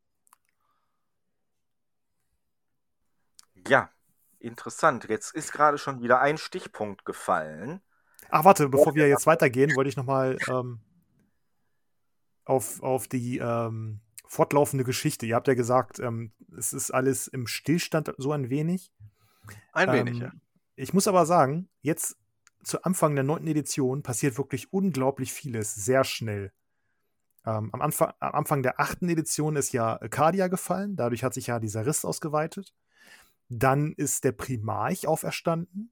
Ja, 3.70 3.90
interessant. 4.40 5.08
Jetzt 5.10 5.34
ist 5.36 5.52
gerade 5.52 5.78
schon 5.78 6.02
wieder 6.02 6.20
ein 6.20 6.38
Stichpunkt 6.38 7.06
gefallen. 7.06 7.82
Ach, 8.30 8.44
warte, 8.44 8.68
bevor 8.70 8.96
wir 8.96 9.08
jetzt 9.08 9.28
weitergehen, 9.28 9.76
wollte 9.76 9.90
ich 9.90 9.98
nochmal 9.98 10.38
ähm, 10.48 10.80
auf, 12.46 12.82
auf 12.82 13.08
die 13.08 13.38
ähm, 13.38 14.02
fortlaufende 14.28 14.84
Geschichte. 14.84 15.26
Ihr 15.26 15.36
habt 15.36 15.48
ja 15.48 15.54
gesagt, 15.54 16.00
ähm, 16.00 16.32
es 16.58 16.74
ist 16.74 16.92
alles 16.92 17.28
im 17.28 17.48
Stillstand 17.48 18.14
so 18.18 18.32
ein 18.32 18.50
wenig. 18.50 18.92
Ein 19.72 19.92
wenig, 19.92 20.16
ähm, 20.16 20.22
ja. 20.22 20.32
Ich 20.76 20.94
muss 20.94 21.08
aber 21.08 21.26
sagen, 21.26 21.70
jetzt 21.82 22.18
zu 22.64 22.84
Anfang 22.84 23.16
der 23.16 23.24
neunten 23.24 23.48
Edition 23.48 24.04
passiert 24.04 24.38
wirklich 24.38 24.72
unglaublich 24.74 25.32
vieles, 25.32 25.76
sehr 25.76 26.04
schnell. 26.04 26.52
Ähm, 27.46 27.70
am, 27.72 27.82
Anfang, 27.82 28.14
am 28.20 28.34
Anfang 28.34 28.64
der 28.64 28.80
achten 28.80 29.10
Edition 29.10 29.56
ist 29.56 29.72
ja 29.72 30.00
Arcadia 30.02 30.48
gefallen, 30.48 30.96
dadurch 30.96 31.24
hat 31.24 31.34
sich 31.34 31.48
ja 31.48 31.60
dieser 31.60 31.86
Riss 31.86 32.06
ausgeweitet. 32.06 32.74
Dann 33.50 33.94
ist 33.94 34.24
der 34.24 34.32
Primarch 34.32 35.08
auferstanden. 35.08 35.92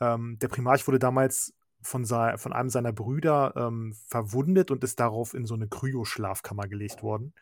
Ähm, 0.00 0.38
der 0.38 0.48
Primarch 0.48 0.86
wurde 0.86 0.98
damals 0.98 1.54
von, 1.80 2.04
von 2.04 2.52
einem 2.52 2.70
seiner 2.70 2.92
Brüder 2.92 3.54
ähm, 3.56 3.94
verwundet 4.06 4.70
und 4.70 4.84
ist 4.84 5.00
darauf 5.00 5.34
in 5.34 5.46
so 5.46 5.54
eine 5.54 5.68
Kryo-Schlafkammer 5.68 6.68
gelegt 6.68 7.02
worden. 7.02 7.32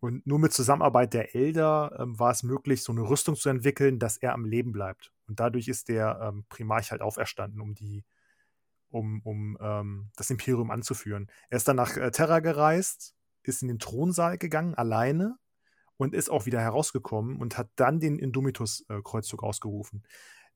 Und 0.00 0.26
nur 0.26 0.38
mit 0.38 0.52
Zusammenarbeit 0.52 1.12
der 1.12 1.34
Elder 1.34 1.94
ähm, 1.98 2.18
war 2.18 2.30
es 2.30 2.42
möglich, 2.42 2.82
so 2.82 2.92
eine 2.92 3.02
Rüstung 3.02 3.36
zu 3.36 3.50
entwickeln, 3.50 3.98
dass 3.98 4.16
er 4.16 4.32
am 4.32 4.46
Leben 4.46 4.72
bleibt. 4.72 5.12
Und 5.28 5.40
dadurch 5.40 5.68
ist 5.68 5.88
der 5.88 6.18
ähm, 6.22 6.44
Primarch 6.48 6.90
halt 6.90 7.02
auferstanden, 7.02 7.60
um 7.60 7.74
die, 7.74 8.04
um, 8.88 9.20
um 9.24 9.58
ähm, 9.60 10.10
das 10.16 10.30
Imperium 10.30 10.70
anzuführen. 10.70 11.30
Er 11.50 11.58
ist 11.58 11.68
dann 11.68 11.76
nach 11.76 11.96
äh, 11.98 12.10
Terra 12.12 12.40
gereist, 12.40 13.14
ist 13.42 13.60
in 13.60 13.68
den 13.68 13.78
Thronsaal 13.78 14.38
gegangen, 14.38 14.74
alleine, 14.74 15.36
und 16.00 16.14
ist 16.14 16.30
auch 16.30 16.46
wieder 16.46 16.60
herausgekommen 16.60 17.36
und 17.36 17.58
hat 17.58 17.68
dann 17.76 18.00
den 18.00 18.18
Indomitus-Kreuzzug 18.18 19.42
ausgerufen. 19.42 20.02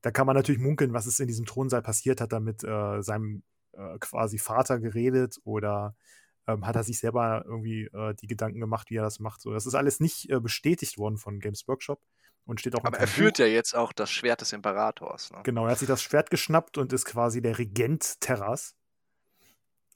Da 0.01 0.09
kann 0.09 0.25
man 0.25 0.35
natürlich 0.35 0.59
munkeln, 0.59 0.91
was 0.91 1.05
ist 1.05 1.19
in 1.19 1.27
diesem 1.27 1.45
Thronsaal 1.45 1.83
passiert, 1.83 2.19
hat 2.19 2.33
er 2.33 2.39
mit 2.39 2.63
äh, 2.63 3.01
seinem 3.03 3.43
äh, 3.73 3.99
quasi 3.99 4.39
Vater 4.39 4.79
geredet 4.79 5.39
oder 5.43 5.95
ähm, 6.47 6.65
hat 6.65 6.75
er 6.75 6.83
sich 6.83 6.97
selber 6.97 7.43
irgendwie 7.45 7.83
äh, 7.93 8.15
die 8.15 8.25
Gedanken 8.25 8.59
gemacht, 8.59 8.89
wie 8.89 8.97
er 8.97 9.03
das 9.03 9.19
macht. 9.19 9.39
So, 9.39 9.53
das 9.53 9.67
ist 9.67 9.75
alles 9.75 9.99
nicht 9.99 10.31
äh, 10.31 10.39
bestätigt 10.39 10.97
worden 10.97 11.17
von 11.17 11.39
Games 11.39 11.67
Workshop 11.67 12.01
und 12.45 12.59
steht 12.59 12.73
auch. 12.73 12.83
Aber 12.83 12.97
er 12.97 13.07
führt 13.07 13.37
ja 13.37 13.45
jetzt 13.45 13.75
auch 13.75 13.93
das 13.93 14.09
Schwert 14.09 14.41
des 14.41 14.51
Imperators. 14.51 15.31
Ne? 15.31 15.41
Genau, 15.43 15.65
er 15.65 15.73
hat 15.73 15.79
sich 15.79 15.87
das 15.87 16.01
Schwert 16.01 16.31
geschnappt 16.31 16.79
und 16.79 16.91
ist 16.91 17.05
quasi 17.05 17.43
der 17.43 17.59
Regent 17.59 18.19
Terras 18.19 18.75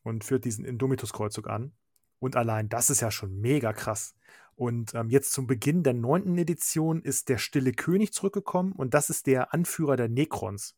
und 0.04 0.24
führt 0.24 0.46
diesen 0.46 0.64
Indomitus-Kreuzzug 0.64 1.48
an. 1.48 1.74
Und 2.20 2.36
allein 2.36 2.70
das 2.70 2.92
ist 2.92 3.00
ja 3.02 3.10
schon 3.10 3.40
mega 3.40 3.74
krass. 3.74 4.14
Und 4.60 4.94
ähm, 4.94 5.08
jetzt 5.10 5.32
zum 5.32 5.48
Beginn 5.48 5.84
der 5.84 5.94
neunten 5.94 6.38
Edition 6.38 7.02
ist 7.02 7.30
der 7.30 7.38
Stille 7.38 7.72
König 7.72 8.12
zurückgekommen 8.12 8.74
und 8.74 8.94
das 8.94 9.10
ist 9.10 9.26
der 9.26 9.54
Anführer 9.54 9.96
der 9.96 10.10
Necrons. 10.10 10.76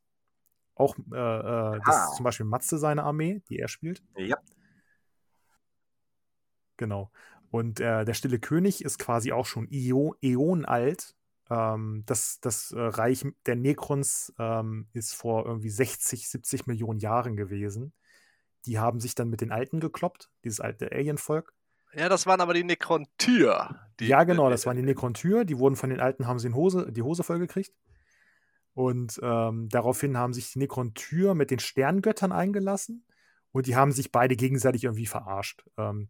Auch 0.75 0.95
äh, 1.11 1.15
äh, 1.15 1.79
das 1.83 2.09
ist 2.09 2.17
zum 2.17 2.23
Beispiel 2.23 2.45
Matze 2.45 2.77
seine 2.77 3.03
Armee, 3.03 3.41
die 3.49 3.57
er 3.57 3.67
spielt. 3.67 4.03
Ja. 4.15 4.37
Genau. 6.77 7.11
Und 7.49 7.79
äh, 7.79 8.05
der 8.05 8.13
Stille 8.13 8.37
König 8.37 8.85
ist 8.85 8.99
quasi 8.99 9.31
auch 9.31 9.47
schon 9.47 9.67
Äon 9.71 10.63
alt. 10.63 11.15
Ähm, 11.49 12.03
das, 12.05 12.39
das 12.39 12.71
äh, 12.73 12.79
Reich 12.79 13.25
der 13.47 13.55
Necrons 13.55 14.31
ähm, 14.37 14.89
ist 14.93 15.15
vor 15.15 15.47
irgendwie 15.47 15.71
60, 15.71 16.29
70 16.29 16.67
Millionen 16.67 16.99
Jahren 16.99 17.35
gewesen. 17.35 17.93
Die 18.67 18.77
haben 18.77 18.99
sich 18.99 19.15
dann 19.15 19.31
mit 19.31 19.41
den 19.41 19.51
Alten 19.51 19.79
gekloppt, 19.79 20.29
dieses 20.43 20.59
alte 20.59 20.91
Alien-Volk. 20.91 21.55
Ja, 21.93 22.09
das 22.09 22.25
waren 22.25 22.41
aber 22.41 22.53
die 22.53 22.63
Nekrontyr. 22.63 23.75
ja, 23.99 24.23
genau, 24.23 24.49
das 24.49 24.65
waren 24.65 24.77
die 24.77 24.83
Nekrontyr. 24.83 25.45
Die 25.45 25.57
wurden 25.57 25.75
von 25.75 25.89
den 25.89 25.99
Alten, 25.99 26.27
haben 26.27 26.39
sie 26.39 26.47
in 26.47 26.55
Hose, 26.55 26.91
die 26.91 27.01
Hose 27.01 27.23
vollgekriegt. 27.23 27.73
Und 28.73 29.19
ähm, 29.21 29.67
daraufhin 29.69 30.17
haben 30.17 30.33
sich 30.33 30.53
die 30.53 30.59
Necron-Tür 30.59 31.35
mit 31.35 31.51
den 31.51 31.59
Sterngöttern 31.59 32.31
eingelassen 32.31 33.05
und 33.51 33.67
die 33.67 33.75
haben 33.75 33.91
sich 33.91 34.11
beide 34.11 34.35
gegenseitig 34.35 34.85
irgendwie 34.85 35.07
verarscht. 35.07 35.65
Ähm, 35.77 36.09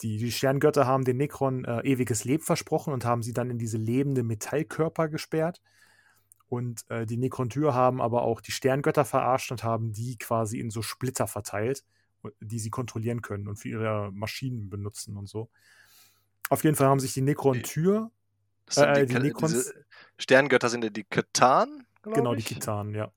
die, 0.00 0.18
die 0.18 0.32
Sterngötter 0.32 0.86
haben 0.86 1.04
den 1.04 1.16
Necron 1.16 1.64
äh, 1.64 1.80
ewiges 1.82 2.24
Leben 2.24 2.42
versprochen 2.42 2.92
und 2.92 3.04
haben 3.04 3.22
sie 3.22 3.32
dann 3.32 3.50
in 3.50 3.58
diese 3.58 3.78
lebende 3.78 4.24
Metallkörper 4.24 5.08
gesperrt. 5.08 5.60
Und 6.48 6.84
äh, 6.90 7.06
die 7.06 7.16
Necron-Tür 7.16 7.72
haben 7.72 8.02
aber 8.02 8.22
auch 8.22 8.40
die 8.40 8.52
Sterngötter 8.52 9.04
verarscht 9.04 9.52
und 9.52 9.62
haben 9.62 9.92
die 9.92 10.18
quasi 10.18 10.58
in 10.58 10.70
so 10.70 10.82
Splitter 10.82 11.28
verteilt, 11.28 11.84
die 12.40 12.58
sie 12.58 12.70
kontrollieren 12.70 13.22
können 13.22 13.48
und 13.48 13.56
für 13.56 13.68
ihre 13.68 14.10
Maschinen 14.12 14.70
benutzen 14.70 15.16
und 15.16 15.28
so. 15.28 15.50
Auf 16.48 16.64
jeden 16.64 16.76
Fall 16.76 16.88
haben 16.88 17.00
sich 17.00 17.14
die 17.14 17.22
Necron-Tür. 17.22 18.10
Äh, 18.76 19.06
die, 19.06 19.14
die 19.14 19.20
Necrons, 19.20 19.74
Sterngötter 20.18 20.68
sind 20.68 20.84
ja 20.84 20.90
die 20.90 21.04
Katan, 21.04 21.86
Genau, 22.02 22.34
ich. 22.34 22.44
die 22.44 22.54
Kitanen, 22.54 22.94
ja. 22.94 23.12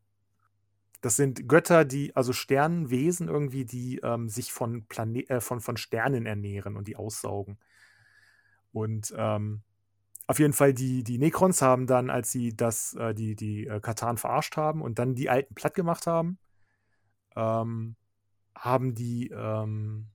Das 1.01 1.15
sind 1.15 1.47
Götter, 1.47 1.85
die, 1.85 2.15
also 2.15 2.33
Sternenwesen 2.33 3.27
irgendwie, 3.27 3.65
die 3.65 3.99
ähm, 3.99 4.29
sich 4.29 4.51
von, 4.51 4.85
Plane 4.85 5.29
äh, 5.29 5.39
von, 5.39 5.59
von 5.59 5.77
Sternen 5.77 6.25
ernähren 6.25 6.75
und 6.75 6.87
die 6.87 6.95
aussaugen. 6.95 7.59
Und 8.71 9.13
ähm, 9.15 9.61
auf 10.27 10.39
jeden 10.39 10.53
Fall, 10.53 10.73
die, 10.73 11.03
die 11.03 11.19
Necrons 11.19 11.61
haben 11.61 11.85
dann, 11.85 12.09
als 12.09 12.31
sie 12.31 12.55
das, 12.55 12.95
äh, 12.95 13.13
die, 13.13 13.35
die 13.35 13.67
äh, 13.67 13.79
Katan 13.79 14.17
verarscht 14.17 14.57
haben 14.57 14.81
und 14.81 14.97
dann 14.97 15.13
die 15.13 15.29
Alten 15.29 15.53
platt 15.53 15.75
gemacht 15.75 16.07
haben, 16.07 16.39
ähm, 17.35 17.95
haben 18.55 18.95
die, 18.95 19.29
ähm, 19.29 20.07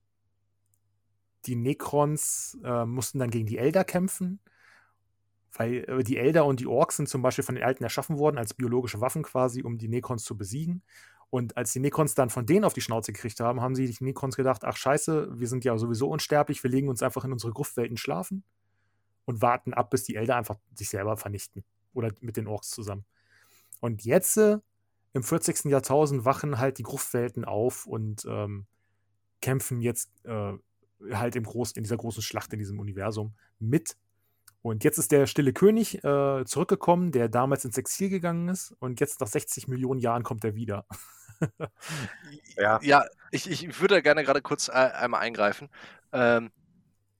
die 1.46 1.56
Necrons 1.56 2.58
äh, 2.64 2.84
mussten 2.84 3.18
dann 3.18 3.30
gegen 3.30 3.46
die 3.46 3.58
Elder 3.58 3.84
kämpfen 3.84 4.40
weil 5.56 5.84
äh, 5.88 6.04
die 6.04 6.16
Elder 6.16 6.44
und 6.44 6.60
die 6.60 6.66
Orks 6.66 6.96
sind 6.96 7.08
zum 7.08 7.22
Beispiel 7.22 7.44
von 7.44 7.54
den 7.54 7.64
Alten 7.64 7.84
erschaffen 7.84 8.18
worden 8.18 8.38
als 8.38 8.54
biologische 8.54 9.00
Waffen 9.00 9.22
quasi, 9.22 9.62
um 9.62 9.78
die 9.78 9.88
Necrons 9.88 10.24
zu 10.24 10.36
besiegen. 10.36 10.82
Und 11.30 11.56
als 11.56 11.72
die 11.72 11.80
Necrons 11.80 12.14
dann 12.14 12.30
von 12.30 12.46
denen 12.46 12.64
auf 12.64 12.74
die 12.74 12.80
Schnauze 12.80 13.12
gekriegt 13.12 13.38
haben, 13.40 13.60
haben 13.60 13.74
sie 13.74 13.86
die 13.86 14.04
Necrons 14.04 14.36
gedacht, 14.36 14.64
ach 14.64 14.76
scheiße, 14.76 15.38
wir 15.38 15.46
sind 15.46 15.64
ja 15.64 15.76
sowieso 15.78 16.08
unsterblich, 16.08 16.62
wir 16.62 16.70
legen 16.70 16.88
uns 16.88 17.02
einfach 17.02 17.24
in 17.24 17.32
unsere 17.32 17.52
Gruftwelten 17.52 17.96
schlafen 17.96 18.42
und 19.26 19.42
warten 19.42 19.72
ab, 19.72 19.90
bis 19.90 20.04
die 20.04 20.16
Elder 20.16 20.36
einfach 20.36 20.56
sich 20.74 20.88
selber 20.88 21.16
vernichten. 21.16 21.64
Oder 21.92 22.12
mit 22.20 22.36
den 22.36 22.46
Orks 22.46 22.70
zusammen. 22.70 23.04
Und 23.80 24.04
jetzt, 24.04 24.36
äh, 24.36 24.58
im 25.12 25.22
40. 25.22 25.66
Jahrtausend, 25.66 26.24
wachen 26.24 26.58
halt 26.58 26.78
die 26.78 26.82
Gruftwelten 26.82 27.44
auf 27.44 27.86
und 27.86 28.24
ähm, 28.26 28.66
kämpfen 29.40 29.80
jetzt 29.80 30.10
äh, 30.24 30.52
halt 31.12 31.36
im 31.36 31.44
großen, 31.44 31.76
in 31.76 31.84
dieser 31.84 31.96
großen 31.96 32.22
Schlacht 32.22 32.52
in 32.52 32.58
diesem 32.58 32.78
Universum 32.78 33.34
mit 33.58 33.96
und 34.62 34.84
jetzt 34.84 34.98
ist 34.98 35.10
der 35.10 35.26
stille 35.26 35.52
König 35.52 36.04
äh, 36.04 36.44
zurückgekommen, 36.44 37.12
der 37.12 37.28
damals 37.28 37.64
ins 37.64 37.78
Exil 37.78 38.10
gegangen 38.10 38.48
ist. 38.48 38.74
Und 38.78 39.00
jetzt 39.00 39.20
nach 39.20 39.26
60 39.26 39.68
Millionen 39.68 40.00
Jahren 40.00 40.22
kommt 40.22 40.44
er 40.44 40.54
wieder. 40.54 40.84
ja. 42.56 42.78
ja, 42.82 43.04
ich, 43.30 43.50
ich 43.50 43.80
würde 43.80 44.02
gerne 44.02 44.22
gerade 44.22 44.42
kurz 44.42 44.68
äh, 44.68 44.72
einmal 44.72 45.20
eingreifen. 45.20 45.70
Ähm, 46.12 46.50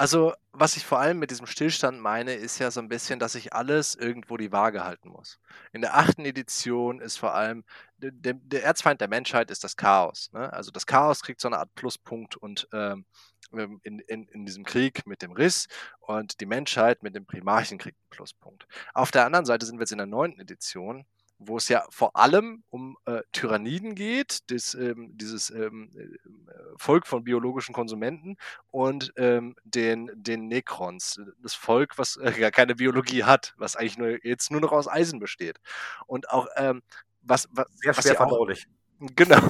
also, 0.01 0.32
was 0.53 0.78
ich 0.78 0.86
vor 0.86 0.98
allem 0.98 1.18
mit 1.18 1.30
diesem 1.30 1.44
Stillstand 1.44 2.01
meine, 2.01 2.32
ist 2.32 2.59
ja 2.59 2.70
so 2.70 2.80
ein 2.80 2.88
bisschen, 2.88 3.18
dass 3.18 3.34
ich 3.34 3.53
alles 3.53 3.94
irgendwo 3.94 4.38
die 4.38 4.51
Waage 4.51 4.82
halten 4.82 5.11
muss. 5.11 5.38
In 5.72 5.82
der 5.82 5.94
achten 5.94 6.24
Edition 6.24 7.03
ist 7.03 7.18
vor 7.18 7.34
allem, 7.34 7.64
der, 7.98 8.32
der 8.32 8.64
Erzfeind 8.64 9.03
der 9.03 9.09
Menschheit 9.09 9.51
ist 9.51 9.62
das 9.62 9.76
Chaos. 9.76 10.30
Ne? 10.32 10.51
Also 10.55 10.70
das 10.70 10.86
Chaos 10.86 11.20
kriegt 11.20 11.42
so 11.42 11.48
eine 11.48 11.59
Art 11.59 11.74
Pluspunkt 11.74 12.34
und 12.34 12.66
ähm, 12.72 13.05
ähm, 13.53 13.78
in, 13.82 13.98
in, 13.98 14.26
in 14.28 14.46
diesem 14.46 14.64
Krieg 14.64 15.07
mit 15.07 15.20
dem 15.20 15.32
Riss 15.32 15.68
und 16.01 16.40
die 16.40 16.46
Menschheit 16.46 17.03
mit 17.03 17.14
dem 17.14 17.26
Primarchen 17.26 17.76
kriegt 17.76 17.98
einen 17.98 18.09
Pluspunkt. 18.09 18.66
Auf 18.94 19.11
der 19.11 19.26
anderen 19.26 19.44
Seite 19.44 19.66
sind 19.66 19.76
wir 19.76 19.82
jetzt 19.82 19.92
in 19.92 19.98
der 19.98 20.07
neunten 20.07 20.40
Edition, 20.40 21.05
wo 21.41 21.57
es 21.57 21.68
ja 21.68 21.84
vor 21.88 22.16
allem 22.16 22.62
um 22.68 22.99
äh, 23.07 23.22
Tyranniden 23.32 23.95
geht, 23.95 24.51
das, 24.51 24.74
ähm, 24.74 25.16
dieses 25.16 25.51
ähm, 25.51 25.91
äh, 25.97 26.53
Volk 26.76 27.07
von 27.07 27.24
biologischen 27.24 27.72
Konsumenten 27.74 28.36
und 28.70 29.12
ähm, 29.16 29.57
den, 29.64 30.11
den 30.14 30.49
Necrons, 30.49 31.18
das 31.43 31.55
Volk, 31.55 31.97
was 31.97 32.16
äh, 32.18 32.32
gar 32.32 32.51
keine 32.51 32.74
Biologie 32.74 33.24
hat, 33.24 33.55
was 33.57 33.74
eigentlich 33.74 33.97
nur, 33.97 34.24
jetzt 34.24 34.51
nur 34.51 34.61
noch 34.61 34.72
aus 34.72 34.86
Eisen 34.86 35.18
besteht. 35.18 35.59
Und 36.07 36.30
auch 36.30 36.47
ähm, 36.57 36.82
was, 37.22 37.49
was 37.53 37.66
sehr 37.82 37.95
schwer 37.95 38.14
verdaulich. 38.14 38.66
Genau. 39.16 39.41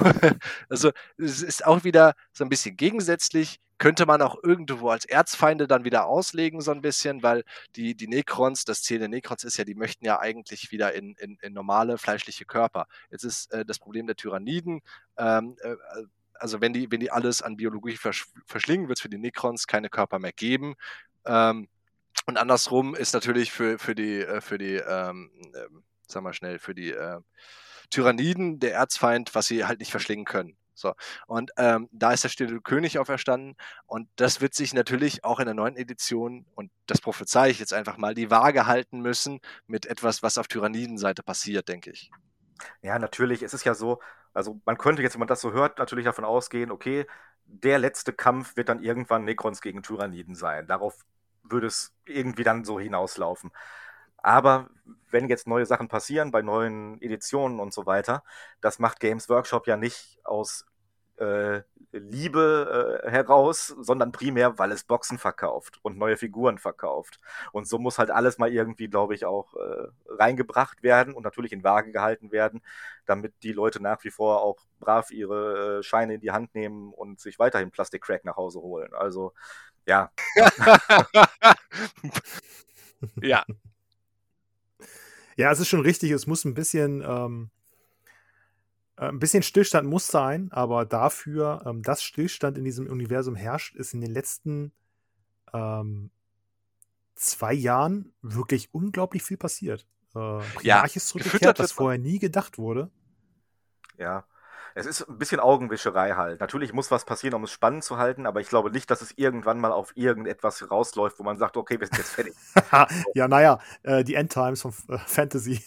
Also 0.69 0.91
es 1.17 1.41
ist 1.41 1.65
auch 1.65 1.83
wieder 1.83 2.13
so 2.31 2.45
ein 2.45 2.49
bisschen 2.49 2.77
gegensätzlich. 2.77 3.59
Könnte 3.81 4.05
man 4.05 4.21
auch 4.21 4.37
irgendwo 4.43 4.89
als 4.89 5.05
Erzfeinde 5.05 5.67
dann 5.67 5.85
wieder 5.85 6.05
auslegen, 6.05 6.61
so 6.61 6.69
ein 6.69 6.83
bisschen, 6.83 7.23
weil 7.23 7.43
die, 7.75 7.95
die 7.95 8.07
Necrons, 8.07 8.63
das 8.63 8.83
Ziel 8.83 8.99
der 8.99 9.07
Necrons 9.07 9.43
ist 9.43 9.57
ja, 9.57 9.63
die 9.63 9.73
möchten 9.73 10.05
ja 10.05 10.19
eigentlich 10.19 10.71
wieder 10.71 10.93
in, 10.93 11.15
in, 11.15 11.39
in 11.41 11.51
normale 11.51 11.97
fleischliche 11.97 12.45
Körper. 12.45 12.85
Jetzt 13.09 13.23
ist 13.23 13.51
äh, 13.51 13.65
das 13.65 13.79
Problem 13.79 14.05
der 14.05 14.15
Tyranniden, 14.15 14.81
ähm, 15.17 15.57
äh, 15.61 15.75
also 16.35 16.61
wenn 16.61 16.73
die, 16.73 16.91
wenn 16.91 16.99
die 16.99 17.09
alles 17.09 17.41
an 17.41 17.57
Biologie 17.57 17.97
versch 17.97 18.27
verschlingen, 18.45 18.87
wird 18.87 18.99
es 18.99 19.01
für 19.01 19.09
die 19.09 19.17
Necrons 19.17 19.65
keine 19.65 19.89
Körper 19.89 20.19
mehr 20.19 20.31
geben. 20.31 20.75
Ähm, 21.25 21.67
und 22.27 22.37
andersrum 22.37 22.93
ist 22.93 23.13
natürlich 23.13 23.51
für, 23.51 23.79
für 23.79 23.95
die, 23.95 24.19
äh, 24.19 24.41
für 24.41 24.59
die, 24.59 24.75
ähm, 24.75 25.31
äh, 25.55 25.65
sag 26.07 26.21
mal 26.21 26.33
schnell, 26.33 26.59
für 26.59 26.75
die 26.75 26.91
äh, 26.91 27.19
Tyranniden, 27.89 28.59
der 28.59 28.75
Erzfeind, 28.75 29.33
was 29.33 29.47
sie 29.47 29.65
halt 29.65 29.79
nicht 29.79 29.89
verschlingen 29.89 30.25
können. 30.25 30.55
So. 30.73 30.93
Und 31.27 31.51
ähm, 31.57 31.89
da 31.91 32.11
ist 32.11 32.23
der 32.23 32.29
stille 32.29 32.61
König 32.61 32.99
auferstanden. 32.99 33.55
Und 33.85 34.07
das 34.15 34.41
wird 34.41 34.53
sich 34.53 34.73
natürlich 34.73 35.23
auch 35.23 35.39
in 35.39 35.45
der 35.45 35.53
neuen 35.53 35.75
Edition, 35.75 36.45
und 36.55 36.71
das 36.87 37.01
prophezei 37.01 37.49
ich 37.49 37.59
jetzt 37.59 37.73
einfach 37.73 37.97
mal, 37.97 38.13
die 38.13 38.31
Waage 38.31 38.65
halten 38.65 39.01
müssen 39.01 39.39
mit 39.67 39.85
etwas, 39.85 40.23
was 40.23 40.37
auf 40.37 40.47
Tyrannidenseite 40.47 41.23
passiert, 41.23 41.67
denke 41.67 41.91
ich. 41.91 42.11
Ja, 42.81 42.99
natürlich. 42.99 43.43
Es 43.43 43.53
ist 43.53 43.63
ja 43.63 43.73
so, 43.73 43.99
also 44.33 44.59
man 44.65 44.77
könnte 44.77 45.01
jetzt, 45.01 45.13
wenn 45.13 45.19
man 45.19 45.27
das 45.27 45.41
so 45.41 45.51
hört, 45.51 45.79
natürlich 45.79 46.05
davon 46.05 46.25
ausgehen, 46.25 46.71
okay, 46.71 47.05
der 47.45 47.79
letzte 47.79 48.13
Kampf 48.13 48.55
wird 48.55 48.69
dann 48.69 48.81
irgendwann 48.81 49.25
Necrons 49.25 49.61
gegen 49.61 49.83
Tyranniden 49.83 50.35
sein. 50.35 50.67
Darauf 50.67 50.95
würde 51.43 51.67
es 51.67 51.93
irgendwie 52.05 52.43
dann 52.43 52.63
so 52.63 52.79
hinauslaufen. 52.79 53.51
Aber 54.21 54.69
wenn 55.09 55.27
jetzt 55.29 55.47
neue 55.47 55.65
Sachen 55.65 55.87
passieren 55.87 56.31
bei 56.31 56.41
neuen 56.41 57.01
Editionen 57.01 57.59
und 57.59 57.73
so 57.73 57.85
weiter, 57.85 58.23
das 58.61 58.79
macht 58.79 58.99
Games 58.99 59.29
Workshop 59.29 59.67
ja 59.67 59.77
nicht 59.77 60.19
aus 60.23 60.65
äh, 61.17 61.61
Liebe 61.93 63.01
äh, 63.05 63.11
heraus, 63.11 63.67
sondern 63.67 64.11
primär, 64.13 64.57
weil 64.57 64.71
es 64.71 64.83
Boxen 64.85 65.17
verkauft 65.17 65.79
und 65.83 65.97
neue 65.97 66.15
Figuren 66.17 66.57
verkauft. 66.57 67.19
Und 67.51 67.67
so 67.67 67.79
muss 67.79 67.99
halt 67.99 68.11
alles 68.11 68.37
mal 68.37 68.51
irgendwie, 68.51 68.87
glaube 68.87 69.13
ich, 69.13 69.25
auch 69.25 69.53
äh, 69.55 69.87
reingebracht 70.07 70.83
werden 70.83 71.13
und 71.13 71.23
natürlich 71.23 71.51
in 71.51 71.63
Waage 71.63 71.91
gehalten 71.91 72.31
werden, 72.31 72.61
damit 73.05 73.33
die 73.43 73.51
Leute 73.51 73.81
nach 73.83 74.03
wie 74.05 74.09
vor 74.09 74.41
auch 74.41 74.57
brav 74.79 75.11
ihre 75.11 75.79
äh, 75.79 75.83
Scheine 75.83 76.13
in 76.15 76.21
die 76.21 76.31
Hand 76.31 76.55
nehmen 76.55 76.93
und 76.93 77.19
sich 77.19 77.39
weiterhin 77.39 77.71
Plastik-Crack 77.71 78.23
nach 78.23 78.37
Hause 78.37 78.61
holen. 78.61 78.93
Also, 78.93 79.33
ja. 79.85 80.11
ja. 83.21 83.45
Ja, 85.37 85.51
es 85.51 85.59
ist 85.59 85.69
schon 85.69 85.81
richtig, 85.81 86.11
es 86.11 86.27
muss 86.27 86.45
ein 86.45 86.53
bisschen, 86.53 87.01
ähm, 87.05 87.49
äh, 88.97 89.07
ein 89.07 89.19
bisschen 89.19 89.43
Stillstand 89.43 89.87
muss 89.87 90.07
sein, 90.07 90.51
aber 90.51 90.85
dafür, 90.85 91.63
ähm, 91.65 91.83
dass 91.83 92.03
Stillstand 92.03 92.57
in 92.57 92.63
diesem 92.63 92.87
Universum 92.87 93.35
herrscht, 93.35 93.75
ist 93.75 93.93
in 93.93 94.01
den 94.01 94.11
letzten 94.11 94.71
ähm, 95.53 96.11
zwei 97.15 97.53
Jahren 97.53 98.13
wirklich 98.21 98.73
unglaublich 98.73 99.23
viel 99.23 99.37
passiert. 99.37 99.87
Äh, 100.15 100.41
ja, 100.63 100.83
ist 100.83 101.07
zurückgekehrt, 101.07 101.59
was 101.59 101.71
vorher 101.71 101.99
nie 101.99 102.19
gedacht 102.19 102.57
wurde. 102.57 102.89
Ja, 103.97 104.25
es 104.75 104.85
ist 104.85 105.07
ein 105.07 105.17
bisschen 105.17 105.39
Augenwischerei 105.39 106.11
halt. 106.13 106.39
Natürlich 106.39 106.73
muss 106.73 106.91
was 106.91 107.05
passieren, 107.05 107.33
um 107.35 107.43
es 107.43 107.51
spannend 107.51 107.83
zu 107.83 107.97
halten, 107.97 108.25
aber 108.25 108.41
ich 108.41 108.49
glaube 108.49 108.71
nicht, 108.71 108.89
dass 108.89 109.01
es 109.01 109.11
irgendwann 109.17 109.59
mal 109.59 109.71
auf 109.71 109.91
irgendetwas 109.95 110.69
rausläuft, 110.69 111.19
wo 111.19 111.23
man 111.23 111.37
sagt, 111.37 111.57
okay, 111.57 111.79
wir 111.79 111.87
sind 111.87 111.97
jetzt 111.97 112.11
fertig. 112.11 112.33
ja, 113.15 113.27
naja, 113.27 113.59
äh, 113.83 114.03
die 114.03 114.15
Endtimes 114.15 114.61
von 114.61 114.73
äh, 114.89 114.97
Fantasy. 114.97 115.63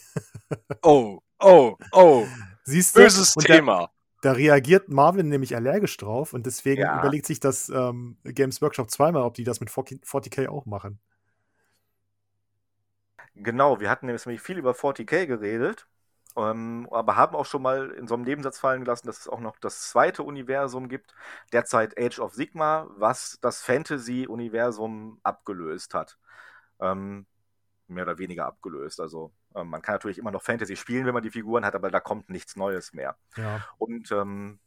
oh, 0.82 1.20
oh, 1.40 1.76
oh. 1.92 2.26
Siehst 2.64 2.96
du? 2.96 3.00
Böses 3.00 3.34
Thema. 3.34 3.90
Da, 4.22 4.30
da, 4.30 4.32
reagiert 4.32 4.88
Marvin 4.88 5.28
nämlich 5.28 5.54
allergisch 5.54 5.96
drauf 5.96 6.32
und 6.32 6.46
deswegen 6.46 6.82
ja. 6.82 6.98
überlegt 6.98 7.26
sich 7.26 7.40
das 7.40 7.68
ähm, 7.68 8.16
Games 8.24 8.62
Workshop 8.62 8.90
zweimal, 8.90 9.22
ob 9.22 9.34
die 9.34 9.44
das 9.44 9.60
mit 9.60 9.68
40k 9.70 10.48
auch 10.48 10.64
machen. 10.64 10.98
Genau, 13.36 13.80
wir 13.80 13.90
hatten 13.90 14.06
nämlich 14.06 14.40
viel 14.40 14.58
über 14.58 14.72
40k 14.72 15.26
geredet 15.26 15.88
ähm, 16.36 16.88
aber 16.90 17.16
haben 17.16 17.36
auch 17.36 17.46
schon 17.46 17.62
mal 17.62 17.90
in 17.90 18.08
so 18.08 18.14
einem 18.14 18.24
Nebensatz 18.24 18.58
fallen 18.58 18.84
gelassen, 18.84 19.06
dass 19.06 19.20
es 19.20 19.28
auch 19.28 19.40
noch 19.40 19.58
das 19.58 19.90
zweite 19.90 20.22
Universum 20.22 20.88
gibt, 20.88 21.14
derzeit 21.52 21.98
Age 21.98 22.18
of 22.18 22.34
Sigma, 22.34 22.88
was 22.96 23.38
das 23.40 23.62
Fantasy-Universum 23.62 25.20
abgelöst 25.22 25.94
hat. 25.94 26.18
Ähm, 26.80 27.26
mehr 27.86 28.04
oder 28.04 28.18
weniger 28.18 28.46
abgelöst. 28.46 29.00
Also 29.00 29.32
ähm, 29.54 29.68
man 29.68 29.82
kann 29.82 29.94
natürlich 29.94 30.18
immer 30.18 30.32
noch 30.32 30.42
Fantasy 30.42 30.76
spielen, 30.76 31.06
wenn 31.06 31.14
man 31.14 31.22
die 31.22 31.30
Figuren 31.30 31.64
hat, 31.64 31.74
aber 31.74 31.90
da 31.90 32.00
kommt 32.00 32.30
nichts 32.30 32.56
Neues 32.56 32.92
mehr. 32.92 33.16
Ja. 33.36 33.64
Und 33.78 34.10
ähm, 34.10 34.58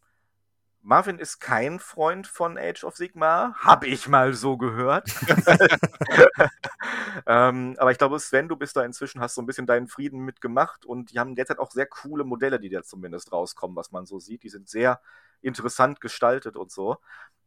Marvin 0.81 1.19
ist 1.19 1.39
kein 1.39 1.79
Freund 1.79 2.27
von 2.27 2.57
Age 2.57 2.85
of 2.85 2.95
Sigma, 2.95 3.55
habe 3.59 3.87
ich 3.87 4.07
mal 4.07 4.33
so 4.33 4.55
gehört. 4.55 5.09
Ähm, 7.25 7.75
aber 7.79 7.91
ich 7.91 7.97
glaube, 7.97 8.19
Sven, 8.19 8.47
du 8.47 8.55
bist 8.55 8.75
da 8.75 8.83
inzwischen, 8.83 9.21
hast 9.21 9.35
so 9.35 9.41
ein 9.41 9.45
bisschen 9.45 9.65
deinen 9.67 9.87
Frieden 9.87 10.19
mitgemacht 10.21 10.85
und 10.85 11.11
die 11.11 11.19
haben 11.19 11.35
derzeit 11.35 11.59
auch 11.59 11.71
sehr 11.71 11.85
coole 11.87 12.23
Modelle, 12.23 12.59
die 12.59 12.69
da 12.69 12.83
zumindest 12.83 13.31
rauskommen, 13.31 13.75
was 13.75 13.91
man 13.91 14.05
so 14.05 14.19
sieht. 14.19 14.43
Die 14.43 14.49
sind 14.49 14.69
sehr 14.69 15.01
interessant 15.41 16.01
gestaltet 16.01 16.55
und 16.57 16.71
so. 16.71 16.97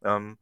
Ähm, 0.03 0.39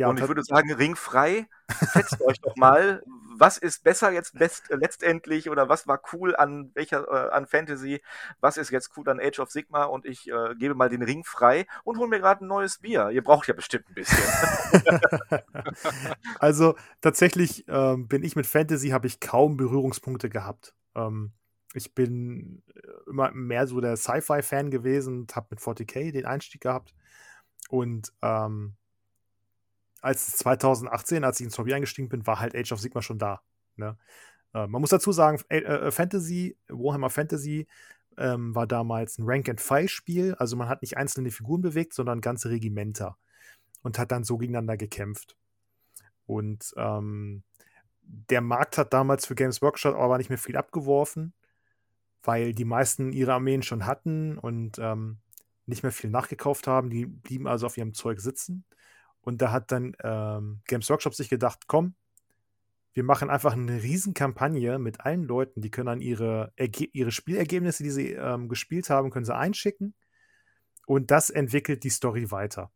ja, 0.00 0.08
und 0.08 0.18
ich 0.18 0.26
würde 0.26 0.42
sagen, 0.42 0.72
ringfrei, 0.72 1.46
fetzt 1.92 2.22
euch 2.22 2.40
doch 2.40 2.56
mal. 2.56 3.02
Was 3.36 3.58
ist 3.58 3.84
besser 3.84 4.10
jetzt 4.10 4.38
best, 4.38 4.70
äh, 4.70 4.76
letztendlich 4.76 5.50
oder 5.50 5.68
was 5.68 5.86
war 5.86 6.00
cool 6.12 6.34
an 6.34 6.70
welcher 6.72 7.06
äh, 7.06 7.30
an 7.32 7.46
Fantasy? 7.46 8.00
Was 8.40 8.56
ist 8.56 8.70
jetzt 8.70 8.96
cool 8.96 9.06
an 9.10 9.20
Age 9.20 9.40
of 9.40 9.50
Sigma? 9.50 9.84
Und 9.84 10.06
ich 10.06 10.26
äh, 10.30 10.54
gebe 10.54 10.74
mal 10.74 10.88
den 10.88 11.02
Ring 11.02 11.22
frei 11.22 11.66
und 11.84 11.98
hole 11.98 12.08
mir 12.08 12.18
gerade 12.18 12.42
ein 12.42 12.48
neues 12.48 12.78
Bier. 12.78 13.10
Ihr 13.10 13.22
braucht 13.22 13.46
ja 13.46 13.52
bestimmt 13.52 13.90
ein 13.90 13.94
bisschen. 13.94 14.24
also 16.38 16.76
tatsächlich 17.02 17.66
ähm, 17.68 18.08
bin 18.08 18.22
ich 18.22 18.36
mit 18.36 18.46
Fantasy 18.46 18.88
habe 18.88 19.06
ich 19.06 19.20
kaum 19.20 19.58
Berührungspunkte 19.58 20.30
gehabt. 20.30 20.74
Ähm, 20.94 21.32
ich 21.74 21.94
bin 21.94 22.62
äh, 22.74 23.10
immer 23.10 23.32
mehr 23.32 23.66
so 23.66 23.82
der 23.82 23.98
Sci-Fi-Fan 23.98 24.70
gewesen 24.70 25.20
und 25.20 25.36
habe 25.36 25.48
mit 25.50 25.60
40k 25.60 26.10
den 26.10 26.24
Einstieg 26.24 26.62
gehabt. 26.62 26.94
Und 27.68 28.14
ähm, 28.22 28.76
als 30.00 30.32
2018, 30.38 31.24
als 31.24 31.40
ich 31.40 31.44
ins 31.44 31.58
Hobby 31.58 31.74
eingestiegen 31.74 32.08
bin, 32.08 32.26
war 32.26 32.40
halt 32.40 32.54
Age 32.54 32.72
of 32.72 32.80
Sigma 32.80 33.02
schon 33.02 33.18
da. 33.18 33.42
Ne? 33.76 33.96
Äh, 34.54 34.66
man 34.66 34.80
muss 34.80 34.90
dazu 34.90 35.12
sagen, 35.12 35.40
äh, 35.48 35.58
äh, 35.58 35.90
Fantasy, 35.90 36.56
Warhammer 36.68 37.10
Fantasy 37.10 37.66
ähm, 38.16 38.54
war 38.54 38.66
damals 38.66 39.18
ein 39.18 39.24
Rank-and-File-Spiel. 39.26 40.34
Also 40.34 40.56
man 40.56 40.68
hat 40.68 40.82
nicht 40.82 40.96
einzelne 40.96 41.30
Figuren 41.30 41.62
bewegt, 41.62 41.94
sondern 41.94 42.20
ganze 42.20 42.50
Regimenter. 42.50 43.16
Und 43.82 43.98
hat 43.98 44.12
dann 44.12 44.24
so 44.24 44.36
gegeneinander 44.36 44.76
gekämpft. 44.76 45.36
Und 46.26 46.72
ähm, 46.76 47.42
der 48.02 48.40
Markt 48.40 48.76
hat 48.78 48.92
damals 48.92 49.26
für 49.26 49.34
Games 49.34 49.62
Workshop 49.62 49.94
aber 49.94 50.18
nicht 50.18 50.28
mehr 50.28 50.38
viel 50.38 50.56
abgeworfen, 50.56 51.32
weil 52.22 52.52
die 52.52 52.64
meisten 52.64 53.12
ihre 53.12 53.32
Armeen 53.32 53.62
schon 53.62 53.86
hatten 53.86 54.36
und 54.36 54.78
ähm, 54.78 55.18
nicht 55.66 55.82
mehr 55.82 55.92
viel 55.92 56.10
nachgekauft 56.10 56.66
haben. 56.66 56.90
Die 56.90 57.06
blieben 57.06 57.46
also 57.46 57.66
auf 57.66 57.76
ihrem 57.76 57.94
Zeug 57.94 58.20
sitzen. 58.20 58.64
Und 59.22 59.42
da 59.42 59.52
hat 59.52 59.70
dann 59.70 59.94
ähm, 60.02 60.62
Games 60.66 60.88
Workshop 60.88 61.14
sich 61.14 61.28
gedacht, 61.28 61.66
komm, 61.66 61.94
wir 62.92 63.04
machen 63.04 63.30
einfach 63.30 63.52
eine 63.52 63.82
Riesenkampagne 63.82 64.78
mit 64.78 65.00
allen 65.00 65.24
Leuten, 65.24 65.60
die 65.60 65.70
können 65.70 65.86
dann 65.86 66.00
ihre, 66.00 66.52
Erge 66.56 66.86
ihre 66.86 67.12
Spielergebnisse, 67.12 67.82
die 67.82 67.90
sie 67.90 68.12
ähm, 68.12 68.48
gespielt 68.48 68.90
haben, 68.90 69.10
können 69.10 69.24
sie 69.24 69.36
einschicken. 69.36 69.94
Und 70.86 71.10
das 71.10 71.30
entwickelt 71.30 71.84
die 71.84 71.90
Story 71.90 72.30
weiter. 72.30 72.72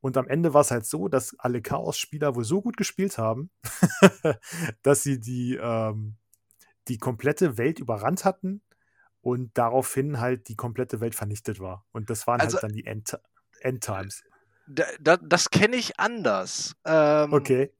Und 0.00 0.16
am 0.16 0.28
Ende 0.28 0.54
war 0.54 0.60
es 0.60 0.70
halt 0.70 0.86
so, 0.86 1.08
dass 1.08 1.36
alle 1.40 1.60
Chaos-Spieler 1.60 2.36
wohl 2.36 2.44
so 2.44 2.62
gut 2.62 2.76
gespielt 2.76 3.18
haben, 3.18 3.50
dass 4.82 5.02
sie 5.02 5.18
die, 5.18 5.58
ähm, 5.60 6.16
die 6.86 6.98
komplette 6.98 7.58
Welt 7.58 7.80
überrannt 7.80 8.24
hatten 8.24 8.62
und 9.22 9.58
daraufhin 9.58 10.20
halt 10.20 10.48
die 10.48 10.56
komplette 10.56 11.00
Welt 11.00 11.16
vernichtet 11.16 11.58
war. 11.58 11.84
Und 11.90 12.10
das 12.10 12.28
waren 12.28 12.38
halt 12.38 12.54
also, 12.54 12.62
halt 12.62 12.64
dann 12.64 12.72
die 12.72 12.86
End 12.86 13.18
Endtimes 13.60 14.22
da, 14.68 15.16
das 15.16 15.50
kenne 15.50 15.76
ich 15.76 15.98
anders. 15.98 16.76
Ähm, 16.84 17.32
okay. 17.32 17.72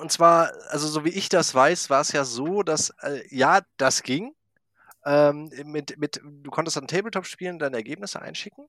Und 0.00 0.10
zwar, 0.10 0.52
also 0.68 0.88
so 0.88 1.04
wie 1.04 1.10
ich 1.10 1.28
das 1.28 1.54
weiß, 1.54 1.90
war 1.90 2.00
es 2.00 2.12
ja 2.12 2.24
so, 2.24 2.62
dass 2.62 2.90
äh, 3.02 3.22
ja, 3.28 3.60
das 3.76 4.02
ging. 4.02 4.34
Ähm, 5.04 5.50
mit, 5.64 5.98
mit, 5.98 6.20
du 6.24 6.50
konntest 6.50 6.76
dann 6.76 6.88
Tabletop 6.88 7.26
spielen, 7.26 7.58
deine 7.58 7.76
Ergebnisse 7.76 8.20
einschicken. 8.20 8.68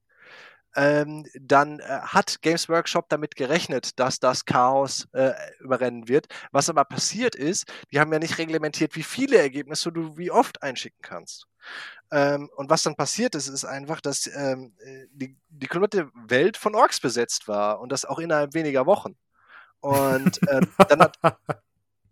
Ähm, 0.79 1.25
dann 1.33 1.79
äh, 1.79 1.83
hat 1.83 2.41
Games 2.43 2.69
Workshop 2.69 3.09
damit 3.09 3.35
gerechnet, 3.35 3.99
dass 3.99 4.19
das 4.19 4.45
Chaos 4.45 5.07
äh, 5.13 5.33
überrennen 5.59 6.07
wird. 6.07 6.27
Was 6.51 6.69
aber 6.69 6.85
passiert 6.85 7.33
ist, 7.33 7.65
die 7.91 7.99
haben 7.99 8.13
ja 8.13 8.19
nicht 8.19 8.37
reglementiert, 8.37 8.95
wie 8.95 9.01
viele 9.01 9.37
Ergebnisse 9.39 9.91
du 9.91 10.15
wie 10.17 10.29
oft 10.29 10.61
einschicken 10.61 11.01
kannst. 11.01 11.47
Ähm, 12.11 12.49
und 12.55 12.69
was 12.69 12.83
dann 12.83 12.95
passiert 12.95 13.33
ist, 13.33 13.47
ist 13.47 13.65
einfach, 13.65 14.01
dass 14.01 14.27
ähm, 14.27 14.73
äh, 14.79 15.07
die, 15.11 15.35
die 15.49 15.67
komplette 15.67 16.11
Welt 16.13 16.57
von 16.57 16.75
Orks 16.75 17.01
besetzt 17.01 17.47
war 17.47 17.79
und 17.79 17.91
das 17.91 18.05
auch 18.05 18.19
innerhalb 18.19 18.53
weniger 18.53 18.85
Wochen. 18.85 19.17
Und 19.79 20.39
ähm, 20.49 20.71
dann 20.89 20.99
hat 21.01 21.17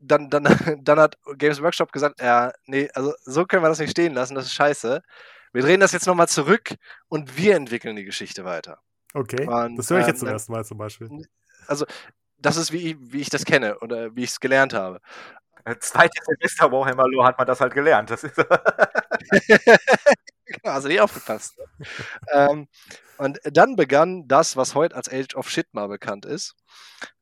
dann, 0.07 0.29
dann, 0.29 0.43
dann 0.83 0.99
hat 0.99 1.17
Games 1.37 1.61
Workshop 1.61 1.91
gesagt, 1.91 2.19
ja, 2.19 2.51
nee, 2.65 2.89
also 2.93 3.13
so 3.25 3.45
können 3.45 3.63
wir 3.63 3.69
das 3.69 3.79
nicht 3.79 3.91
stehen 3.91 4.13
lassen, 4.13 4.35
das 4.35 4.45
ist 4.45 4.53
scheiße. 4.53 5.01
Wir 5.55 5.61
drehen 5.61 5.79
das 5.79 5.93
jetzt 5.93 6.05
nochmal 6.05 6.27
zurück 6.27 6.75
und 7.07 7.37
wir 7.37 7.55
entwickeln 7.55 7.95
die 7.95 8.03
Geschichte 8.03 8.43
weiter. 8.43 8.81
Okay, 9.13 9.47
und, 9.47 9.77
das 9.77 9.89
höre 9.89 10.01
ich 10.01 10.07
jetzt 10.07 10.17
ähm, 10.17 10.27
zum 10.27 10.29
ersten 10.29 10.51
Mal 10.51 10.65
zum 10.65 10.77
Beispiel. 10.77 11.09
Also, 11.65 11.85
das 12.37 12.57
ist, 12.57 12.73
wie, 12.73 12.97
wie 12.99 13.21
ich 13.21 13.29
das 13.29 13.45
kenne 13.45 13.79
oder 13.79 14.13
wie 14.17 14.25
ich 14.25 14.31
es 14.31 14.41
gelernt 14.41 14.73
habe. 14.73 14.99
Zweites 15.79 16.25
Semester 16.25 16.69
Warhammer 16.73 17.07
Lore 17.07 17.25
hat 17.25 17.37
man 17.37 17.47
das 17.47 17.61
halt 17.61 17.73
gelernt. 17.73 18.09
Das 18.09 18.25
ist 18.25 18.35
genau, 20.45 20.59
also 20.63 20.89
nicht 20.89 20.99
aufgepasst. 20.99 21.57
ähm, 22.33 22.67
und 23.17 23.39
dann 23.45 23.77
begann 23.77 24.27
das, 24.27 24.57
was 24.57 24.75
heute 24.75 24.97
als 24.97 25.09
Age 25.09 25.35
of 25.35 25.49
Shit 25.49 25.73
mal 25.73 25.87
bekannt 25.87 26.25
ist. 26.25 26.53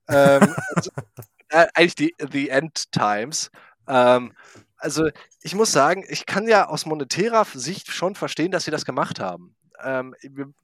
Ähm, 0.09 0.55
also, 0.75 0.89
äh, 1.49 1.67
eigentlich 1.75 1.95
die 1.95 2.15
The 2.17 2.49
End 2.49 2.91
Times. 2.91 3.51
Ähm, 3.87 4.33
also 4.83 5.09
ich 5.41 5.55
muss 5.55 5.71
sagen, 5.71 6.03
ich 6.09 6.25
kann 6.25 6.45
ja 6.47 6.67
aus 6.67 6.85
monetärer 6.85 7.45
Sicht 7.45 7.91
schon 7.91 8.15
verstehen, 8.15 8.51
dass 8.51 8.65
sie 8.65 8.71
das 8.71 8.83
gemacht 8.83 9.19
haben. 9.19 9.55
Ähm, 9.81 10.13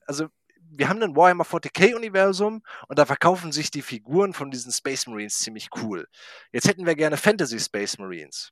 also 0.05 0.27
wir 0.71 0.89
haben 0.89 1.01
ein 1.01 1.15
Warhammer 1.15 1.45
40k-Universum 1.45 2.61
und 2.89 2.99
da 2.99 3.05
verkaufen 3.05 3.53
sich 3.53 3.71
die 3.71 3.81
Figuren 3.81 4.33
von 4.33 4.51
diesen 4.51 4.73
Space 4.73 5.07
Marines 5.07 5.39
ziemlich 5.39 5.69
cool. 5.81 6.05
Jetzt 6.51 6.67
hätten 6.67 6.85
wir 6.85 6.95
gerne 6.95 7.15
Fantasy 7.15 7.59
Space 7.59 7.97
Marines. 7.97 8.51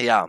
Ja, 0.00 0.28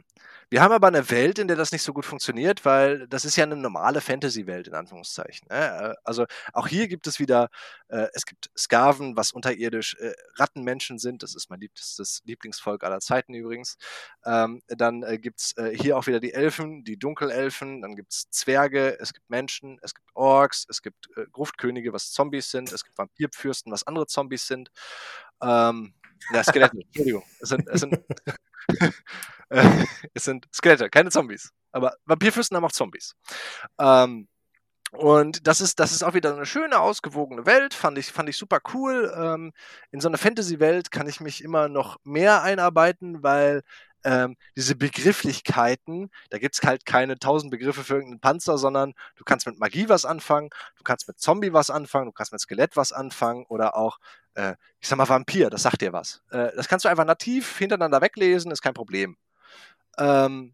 wir 0.52 0.62
haben 0.62 0.72
aber 0.72 0.88
eine 0.88 1.10
Welt, 1.10 1.40
in 1.40 1.48
der 1.48 1.58
das 1.58 1.72
nicht 1.72 1.82
so 1.82 1.92
gut 1.92 2.06
funktioniert, 2.06 2.66
weil 2.66 3.08
das 3.08 3.26
ist 3.26 3.36
ja 3.36 3.44
eine 3.44 3.56
normale 3.56 4.00
Fantasy-Welt, 4.00 4.68
in 4.68 4.76
Anführungszeichen. 4.76 5.48
Ne? 5.50 5.96
Also 6.04 6.26
auch 6.54 6.68
hier 6.68 6.88
gibt 6.88 7.08
es 7.08 7.20
wieder, 7.20 7.50
äh, 7.88 8.08
es 8.14 8.26
gibt 8.28 8.52
Skaven, 8.56 9.18
was 9.18 9.32
unterirdisch 9.32 9.96
äh, 10.00 10.14
Rattenmenschen 10.36 11.00
sind. 11.00 11.24
Das 11.24 11.36
ist 11.36 11.50
mein 11.50 11.60
liebstes 11.60 12.22
Lieblingsvolk 12.26 12.84
aller 12.84 13.00
Zeiten 13.00 13.34
übrigens. 13.34 13.78
Ähm, 14.24 14.62
dann 14.68 15.02
äh, 15.02 15.18
gibt 15.18 15.42
es 15.42 15.58
äh, 15.58 15.76
hier 15.76 15.98
auch 15.98 16.06
wieder 16.06 16.20
die 16.20 16.34
Elfen, 16.34 16.84
die 16.84 16.98
Dunkelelfen. 16.98 17.82
Dann 17.82 17.96
gibt 17.96 18.14
es 18.14 18.30
Zwerge, 18.30 19.00
es 19.00 19.14
gibt 19.14 19.30
Menschen, 19.30 19.80
es 19.82 19.96
gibt 19.96 20.08
Orks, 20.14 20.68
es 20.70 20.84
gibt 20.84 21.10
äh, 21.18 21.26
Gruftkönige, 21.32 21.92
was 21.92 22.12
Zombies 22.12 22.52
sind. 22.52 22.72
Es 22.72 22.84
gibt 22.84 22.98
Vampirfürsten, 23.00 23.72
was 23.72 23.88
andere 23.88 24.06
Zombies 24.06 24.46
sind. 24.46 24.70
Ähm, 25.42 25.96
ja, 26.32 26.44
Skelette, 26.44 26.78
Entschuldigung. 26.78 27.24
Es 27.40 27.50
sind, 27.50 27.68
es 27.68 27.82
sind 27.82 28.00
es 30.14 30.24
sind 30.24 30.48
Skelette, 30.54 30.90
keine 30.90 31.12
Zombies. 31.12 31.52
Aber 31.72 31.96
Vampirfürsten 32.06 32.56
haben 32.56 32.66
auch 32.66 32.72
Zombies. 32.72 33.16
Ähm, 33.80 34.28
und 34.92 35.46
das 35.48 35.60
ist, 35.62 35.80
das 35.80 35.92
ist 35.92 36.04
auch 36.04 36.14
wieder 36.14 36.34
eine 36.34 36.46
schöne, 36.46 36.80
ausgewogene 36.80 37.46
Welt, 37.46 37.74
fand 37.74 37.98
ich, 37.98 38.12
fand 38.12 38.30
ich 38.30 38.38
super 38.38 38.60
cool. 38.74 39.14
Ähm, 39.18 39.52
in 39.92 40.00
so 40.00 40.08
eine 40.08 40.18
Fantasy-Welt 40.18 40.92
kann 40.92 41.08
ich 41.08 41.20
mich 41.20 41.44
immer 41.44 41.68
noch 41.68 41.98
mehr 42.04 42.44
einarbeiten, 42.44 43.22
weil 43.22 43.64
ähm, 44.06 44.38
diese 44.56 44.76
Begrifflichkeiten, 44.76 46.10
da 46.30 46.38
gibt 46.38 46.56
es 46.56 46.62
halt 46.64 46.86
keine 46.86 47.18
tausend 47.20 47.52
Begriffe 47.52 47.84
für 47.84 47.96
irgendeinen 47.96 48.22
Panzer, 48.22 48.58
sondern 48.58 48.94
du 49.16 49.24
kannst 49.26 49.48
mit 49.48 49.60
Magie 49.60 49.90
was 49.90 50.06
anfangen, 50.06 50.50
du 50.78 50.84
kannst 50.84 51.08
mit 51.08 51.20
Zombie 51.20 51.54
was 51.54 51.70
anfangen, 51.72 52.06
du 52.06 52.12
kannst 52.14 52.32
mit 52.32 52.40
Skelett 52.40 52.78
was 52.78 52.94
anfangen 52.94 53.46
oder 53.48 53.76
auch, 53.76 53.98
äh, 54.36 54.56
ich 54.80 54.88
sag 54.88 54.98
mal, 54.98 55.10
Vampir, 55.10 55.50
das 55.50 55.64
sagt 55.64 55.82
dir 55.82 55.94
was. 55.94 56.22
Äh, 56.30 56.52
das 56.56 56.68
kannst 56.68 56.86
du 56.86 56.90
einfach 56.90 57.06
nativ 57.06 57.58
hintereinander 57.58 58.02
weglesen, 58.02 58.52
ist 58.52 58.62
kein 58.62 58.74
Problem. 58.74 59.18
Ähm, 59.98 60.54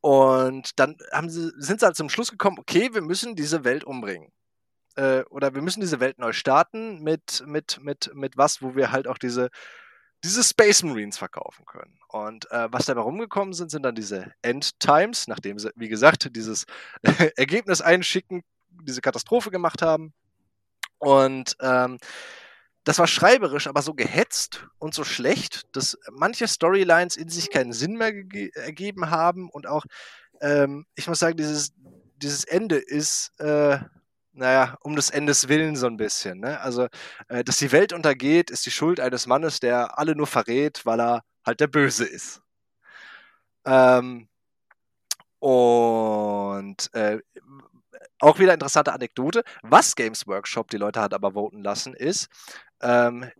und 0.00 0.78
dann 0.80 0.96
sie, 1.28 1.52
sind 1.56 1.80
sie 1.80 1.86
halt 1.86 1.96
zum 1.96 2.08
Schluss 2.08 2.30
gekommen, 2.30 2.58
okay, 2.58 2.92
wir 2.92 3.02
müssen 3.02 3.36
diese 3.36 3.64
Welt 3.64 3.84
umbringen. 3.84 4.32
Äh, 4.96 5.22
oder 5.30 5.54
wir 5.54 5.62
müssen 5.62 5.80
diese 5.80 6.00
Welt 6.00 6.18
neu 6.18 6.32
starten 6.32 7.02
mit, 7.02 7.44
mit, 7.46 7.78
mit, 7.82 8.10
mit 8.14 8.36
was, 8.36 8.62
wo 8.62 8.74
wir 8.74 8.90
halt 8.90 9.06
auch 9.06 9.18
diese, 9.18 9.50
diese 10.24 10.42
Space 10.42 10.82
Marines 10.82 11.18
verkaufen 11.18 11.64
können. 11.66 11.98
Und 12.08 12.50
äh, 12.50 12.68
was 12.70 12.86
dabei 12.86 13.02
rumgekommen 13.02 13.54
sind, 13.54 13.70
sind 13.70 13.84
dann 13.84 13.94
diese 13.94 14.32
End 14.42 14.78
Times, 14.80 15.28
nachdem 15.28 15.58
sie, 15.58 15.70
wie 15.76 15.88
gesagt, 15.88 16.34
dieses 16.34 16.66
Ergebnis 17.36 17.80
einschicken, 17.80 18.42
diese 18.70 19.00
Katastrophe 19.00 19.50
gemacht 19.50 19.82
haben. 19.82 20.12
Und 20.98 21.56
ähm, 21.60 21.98
das 22.84 22.98
war 22.98 23.06
schreiberisch, 23.06 23.66
aber 23.66 23.82
so 23.82 23.94
gehetzt 23.94 24.66
und 24.78 24.94
so 24.94 25.04
schlecht, 25.04 25.62
dass 25.76 25.98
manche 26.10 26.48
Storylines 26.48 27.16
in 27.16 27.28
sich 27.28 27.50
keinen 27.50 27.72
Sinn 27.72 27.96
mehr 27.96 28.12
ergeben 28.54 29.10
haben 29.10 29.48
und 29.50 29.66
auch, 29.66 29.84
ähm, 30.40 30.86
ich 30.94 31.06
muss 31.06 31.20
sagen, 31.20 31.36
dieses, 31.36 31.72
dieses 32.16 32.44
Ende 32.44 32.76
ist, 32.76 33.32
äh, 33.38 33.78
naja, 34.32 34.76
um 34.80 34.96
des 34.96 35.10
Endes 35.10 35.48
willen 35.48 35.76
so 35.76 35.86
ein 35.86 35.96
bisschen. 35.96 36.40
Ne? 36.40 36.60
Also, 36.60 36.88
äh, 37.28 37.44
dass 37.44 37.56
die 37.56 37.72
Welt 37.72 37.92
untergeht, 37.92 38.50
ist 38.50 38.66
die 38.66 38.70
Schuld 38.70 38.98
eines 38.98 39.26
Mannes, 39.26 39.60
der 39.60 39.98
alle 39.98 40.16
nur 40.16 40.26
verrät, 40.26 40.84
weil 40.86 41.00
er 41.00 41.22
halt 41.44 41.60
der 41.60 41.66
Böse 41.68 42.04
ist. 42.04 42.40
Ähm, 43.64 44.28
und 45.38 46.94
äh, 46.94 47.18
auch 48.20 48.38
wieder 48.38 48.54
interessante 48.54 48.92
Anekdote. 48.92 49.42
Was 49.62 49.94
Games 49.94 50.26
Workshop 50.26 50.70
die 50.70 50.76
Leute 50.76 51.00
hat 51.00 51.14
aber 51.14 51.32
voten 51.32 51.62
lassen, 51.62 51.94
ist, 51.94 52.28
ähm, 52.80 53.30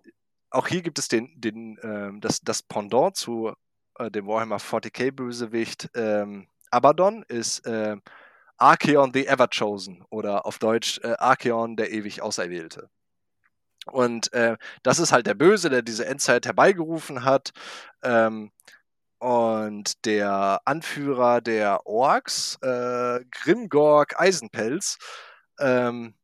auch 0.50 0.68
hier 0.68 0.82
gibt 0.82 0.98
es 0.98 1.08
den, 1.08 1.32
den, 1.40 1.78
ähm, 1.82 2.20
das, 2.20 2.40
das 2.40 2.62
Pendant 2.62 3.16
zu 3.16 3.52
äh, 3.98 4.10
dem 4.10 4.26
Warhammer 4.26 4.58
40k-Bösewicht 4.58 5.90
ähm, 5.94 6.48
Abaddon 6.70 7.24
ist 7.28 7.66
äh, 7.66 7.96
Archeon 8.56 9.12
the 9.12 9.26
Everchosen 9.26 10.04
oder 10.10 10.46
auf 10.46 10.58
Deutsch 10.58 11.00
äh, 11.02 11.14
Archeon 11.18 11.76
der 11.76 11.92
ewig 11.92 12.22
Auserwählte. 12.22 12.90
Und 13.86 14.32
äh, 14.32 14.56
das 14.82 14.98
ist 14.98 15.12
halt 15.12 15.26
der 15.26 15.34
Böse, 15.34 15.68
der 15.68 15.82
diese 15.82 16.06
Endzeit 16.06 16.46
herbeigerufen 16.46 17.24
hat. 17.24 17.52
Ähm, 18.02 18.52
und 19.22 20.04
der 20.04 20.60
Anführer 20.64 21.40
der 21.40 21.86
Orks, 21.86 22.58
äh, 22.60 23.20
Grimgorg 23.30 24.20
Eisenpelz, 24.20 24.98
ähm, 25.60 26.14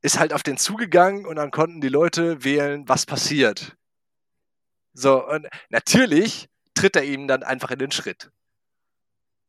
ist 0.00 0.18
halt 0.18 0.32
auf 0.32 0.42
den 0.42 0.56
zugegangen 0.56 1.26
und 1.26 1.36
dann 1.36 1.50
konnten 1.50 1.82
die 1.82 1.90
Leute 1.90 2.42
wählen, 2.42 2.88
was 2.88 3.04
passiert. 3.04 3.76
So, 4.94 5.28
und 5.28 5.46
natürlich 5.68 6.48
tritt 6.72 6.96
er 6.96 7.04
ihm 7.04 7.28
dann 7.28 7.42
einfach 7.42 7.70
in 7.70 7.80
den 7.80 7.92
Schritt. 7.92 8.30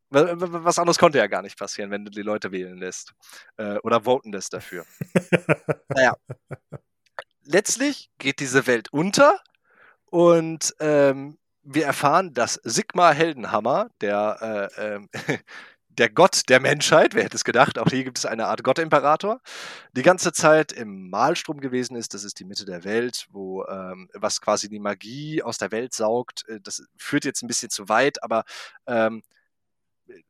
Was 0.10 0.77
anderes 0.77 0.99
konnte 0.99 1.19
ja 1.19 1.27
gar 1.27 1.41
nicht 1.41 1.57
passieren, 1.57 1.89
wenn 1.89 2.03
du 2.03 2.11
die 2.11 2.22
Leute 2.22 2.51
wählen 2.51 2.77
lässt. 2.77 3.14
Äh, 3.55 3.77
oder 3.77 4.03
voten 4.03 4.34
lässt 4.34 4.53
dafür. 4.53 4.85
naja. 5.88 6.18
Letztlich 7.43 8.11
geht 8.18 8.41
diese 8.41 8.68
Welt 8.68 8.91
unter 8.91 9.39
und 10.05 10.76
ähm, 10.80 11.38
wir 11.64 11.85
erfahren, 11.85 12.34
dass 12.34 12.60
Sigmar 12.64 13.14
Heldenhammer, 13.14 13.90
der, 14.02 14.69
äh, 14.77 14.95
äh, 14.95 14.99
der 15.90 16.10
Gott 16.10 16.49
der 16.49 16.60
Menschheit, 16.60 17.14
wer 17.14 17.23
hätte 17.23 17.35
es 17.35 17.44
gedacht, 17.44 17.77
auch 17.77 17.88
hier 17.88 18.03
gibt 18.03 18.18
es 18.18 18.26
eine 18.26 18.48
Art 18.48 18.64
Gottimperator, 18.64 19.41
die 19.95 20.02
ganze 20.02 20.31
Zeit 20.31 20.72
im 20.72 21.10
Malstrom 21.10 21.61
gewesen 21.61 21.95
ist. 21.95 22.14
Das 22.14 22.23
ist 22.23 22.40
die 22.40 22.45
Mitte 22.45 22.65
der 22.65 22.84
Welt, 22.84 23.27
wo 23.30 23.64
ähm, 23.65 24.10
was 24.14 24.41
quasi 24.41 24.69
die 24.69 24.80
Magie 24.80 25.44
aus 25.44 25.57
der 25.57 25.72
Welt 25.72 25.94
saugt. 25.94 26.48
Äh, 26.48 26.60
das 26.61 26.84
führt 26.98 27.26
jetzt 27.26 27.44
ein 27.44 27.48
bisschen 27.48 27.69
zu 27.69 27.90
weit, 27.90 28.23
aber 28.23 28.44
ähm, 28.88 29.22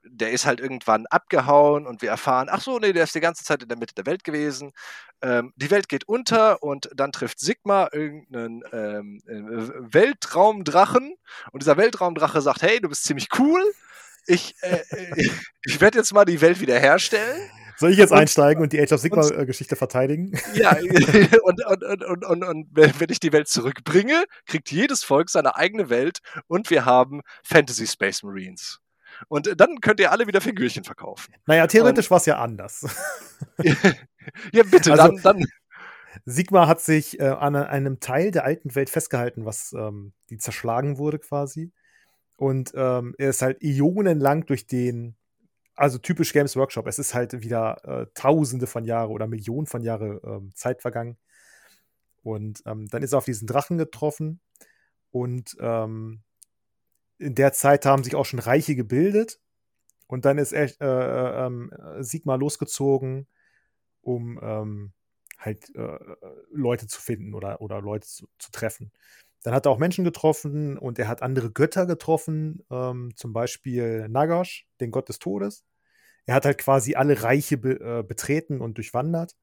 der 0.04 0.32
ist 0.32 0.46
halt 0.46 0.60
irgendwann 0.60 1.06
abgehauen 1.08 1.88
und 1.88 2.02
wir 2.02 2.10
erfahren, 2.10 2.48
ach 2.50 2.62
so, 2.62 2.80
nee, 2.80 2.94
der 2.94 3.04
ist 3.04 3.16
die 3.16 3.20
ganze 3.20 3.44
Zeit 3.44 3.64
in 3.64 3.70
der 3.70 3.78
Mitte 3.78 3.96
der 3.96 4.06
Welt 4.06 4.24
gewesen. 4.24 4.72
Ähm, 5.22 5.54
die 5.56 5.72
Welt 5.72 5.90
geht 5.90 6.08
unter 6.08 6.62
und 6.62 6.90
dann 6.96 7.12
trifft 7.12 7.40
Sigma 7.40 7.90
irgendeinen 7.92 8.64
ähm, 8.72 9.22
äh, 9.28 9.94
Weltraumdrachen 9.94 11.16
und 11.52 11.64
dieser 11.64 11.78
Weltraumdrache 11.78 12.42
sagt, 12.42 12.62
hey, 12.62 12.80
du 12.80 12.90
bist 12.90 13.04
ziemlich 13.04 13.28
cool, 13.40 13.64
ich, 14.28 14.56
äh, 14.62 14.84
äh 14.90 15.30
ich 15.66 15.82
werde 15.82 15.98
jetzt 15.98 16.14
mal 16.14 16.26
die 16.26 16.42
Welt 16.42 16.60
wiederherstellen. 16.60 17.50
Soll 17.78 17.92
ich 17.92 17.98
jetzt 17.98 18.12
und, 18.12 18.20
einsteigen 18.20 18.62
und 18.62 18.72
die 18.72 18.80
Age 18.80 18.92
of 18.92 19.02
Sigma-Geschichte 19.02 19.76
verteidigen? 19.76 20.32
Ja, 20.54 20.72
und, 21.44 21.66
und, 21.66 21.84
und, 21.84 22.24
und, 22.24 22.44
und, 22.44 22.68
wenn 22.72 23.10
ich 23.10 23.20
die 23.20 23.34
Welt 23.34 23.48
zurückbringe, 23.48 24.24
kriegt 24.46 24.72
jedes 24.72 25.04
Volk 25.04 25.30
seine 25.30 25.56
eigene 25.56 25.90
Welt 25.90 26.20
und 26.48 26.70
wir 26.70 26.86
haben 26.86 27.22
Fantasy 27.44 27.88
Space 27.88 28.24
Marines. 28.24 28.80
Und 29.28 29.60
dann 29.60 29.80
könnt 29.82 30.00
ihr 30.00 30.12
alle 30.12 30.28
wieder 30.28 30.42
Figürchen 30.42 30.84
verkaufen. 30.84 31.34
Naja, 31.46 31.68
theoretisch 31.68 32.10
war 32.12 32.18
es 32.18 32.26
ja 32.26 32.38
anders. 32.40 32.86
ja, 34.52 34.64
bitte, 34.64 34.92
also, 34.92 35.08
dann, 35.08 35.22
dann. 35.22 35.46
Sigma 36.26 36.68
hat 36.68 36.80
sich 36.82 37.20
äh, 37.20 37.26
an 37.26 37.56
einem 37.56 38.00
Teil 38.00 38.32
der 38.32 38.46
alten 38.46 38.76
Welt 38.76 38.90
festgehalten, 38.90 39.46
was 39.46 39.74
ähm, 39.74 40.14
die 40.30 40.38
zerschlagen 40.38 40.98
wurde 40.98 41.20
quasi. 41.20 41.72
Und 42.38 42.72
ähm, 42.76 43.16
er 43.18 43.30
ist 43.30 43.42
halt 43.42 43.62
ionenlang 43.62 44.46
durch 44.46 44.68
den, 44.68 45.16
also 45.76 45.98
typisch 45.98 46.34
Games 46.34 46.56
Workshop, 46.56 46.88
es 46.88 47.00
ist 47.00 47.14
halt 47.14 47.42
wieder 47.42 47.84
äh, 47.84 48.08
tausende 48.14 48.68
von 48.68 48.86
Jahren 48.86 49.12
oder 49.12 49.28
Millionen 49.28 49.68
von 49.68 49.82
Jahren 49.82 50.20
ähm, 50.24 50.52
Zeit 50.56 50.82
vergangen. 50.82 51.18
Und 52.22 52.62
ähm, 52.66 52.88
dann 52.88 53.04
ist 53.04 53.14
er 53.14 53.18
auf 53.18 53.26
diesen 53.26 53.48
Drachen 53.48 53.78
getroffen 53.78 54.40
und 55.12 55.56
ähm, 55.60 56.24
in 57.18 57.36
der 57.36 57.54
Zeit 57.54 57.86
haben 57.86 58.04
sich 58.04 58.16
auch 58.16 58.26
schon 58.26 58.40
Reiche 58.40 58.76
gebildet. 58.76 59.40
Und 60.08 60.26
dann 60.26 60.38
ist 60.38 60.52
er, 60.52 60.70
äh, 60.82 61.48
äh, 61.48 62.04
Sigma 62.04 62.36
losgezogen, 62.36 63.28
um 64.02 64.40
ähm, 64.44 64.94
halt 65.38 65.74
äh, 65.76 65.98
Leute 66.52 66.88
zu 66.88 67.02
finden 67.02 67.34
oder, 67.34 67.62
oder 67.62 67.82
Leute 67.82 68.08
zu, 68.08 68.28
zu, 68.38 68.52
treffen. 68.52 68.92
Dann 69.44 69.54
hat 69.54 69.66
er 69.66 69.72
auch 69.72 69.80
Menschen 69.80 70.04
getroffen 70.04 70.78
und 70.78 71.00
er 71.00 71.08
hat 71.08 71.22
andere 71.22 71.52
Götter 71.52 71.86
getroffen, 71.86 72.64
ähm, 72.70 73.12
zum 73.16 73.34
Beispiel 73.34 74.08
Nagash, 74.08 74.68
den 74.80 74.92
Gott 74.92 75.10
des 75.10 75.20
Todes. 75.20 75.66
Er 76.26 76.36
hat 76.36 76.46
halt 76.46 76.58
quasi 76.60 76.96
alle 76.96 77.24
Reiche 77.24 77.58
be 77.58 77.80
äh, 77.80 78.04
betreten 78.04 78.62
und 78.62 78.78
durchwandert 78.78 79.36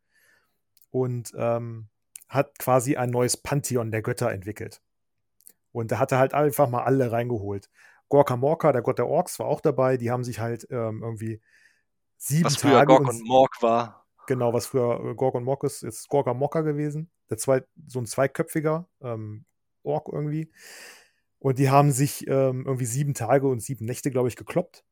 und 0.90 1.32
ähm, 1.36 1.88
hat 2.28 2.58
quasi 2.58 2.96
ein 2.96 3.10
neues 3.10 3.36
Pantheon 3.36 3.90
der 3.90 4.02
Götter 4.02 4.30
entwickelt. 4.32 4.80
Und 5.72 5.92
da 5.92 5.98
hat 5.98 6.12
er 6.12 6.18
halt 6.18 6.34
einfach 6.34 6.68
mal 6.68 6.82
alle 6.82 7.12
reingeholt. 7.12 7.70
Gorka 8.08 8.36
Morka, 8.36 8.72
der 8.72 8.82
Gott 8.82 8.98
der 8.98 9.06
Orks, 9.06 9.38
war 9.38 9.46
auch 9.46 9.60
dabei. 9.60 9.96
Die 9.96 10.10
haben 10.10 10.24
sich 10.24 10.40
halt 10.40 10.66
ähm, 10.70 11.02
irgendwie 11.02 11.40
sieben 12.16 12.44
was 12.44 12.56
Tage. 12.56 12.74
Was 12.74 12.80
früher 12.80 12.86
Gork 12.86 13.08
und 13.08 13.26
Mork 13.26 13.62
war. 13.62 14.06
Genau, 14.26 14.52
was 14.52 14.66
früher 14.66 15.00
äh, 15.04 15.14
Gork 15.14 15.34
und 15.34 15.44
Mork 15.44 15.64
ist, 15.64 15.82
ist 15.82 16.08
Gorka 16.08 16.34
Morka 16.34 16.62
gewesen. 16.62 17.10
Der 17.30 17.38
zwei, 17.38 17.62
so 17.86 18.00
ein 18.00 18.06
zweiköpfiger 18.06 18.88
ähm, 19.00 19.44
Ork 19.82 20.08
irgendwie. 20.12 20.52
Und 21.38 21.58
die 21.58 21.70
haben 21.70 21.92
sich 21.92 22.26
ähm, 22.26 22.64
irgendwie 22.66 22.84
sieben 22.84 23.14
Tage 23.14 23.48
und 23.48 23.60
sieben 23.60 23.86
Nächte, 23.86 24.10
glaube 24.10 24.28
ich, 24.28 24.36
gekloppt. 24.36 24.84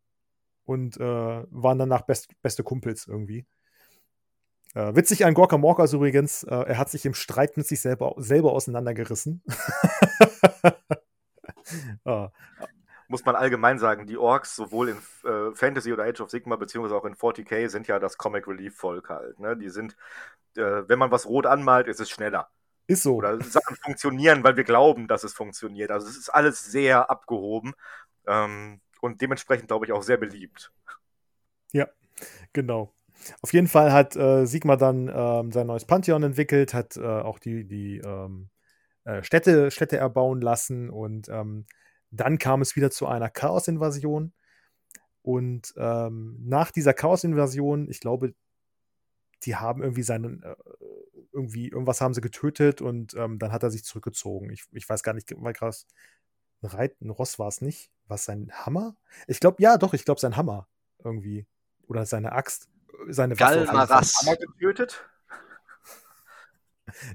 Und 0.64 0.96
äh, 0.98 1.02
waren 1.02 1.78
danach 1.78 2.02
best, 2.02 2.30
beste 2.42 2.62
Kumpels 2.62 3.06
irgendwie. 3.06 3.46
Äh, 4.74 4.94
witzig 4.94 5.24
an 5.24 5.34
Gorka 5.34 5.56
Morkas 5.56 5.92
übrigens, 5.92 6.44
äh, 6.44 6.54
er 6.54 6.78
hat 6.78 6.90
sich 6.90 7.06
im 7.06 7.14
Streit 7.14 7.56
mit 7.56 7.66
sich 7.66 7.80
selber, 7.80 8.14
selber 8.18 8.52
auseinandergerissen. 8.52 9.42
ah. 12.04 12.30
Muss 13.08 13.24
man 13.24 13.36
allgemein 13.36 13.78
sagen, 13.78 14.06
die 14.06 14.18
Orks 14.18 14.54
sowohl 14.54 14.90
in 14.90 14.98
äh, 15.24 15.54
Fantasy 15.54 15.92
oder 15.92 16.04
Age 16.04 16.20
of 16.20 16.30
Sigma 16.30 16.56
beziehungsweise 16.56 16.94
auch 16.94 17.06
in 17.06 17.14
40k 17.14 17.68
sind 17.68 17.88
ja 17.88 17.98
das 17.98 18.18
Comic 18.18 18.46
Relief 18.46 18.76
Volk 18.76 19.08
halt. 19.08 19.40
Ne? 19.40 19.56
Die 19.56 19.70
sind, 19.70 19.96
äh, 20.56 20.82
wenn 20.86 20.98
man 20.98 21.10
was 21.10 21.26
rot 21.26 21.46
anmalt, 21.46 21.88
ist 21.88 22.00
es 22.00 22.10
schneller. 22.10 22.50
Ist 22.86 23.02
so. 23.02 23.16
Oder 23.16 23.42
Sachen 23.42 23.76
funktionieren, 23.76 24.44
weil 24.44 24.56
wir 24.56 24.64
glauben, 24.64 25.08
dass 25.08 25.24
es 25.24 25.32
funktioniert. 25.32 25.90
Also 25.90 26.06
es 26.06 26.16
ist 26.16 26.28
alles 26.28 26.64
sehr 26.64 27.10
abgehoben 27.10 27.72
ähm, 28.26 28.80
und 29.00 29.22
dementsprechend, 29.22 29.68
glaube 29.68 29.86
ich, 29.86 29.92
auch 29.92 30.02
sehr 30.02 30.18
beliebt. 30.18 30.70
Ja, 31.72 31.88
genau. 32.52 32.92
Auf 33.42 33.52
jeden 33.52 33.68
Fall 33.68 33.92
hat 33.92 34.16
äh, 34.16 34.46
Sigma 34.46 34.76
dann 34.76 35.10
ähm, 35.12 35.52
sein 35.52 35.66
neues 35.66 35.84
Pantheon 35.84 36.22
entwickelt, 36.22 36.74
hat 36.74 36.96
äh, 36.96 37.02
auch 37.02 37.38
die, 37.38 37.66
die 37.66 37.98
ähm, 37.98 38.50
äh, 39.04 39.22
Städte, 39.22 39.70
Städte 39.70 39.96
erbauen 39.96 40.40
lassen 40.40 40.90
und 40.90 41.28
ähm, 41.28 41.66
dann 42.10 42.38
kam 42.38 42.62
es 42.62 42.76
wieder 42.76 42.90
zu 42.90 43.06
einer 43.06 43.30
Chaos-Invasion. 43.30 44.32
Und 45.22 45.74
ähm, 45.76 46.38
nach 46.40 46.70
dieser 46.70 46.94
Chaos-Invasion, 46.94 47.90
ich 47.90 48.00
glaube, 48.00 48.34
die 49.44 49.56
haben 49.56 49.82
irgendwie 49.82 50.02
seinen, 50.02 50.42
äh, 50.42 50.56
irgendwie, 51.32 51.68
irgendwas 51.68 52.00
haben 52.00 52.14
sie 52.14 52.20
getötet 52.20 52.80
und 52.80 53.14
ähm, 53.14 53.38
dann 53.38 53.52
hat 53.52 53.62
er 53.62 53.70
sich 53.70 53.84
zurückgezogen. 53.84 54.50
Ich, 54.50 54.64
ich 54.72 54.88
weiß 54.88 55.02
gar 55.02 55.12
nicht, 55.12 55.32
weil 55.36 55.52
krass. 55.52 55.86
Ein 56.60 56.70
Reit, 56.70 57.00
ein 57.00 57.10
Ross 57.10 57.38
war 57.38 57.48
es 57.48 57.60
nicht. 57.60 57.92
War 58.06 58.16
es 58.16 58.24
sein 58.24 58.50
Hammer? 58.52 58.96
Ich 59.26 59.38
glaube, 59.38 59.62
ja, 59.62 59.76
doch, 59.78 59.94
ich 59.94 60.04
glaube, 60.04 60.20
sein 60.20 60.36
Hammer 60.36 60.66
irgendwie. 61.04 61.46
Oder 61.86 62.04
seine 62.04 62.32
Axt 62.32 62.68
seine 63.08 63.34
Galmaras. 63.34 64.26
Waffe 64.26 64.38
getötet. 64.58 65.04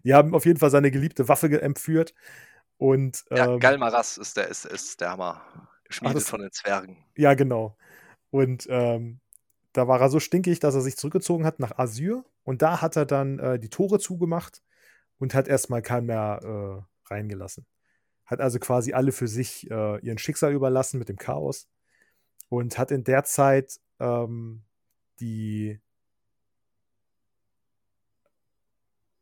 Die 0.04 0.14
haben 0.14 0.36
auf 0.36 0.46
jeden 0.46 0.60
Fall 0.60 0.70
seine 0.70 0.92
geliebte 0.92 1.28
Waffe 1.28 1.62
entführt. 1.62 2.14
Und, 2.78 3.24
ähm, 3.32 3.38
ja, 3.38 3.58
Galmaras 3.58 4.18
ist 4.18 4.38
der, 4.38 4.48
ist, 4.48 4.66
ist 4.66 5.02
der 5.02 5.12
Hammer. 5.12 5.42
Geschmiedet 5.86 6.18
das, 6.18 6.30
von 6.30 6.42
den 6.42 6.52
Zwergen. 6.52 6.98
Ja, 7.16 7.34
genau. 7.34 7.78
Und 8.30 8.66
ähm, 8.70 9.20
da 9.74 9.88
war 9.88 10.02
er 10.02 10.10
so 10.10 10.20
stinkig, 10.20 10.60
dass 10.60 10.76
er 10.76 10.82
sich 10.82 10.98
zurückgezogen 10.98 11.46
hat 11.46 11.60
nach 11.60 11.78
Asyr. 11.78 12.24
Und 12.44 12.62
da 12.62 12.82
hat 12.82 12.96
er 12.96 13.06
dann 13.06 13.40
äh, 13.40 13.60
die 13.60 13.70
Tore 13.70 14.00
zugemacht 14.00 14.62
und 15.18 15.34
hat 15.34 15.48
erstmal 15.48 15.82
keinen 15.82 16.08
mehr 16.08 16.40
äh, 16.44 17.12
reingelassen. 17.14 17.66
Hat 18.26 18.42
also 18.42 18.60
quasi 18.60 18.94
alle 18.94 19.12
für 19.12 19.28
sich 19.28 19.70
äh, 19.70 20.00
ihren 20.00 20.18
Schicksal 20.18 20.54
überlassen 20.54 21.00
mit 21.00 21.10
dem 21.10 21.18
Chaos. 21.18 21.68
Und 22.50 22.78
hat 22.78 22.92
in 22.92 23.04
der 23.04 23.24
Zeit 23.24 23.80
ähm, 24.00 24.64
die 25.20 25.80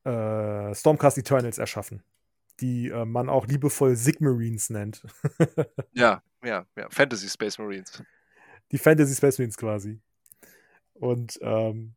äh, 0.03 0.73
Stormcast 0.73 1.17
Eternals 1.17 1.57
erschaffen, 1.57 2.03
die 2.59 2.89
äh, 2.89 3.05
man 3.05 3.29
auch 3.29 3.47
liebevoll 3.47 3.95
Sigmarines 3.95 4.69
nennt. 4.69 5.05
ja, 5.93 6.23
ja, 6.43 6.65
ja, 6.75 6.87
Fantasy 6.89 7.29
Space 7.29 7.57
Marines. 7.57 8.03
Die 8.71 8.77
Fantasy 8.77 9.15
Space 9.15 9.37
Marines 9.37 9.57
quasi. 9.57 10.01
Und 10.93 11.39
ähm, 11.41 11.95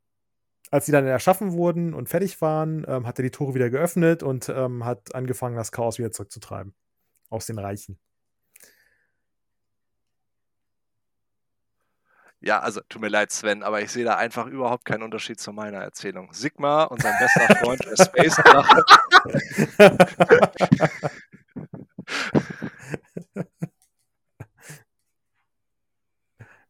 als 0.70 0.86
sie 0.86 0.92
dann 0.92 1.06
erschaffen 1.06 1.52
wurden 1.52 1.94
und 1.94 2.08
fertig 2.08 2.40
waren, 2.40 2.84
ähm, 2.88 3.06
hat 3.06 3.18
er 3.18 3.22
die 3.22 3.30
Tore 3.30 3.54
wieder 3.54 3.70
geöffnet 3.70 4.22
und 4.22 4.48
ähm, 4.48 4.84
hat 4.84 5.14
angefangen, 5.14 5.56
das 5.56 5.72
Chaos 5.72 5.98
wieder 5.98 6.10
zurückzutreiben. 6.10 6.74
Aus 7.30 7.46
den 7.46 7.58
Reichen. 7.58 7.98
Ja, 12.46 12.60
also 12.60 12.82
tut 12.90 13.00
mir 13.00 13.08
leid, 13.08 13.32
Sven, 13.32 13.62
aber 13.62 13.80
ich 13.80 13.90
sehe 13.90 14.04
da 14.04 14.16
einfach 14.16 14.46
überhaupt 14.46 14.84
keinen 14.84 15.02
Unterschied 15.02 15.40
zu 15.40 15.50
meiner 15.54 15.78
Erzählung. 15.78 16.30
Sigma 16.34 16.84
und 16.84 17.00
sein 17.00 17.14
bester 17.18 17.56
Freund 17.56 17.82
der 17.86 17.96
Space 18.04 18.36
Drache. 18.36 18.84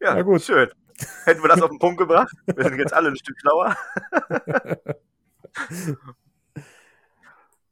ja, 0.00 0.22
gut. 0.22 0.42
Schön. 0.42 0.70
Hätten 1.24 1.42
wir 1.42 1.48
das 1.48 1.60
auf 1.60 1.70
den 1.70 1.80
Punkt 1.80 1.98
gebracht? 1.98 2.32
Wir 2.46 2.62
sind 2.62 2.78
jetzt 2.78 2.94
alle 2.94 3.08
ein 3.08 3.16
Stück 3.16 3.36
schlauer. 3.40 3.76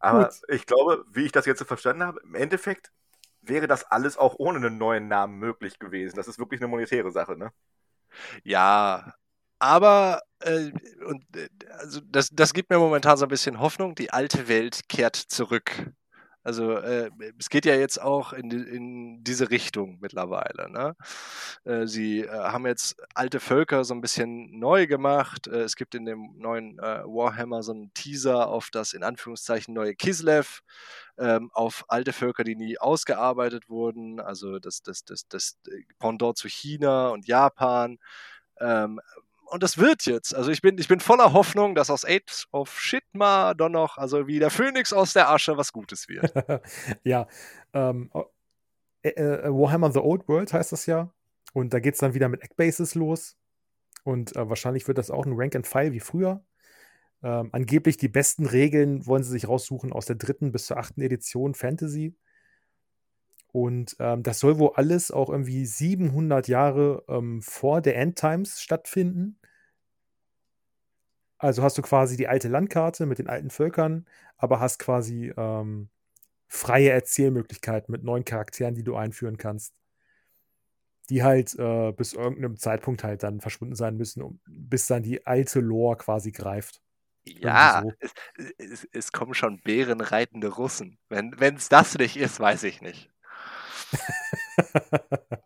Aber 0.00 0.24
gut. 0.24 0.34
ich 0.48 0.66
glaube, 0.66 1.04
wie 1.12 1.26
ich 1.26 1.30
das 1.30 1.46
jetzt 1.46 1.62
verstanden 1.62 2.02
habe, 2.02 2.20
im 2.24 2.34
Endeffekt 2.34 2.90
wäre 3.42 3.68
das 3.68 3.84
alles 3.84 4.18
auch 4.18 4.34
ohne 4.38 4.58
einen 4.58 4.76
neuen 4.76 5.06
Namen 5.06 5.38
möglich 5.38 5.78
gewesen. 5.78 6.16
Das 6.16 6.26
ist 6.26 6.40
wirklich 6.40 6.60
eine 6.60 6.66
monetäre 6.66 7.12
Sache, 7.12 7.36
ne? 7.36 7.52
Ja, 8.44 9.14
aber 9.58 10.22
äh, 10.40 10.72
und, 11.06 11.24
äh, 11.36 11.48
also 11.78 12.00
das, 12.00 12.30
das 12.32 12.52
gibt 12.54 12.70
mir 12.70 12.78
momentan 12.78 13.16
so 13.16 13.26
ein 13.26 13.28
bisschen 13.28 13.60
Hoffnung. 13.60 13.94
Die 13.94 14.10
alte 14.12 14.48
Welt 14.48 14.88
kehrt 14.88 15.16
zurück. 15.16 15.92
Also 16.44 16.72
äh, 16.72 17.10
es 17.38 17.48
geht 17.48 17.64
ja 17.66 17.74
jetzt 17.74 18.00
auch 18.00 18.32
in, 18.32 18.50
in 18.50 19.24
diese 19.24 19.50
Richtung 19.50 19.98
mittlerweile. 20.00 20.70
Ne? 20.70 20.96
Äh, 21.64 21.86
sie 21.86 22.20
äh, 22.20 22.28
haben 22.28 22.66
jetzt 22.66 22.96
alte 23.14 23.40
Völker 23.40 23.84
so 23.84 23.94
ein 23.94 24.00
bisschen 24.00 24.58
neu 24.58 24.86
gemacht. 24.86 25.46
Äh, 25.46 25.62
es 25.62 25.76
gibt 25.76 25.94
in 25.94 26.04
dem 26.04 26.34
neuen 26.38 26.78
äh, 26.78 27.04
Warhammer 27.04 27.62
so 27.62 27.72
einen 27.72 27.94
Teaser 27.94 28.48
auf 28.48 28.70
das 28.70 28.92
in 28.92 29.04
Anführungszeichen 29.04 29.72
neue 29.72 29.94
Kislev, 29.94 30.62
ähm, 31.18 31.50
auf 31.52 31.84
alte 31.88 32.12
Völker, 32.12 32.44
die 32.44 32.56
nie 32.56 32.78
ausgearbeitet 32.78 33.68
wurden. 33.68 34.20
Also 34.20 34.58
das, 34.58 34.82
das, 34.82 35.04
das, 35.04 35.28
das 35.28 35.58
Pendant 35.98 36.36
zu 36.36 36.48
China 36.48 37.08
und 37.08 37.26
Japan. 37.26 37.98
Ähm, 38.60 39.00
und 39.52 39.62
das 39.62 39.78
wird 39.78 40.06
jetzt. 40.06 40.34
Also 40.34 40.50
ich 40.50 40.62
bin, 40.62 40.78
ich 40.78 40.88
bin 40.88 41.00
voller 41.00 41.32
Hoffnung, 41.32 41.74
dass 41.74 41.90
aus 41.90 42.04
Age 42.04 42.46
of 42.52 42.80
Shitma 42.80 43.54
dann 43.54 43.72
noch, 43.72 43.98
also 43.98 44.26
wie 44.26 44.38
der 44.38 44.50
Phönix 44.50 44.92
aus 44.92 45.12
der 45.12 45.30
Asche, 45.30 45.56
was 45.56 45.72
Gutes 45.72 46.08
wird. 46.08 46.32
ja. 47.04 47.26
Ähm, 47.74 48.10
äh, 49.02 49.10
äh, 49.10 49.48
Warhammer 49.48 49.92
The 49.92 50.00
Old 50.00 50.26
World 50.28 50.52
heißt 50.52 50.72
das 50.72 50.86
ja. 50.86 51.12
Und 51.52 51.74
da 51.74 51.80
geht 51.80 51.94
es 51.94 52.00
dann 52.00 52.14
wieder 52.14 52.28
mit 52.28 52.42
Eckbases 52.42 52.94
los. 52.94 53.36
Und 54.04 54.34
äh, 54.36 54.48
wahrscheinlich 54.48 54.88
wird 54.88 54.98
das 54.98 55.10
auch 55.10 55.26
ein 55.26 55.34
Rank 55.34 55.54
and 55.54 55.66
File 55.66 55.92
wie 55.92 56.00
früher. 56.00 56.44
Ähm, 57.22 57.50
angeblich 57.52 57.98
die 57.98 58.08
besten 58.08 58.46
Regeln 58.46 59.06
wollen 59.06 59.22
sie 59.22 59.30
sich 59.30 59.48
raussuchen 59.48 59.92
aus 59.92 60.06
der 60.06 60.16
dritten 60.16 60.50
bis 60.50 60.66
zur 60.66 60.78
achten 60.78 61.02
Edition 61.02 61.54
Fantasy. 61.54 62.16
Und 63.52 63.96
ähm, 63.98 64.22
das 64.22 64.40
soll 64.40 64.58
wohl 64.58 64.72
alles 64.76 65.10
auch 65.10 65.28
irgendwie 65.28 65.66
700 65.66 66.48
Jahre 66.48 67.04
ähm, 67.06 67.42
vor 67.42 67.82
der 67.82 67.96
Endtimes 67.96 68.62
stattfinden. 68.62 69.38
Also 71.36 71.62
hast 71.62 71.76
du 71.76 71.82
quasi 71.82 72.16
die 72.16 72.28
alte 72.28 72.48
Landkarte 72.48 73.04
mit 73.04 73.18
den 73.18 73.28
alten 73.28 73.50
Völkern, 73.50 74.06
aber 74.38 74.58
hast 74.58 74.78
quasi 74.78 75.32
ähm, 75.36 75.90
freie 76.48 76.90
Erzählmöglichkeiten 76.90 77.92
mit 77.92 78.04
neuen 78.04 78.24
Charakteren, 78.24 78.74
die 78.74 78.84
du 78.84 78.96
einführen 78.96 79.36
kannst. 79.36 79.74
Die 81.10 81.22
halt 81.22 81.54
äh, 81.58 81.92
bis 81.92 82.14
irgendeinem 82.14 82.56
Zeitpunkt 82.56 83.04
halt 83.04 83.22
dann 83.22 83.40
verschwunden 83.40 83.74
sein 83.74 83.96
müssen, 83.96 84.22
um, 84.22 84.40
bis 84.46 84.86
dann 84.86 85.02
die 85.02 85.26
alte 85.26 85.60
Lore 85.60 85.96
quasi 85.96 86.32
greift. 86.32 86.80
Ja, 87.24 87.82
so. 87.84 87.92
es, 87.98 88.14
es, 88.56 88.88
es, 88.92 89.12
kommen 89.12 89.34
schon 89.34 89.60
bärenreitende 89.60 90.48
Russen. 90.48 90.98
Wenn 91.08 91.56
es 91.56 91.68
das 91.68 91.98
nicht 91.98 92.16
ist, 92.16 92.40
weiß 92.40 92.62
ich 92.64 92.80
nicht. 92.82 93.11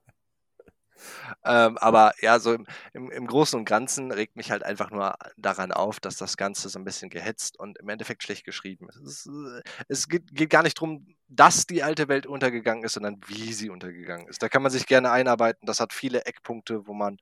ähm, 1.45 1.79
aber 1.79 2.13
ja, 2.21 2.39
so 2.39 2.53
im, 2.53 2.67
im, 2.93 3.11
im, 3.11 3.27
Großen 3.27 3.59
und 3.59 3.65
Ganzen 3.65 4.13
regt 4.13 4.37
mich 4.37 4.51
halt 4.51 4.63
einfach 4.63 4.91
nur 4.91 5.17
daran 5.37 5.73
auf, 5.73 6.01
dass 6.01 6.17
das 6.17 6.37
Ganze 6.37 6.69
so 6.69 6.79
ein 6.79 6.85
bisschen 6.85 7.11
gehetzt 7.11 7.59
und 7.59 7.79
im 7.79 7.89
Endeffekt 7.89 8.23
schlecht 8.23 8.45
geschrieben 8.45 8.89
ist. 8.89 8.97
Es, 8.97 9.27
ist, 9.27 9.63
es 9.89 10.09
geht, 10.09 10.35
geht, 10.35 10.51
gar 10.51 10.63
nicht 10.63 10.79
darum, 10.79 11.07
dass 11.29 11.67
die 11.67 11.83
alte 11.83 12.09
Welt 12.09 12.27
untergegangen 12.27 12.85
ist, 12.85 12.95
sondern 12.95 13.21
wie 13.27 13.53
sie 13.53 13.71
untergegangen 13.71 14.29
ist. 14.29 14.43
Da 14.43 14.49
kann 14.49 14.63
man 14.63 14.71
sich 14.71 14.87
gerne 14.87 15.11
einarbeiten. 15.11 15.67
Das 15.67 15.81
hat 15.81 15.93
viele 15.93 16.25
Eckpunkte, 16.25 16.87
wo 16.87 16.95
man, 16.95 17.19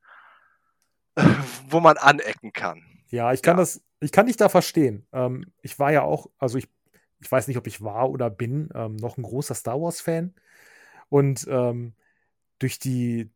wo 1.67 1.79
man 1.79 1.97
anecken 1.97 2.53
kann. 2.53 2.83
Ja, 3.09 3.33
ich 3.33 3.41
kann 3.41 3.57
ja. 3.57 3.61
das, 3.61 3.81
ich 3.99 4.11
kann 4.11 4.27
dich 4.27 4.37
da 4.37 4.49
verstehen. 4.49 5.07
Ähm, 5.13 5.51
ich 5.61 5.79
war 5.79 5.91
ja 5.91 6.01
auch, 6.01 6.27
also 6.37 6.57
ich, 6.57 6.67
ich 7.19 7.31
weiß 7.31 7.47
nicht, 7.47 7.57
ob 7.57 7.67
ich 7.67 7.81
war 7.81 8.09
oder 8.09 8.29
bin, 8.29 8.69
ähm, 8.75 8.95
noch 8.95 9.17
ein 9.17 9.23
großer 9.23 9.55
Star 9.55 9.81
Wars-Fan. 9.81 10.35
Und 11.09 11.45
ähm, 11.49 11.93
durch 12.59 12.79
die 12.79 13.31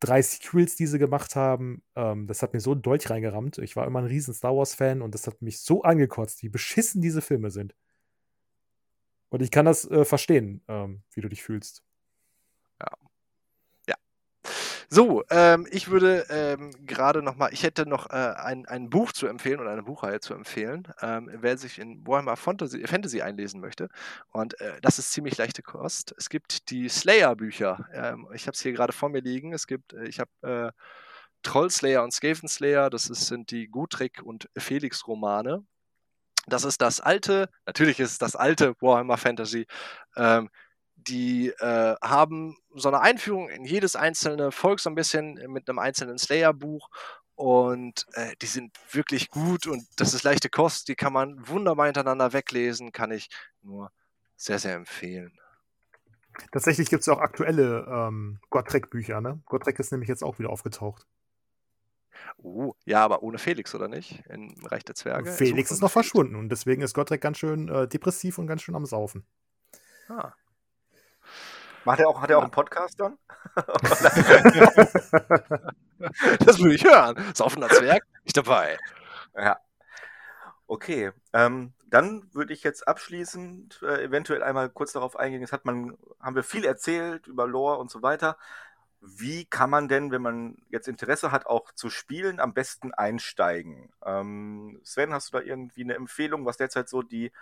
drei 0.00 0.22
Sequels, 0.22 0.76
die 0.76 0.86
sie 0.86 0.98
gemacht 0.98 1.36
haben, 1.36 1.82
ähm, 1.96 2.26
das 2.26 2.42
hat 2.42 2.54
mir 2.54 2.60
so 2.60 2.74
Dolch 2.76 3.10
reingerammt. 3.10 3.58
Ich 3.58 3.76
war 3.76 3.86
immer 3.86 4.00
ein 4.00 4.06
riesen 4.06 4.34
Star 4.34 4.56
Wars-Fan 4.56 5.02
und 5.02 5.14
das 5.14 5.26
hat 5.26 5.42
mich 5.42 5.60
so 5.60 5.82
angekotzt, 5.82 6.42
wie 6.42 6.48
beschissen 6.50 7.02
diese 7.02 7.22
Filme 7.22 7.50
sind. 7.50 7.74
Und 9.30 9.42
ich 9.42 9.50
kann 9.50 9.64
das 9.66 9.84
äh, 9.90 10.04
verstehen, 10.04 10.62
ähm, 10.68 11.02
wie 11.12 11.20
du 11.20 11.28
dich 11.28 11.42
fühlst. 11.42 11.82
So, 14.90 15.22
ähm, 15.28 15.66
ich 15.70 15.88
würde 15.90 16.24
ähm, 16.30 16.70
gerade 16.86 17.22
noch 17.22 17.36
mal, 17.36 17.52
ich 17.52 17.62
hätte 17.62 17.84
noch 17.86 18.08
äh, 18.08 18.14
ein, 18.14 18.64
ein 18.66 18.88
Buch 18.88 19.12
zu 19.12 19.26
empfehlen 19.26 19.60
oder 19.60 19.70
eine 19.70 19.82
Buchreihe 19.82 20.20
zu 20.20 20.32
empfehlen, 20.32 20.88
ähm, 21.02 21.28
wer 21.30 21.58
sich 21.58 21.78
in 21.78 22.06
Warhammer 22.06 22.36
Fantasy, 22.36 22.86
Fantasy 22.86 23.20
einlesen 23.20 23.60
möchte. 23.60 23.88
Und 24.30 24.58
äh, 24.62 24.80
das 24.80 24.98
ist 24.98 25.12
ziemlich 25.12 25.36
leichte 25.36 25.62
Kost. 25.62 26.14
Es 26.16 26.30
gibt 26.30 26.70
die 26.70 26.88
Slayer-Bücher. 26.88 27.86
Ähm, 27.92 28.28
ich 28.32 28.46
habe 28.46 28.54
es 28.54 28.62
hier 28.62 28.72
gerade 28.72 28.94
vor 28.94 29.10
mir 29.10 29.20
liegen. 29.20 29.52
Es 29.52 29.66
gibt, 29.66 29.92
äh, 29.92 30.04
ich 30.08 30.20
habe 30.20 30.30
äh, 30.42 30.72
Trollslayer 31.42 32.02
und 32.02 32.12
Skavenslayer. 32.12 32.88
Das 32.88 33.10
ist, 33.10 33.26
sind 33.26 33.50
die 33.50 33.68
Gutrick 33.68 34.22
und 34.22 34.48
Felix-Romane. 34.56 35.64
Das 36.46 36.64
ist 36.64 36.80
das 36.80 37.00
alte, 37.00 37.50
natürlich 37.66 38.00
ist 38.00 38.12
es 38.12 38.18
das 38.18 38.36
alte 38.36 38.74
Warhammer 38.80 39.18
Fantasy. 39.18 39.66
Ähm, 40.16 40.48
die 41.06 41.48
äh, 41.48 41.96
haben 42.02 42.56
so 42.74 42.88
eine 42.88 43.00
Einführung 43.00 43.48
in 43.48 43.64
jedes 43.64 43.96
einzelne 43.96 44.52
Volk 44.52 44.80
so 44.80 44.90
ein 44.90 44.94
bisschen 44.94 45.34
mit 45.48 45.68
einem 45.68 45.78
einzelnen 45.78 46.18
Slayer-Buch 46.18 46.88
und 47.34 48.06
äh, 48.14 48.34
die 48.42 48.46
sind 48.46 48.76
wirklich 48.92 49.30
gut 49.30 49.66
und 49.66 49.86
das 49.96 50.12
ist 50.12 50.24
leichte 50.24 50.50
Kost, 50.50 50.88
die 50.88 50.96
kann 50.96 51.12
man 51.12 51.48
wunderbar 51.48 51.86
hintereinander 51.86 52.32
weglesen, 52.32 52.90
kann 52.92 53.12
ich 53.12 53.28
nur 53.62 53.92
sehr, 54.36 54.58
sehr 54.58 54.74
empfehlen. 54.74 55.38
Tatsächlich 56.52 56.90
gibt 56.90 57.02
es 57.02 57.08
auch 57.08 57.20
aktuelle 57.20 57.86
ähm, 57.88 58.40
Gottrek-Bücher, 58.50 59.20
ne? 59.20 59.40
Gottrek 59.46 59.78
ist 59.78 59.92
nämlich 59.92 60.08
jetzt 60.08 60.22
auch 60.22 60.38
wieder 60.38 60.50
aufgetaucht. 60.50 61.06
Uh, 62.38 62.72
ja, 62.84 63.04
aber 63.04 63.22
ohne 63.22 63.38
Felix, 63.38 63.74
oder 63.74 63.88
nicht? 63.88 64.24
Im 64.28 64.54
Reich 64.64 64.84
der 64.84 64.94
Zwerge. 64.94 65.30
Felix 65.30 65.70
ist 65.70 65.80
noch 65.80 65.90
Felix. 65.90 66.08
verschwunden 66.08 66.36
und 66.36 66.48
deswegen 66.48 66.82
ist 66.82 66.94
Gottrek 66.94 67.20
ganz 67.20 67.38
schön 67.38 67.68
äh, 67.68 67.88
depressiv 67.88 68.38
und 68.38 68.46
ganz 68.46 68.62
schön 68.62 68.74
am 68.74 68.86
Saufen. 68.86 69.24
Ah, 70.08 70.32
Macht 71.88 72.00
er 72.00 72.08
auch, 72.10 72.20
hat 72.20 72.28
er 72.28 72.36
auch 72.36 72.42
einen 72.42 72.50
Podcast 72.50 73.00
dann? 73.00 73.16
das 76.44 76.58
würde 76.58 76.74
ich 76.74 76.84
hören. 76.84 77.16
Saufender 77.32 77.70
Zwerg, 77.70 78.04
ich 78.24 78.34
dabei. 78.34 78.76
Ja. 79.34 79.58
Okay, 80.66 81.12
ähm, 81.32 81.72
dann 81.86 82.28
würde 82.34 82.52
ich 82.52 82.62
jetzt 82.62 82.86
abschließend 82.86 83.80
äh, 83.80 84.04
eventuell 84.04 84.42
einmal 84.42 84.68
kurz 84.68 84.92
darauf 84.92 85.18
eingehen. 85.18 85.40
Jetzt 85.40 85.52
hat 85.52 85.64
man, 85.64 85.96
haben 86.20 86.36
wir 86.36 86.42
viel 86.42 86.66
erzählt 86.66 87.26
über 87.26 87.46
Lore 87.46 87.78
und 87.78 87.90
so 87.90 88.02
weiter. 88.02 88.36
Wie 89.00 89.46
kann 89.46 89.70
man 89.70 89.88
denn, 89.88 90.10
wenn 90.10 90.20
man 90.20 90.58
jetzt 90.68 90.88
Interesse 90.88 91.32
hat, 91.32 91.46
auch 91.46 91.72
zu 91.72 91.88
spielen, 91.88 92.38
am 92.38 92.52
besten 92.52 92.92
einsteigen? 92.92 93.90
Ähm, 94.04 94.78
Sven, 94.84 95.14
hast 95.14 95.32
du 95.32 95.38
da 95.38 95.42
irgendwie 95.42 95.84
eine 95.84 95.94
Empfehlung, 95.94 96.44
was 96.44 96.58
derzeit 96.58 96.90
so 96.90 97.00
die 97.00 97.32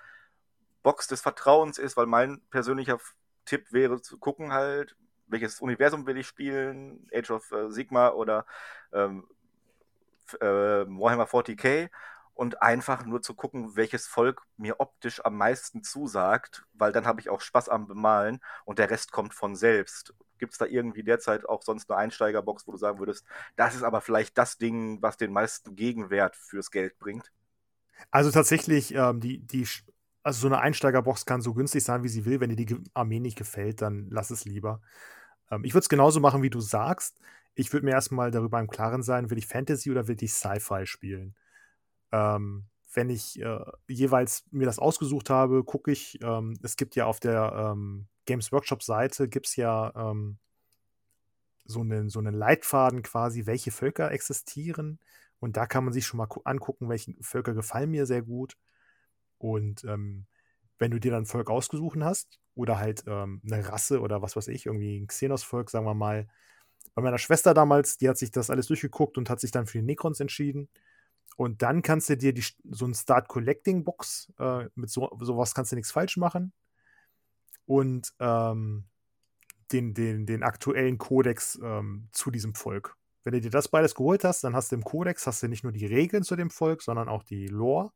Box 0.84 1.08
des 1.08 1.20
Vertrauens 1.20 1.78
ist? 1.78 1.96
Weil 1.96 2.06
mein 2.06 2.42
persönlicher 2.50 3.00
Tipp 3.46 3.72
wäre 3.72 4.02
zu 4.02 4.18
gucken 4.18 4.52
halt, 4.52 4.96
welches 5.26 5.60
Universum 5.60 6.06
will 6.06 6.18
ich 6.18 6.26
spielen, 6.26 7.08
Age 7.12 7.30
of 7.30 7.50
äh, 7.52 7.70
Sigma 7.70 8.10
oder 8.10 8.46
ähm, 8.92 9.26
äh, 10.40 10.46
Warhammer 10.46 11.26
40k 11.26 11.88
und 12.34 12.60
einfach 12.62 13.06
nur 13.06 13.22
zu 13.22 13.34
gucken, 13.34 13.76
welches 13.76 14.06
Volk 14.06 14.42
mir 14.58 14.78
optisch 14.78 15.24
am 15.24 15.36
meisten 15.36 15.82
zusagt, 15.82 16.66
weil 16.74 16.92
dann 16.92 17.06
habe 17.06 17.20
ich 17.20 17.30
auch 17.30 17.40
Spaß 17.40 17.70
am 17.70 17.86
Bemalen 17.86 18.40
und 18.66 18.78
der 18.78 18.90
Rest 18.90 19.10
kommt 19.10 19.32
von 19.32 19.56
selbst. 19.56 20.14
Gibt 20.38 20.52
es 20.52 20.58
da 20.58 20.66
irgendwie 20.66 21.02
derzeit 21.02 21.48
auch 21.48 21.62
sonst 21.62 21.90
eine 21.90 21.98
Einsteigerbox, 21.98 22.66
wo 22.66 22.72
du 22.72 22.78
sagen 22.78 22.98
würdest, 22.98 23.24
das 23.56 23.74
ist 23.74 23.82
aber 23.82 24.02
vielleicht 24.02 24.36
das 24.36 24.58
Ding, 24.58 25.00
was 25.00 25.16
den 25.16 25.32
meisten 25.32 25.76
Gegenwert 25.76 26.36
fürs 26.36 26.70
Geld 26.70 26.98
bringt? 26.98 27.32
Also 28.10 28.30
tatsächlich, 28.30 28.94
ähm, 28.94 29.20
die, 29.20 29.38
die 29.38 29.66
also 30.26 30.40
so 30.40 30.46
eine 30.48 30.58
Einsteigerbox 30.58 31.24
kann 31.24 31.40
so 31.40 31.54
günstig 31.54 31.84
sein, 31.84 32.02
wie 32.02 32.08
sie 32.08 32.24
will. 32.24 32.40
Wenn 32.40 32.50
dir 32.50 32.56
die 32.56 32.76
Armee 32.94 33.20
nicht 33.20 33.38
gefällt, 33.38 33.80
dann 33.80 34.08
lass 34.10 34.30
es 34.30 34.44
lieber. 34.44 34.80
Ähm, 35.52 35.64
ich 35.64 35.72
würde 35.72 35.84
es 35.84 35.88
genauso 35.88 36.18
machen, 36.18 36.42
wie 36.42 36.50
du 36.50 36.60
sagst. 36.60 37.20
Ich 37.54 37.72
würde 37.72 37.86
mir 37.86 37.92
erstmal 37.92 38.32
darüber 38.32 38.58
im 38.58 38.68
Klaren 38.68 39.04
sein, 39.04 39.30
will 39.30 39.38
ich 39.38 39.46
Fantasy 39.46 39.88
oder 39.88 40.08
will 40.08 40.16
ich 40.20 40.32
Sci-Fi 40.32 40.84
spielen. 40.84 41.36
Ähm, 42.10 42.66
wenn 42.92 43.08
ich 43.08 43.40
äh, 43.40 43.60
jeweils 43.86 44.44
mir 44.50 44.66
das 44.66 44.80
ausgesucht 44.80 45.30
habe, 45.30 45.62
gucke 45.62 45.92
ich, 45.92 46.18
ähm, 46.22 46.58
es 46.60 46.76
gibt 46.76 46.96
ja 46.96 47.06
auf 47.06 47.20
der 47.20 47.72
ähm, 47.72 48.08
Games 48.24 48.50
Workshop 48.50 48.82
Seite, 48.82 49.28
gibt 49.28 49.46
es 49.46 49.54
ja 49.54 49.92
ähm, 49.94 50.38
so 51.66 51.82
einen, 51.82 52.08
so 52.08 52.18
einen 52.18 52.34
Leitfaden 52.34 53.04
quasi, 53.04 53.46
welche 53.46 53.70
Völker 53.70 54.10
existieren. 54.10 54.98
Und 55.38 55.56
da 55.56 55.66
kann 55.66 55.84
man 55.84 55.92
sich 55.92 56.04
schon 56.04 56.18
mal 56.18 56.28
angucken, 56.44 56.88
welche 56.88 57.14
Völker 57.20 57.54
gefallen 57.54 57.92
mir 57.92 58.06
sehr 58.06 58.22
gut. 58.22 58.56
Und 59.38 59.84
ähm, 59.84 60.26
wenn 60.78 60.90
du 60.90 60.98
dir 60.98 61.10
dann 61.12 61.22
ein 61.22 61.26
Volk 61.26 61.50
ausgesucht 61.50 61.98
hast 62.00 62.38
oder 62.54 62.78
halt 62.78 63.04
ähm, 63.06 63.40
eine 63.44 63.68
Rasse 63.68 64.00
oder 64.00 64.22
was 64.22 64.36
weiß 64.36 64.48
ich, 64.48 64.66
irgendwie 64.66 64.98
ein 64.98 65.06
Xenos-Volk, 65.06 65.70
sagen 65.70 65.86
wir 65.86 65.94
mal. 65.94 66.28
Bei 66.94 67.02
meiner 67.02 67.18
Schwester 67.18 67.52
damals, 67.52 67.98
die 67.98 68.08
hat 68.08 68.16
sich 68.16 68.30
das 68.30 68.48
alles 68.48 68.68
durchgeguckt 68.68 69.18
und 69.18 69.28
hat 69.28 69.40
sich 69.40 69.50
dann 69.50 69.66
für 69.66 69.78
die 69.78 69.84
Necrons 69.84 70.20
entschieden. 70.20 70.68
Und 71.36 71.60
dann 71.60 71.82
kannst 71.82 72.08
du 72.08 72.16
dir 72.16 72.32
die, 72.32 72.44
so 72.70 72.86
ein 72.86 72.94
Start 72.94 73.28
Collecting 73.28 73.84
Box, 73.84 74.32
äh, 74.38 74.68
mit 74.74 74.88
so, 74.88 75.10
sowas 75.20 75.54
kannst 75.54 75.72
du 75.72 75.76
nichts 75.76 75.92
falsch 75.92 76.16
machen. 76.16 76.52
Und 77.66 78.14
ähm, 78.20 78.84
den, 79.72 79.92
den, 79.92 80.26
den 80.26 80.42
aktuellen 80.42 80.96
Kodex 80.96 81.58
ähm, 81.62 82.08
zu 82.12 82.30
diesem 82.30 82.54
Volk. 82.54 82.96
Wenn 83.24 83.32
du 83.32 83.40
dir 83.40 83.50
das 83.50 83.68
beides 83.68 83.94
geholt 83.94 84.24
hast, 84.24 84.44
dann 84.44 84.54
hast 84.54 84.70
du 84.70 84.76
im 84.76 84.84
Kodex 84.84 85.26
hast 85.26 85.42
du 85.42 85.48
nicht 85.48 85.64
nur 85.64 85.72
die 85.72 85.86
Regeln 85.86 86.22
zu 86.22 86.36
dem 86.36 86.50
Volk, 86.50 86.80
sondern 86.82 87.08
auch 87.08 87.24
die 87.24 87.48
Lore 87.48 87.92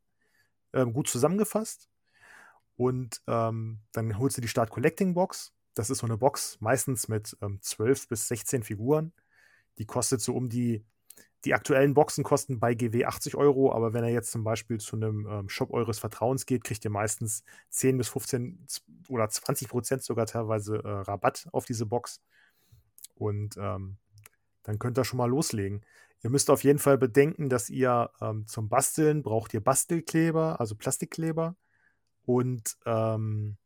ähm, 0.72 0.92
gut 0.92 1.08
zusammengefasst. 1.08 1.88
Und 2.76 3.20
ähm, 3.26 3.80
dann 3.92 4.18
holst 4.18 4.36
du 4.36 4.40
die 4.40 4.48
Start 4.48 4.70
Collecting 4.70 5.14
Box. 5.14 5.52
Das 5.74 5.90
ist 5.90 5.98
so 5.98 6.06
eine 6.06 6.16
Box, 6.16 6.58
meistens 6.60 7.08
mit 7.08 7.36
ähm, 7.42 7.58
12 7.60 8.08
bis 8.08 8.28
16 8.28 8.62
Figuren. 8.62 9.12
Die 9.78 9.86
kostet 9.86 10.20
so 10.20 10.34
um 10.34 10.48
die 10.48 10.84
die 11.44 11.54
aktuellen 11.54 11.94
Boxen 11.94 12.22
kosten 12.22 12.60
bei 12.60 12.74
GW 12.74 13.06
80 13.06 13.34
Euro, 13.34 13.72
aber 13.72 13.94
wenn 13.94 14.04
er 14.04 14.10
jetzt 14.10 14.30
zum 14.30 14.44
Beispiel 14.44 14.78
zu 14.78 14.96
einem 14.96 15.26
ähm, 15.26 15.48
Shop 15.48 15.72
eures 15.72 15.98
Vertrauens 15.98 16.44
geht, 16.44 16.64
kriegt 16.64 16.84
ihr 16.84 16.90
meistens 16.90 17.44
10 17.70 17.96
bis 17.96 18.08
15 18.08 18.66
oder 19.08 19.28
20 19.28 19.68
Prozent 19.68 20.02
sogar 20.02 20.26
teilweise 20.26 20.76
äh, 20.76 20.88
Rabatt 20.88 21.48
auf 21.52 21.64
diese 21.64 21.86
Box. 21.86 22.20
Und 23.14 23.56
ähm, 23.56 23.96
dann 24.64 24.78
könnt 24.78 24.98
ihr 24.98 25.04
schon 25.04 25.16
mal 25.16 25.30
loslegen. 25.30 25.84
Ihr 26.22 26.30
müsst 26.30 26.50
auf 26.50 26.64
jeden 26.64 26.78
Fall 26.78 26.98
bedenken, 26.98 27.48
dass 27.48 27.70
ihr 27.70 28.10
ähm, 28.20 28.46
zum 28.46 28.68
Basteln 28.68 29.22
braucht 29.22 29.54
ihr 29.54 29.62
Bastelkleber, 29.62 30.60
also 30.60 30.74
Plastikkleber 30.74 31.56
und 32.24 32.76
ähm, 32.84 33.56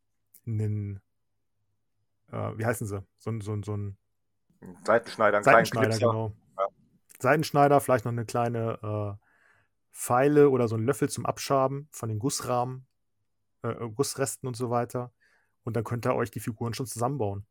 einen, 0.47 1.01
äh, 2.31 2.53
wie 2.57 2.65
heißen 2.65 2.87
sie? 2.87 3.05
So, 3.19 3.41
so, 3.41 3.61
so 3.63 3.77
ein 3.77 3.97
Seitenschneider, 4.85 5.39
einen 5.39 5.45
Seitenschneider, 5.45 5.99
genau. 5.99 6.33
Seitenschneider, 7.19 7.81
vielleicht 7.81 8.05
noch 8.05 8.13
eine 8.13 8.25
kleine 8.25 8.79
äh, 8.83 9.25
Pfeile 9.93 10.51
oder 10.51 10.69
so 10.69 10.77
ein 10.77 10.85
Löffel 10.85 11.09
zum 11.09 11.25
Abschaben 11.27 11.89
von 11.91 12.09
den 12.09 12.19
Gussrahmen, 12.19 12.87
äh, 13.63 13.69
äh, 13.69 13.91
Gussresten 13.91 14.47
und 14.47 14.57
so 14.57 14.71
weiter. 14.71 15.13
Und 15.63 15.77
dann 15.77 15.85
könnt 15.85 16.07
ihr 16.07 16.15
euch 16.15 16.31
die 16.31 16.41
Figuren 16.41 16.75
schon 16.75 16.87
zusammenbauen. 16.87 17.47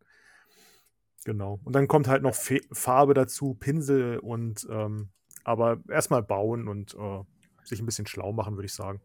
Genau. 1.25 1.59
Und 1.63 1.73
dann 1.73 1.87
kommt 1.87 2.07
halt 2.07 2.23
noch 2.23 2.35
Fe 2.35 2.61
Farbe 2.71 3.13
dazu, 3.13 3.53
Pinsel 3.53 4.19
und 4.19 4.67
ähm, 4.69 5.09
aber 5.43 5.79
erstmal 5.89 6.23
bauen 6.23 6.67
und 6.67 6.95
äh, 6.95 7.23
sich 7.63 7.79
ein 7.79 7.85
bisschen 7.85 8.07
schlau 8.07 8.33
machen, 8.33 8.55
würde 8.55 8.65
ich 8.65 8.73
sagen. 8.73 9.01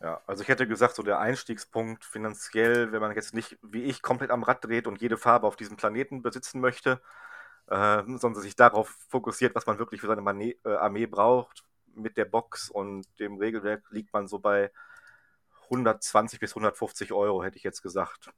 Ja, 0.00 0.20
also 0.26 0.42
ich 0.42 0.48
hätte 0.48 0.68
gesagt, 0.68 0.94
so 0.94 1.02
der 1.02 1.18
Einstiegspunkt 1.18 2.04
finanziell, 2.04 2.92
wenn 2.92 3.00
man 3.00 3.14
jetzt 3.16 3.34
nicht 3.34 3.58
wie 3.62 3.82
ich 3.82 4.00
komplett 4.00 4.30
am 4.30 4.44
Rad 4.44 4.64
dreht 4.64 4.86
und 4.86 5.00
jede 5.00 5.16
Farbe 5.16 5.46
auf 5.46 5.56
diesem 5.56 5.76
Planeten 5.76 6.22
besitzen 6.22 6.60
möchte, 6.60 7.00
äh, 7.66 8.02
sondern 8.06 8.42
sich 8.42 8.54
darauf 8.54 8.96
fokussiert, 9.08 9.54
was 9.54 9.66
man 9.66 9.78
wirklich 9.78 10.00
für 10.00 10.06
seine 10.06 10.22
Mane 10.22 10.54
äh, 10.64 10.74
Armee 10.76 11.06
braucht. 11.06 11.64
Mit 11.94 12.16
der 12.16 12.26
Box 12.26 12.70
und 12.70 13.06
dem 13.18 13.38
Regelwerk 13.38 13.82
liegt 13.90 14.12
man 14.12 14.28
so 14.28 14.38
bei 14.38 14.70
120 15.64 16.38
bis 16.38 16.52
150 16.52 17.12
Euro, 17.12 17.42
hätte 17.42 17.56
ich 17.56 17.64
jetzt 17.64 17.82
gesagt. 17.82 18.30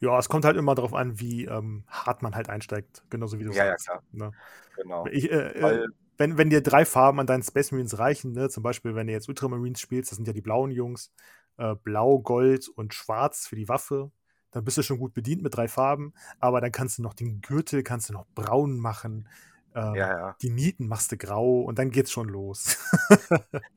Ja, 0.00 0.18
es 0.18 0.28
kommt 0.28 0.44
halt 0.44 0.56
immer 0.56 0.74
darauf 0.74 0.94
an, 0.94 1.18
wie 1.20 1.44
ähm, 1.44 1.84
hart 1.88 2.22
man 2.22 2.34
halt 2.34 2.48
einsteigt, 2.48 3.02
genauso 3.10 3.38
wie 3.38 3.44
du 3.44 3.50
ja, 3.50 3.66
sagst. 3.66 3.88
Ja, 3.88 3.94
klar. 3.94 4.04
Ne? 4.12 4.32
Genau. 4.76 5.06
Ich, 5.06 5.30
äh, 5.30 5.58
äh 5.58 5.62
Weil, 5.62 5.86
wenn, 6.16 6.38
wenn 6.38 6.50
dir 6.50 6.62
drei 6.62 6.84
Farben 6.84 7.20
an 7.20 7.26
deinen 7.26 7.42
Space 7.42 7.72
Marines 7.72 7.98
reichen, 7.98 8.32
ne? 8.32 8.48
zum 8.48 8.62
Beispiel, 8.62 8.94
wenn 8.94 9.06
du 9.06 9.12
jetzt 9.12 9.28
Ultramarines 9.28 9.80
spielst, 9.80 10.10
das 10.10 10.16
sind 10.16 10.26
ja 10.26 10.32
die 10.32 10.42
blauen 10.42 10.70
Jungs, 10.70 11.12
äh, 11.56 11.74
blau, 11.74 12.20
gold 12.20 12.68
und 12.68 12.94
schwarz 12.94 13.46
für 13.46 13.56
die 13.56 13.68
Waffe, 13.68 14.10
dann 14.52 14.64
bist 14.64 14.78
du 14.78 14.82
schon 14.82 14.98
gut 14.98 15.14
bedient 15.14 15.42
mit 15.42 15.56
drei 15.56 15.66
Farben, 15.66 16.14
aber 16.38 16.60
dann 16.60 16.70
kannst 16.70 16.98
du 16.98 17.02
noch 17.02 17.14
den 17.14 17.40
Gürtel, 17.40 17.82
kannst 17.82 18.08
du 18.08 18.12
noch 18.12 18.26
braun 18.34 18.78
machen, 18.78 19.28
ähm, 19.74 19.94
ja, 19.96 20.16
ja. 20.16 20.36
die 20.40 20.50
Nieten 20.50 20.86
machst 20.86 21.10
du 21.10 21.16
grau 21.16 21.62
und 21.62 21.78
dann 21.80 21.90
geht's 21.90 22.12
schon 22.12 22.28
los. 22.28 22.78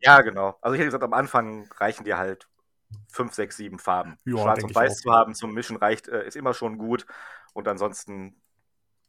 ja, 0.01 0.21
genau. 0.21 0.55
Also 0.61 0.75
ich 0.75 0.79
hätte 0.79 0.89
gesagt, 0.89 1.03
am 1.03 1.13
Anfang 1.13 1.67
reichen 1.77 2.03
dir 2.03 2.19
halt 2.19 2.47
fünf, 3.09 3.33
sechs, 3.33 3.57
sieben 3.57 3.79
Farben. 3.79 4.17
Ja, 4.25 4.37
Schwarz 4.37 4.63
und 4.63 4.75
Weiß 4.75 4.99
zu 4.99 5.11
haben 5.11 5.33
zum 5.33 5.53
Mischen 5.53 5.77
reicht, 5.77 6.07
äh, 6.07 6.25
ist 6.25 6.35
immer 6.35 6.53
schon 6.53 6.77
gut. 6.77 7.05
Und 7.53 7.67
ansonsten 7.67 8.39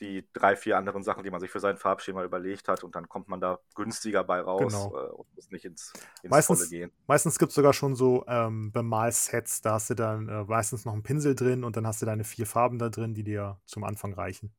die 0.01 0.29
drei, 0.33 0.57
vier 0.57 0.77
anderen 0.77 1.03
Sachen, 1.03 1.25
die 1.25 1.31
man 1.31 1.41
sich 1.41 1.51
für 1.51 1.61
sein 1.61 1.77
Farbschema 1.77 2.23
überlegt 2.25 2.69
hat 2.69 2.85
und 2.85 2.95
dann 2.95 3.09
kommt 3.09 3.29
man 3.29 3.41
da 3.41 3.59
günstiger 3.75 4.25
bei 4.25 4.41
raus 4.41 4.73
genau. 4.73 4.97
äh, 4.97 5.11
und 5.11 5.35
muss 5.35 5.51
nicht 5.51 5.65
ins, 5.65 5.93
ins 6.23 6.31
meistens, 6.31 6.59
Volle 6.59 6.71
gehen. 6.71 6.93
Meistens 7.07 7.39
gibt 7.39 7.51
es 7.51 7.57
sogar 7.57 7.73
schon 7.73 7.95
so 7.95 8.25
ähm, 8.29 8.71
Bemalsets, 8.73 9.61
da 9.61 9.73
hast 9.73 9.91
du 9.91 9.95
dann 9.95 10.29
äh, 10.29 10.45
meistens 10.45 10.85
noch 10.85 10.93
einen 10.93 11.03
Pinsel 11.03 11.35
drin 11.35 11.65
und 11.65 11.77
dann 11.77 11.87
hast 11.87 12.01
du 12.01 12.07
deine 12.07 12.25
vier 12.25 12.47
Farben 12.47 12.79
da 12.79 12.89
drin, 12.89 13.15
die 13.15 13.25
dir 13.25 13.61
zum 13.67 13.85
Anfang 13.85 14.13
reichen. 14.13 14.55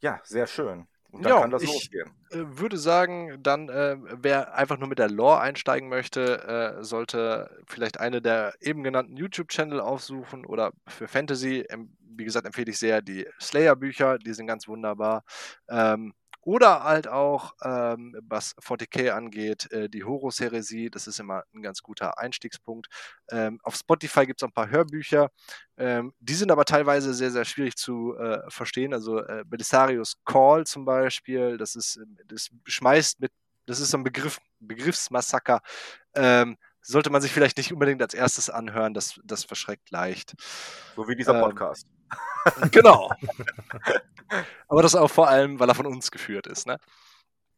Ja, 0.00 0.20
sehr 0.24 0.46
schön. 0.46 0.86
Und 1.16 1.24
dann 1.24 1.34
ja, 1.34 1.40
kann 1.40 1.50
das 1.50 1.62
ich 1.62 1.72
losgehen. 1.72 2.10
Äh, 2.30 2.38
würde 2.58 2.76
sagen, 2.76 3.38
dann, 3.42 3.68
äh, 3.68 3.96
wer 4.00 4.54
einfach 4.54 4.78
nur 4.78 4.88
mit 4.88 4.98
der 4.98 5.08
Lore 5.10 5.40
einsteigen 5.40 5.88
möchte, 5.88 6.76
äh, 6.78 6.84
sollte 6.84 7.50
vielleicht 7.66 8.00
eine 8.00 8.20
der 8.20 8.54
eben 8.60 8.82
genannten 8.82 9.16
YouTube-Channel 9.16 9.80
aufsuchen 9.80 10.44
oder 10.44 10.72
für 10.86 11.08
Fantasy, 11.08 11.64
ähm, 11.70 11.96
wie 12.00 12.24
gesagt, 12.24 12.46
empfehle 12.46 12.70
ich 12.70 12.78
sehr 12.78 13.02
die 13.02 13.26
Slayer-Bücher, 13.40 14.18
die 14.18 14.34
sind 14.34 14.46
ganz 14.46 14.68
wunderbar. 14.68 15.24
Ähm, 15.68 16.12
oder 16.46 16.84
halt 16.84 17.08
auch, 17.08 17.54
ähm, 17.64 18.14
was 18.22 18.54
40k 18.58 19.10
angeht, 19.10 19.70
äh, 19.72 19.88
die 19.88 20.04
Horus-Heresie, 20.04 20.90
das 20.90 21.08
ist 21.08 21.18
immer 21.18 21.42
ein 21.52 21.60
ganz 21.60 21.82
guter 21.82 22.18
Einstiegspunkt. 22.20 22.86
Ähm, 23.32 23.58
auf 23.64 23.74
Spotify 23.74 24.26
gibt 24.26 24.40
es 24.40 24.46
ein 24.46 24.52
paar 24.52 24.70
Hörbücher, 24.70 25.30
ähm, 25.76 26.12
die 26.20 26.34
sind 26.34 26.52
aber 26.52 26.64
teilweise 26.64 27.14
sehr, 27.14 27.32
sehr 27.32 27.44
schwierig 27.44 27.74
zu 27.76 28.16
äh, 28.16 28.48
verstehen. 28.48 28.94
Also 28.94 29.18
äh, 29.24 29.42
Belisarius 29.44 30.14
Call 30.24 30.64
zum 30.66 30.84
Beispiel, 30.84 31.56
das 31.56 31.74
ist, 31.74 31.98
das 32.26 32.48
schmeißt 32.64 33.18
mit, 33.20 33.32
das 33.66 33.80
ist 33.80 33.90
so 33.90 33.98
ein 33.98 34.04
Begriff, 34.04 34.38
Begriffsmassaker. 34.60 35.60
Ähm, 36.14 36.56
sollte 36.86 37.10
man 37.10 37.20
sich 37.20 37.32
vielleicht 37.32 37.56
nicht 37.58 37.72
unbedingt 37.72 38.00
als 38.00 38.14
erstes 38.14 38.48
anhören, 38.48 38.94
das, 38.94 39.20
das 39.24 39.44
verschreckt 39.44 39.90
leicht. 39.90 40.34
So 40.94 41.08
wie 41.08 41.16
dieser 41.16 41.34
ähm, 41.34 41.40
Podcast. 41.40 41.86
Genau. 42.70 43.10
Aber 44.68 44.80
das 44.82 44.94
auch 44.94 45.10
vor 45.10 45.28
allem, 45.28 45.58
weil 45.58 45.68
er 45.68 45.74
von 45.74 45.86
uns 45.86 46.12
geführt 46.12 46.46
ist, 46.46 46.64
ne? 46.64 46.78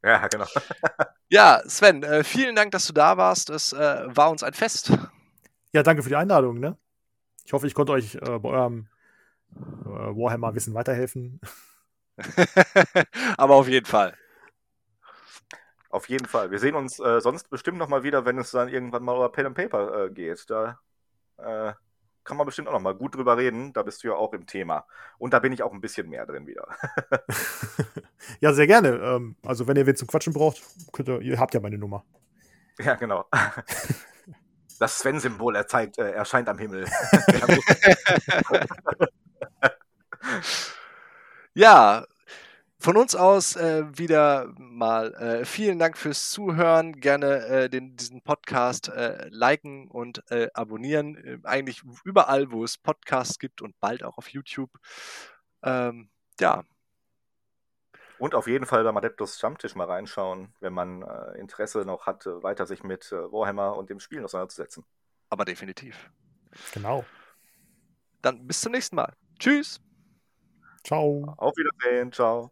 Ja, 0.02 0.26
genau. 0.28 0.46
ja, 1.28 1.60
Sven, 1.66 2.02
äh, 2.02 2.24
vielen 2.24 2.56
Dank, 2.56 2.72
dass 2.72 2.86
du 2.86 2.94
da 2.94 3.18
warst. 3.18 3.50
Es 3.50 3.74
äh, 3.74 4.04
war 4.06 4.30
uns 4.30 4.42
ein 4.42 4.54
Fest. 4.54 4.92
Ja, 5.72 5.82
danke 5.82 6.02
für 6.02 6.08
die 6.08 6.16
Einladung, 6.16 6.58
ne? 6.58 6.78
Ich 7.44 7.52
hoffe, 7.52 7.66
ich 7.66 7.74
konnte 7.74 7.92
euch 7.92 8.14
äh, 8.14 8.38
bei 8.38 8.48
eurem 8.48 8.88
äh, 9.54 9.58
Warhammer-Wissen 9.88 10.72
weiterhelfen. 10.72 11.38
Aber 13.36 13.56
auf 13.56 13.68
jeden 13.68 13.86
Fall. 13.86 14.16
Auf 15.90 16.08
jeden 16.08 16.26
Fall. 16.26 16.50
Wir 16.50 16.58
sehen 16.58 16.74
uns 16.74 16.98
äh, 17.00 17.20
sonst 17.20 17.48
bestimmt 17.48 17.78
noch 17.78 17.88
mal 17.88 18.02
wieder, 18.02 18.24
wenn 18.26 18.38
es 18.38 18.50
dann 18.50 18.68
irgendwann 18.68 19.02
mal 19.02 19.16
über 19.16 19.32
Pen 19.32 19.46
and 19.46 19.56
Paper 19.56 20.04
äh, 20.04 20.10
geht. 20.10 20.48
Da 20.50 20.78
äh, 21.38 21.72
kann 22.24 22.36
man 22.36 22.44
bestimmt 22.44 22.68
auch 22.68 22.72
noch 22.72 22.80
mal 22.80 22.94
gut 22.94 23.14
drüber 23.14 23.38
reden. 23.38 23.72
Da 23.72 23.82
bist 23.82 24.04
du 24.04 24.08
ja 24.08 24.14
auch 24.14 24.34
im 24.34 24.46
Thema. 24.46 24.84
Und 25.16 25.32
da 25.32 25.38
bin 25.38 25.52
ich 25.52 25.62
auch 25.62 25.72
ein 25.72 25.80
bisschen 25.80 26.10
mehr 26.10 26.26
drin 26.26 26.46
wieder. 26.46 26.68
ja, 28.40 28.52
sehr 28.52 28.66
gerne. 28.66 28.88
Ähm, 28.90 29.36
also, 29.46 29.66
wenn 29.66 29.78
ihr 29.78 29.86
wen 29.86 29.96
zum 29.96 30.08
Quatschen 30.08 30.34
braucht, 30.34 30.62
könnt 30.92 31.08
ihr, 31.08 31.22
ihr 31.22 31.40
habt 31.40 31.54
ja 31.54 31.60
meine 31.60 31.78
Nummer. 31.78 32.04
Ja, 32.78 32.94
genau. 32.94 33.24
Das 34.80 35.00
Sven-Symbol 35.00 35.56
erzeigt, 35.56 35.98
äh, 35.98 36.12
erscheint 36.12 36.48
am 36.48 36.56
Himmel. 36.56 36.86
ja, 41.54 42.06
von 42.80 42.96
uns 42.96 43.16
aus 43.16 43.56
äh, 43.56 43.84
wieder 43.98 44.52
mal 44.56 45.12
äh, 45.14 45.44
vielen 45.44 45.78
Dank 45.78 45.98
fürs 45.98 46.30
Zuhören. 46.30 47.00
Gerne 47.00 47.46
äh, 47.46 47.68
den, 47.68 47.96
diesen 47.96 48.22
Podcast 48.22 48.88
äh, 48.88 49.28
liken 49.30 49.88
und 49.88 50.22
äh, 50.30 50.48
abonnieren. 50.54 51.16
Äh, 51.16 51.38
eigentlich 51.42 51.82
überall, 52.04 52.52
wo 52.52 52.62
es 52.62 52.78
Podcasts 52.78 53.38
gibt 53.38 53.62
und 53.62 53.78
bald 53.80 54.04
auch 54.04 54.16
auf 54.16 54.28
YouTube. 54.28 54.70
Ähm, 55.62 56.08
ja. 56.38 56.62
Und 58.18 58.34
auf 58.34 58.46
jeden 58.46 58.66
Fall 58.66 58.84
beim 58.84 58.96
Adeptus 58.96 59.38
Stammtisch 59.38 59.74
mal 59.74 59.86
reinschauen, 59.86 60.52
wenn 60.60 60.72
man 60.72 61.02
Interesse 61.36 61.84
noch 61.84 62.06
hat, 62.06 62.26
weiter 62.26 62.66
sich 62.66 62.82
mit 62.82 63.12
Warhammer 63.12 63.76
und 63.76 63.90
dem 63.90 64.00
Spiel 64.00 64.24
auseinanderzusetzen. 64.24 64.84
Aber 65.30 65.44
definitiv. 65.44 66.10
Genau. 66.74 67.04
Dann 68.20 68.44
bis 68.44 68.60
zum 68.60 68.72
nächsten 68.72 68.96
Mal. 68.96 69.14
Tschüss. 69.38 69.80
Ciao. 70.82 71.32
Auf 71.36 71.54
Wiedersehen. 71.56 72.10
Ciao. 72.10 72.50